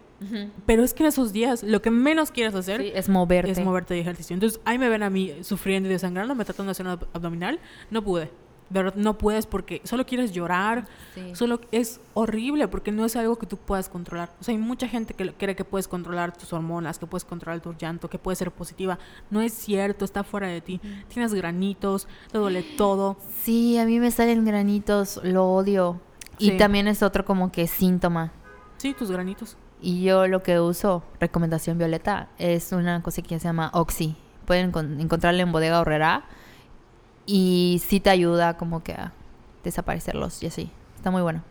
pero 0.65 0.83
es 0.83 0.93
que 0.93 1.03
en 1.03 1.09
esos 1.09 1.33
días 1.33 1.61
lo 1.63 1.81
que 1.81 1.91
menos 1.91 2.31
quieres 2.31 2.55
hacer 2.55 2.81
Sí, 2.81 2.91
es 2.95 3.09
moverte. 3.09 3.51
es 3.51 3.59
moverte 3.59 3.93
de 3.93 3.99
ejercicio. 3.99 4.33
Entonces, 4.33 4.61
ahí 4.63 4.79
me 4.79 4.87
ven 4.87 5.03
a 5.03 5.09
mí 5.09 5.33
sufriendo 5.41 5.89
y 5.89 5.91
desangrando, 5.91 6.33
me 6.33 6.45
tratando 6.45 6.69
de 6.69 6.71
hacer 6.71 6.87
un 6.87 6.93
ab- 6.93 7.07
abdominal, 7.13 7.59
no 7.91 8.01
pude. 8.01 8.31
De 8.73 8.81
verdad, 8.81 8.95
no 8.95 9.17
puedes 9.19 9.45
porque 9.45 9.81
solo 9.83 10.05
quieres 10.05 10.31
llorar, 10.31 10.87
Sí. 11.13 11.35
Solo 11.35 11.61
es 11.71 12.01
horrible 12.15 12.67
porque 12.67 12.91
no 12.91 13.05
es 13.05 13.15
algo 13.15 13.37
que 13.37 13.45
tú 13.45 13.55
puedas 13.57 13.87
controlar. 13.87 14.31
O 14.41 14.43
sea, 14.43 14.53
hay 14.53 14.57
mucha 14.57 14.87
gente 14.87 15.13
que 15.13 15.31
cree 15.33 15.55
que 15.55 15.63
puedes 15.63 15.87
controlar 15.87 16.35
tus 16.35 16.51
hormonas, 16.53 16.97
que 16.97 17.05
puedes 17.05 17.23
controlar 17.23 17.61
tu 17.61 17.73
llanto, 17.73 18.09
que 18.09 18.17
puedes 18.17 18.39
ser 18.39 18.49
positiva. 18.51 18.97
No 19.29 19.41
es 19.41 19.53
cierto, 19.53 20.03
está 20.05 20.23
fuera 20.23 20.47
de 20.47 20.59
ti. 20.61 20.81
Tienes 21.07 21.35
granitos, 21.35 22.07
te 22.31 22.39
duele 22.39 22.63
todo. 22.63 23.17
Sí, 23.43 23.77
a 23.77 23.85
mí 23.85 23.99
me 23.99 24.09
salen 24.09 24.43
granitos, 24.43 25.19
lo 25.23 25.45
odio. 25.53 26.01
Y 26.39 26.49
Sí. 26.51 26.57
también 26.57 26.87
es 26.87 27.03
otro 27.03 27.25
como 27.25 27.51
que 27.51 27.67
síntoma. 27.67 28.31
Sí, 28.77 28.93
tus 28.93 29.11
granitos. 29.11 29.55
Y 29.81 30.03
yo 30.03 30.27
lo 30.27 30.41
que 30.41 30.59
uso, 30.59 31.03
recomendación 31.19 31.77
violeta, 31.77 32.29
es 32.39 32.71
una 32.71 33.03
cosa 33.03 33.21
que 33.21 33.37
se 33.39 33.43
llama 33.45 33.69
Oxy. 33.73 34.15
Pueden 34.45 34.71
encon- 34.71 34.99
encontrarla 34.99 35.43
en 35.43 35.51
Bodega 35.51 35.79
Horrera. 35.79 36.25
Y 37.25 37.81
sí 37.85 37.99
te 37.99 38.09
ayuda 38.09 38.57
como 38.57 38.83
que 38.83 38.93
a 38.93 39.13
desaparecerlos 39.63 40.43
y 40.43 40.47
así. 40.47 40.71
Está 40.95 41.11
muy 41.11 41.21
bueno. 41.21 41.43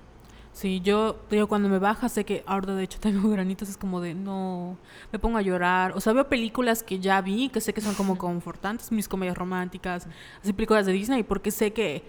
Sí, 0.53 0.83
yo, 0.83 1.19
yo 1.31 1.49
cuando 1.49 1.71
me 1.71 1.79
baja 1.79 2.11
sé 2.11 2.25
que 2.25 2.45
ahora 2.47 2.75
de 2.75 2.85
hecho 2.85 2.99
tengo 3.01 3.29
granitos, 3.31 3.69
es 3.69 3.77
como 3.77 4.01
de 4.01 4.15
no, 4.15 4.77
me 5.11 5.19
pongo 5.19 5.39
a 5.39 5.43
llorar. 5.43 5.93
O 5.97 6.01
sea, 6.01 6.13
veo 6.13 6.29
películas 6.29 6.83
que 6.83 6.99
ya 6.99 7.21
vi, 7.21 7.49
que 7.49 7.61
sé 7.61 7.73
que 7.73 7.81
son 7.81 7.95
como 7.95 8.19
confortantes, 8.19 8.93
mis 8.93 9.09
comedias 9.09 9.37
románticas, 9.37 10.07
así 10.43 10.53
películas 10.53 10.87
de 10.87 10.93
Disney, 10.93 11.23
porque 11.23 11.51
sé 11.51 11.73
que, 11.73 12.05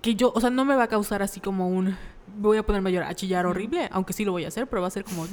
que 0.00 0.14
yo, 0.14 0.32
o 0.34 0.40
sea, 0.40 0.50
no 0.50 0.64
me 0.64 0.74
va 0.74 0.84
a 0.84 0.88
causar 0.88 1.22
así 1.22 1.40
como 1.40 1.68
un, 1.68 1.96
voy 2.38 2.56
a 2.56 2.62
ponerme 2.64 2.90
a 2.90 2.92
llorar, 2.92 3.10
a 3.10 3.14
chillar 3.14 3.46
horrible, 3.46 3.88
aunque 3.92 4.14
sí 4.14 4.24
lo 4.24 4.32
voy 4.32 4.44
a 4.44 4.48
hacer, 4.48 4.66
pero 4.66 4.80
va 4.80 4.88
a 4.88 4.90
ser 4.90 5.04
como 5.04 5.26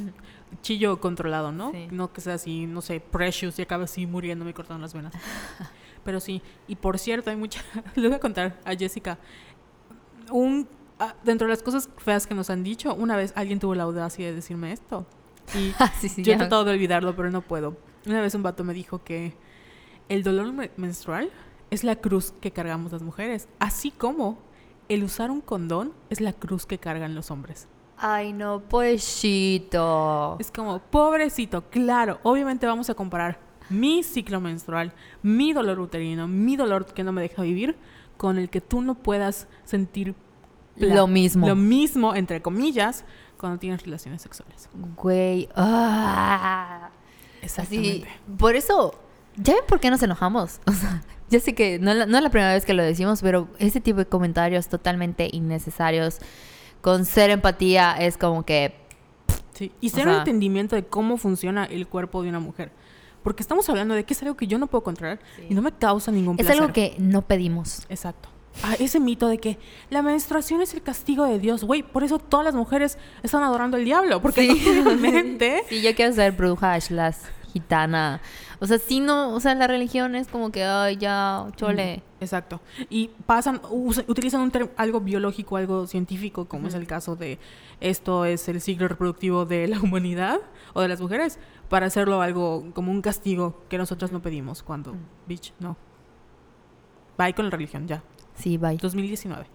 chillo 0.62 1.00
controlado, 1.00 1.52
¿no? 1.52 1.72
Sí. 1.72 1.88
No 1.92 2.12
que 2.12 2.20
sea 2.20 2.34
así, 2.34 2.66
no 2.66 2.82
sé, 2.82 3.00
precious 3.00 3.58
y 3.60 3.62
acabe 3.62 3.86
así 3.86 4.06
muriéndome 4.06 4.52
y 4.52 4.54
cortando 4.54 4.82
las 4.82 4.94
venas. 4.94 5.14
Pero 6.10 6.20
sí, 6.20 6.42
y 6.68 6.76
por 6.76 6.98
cierto, 6.98 7.30
hay 7.30 7.36
mucha, 7.36 7.62
le 7.96 8.08
voy 8.08 8.16
a 8.16 8.20
contar 8.20 8.60
a 8.66 8.74
Jessica, 8.76 9.20
un, 10.32 10.68
ah, 10.98 11.14
dentro 11.24 11.46
de 11.46 11.54
las 11.54 11.62
cosas 11.62 11.88
feas 11.98 12.26
que 12.26 12.34
nos 12.34 12.50
han 12.50 12.64
dicho, 12.64 12.96
una 12.96 13.16
vez 13.16 13.32
alguien 13.36 13.60
tuvo 13.60 13.76
la 13.76 13.84
audacia 13.84 14.26
de 14.26 14.34
decirme 14.34 14.72
esto. 14.72 15.06
Y 15.54 15.72
sí, 16.00 16.10
sí, 16.10 16.24
yo 16.24 16.34
he 16.34 16.38
tratado 16.38 16.64
de 16.66 16.72
olvidarlo, 16.72 17.16
pero 17.16 17.30
no 17.30 17.42
puedo. 17.42 17.78
Una 18.08 18.22
vez 18.22 18.34
un 18.34 18.42
vato 18.42 18.64
me 18.64 18.74
dijo 18.74 19.04
que 19.04 19.36
el 20.08 20.24
dolor 20.24 20.52
me- 20.52 20.72
menstrual 20.78 21.30
es 21.70 21.84
la 21.84 21.96
cruz 21.96 22.34
que 22.42 22.50
cargamos 22.50 22.92
las 22.92 23.04
mujeres, 23.04 23.48
así 23.60 23.92
como 23.92 24.40
el 24.88 25.04
usar 25.04 25.30
un 25.30 25.42
condón 25.42 25.94
es 26.10 26.22
la 26.22 26.34
cruz 26.34 26.66
que 26.66 26.80
cargan 26.80 27.14
los 27.14 27.30
hombres. 27.30 27.68
Ay, 27.98 28.34
no, 28.34 28.62
pobrecito. 28.62 30.38
Es 30.40 30.50
como, 30.50 30.80
pobrecito, 30.80 31.70
claro, 31.70 32.20
obviamente 32.24 32.66
vamos 32.66 32.90
a 32.90 32.96
comparar 32.96 33.48
mi 33.70 34.04
ciclo 34.04 34.42
menstrual, 34.42 34.94
mi 35.22 35.54
dolor 35.54 35.80
uterino, 35.80 36.28
mi 36.28 36.56
dolor 36.56 36.86
que 36.86 37.04
no 37.04 37.12
me 37.12 37.22
deja 37.22 37.42
vivir, 37.44 37.76
con 38.18 38.38
el 38.38 38.50
que 38.50 38.62
tú 38.62 38.82
no 38.82 38.96
puedas 38.96 39.48
sentir 39.64 40.16
Lo 40.76 41.08
mismo. 41.08 41.48
Lo 41.48 41.56
mismo, 41.56 42.16
entre 42.16 42.42
comillas, 42.42 43.04
cuando 43.38 43.60
tienes 43.60 43.84
relaciones 43.84 44.22
sexuales. 44.22 44.70
Güey. 44.96 45.48
ah. 45.56 46.90
Así, 47.42 47.46
Exactamente. 47.46 48.08
por 48.38 48.56
eso, 48.56 49.00
¿ya 49.38 49.54
ven 49.54 49.64
por 49.68 49.80
qué 49.80 49.90
nos 49.90 50.04
enojamos? 50.04 50.60
O 50.68 50.72
sea, 50.72 51.02
ya 51.30 51.40
sé 51.40 51.54
que 51.56 51.80
no, 51.80 51.92
es 51.92 51.98
la- 51.98 52.06
no 52.06 52.18
es 52.18 52.24
la 52.24 52.30
primera 52.30 52.54
vez 52.54 52.66
que 52.66 52.74
lo 52.74 52.84
decimos, 52.84 53.22
pero 53.22 53.48
ese 53.60 53.80
tipo 53.80 54.00
de 54.00 54.06
comentarios 54.08 54.68
totalmente 54.68 55.30
innecesarios, 55.32 56.20
con 56.82 57.06
cero 57.06 57.34
empatía, 57.34 57.92
es 57.94 58.18
como 58.18 58.44
que... 58.44 58.76
Sí. 59.54 59.72
Y 59.82 59.88
O 59.88 59.92
cero 59.94 60.12
sea- 60.12 60.20
entendimiento 60.20 60.76
de 60.76 60.86
cómo 60.88 61.18
funciona 61.18 61.66
el 61.66 61.88
cuerpo 61.88 62.24
de 62.24 62.30
una 62.30 62.40
mujer. 62.40 62.72
Porque 63.24 63.42
estamos 63.44 63.68
hablando 63.70 63.94
de 63.96 64.04
que 64.06 64.14
es 64.14 64.22
algo 64.24 64.36
que 64.38 64.48
yo 64.48 64.58
no 64.58 64.68
puedo 64.68 64.84
controlar 64.84 65.20
Sí. 65.36 65.48
y 65.50 65.54
no 65.54 65.62
me 65.62 65.72
causa 65.72 66.12
ningún 66.12 66.36
Es 66.40 66.46
placer. 66.46 66.62
algo 66.62 66.74
que 66.74 66.96
no 67.00 67.22
pedimos. 67.24 67.86
Exacto. 67.90 68.30
Ah, 68.64 68.76
ese 68.80 69.00
mito 69.00 69.28
de 69.28 69.38
que 69.38 69.58
la 69.90 70.02
menstruación 70.02 70.62
es 70.62 70.74
el 70.74 70.82
castigo 70.82 71.24
de 71.26 71.40
Dios, 71.40 71.64
güey, 71.64 71.84
por 71.84 72.04
eso 72.04 72.18
todas 72.20 72.46
las 72.46 72.56
mujeres 72.56 72.98
están 73.24 73.44
adorando 73.44 73.78
al 73.78 73.86
diablo, 73.86 74.22
porque 74.22 74.42
obviamente 74.86 75.64
Sí, 75.70 75.82
yo 75.82 75.94
quiero 75.96 76.14
ser 76.14 76.32
bruja, 76.34 76.80
slash, 76.82 77.16
gitana. 77.54 78.22
O 78.60 78.68
sea, 78.68 78.78
si 78.78 79.00
no, 79.00 79.34
o 79.34 79.40
sea, 79.40 79.56
la 79.56 79.68
religión 79.68 80.16
es 80.16 80.28
como 80.28 80.52
que, 80.52 80.64
ay, 80.64 80.98
ya, 80.98 81.48
chole. 81.56 82.04
Exacto. 82.20 82.60
Y 82.90 83.10
pasan, 83.26 83.62
usa- 83.70 84.04
utilizan 84.08 84.42
un 84.42 84.52
algo 84.76 85.00
biológico, 85.00 85.56
algo 85.56 85.88
científico, 85.88 86.46
como 86.46 86.68
es 86.68 86.74
el 86.74 86.86
caso 86.86 87.16
de 87.16 87.40
esto 87.80 88.26
es 88.26 88.50
el 88.50 88.60
ciclo 88.60 88.88
reproductivo 88.90 89.46
de 89.46 89.68
la 89.70 89.80
humanidad 89.82 90.40
o 90.74 90.82
de 90.82 90.90
las 90.90 91.00
mujeres, 91.00 91.40
para 91.70 91.86
hacerlo 91.88 92.22
algo 92.22 92.66
como 92.74 92.92
un 92.92 93.02
castigo 93.02 93.64
que 93.70 93.78
nosotros 93.78 94.12
no 94.12 94.22
pedimos 94.22 94.64
cuando, 94.64 94.94
Mm. 94.94 94.98
bitch, 95.28 95.54
no. 95.60 95.78
Bye 97.18 97.34
con 97.34 97.46
la 97.46 97.52
religión, 97.52 97.88
ya. 97.88 98.02
Sí, 98.36 98.58
bye. 98.58 98.78
2019. 98.78 99.46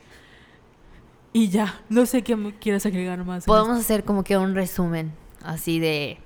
Y 1.33 1.49
ya, 1.49 1.81
no 1.89 2.07
sé 2.07 2.23
qué 2.23 2.37
quieres 2.61 2.87
agregar 2.87 3.25
más. 3.25 3.45
Podemos 3.47 3.79
hacer 3.79 4.05
como 4.05 4.23
que 4.23 4.37
un 4.37 4.55
resumen, 4.55 5.13
así 5.43 5.81
de... 5.81 6.19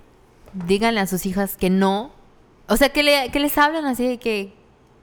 Díganle 0.53 1.01
a 1.01 1.07
sus 1.07 1.25
hijas 1.27 1.57
que 1.57 1.71
no. 1.71 2.11
O 2.69 2.77
sea, 2.77 2.91
que, 2.91 3.03
le, 3.03 3.31
que 3.31 3.41
les 3.41 3.57
hablen 3.57 3.85
así 3.87 4.07
de 4.07 4.19
que... 4.19 4.55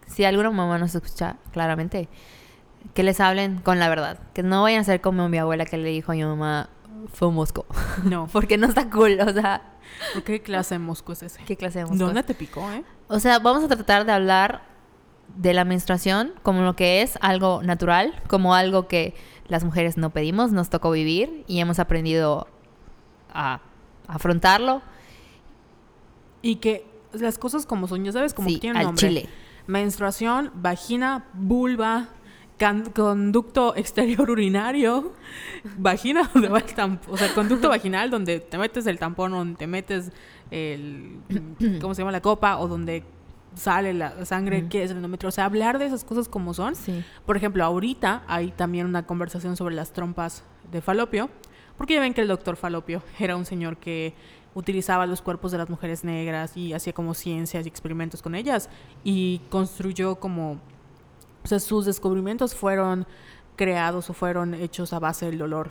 Si 0.07 0.23
alguna 0.23 0.51
mamá 0.51 0.77
nos 0.77 0.93
escucha, 0.93 1.37
claramente. 1.51 2.07
Que 2.93 3.01
les 3.01 3.19
hablen 3.19 3.59
con 3.61 3.79
la 3.79 3.89
verdad. 3.89 4.19
Que 4.33 4.43
no 4.43 4.61
vayan 4.61 4.81
a 4.81 4.83
ser 4.83 5.01
como 5.01 5.27
mi 5.29 5.37
abuela 5.39 5.65
que 5.65 5.77
le 5.77 5.89
dijo 5.89 6.11
a 6.11 6.15
mi 6.15 6.23
mamá... 6.23 6.69
Fue 7.13 7.27
un 7.27 7.35
mosco. 7.35 7.65
No. 8.03 8.27
Porque 8.31 8.57
no 8.57 8.67
está 8.67 8.89
cool, 8.89 9.19
o 9.19 9.33
sea... 9.33 9.73
¿Por 10.13 10.23
qué 10.23 10.41
clase 10.41 10.75
de 10.75 10.79
mosco 10.79 11.13
es 11.13 11.23
ese? 11.23 11.43
¿Qué 11.45 11.55
clase 11.55 11.79
de 11.79 11.85
mosco? 11.85 11.97
¿Dónde 11.97 12.23
te 12.23 12.33
picó, 12.33 12.69
eh? 12.71 12.83
O 13.07 13.19
sea, 13.19 13.39
vamos 13.39 13.63
a 13.63 13.67
tratar 13.67 14.05
de 14.05 14.11
hablar 14.11 14.63
de 15.35 15.53
la 15.53 15.65
menstruación 15.65 16.33
como 16.43 16.61
lo 16.61 16.75
que 16.75 17.01
es 17.01 17.17
algo 17.21 17.61
natural, 17.63 18.21
como 18.27 18.55
algo 18.55 18.87
que 18.87 19.15
las 19.47 19.63
mujeres 19.63 19.97
no 19.97 20.09
pedimos, 20.09 20.51
nos 20.51 20.69
tocó 20.69 20.91
vivir 20.91 21.43
y 21.47 21.59
hemos 21.59 21.79
aprendido 21.79 22.47
a 23.33 23.61
afrontarlo. 24.07 24.81
Y 26.41 26.57
que 26.57 26.85
las 27.13 27.37
cosas 27.37 27.65
como 27.65 27.87
son, 27.87 28.03
ya 28.03 28.11
sabes, 28.11 28.33
como 28.33 28.49
sí, 28.49 28.55
que 28.55 28.61
tienen 28.61 28.77
al 28.77 28.85
nombre. 28.85 29.07
chile. 29.07 29.29
Menstruación, 29.67 30.51
vagina, 30.55 31.25
vulva, 31.33 32.09
conducto 32.95 33.75
exterior 33.75 34.29
urinario, 34.29 35.13
vagina 35.77 36.29
donde 36.33 36.49
va 36.49 36.59
el 36.59 36.73
tampón, 36.73 37.13
o 37.13 37.17
sea, 37.17 37.33
conducto 37.33 37.69
vaginal 37.69 38.09
donde 38.09 38.39
te 38.39 38.57
metes 38.57 38.85
el 38.87 38.97
tampón, 38.99 39.31
donde 39.31 39.55
te 39.57 39.67
metes 39.67 40.11
el, 40.51 41.17
¿cómo 41.81 41.93
se 41.93 42.01
llama? 42.01 42.11
La 42.11 42.21
copa, 42.21 42.57
o 42.57 42.67
donde 42.67 43.03
sale 43.55 43.93
la 43.93 44.25
sangre, 44.25 44.59
Ujú. 44.59 44.69
que 44.69 44.83
es 44.83 44.91
el 44.91 44.97
endometrio. 44.97 45.29
O 45.29 45.31
sea, 45.31 45.45
hablar 45.45 45.79
de 45.79 45.85
esas 45.85 46.03
cosas 46.03 46.27
como 46.27 46.53
son. 46.53 46.75
Sí. 46.75 47.03
Por 47.25 47.37
ejemplo, 47.37 47.63
ahorita 47.63 48.23
hay 48.27 48.51
también 48.51 48.85
una 48.85 49.05
conversación 49.05 49.55
sobre 49.55 49.75
las 49.75 49.93
trompas 49.93 50.43
de 50.71 50.81
falopio, 50.81 51.29
porque 51.77 51.93
ya 51.93 51.99
ven 52.01 52.13
que 52.13 52.21
el 52.21 52.27
doctor 52.27 52.55
Falopio 52.55 53.01
era 53.19 53.35
un 53.35 53.45
señor 53.45 53.77
que 53.77 54.13
utilizaba 54.53 55.05
los 55.05 55.21
cuerpos 55.21 55.51
de 55.51 55.57
las 55.57 55.69
mujeres 55.69 56.05
negras 56.05 56.55
y 56.55 56.71
hacía 56.73 56.93
como 56.93 57.13
ciencias 57.13 57.65
y 57.65 57.69
experimentos 57.69 58.21
con 58.21 58.35
ellas 58.35 58.69
y 59.03 59.41
construyó 59.49 60.15
como, 60.15 60.59
o 61.45 61.47
sea, 61.47 61.59
sus 61.59 61.85
descubrimientos 61.85 62.55
fueron 62.55 63.05
creados 63.55 64.09
o 64.09 64.13
fueron 64.13 64.55
hechos 64.55 64.91
a 64.93 64.99
base 64.99 65.27
del 65.27 65.37
dolor 65.37 65.69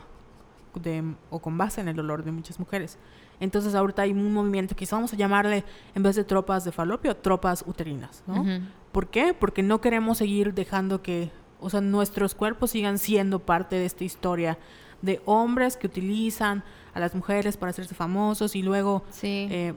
de, 0.73 1.03
o 1.29 1.39
con 1.39 1.57
base 1.57 1.81
en 1.81 1.89
el 1.89 1.95
dolor 1.97 2.23
de 2.23 2.31
muchas 2.31 2.59
mujeres. 2.59 2.97
Entonces 3.41 3.75
ahorita 3.75 4.03
hay 4.03 4.11
un 4.13 4.33
movimiento 4.33 4.73
que 4.75 4.87
vamos 4.89 5.11
a 5.13 5.17
llamarle, 5.17 5.65
en 5.93 6.01
vez 6.03 6.15
de 6.15 6.23
tropas 6.23 6.63
de 6.63 6.71
falopio, 6.71 7.15
tropas 7.17 7.63
uterinas, 7.67 8.23
¿no? 8.25 8.45
¿Por 8.93 9.09
qué? 9.09 9.33
Porque 9.37 9.61
no 9.61 9.81
queremos 9.81 10.17
seguir 10.19 10.53
dejando 10.53 11.01
que, 11.01 11.29
o 11.59 11.69
sea, 11.69 11.81
nuestros 11.81 12.33
cuerpos 12.35 12.71
sigan 12.71 12.97
siendo 12.97 13.39
parte 13.39 13.75
de 13.75 13.85
esta 13.85 14.05
historia 14.05 14.57
de 15.01 15.21
hombres 15.25 15.75
que 15.75 15.87
utilizan 15.87 16.63
a 16.93 17.01
las 17.01 17.13
mujeres 17.13 17.57
para 17.57 17.71
hacerse 17.71 17.93
famosos 17.93 18.55
y 18.55 18.63
luego 18.63 19.03
Sí. 19.09 19.49
eh, 19.51 19.73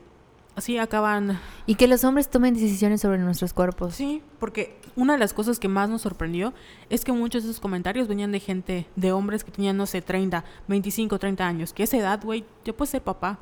así 0.59 0.77
acaban. 0.79 1.39
y 1.67 1.75
que 1.77 1.87
los 1.89 2.05
hombres 2.05 2.29
tomen 2.29 2.55
decisiones 2.55 3.01
sobre 3.01 3.19
nuestros 3.19 3.53
cuerpos. 3.53 3.95
Sí, 3.95 4.23
porque 4.39 4.79
una 4.97 5.15
de 5.15 5.19
las 5.19 5.33
cosas 5.33 5.59
que 5.59 5.69
más 5.69 5.89
nos 5.89 6.03
sorprendió 6.03 6.53
es 6.91 7.05
que 7.05 7.13
muchos 7.13 7.45
de 7.45 7.51
esos 7.51 7.61
comentarios 7.61 8.09
venían 8.09 8.33
de 8.33 8.41
gente, 8.41 8.87
de 8.97 9.13
hombres 9.13 9.45
que 9.45 9.51
tenían, 9.51 9.77
no 9.77 9.87
sé, 9.87 10.03
30, 10.03 10.45
25, 10.69 11.19
30 11.19 11.47
años, 11.47 11.73
que 11.73 11.83
esa 11.85 11.97
edad, 11.97 12.21
güey, 12.23 12.45
ya 12.65 12.73
puedes 12.73 12.91
ser 12.91 13.03
papá, 13.03 13.39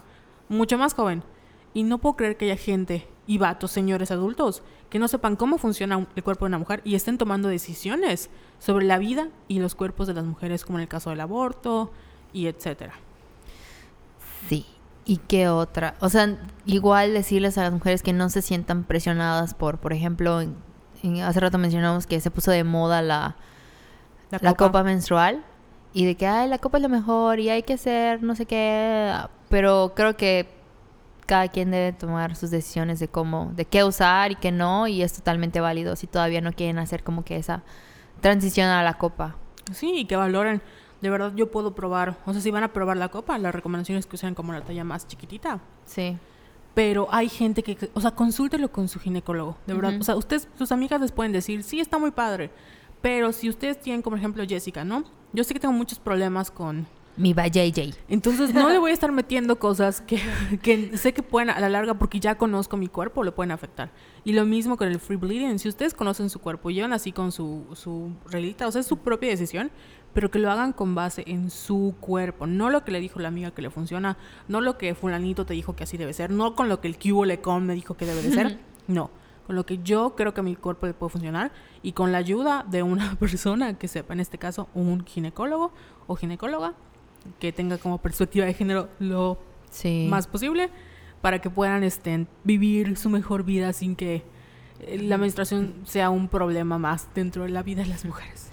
mucho 0.49 0.79
más 0.79 0.95
joven. 0.95 1.23
Y 1.75 1.83
no 1.83 1.99
puedo 1.99 2.17
creer 2.17 2.37
que 2.37 2.47
haya 2.47 2.57
gente 2.57 3.07
y 3.27 3.39
vatos, 3.39 3.71
señores 3.71 4.11
adultos, 4.11 4.62
que 4.89 4.99
no 4.99 5.09
sepan 5.09 5.37
cómo 5.37 5.59
funciona 5.59 5.97
un- 5.97 6.09
el 6.17 6.23
cuerpo 6.23 6.45
de 6.45 6.49
una 6.51 6.59
mujer 6.59 6.81
y 6.85 6.95
estén 6.95 7.19
tomando 7.19 7.49
decisiones 7.49 8.31
sobre 8.61 8.87
la 8.87 8.99
vida 8.99 9.29
y 9.49 9.59
los 9.59 9.75
cuerpos 9.75 10.07
de 10.07 10.14
las 10.14 10.25
mujeres, 10.25 10.64
como 10.64 10.79
en 10.79 10.83
el 10.83 10.89
caso 10.89 11.11
del 11.11 11.21
aborto 11.21 11.91
y 12.33 12.47
etcétera. 12.47 12.95
Sí. 14.49 14.64
¿Y 15.09 15.19
qué 15.19 15.49
otra? 15.49 15.95
O 16.01 16.09
sea, 16.09 16.37
igual 16.65 17.15
decirles 17.15 17.57
a 17.59 17.63
las 17.63 17.73
mujeres 17.73 18.03
que 18.03 18.13
no 18.13 18.29
se 18.29 18.43
sientan 18.43 18.83
presionadas 18.85 19.55
por, 19.55 19.79
por 19.79 19.93
ejemplo, 19.93 20.41
en- 20.41 20.57
en- 21.03 21.21
hace 21.23 21.39
rato 21.41 21.59
mencionamos 21.59 22.07
que 22.09 22.21
se 22.21 22.31
puso 22.31 22.51
de 22.51 22.65
moda 22.65 23.03
la, 23.03 23.37
la, 24.31 24.55
copa. 24.55 24.83
menstrual 24.83 25.45
y 25.95 26.05
de 26.07 26.17
que, 26.17 26.27
ay, 26.27 26.49
la 26.49 26.59
copa 26.59 26.79
es 26.79 26.83
lo 26.83 26.89
mejor 26.89 27.39
y 27.39 27.51
hay 27.51 27.63
que 27.63 27.75
hacer 27.75 28.23
no 28.23 28.35
sé 28.35 28.47
qué, 28.47 29.15
pero 29.49 29.93
creo 29.95 30.17
que 30.17 30.49
cada 31.27 31.49
quien 31.49 31.71
debe 31.71 31.93
tomar 31.93 32.35
sus 32.37 32.51
decisiones 32.51 32.99
de 32.99 33.07
cómo, 33.09 33.53
de 33.55 33.65
qué 33.65 33.85
usar 33.85 34.33
y 34.33 34.37
qué 34.37 34.51
no 34.53 34.89
y 34.89 35.03
es 35.03 35.13
totalmente 35.13 35.61
válido 35.61 35.95
si 35.97 36.07
todavía 36.09 36.41
no 36.41 36.53
quieren 36.53 36.79
hacer 36.79 37.05
como 37.05 37.25
que 37.25 37.37
esa 37.37 37.63
transición 38.21 38.69
a 38.69 38.83
la 38.83 38.95
copa. 38.95 39.37
Sí, 39.73 39.93
y 39.99 40.05
que 40.07 40.17
valoren. 40.17 40.63
De 41.01 41.11
verdad, 41.11 41.32
yo 41.34 41.51
puedo 41.51 41.74
probar. 41.74 42.18
O 42.26 42.32
sea, 42.32 42.40
si 42.40 42.51
van 42.51 42.62
a 42.62 42.72
probar 42.72 42.97
la 42.97 43.09
copa, 43.09 43.38
la 43.38 43.53
recomendación 43.53 43.99
es 43.99 44.07
que 44.07 44.16
usen 44.16 44.34
como 44.34 44.53
la 44.53 44.62
talla 44.62 44.84
más 44.84 45.07
chiquitita. 45.07 45.61
Sí. 45.84 46.16
Pero 46.74 47.09
hay 47.11 47.30
gente 47.30 47.62
que, 47.62 47.90
o 47.94 48.01
sea, 48.03 48.11
consúltelo 48.11 48.70
con 48.70 48.88
su 48.88 49.01
ginecólogo, 49.01 49.57
de 49.66 49.72
verdad. 49.72 49.94
O 49.99 50.05
sea, 50.05 50.14
ustedes, 50.14 50.47
sus 50.59 50.72
amigas 50.72 51.01
les 51.01 51.11
pueden 51.11 51.32
decir, 51.32 51.62
sí, 51.62 51.80
está 51.80 51.97
muy 51.97 52.11
padre. 52.11 52.51
Pero 53.01 53.32
si 53.32 53.49
ustedes 53.49 53.80
tienen, 53.80 54.03
como 54.03 54.16
ejemplo, 54.16 54.44
Jessica, 54.47 54.84
¿no? 54.84 55.05
Yo 55.32 55.44
sé 55.44 55.55
que 55.55 55.61
tengo 55.61 55.72
muchos 55.72 55.99
problemas 55.99 56.51
con... 56.51 56.86
Mi 57.16 57.32
va 57.32 57.47
JJ. 57.47 57.94
Entonces 58.09 58.53
no 58.53 58.68
le 58.68 58.78
voy 58.78 58.90
a 58.90 58.94
estar 58.94 59.11
metiendo 59.11 59.59
cosas 59.59 60.03
que, 60.03 60.20
que 60.61 60.99
sé 60.99 61.14
que 61.14 61.22
pueden 61.22 61.49
a 61.49 61.59
la 61.61 61.70
larga, 61.70 61.94
porque 61.94 62.20
ya 62.20 62.36
conozco 62.36 62.76
mi 62.76 62.88
cuerpo, 62.88 63.24
lo 63.24 63.34
pueden 63.34 63.53
afectar. 63.53 63.90
Y 64.24 64.34
lo 64.34 64.44
mismo 64.44 64.76
con 64.76 64.88
el 64.88 65.01
free 65.01 65.16
bleeding. 65.16 65.59
Si 65.59 65.68
ustedes 65.68 65.94
conocen 65.94 66.28
su 66.28 66.40
cuerpo, 66.40 66.70
llevan 66.70 66.92
así 66.92 67.12
con 67.12 67.32
su, 67.32 67.64
su 67.74 68.12
relita, 68.28 68.66
o 68.66 68.70
sea, 68.72 68.82
es 68.82 68.86
su 68.86 68.99
propia 68.99 69.30
decisión, 69.30 69.70
pero 70.17 70.31
que 70.31 70.39
lo 70.39 70.51
hagan 70.51 70.73
con 70.73 70.95
base 70.95 71.25
en 71.27 71.51
su 71.51 71.95
cuerpo. 72.01 72.47
No 72.47 72.71
lo 72.71 72.85
que 72.87 72.91
le 72.91 73.01
dijo 73.01 73.21
la 73.21 73.29
amiga 73.29 73.51
que 73.51 73.61
le 73.61 73.69
funciona, 73.69 74.17
no 74.49 74.62
lo 74.62 74.79
que 74.79 74.95
fulanito 74.95 75.45
te 75.45 75.53
dijo 75.53 75.77
que 75.77 75.85
así 75.85 75.99
debe 75.99 76.14
ser, 76.14 76.31
no 76.31 76.55
con 76.55 76.71
lo 76.71 76.81
que 76.81 76.89
el 76.89 76.97
cubo 76.99 77.27
lecon 77.27 77.67
me 77.67 77.75
dijo 77.75 77.99
que 77.99 78.07
debe 78.07 78.23
de 78.23 78.33
ser. 78.33 78.59
No, 78.89 79.11
con 79.47 79.57
lo 79.57 79.67
que 79.67 79.77
yo 79.83 80.14
creo 80.17 80.33
que 80.33 80.41
a 80.41 80.43
mi 80.43 80.57
cuerpo 80.57 80.87
le 80.87 80.95
puede 80.95 81.11
funcionar 81.12 81.53
y 81.83 81.93
con 81.93 82.12
la 82.12 82.19
ayuda 82.19 82.64
de 82.67 82.83
una 82.83 83.14
persona 83.21 83.77
que 83.77 83.89
sepa, 83.89 84.14
en 84.14 84.21
este 84.21 84.39
caso, 84.39 84.71
un 84.73 85.05
ginecólogo 85.05 85.71
o 86.07 86.17
ginecóloga, 86.17 86.73
que 87.39 87.53
tenga 87.53 87.77
como 87.77 87.99
perspectiva 87.99 88.47
de 88.47 88.55
género 88.55 88.89
lo 88.99 89.39
Sí. 89.71 90.07
más 90.09 90.27
posible 90.29 90.71
para 91.21 91.43
que 91.43 91.51
puedan 91.51 91.85
este, 91.85 92.27
vivir 92.43 92.97
su 92.97 93.11
mejor 93.11 93.43
vida 93.45 93.75
sin 93.75 93.97
que 93.97 94.23
eh, 94.81 94.99
la 95.03 95.19
menstruación 95.19 95.75
sea 95.85 96.09
un 96.09 96.29
problema 96.29 96.79
más 96.79 97.07
dentro 97.14 97.43
de 97.43 97.51
la 97.51 97.62
vida 97.62 97.83
de 97.83 97.89
las 97.91 98.07
mujeres. 98.07 98.51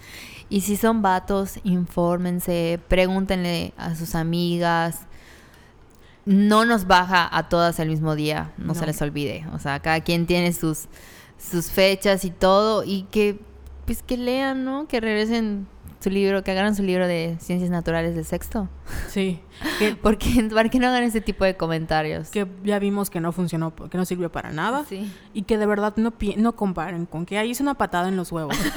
Y 0.49 0.61
si 0.61 0.75
son 0.77 1.01
vatos, 1.01 1.59
infórmense, 1.63 2.79
pregúntenle 2.87 3.73
a 3.77 3.95
sus 3.95 4.15
amigas. 4.15 5.01
No 6.25 6.63
nos 6.65 6.87
baja 6.87 7.27
a 7.35 7.49
todas 7.49 7.79
el 7.79 7.89
mismo 7.89 8.15
día, 8.15 8.53
no, 8.57 8.73
se 8.73 8.81
No. 8.81 8.85
les 8.87 9.01
olvide. 9.01 9.45
O 9.53 9.59
sea, 9.59 9.79
cada 9.81 9.99
quien 10.01 10.25
tiene 10.25 10.53
sus, 10.53 10.85
sus 11.37 11.67
fechas 11.71 12.23
y 12.23 12.29
todo. 12.29 12.83
Y 12.83 13.03
que, 13.11 13.39
pues 13.85 14.03
que 14.03 14.17
lean, 14.17 14.63
¿no? 14.63 14.87
Que 14.87 15.01
regresen 15.01 15.67
su 16.03 16.09
libro, 16.09 16.43
que 16.43 16.51
agarren 16.51 16.75
su 16.75 16.83
libro 16.83 17.07
de 17.07 17.37
Ciencias 17.39 17.71
Naturales 17.71 18.15
del 18.15 18.25
Sexto. 18.25 18.69
Sí, 19.07 19.39
que, 19.79 19.95
Porque, 20.01 20.49
para 20.53 20.69
que 20.69 20.79
no 20.79 20.87
hagan 20.87 21.03
ese 21.03 21.21
tipo 21.21 21.45
de 21.45 21.55
comentarios. 21.55 22.29
que 22.29 22.45
ya 22.63 22.77
vimos 22.79 23.09
que 23.09 23.19
no 23.21 23.31
funcionó, 23.31 23.73
que 23.73 23.97
no 23.97 24.05
sirvió 24.05 24.31
para 24.31 24.51
nada. 24.51 24.85
Sí. 24.87 25.11
Y 25.33 25.43
que 25.43 25.57
de 25.57 25.65
verdad 25.65 25.93
no, 25.95 26.13
no 26.37 26.55
comparen 26.55 27.05
con 27.05 27.25
que 27.25 27.37
ahí 27.37 27.51
es 27.51 27.61
una 27.61 27.73
patada 27.75 28.09
en 28.09 28.15
los 28.17 28.31
huevos. 28.31 28.55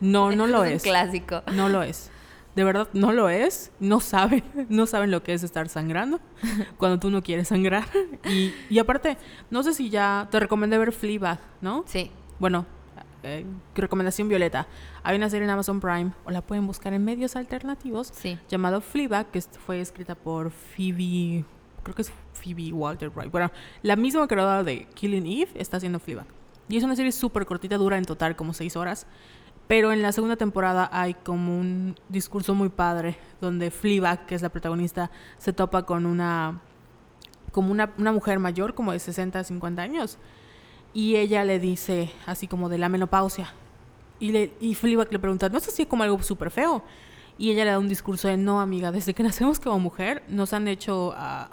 No, 0.00 0.30
no 0.32 0.46
lo 0.46 0.64
Es 0.64 0.70
un 0.70 0.76
es. 0.76 0.82
clásico. 0.82 1.42
No 1.52 1.68
lo 1.68 1.82
es. 1.82 2.10
De 2.54 2.64
verdad, 2.64 2.88
no 2.92 3.12
lo 3.12 3.28
es. 3.28 3.70
No 3.80 4.00
saben, 4.00 4.42
no 4.68 4.86
saben 4.86 5.10
lo 5.10 5.22
que 5.22 5.34
es 5.34 5.42
estar 5.42 5.68
sangrando 5.68 6.20
cuando 6.78 6.98
tú 6.98 7.10
no 7.10 7.22
quieres 7.22 7.48
sangrar. 7.48 7.84
Y, 8.30 8.52
y 8.70 8.78
aparte, 8.78 9.16
no 9.50 9.62
sé 9.62 9.74
si 9.74 9.90
ya 9.90 10.28
te 10.30 10.40
recomendé 10.40 10.78
ver 10.78 10.92
Fleabag, 10.92 11.38
¿no? 11.60 11.84
Sí. 11.86 12.10
Bueno, 12.38 12.66
eh, 13.26 13.44
recomendación 13.74 14.28
violeta. 14.28 14.66
Hay 15.02 15.16
una 15.16 15.28
serie 15.28 15.44
en 15.44 15.50
Amazon 15.50 15.80
Prime, 15.80 16.12
o 16.24 16.30
la 16.30 16.42
pueden 16.42 16.66
buscar 16.66 16.92
en 16.92 17.04
medios 17.04 17.36
alternativos, 17.36 18.12
Sí. 18.14 18.38
llamado 18.48 18.80
Fleabag, 18.80 19.30
que 19.30 19.40
fue 19.42 19.80
escrita 19.80 20.14
por 20.14 20.50
Phoebe, 20.50 21.44
creo 21.82 21.94
que 21.94 22.02
es 22.02 22.12
Phoebe 22.32 22.72
Walter 22.72 23.10
Wright. 23.10 23.30
Bueno, 23.30 23.50
la 23.82 23.96
misma 23.96 24.26
creadora 24.26 24.62
de 24.62 24.86
Killing 24.94 25.26
Eve 25.26 25.50
está 25.54 25.76
haciendo 25.78 25.98
Fleabag. 25.98 26.26
Y 26.68 26.76
es 26.76 26.84
una 26.84 26.96
serie 26.96 27.12
súper 27.12 27.46
cortita, 27.46 27.76
dura 27.76 27.96
en 27.98 28.04
total 28.04 28.34
como 28.36 28.52
seis 28.52 28.76
horas. 28.76 29.06
Pero 29.68 29.92
en 29.92 30.00
la 30.00 30.12
segunda 30.12 30.36
temporada 30.36 30.88
hay 30.92 31.14
como 31.14 31.58
un 31.58 31.96
discurso 32.08 32.54
muy 32.54 32.68
padre, 32.68 33.16
donde 33.40 33.70
Fleabag, 33.72 34.26
que 34.26 34.36
es 34.36 34.42
la 34.42 34.48
protagonista, 34.48 35.10
se 35.38 35.52
topa 35.52 35.82
con 35.84 36.06
una 36.06 36.60
como 37.52 37.72
una, 37.72 37.90
una 37.98 38.12
mujer 38.12 38.38
mayor, 38.38 38.74
como 38.74 38.92
de 38.92 38.98
60, 38.98 39.42
50 39.42 39.80
años, 39.80 40.18
y 40.96 41.16
ella 41.16 41.44
le 41.44 41.58
dice 41.58 42.10
así 42.24 42.48
como 42.48 42.70
de 42.70 42.78
la 42.78 42.88
menopausia. 42.88 43.52
Y, 44.18 44.32
le, 44.32 44.54
y 44.62 44.74
Fleabag 44.74 45.12
le 45.12 45.18
pregunta, 45.18 45.50
¿no 45.50 45.58
es 45.58 45.68
así 45.68 45.84
como 45.84 46.04
algo 46.04 46.22
súper 46.22 46.50
feo? 46.50 46.82
Y 47.36 47.50
ella 47.50 47.66
le 47.66 47.72
da 47.72 47.78
un 47.78 47.86
discurso 47.86 48.28
de, 48.28 48.38
no, 48.38 48.62
amiga, 48.62 48.90
desde 48.90 49.12
que 49.12 49.22
nacemos 49.22 49.60
como 49.60 49.78
mujer 49.78 50.22
nos 50.26 50.54
han 50.54 50.68
hecho... 50.68 51.12
ah, 51.14 51.50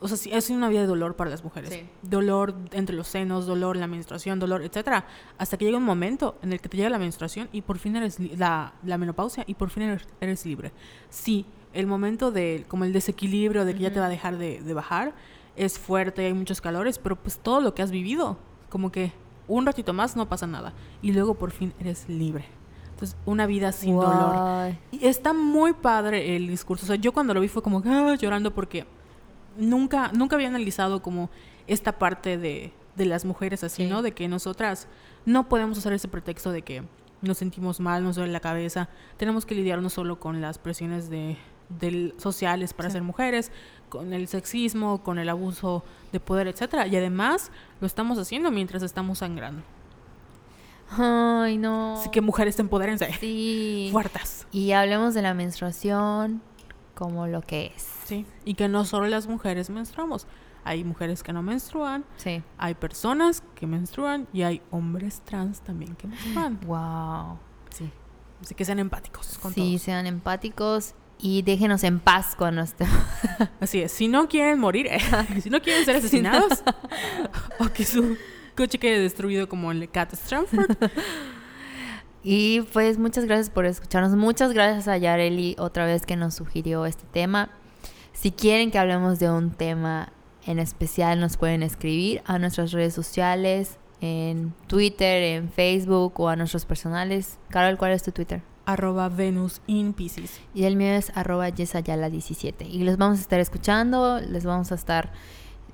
o 0.00 0.06
sea, 0.06 0.18
sí, 0.18 0.28
es 0.30 0.50
una 0.50 0.68
vida 0.68 0.82
de 0.82 0.86
dolor 0.86 1.16
para 1.16 1.30
las 1.30 1.42
mujeres. 1.42 1.70
Sí. 1.70 1.88
Dolor 2.02 2.54
entre 2.72 2.94
los 2.94 3.08
senos, 3.08 3.46
dolor 3.46 3.76
en 3.76 3.80
la 3.80 3.86
menstruación, 3.86 4.38
dolor, 4.38 4.60
etcétera. 4.62 5.06
Hasta 5.38 5.56
que 5.56 5.64
llega 5.64 5.78
un 5.78 5.84
momento 5.84 6.36
en 6.42 6.52
el 6.52 6.60
que 6.60 6.68
te 6.68 6.76
llega 6.76 6.90
la 6.90 6.98
menstruación 6.98 7.48
y 7.52 7.62
por 7.62 7.78
fin 7.78 7.96
eres 7.96 8.20
la, 8.36 8.74
la 8.84 8.98
menopausia 8.98 9.44
y 9.46 9.54
por 9.54 9.70
fin 9.70 9.84
eres, 9.84 10.06
eres 10.20 10.44
libre. 10.44 10.72
Sí, 11.08 11.46
el 11.72 11.86
momento 11.86 12.30
de 12.32 12.66
como 12.68 12.84
el 12.84 12.92
desequilibrio 12.92 13.64
de 13.64 13.72
que 13.72 13.80
ya 13.80 13.92
te 13.94 14.00
va 14.00 14.06
a 14.06 14.10
dejar 14.10 14.36
de, 14.36 14.60
de 14.60 14.74
bajar 14.74 15.14
es 15.56 15.78
fuerte, 15.78 16.26
hay 16.26 16.34
muchos 16.34 16.60
calores, 16.60 16.98
pero 16.98 17.16
pues 17.16 17.38
todo 17.38 17.62
lo 17.62 17.74
que 17.74 17.80
has 17.80 17.90
vivido, 17.90 18.36
como 18.74 18.90
que 18.90 19.12
un 19.46 19.64
ratito 19.64 19.92
más 19.92 20.16
no 20.16 20.28
pasa 20.28 20.48
nada 20.48 20.72
y 21.00 21.12
luego 21.12 21.34
por 21.34 21.52
fin 21.52 21.72
eres 21.78 22.08
libre. 22.08 22.44
Entonces, 22.90 23.16
una 23.24 23.46
vida 23.46 23.70
sin 23.70 23.94
dolor. 23.94 24.72
Y 24.90 25.06
está 25.06 25.32
muy 25.32 25.74
padre 25.74 26.34
el 26.34 26.48
discurso. 26.48 26.84
O 26.84 26.88
sea, 26.88 26.96
yo 26.96 27.12
cuando 27.12 27.34
lo 27.34 27.40
vi 27.40 27.46
fue 27.46 27.62
como 27.62 27.80
ah, 27.86 28.16
llorando 28.16 28.52
porque 28.52 28.84
nunca, 29.56 30.10
nunca 30.12 30.34
había 30.34 30.48
analizado 30.48 31.02
como 31.02 31.30
esta 31.68 32.00
parte 32.00 32.36
de, 32.36 32.72
de 32.96 33.06
las 33.06 33.24
mujeres 33.24 33.62
así, 33.62 33.84
Sí. 33.84 33.88
¿no? 33.88 34.02
De 34.02 34.10
que 34.10 34.26
nosotras 34.26 34.88
no 35.24 35.48
podemos 35.48 35.78
usar 35.78 35.92
ese 35.92 36.08
pretexto 36.08 36.50
de 36.50 36.62
que 36.62 36.82
nos 37.22 37.38
sentimos 37.38 37.78
mal, 37.78 38.02
nos 38.02 38.16
duele 38.16 38.32
la 38.32 38.40
cabeza. 38.40 38.88
Tenemos 39.18 39.46
que 39.46 39.54
lidiar 39.54 39.80
no 39.82 39.88
solo 39.88 40.18
con 40.18 40.40
las 40.40 40.58
presiones 40.58 41.08
de, 41.10 41.36
del- 41.68 42.14
sociales 42.18 42.72
para 42.74 42.88
Sí. 42.88 42.94
ser 42.94 43.02
mujeres, 43.02 43.50
con 43.88 44.12
el 44.12 44.26
sexismo, 44.28 45.02
con 45.02 45.18
el 45.18 45.28
abuso 45.28 45.84
de 46.12 46.20
poder, 46.20 46.48
etcétera. 46.48 46.86
Y 46.86 46.96
además 46.96 47.50
lo 47.80 47.86
estamos 47.86 48.18
haciendo 48.18 48.50
mientras 48.50 48.82
estamos 48.82 49.18
sangrando. 49.18 49.62
Ay, 50.96 51.58
no. 51.58 51.94
Así 51.98 52.10
que 52.10 52.20
mujeres, 52.20 52.58
empodérense. 52.58 53.12
Sí. 53.20 53.88
Fuertes. 53.92 54.46
Y 54.52 54.72
hablemos 54.72 55.14
de 55.14 55.22
la 55.22 55.34
menstruación 55.34 56.42
como 56.94 57.26
lo 57.26 57.40
que 57.42 57.72
es. 57.74 57.88
Sí. 58.04 58.26
Y 58.44 58.54
que 58.54 58.68
no 58.68 58.84
solo 58.84 59.06
las 59.08 59.26
mujeres 59.26 59.70
menstruamos. 59.70 60.26
Hay 60.66 60.82
mujeres 60.84 61.22
que 61.22 61.32
no 61.32 61.42
menstruan, 61.42 62.04
Sí. 62.16 62.42
hay 62.56 62.74
personas 62.74 63.42
que 63.54 63.66
menstruan 63.66 64.26
y 64.32 64.42
hay 64.42 64.62
hombres 64.70 65.20
trans 65.24 65.60
también 65.60 65.94
que 65.96 66.06
menstruan. 66.06 66.58
Wow. 66.66 67.38
Sí. 67.70 67.90
Así 68.40 68.54
que 68.54 68.64
sean 68.64 68.78
empáticos 68.78 69.38
con 69.38 69.52
Sí, 69.52 69.60
todos. 69.72 69.82
sean 69.82 70.06
empáticos 70.06 70.94
y 71.18 71.42
déjenos 71.42 71.84
en 71.84 72.00
paz 72.00 72.34
con 72.36 72.54
nuestro... 72.54 72.86
Así 73.60 73.80
es. 73.80 73.92
Si 73.92 74.08
no 74.08 74.28
quieren 74.28 74.58
morir, 74.58 74.88
si 75.42 75.50
no 75.50 75.60
quieren 75.60 75.84
ser 75.84 75.96
asesinados, 75.98 76.62
o 77.58 77.68
que 77.68 77.84
su 77.84 78.16
coche 78.56 78.78
quede 78.78 79.00
destruido 79.00 79.48
como 79.48 79.72
el 79.72 79.90
Cat 79.90 80.12
Stratford, 80.14 80.76
Y 82.22 82.62
pues 82.72 82.98
muchas 82.98 83.26
gracias 83.26 83.50
por 83.50 83.66
escucharnos. 83.66 84.16
Muchas 84.16 84.52
gracias 84.52 84.88
a 84.88 84.96
Yareli 84.96 85.56
otra 85.58 85.84
vez 85.84 86.06
que 86.06 86.16
nos 86.16 86.34
sugirió 86.34 86.86
este 86.86 87.04
tema. 87.12 87.50
Si 88.12 88.30
quieren 88.30 88.70
que 88.70 88.78
hablemos 88.78 89.18
de 89.18 89.30
un 89.30 89.50
tema 89.50 90.10
en 90.46 90.58
especial, 90.58 91.20
nos 91.20 91.36
pueden 91.36 91.62
escribir 91.62 92.22
a 92.24 92.38
nuestras 92.38 92.72
redes 92.72 92.94
sociales, 92.94 93.78
en 94.00 94.54
Twitter, 94.66 95.22
en 95.22 95.50
Facebook 95.50 96.20
o 96.20 96.28
a 96.28 96.36
nuestros 96.36 96.64
personales. 96.66 97.38
Carol, 97.48 97.78
¿cuál 97.78 97.92
es 97.92 98.02
tu 98.02 98.12
Twitter? 98.12 98.42
Arroba 98.66 99.08
Venus 99.08 99.60
in 99.66 99.92
Pisces. 99.92 100.40
Y 100.54 100.64
el 100.64 100.76
mío 100.76 100.92
es 100.92 101.10
arroba 101.16 101.48
yesayala17. 101.48 102.66
Y 102.68 102.84
los 102.84 102.96
vamos 102.96 103.18
a 103.18 103.22
estar 103.22 103.40
escuchando, 103.40 104.20
les 104.20 104.44
vamos 104.44 104.72
a 104.72 104.74
estar 104.74 105.12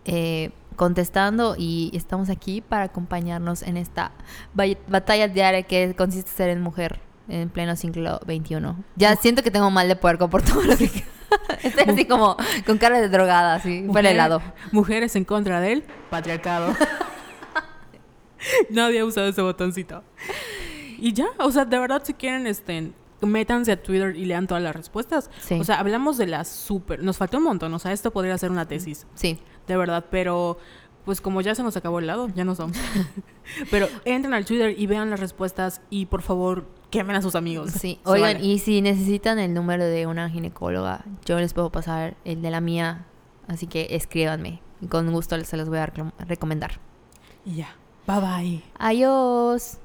eh, 0.05 0.51
contestando 0.77 1.55
y 1.59 1.91
estamos 1.95 2.31
aquí 2.31 2.61
para 2.61 2.85
acompañarnos 2.85 3.63
en 3.63 3.77
esta 3.77 4.13
ba- 4.55 4.65
batalla 4.89 5.29
diaria 5.29 5.63
que 5.63 5.95
consiste 5.95 6.31
en 6.31 6.37
ser 6.37 6.49
en 6.51 6.61
mujer 6.63 7.01
en 7.29 7.49
pleno 7.49 7.77
siglo 7.77 8.19
XXI. 8.25 8.57
Ya 8.97 9.15
siento 9.17 9.43
que 9.43 9.51
tengo 9.51 9.71
mal 9.71 9.87
de 9.89 9.97
puerco 9.97 10.29
por 10.29 10.43
todo 10.43 10.63
lo 10.63 10.77
que... 10.77 10.91
Estoy 11.63 11.85
así 11.87 12.07
como 12.07 12.37
con 12.67 12.79
cara 12.79 13.01
de 13.01 13.09
drogada, 13.09 13.55
así, 13.55 13.83
por 13.83 14.05
el. 14.05 14.19
Mujeres 14.73 15.15
en 15.15 15.25
contra 15.25 15.61
del 15.61 15.85
patriarcado. 16.11 16.75
Nadie 18.71 19.01
ha 19.01 19.05
usado 19.05 19.29
ese 19.29 19.41
botoncito. 19.43 20.03
Y 21.01 21.13
ya, 21.13 21.27
o 21.39 21.51
sea, 21.51 21.65
de 21.65 21.79
verdad 21.79 22.03
si 22.05 22.15
quieren, 22.15 22.47
este, 22.47 22.93
métanse 23.23 23.73
a 23.73 23.83
Twitter 23.83 24.15
y 24.17 24.25
lean 24.27 24.47
todas 24.47 24.63
las 24.63 24.75
respuestas. 24.77 25.31
Sí. 25.41 25.59
O 25.61 25.65
sea, 25.65 25.79
hablamos 25.81 26.19
de 26.19 26.27
las 26.27 26.49
súper... 26.49 27.03
Nos 27.03 27.17
faltó 27.19 27.39
un 27.39 27.45
montón, 27.45 27.73
o 27.75 27.79
sea, 27.79 27.93
esto 27.93 28.11
podría 28.13 28.37
ser 28.39 28.51
una 28.51 28.67
tesis, 28.69 29.07
Sí, 29.15 29.39
de 29.67 29.77
verdad, 29.77 30.07
pero 30.11 30.59
pues 31.05 31.21
como 31.23 31.41
ya 31.41 31.55
se 31.55 31.63
nos 31.63 31.77
acabó 31.77 31.99
el 31.99 32.07
lado, 32.07 32.29
ya 32.35 32.45
nos 32.45 32.59
vamos. 32.59 32.77
pero 33.71 33.89
entren 34.05 34.35
al 34.35 34.45
Twitter 34.45 34.75
y 34.79 34.87
vean 34.87 35.11
las 35.11 35.19
respuestas 35.21 35.81
y 35.91 36.07
por 36.07 36.23
favor 36.23 36.67
quemen 36.91 37.17
a 37.17 37.23
sus 37.23 37.35
amigos. 37.35 37.71
sí. 37.73 37.99
Oigan, 38.05 38.35
vale. 38.35 38.45
y 38.47 38.59
si 38.59 38.81
necesitan 38.83 39.39
el 39.39 39.55
número 39.55 39.85
de 39.85 40.07
una 40.07 40.29
ginecóloga, 40.29 41.05
yo 41.25 41.39
les 41.41 41.55
puedo 41.55 41.71
pasar 41.71 42.17
el 42.25 42.43
de 42.43 42.51
la 42.51 42.61
mía, 42.61 43.07
así 43.49 43.67
que 43.67 43.89
escríbanme. 43.91 44.61
Y 44.83 44.87
con 44.87 45.11
gusto 45.13 45.39
se 45.45 45.57
los 45.57 45.69
voy 45.69 45.79
a 45.79 45.87
recom- 45.93 46.13
recomendar. 46.21 46.81
Y 47.45 47.57
ya. 47.57 47.77
Bye 48.07 48.21
bye. 48.21 48.65
Adiós. 48.79 49.79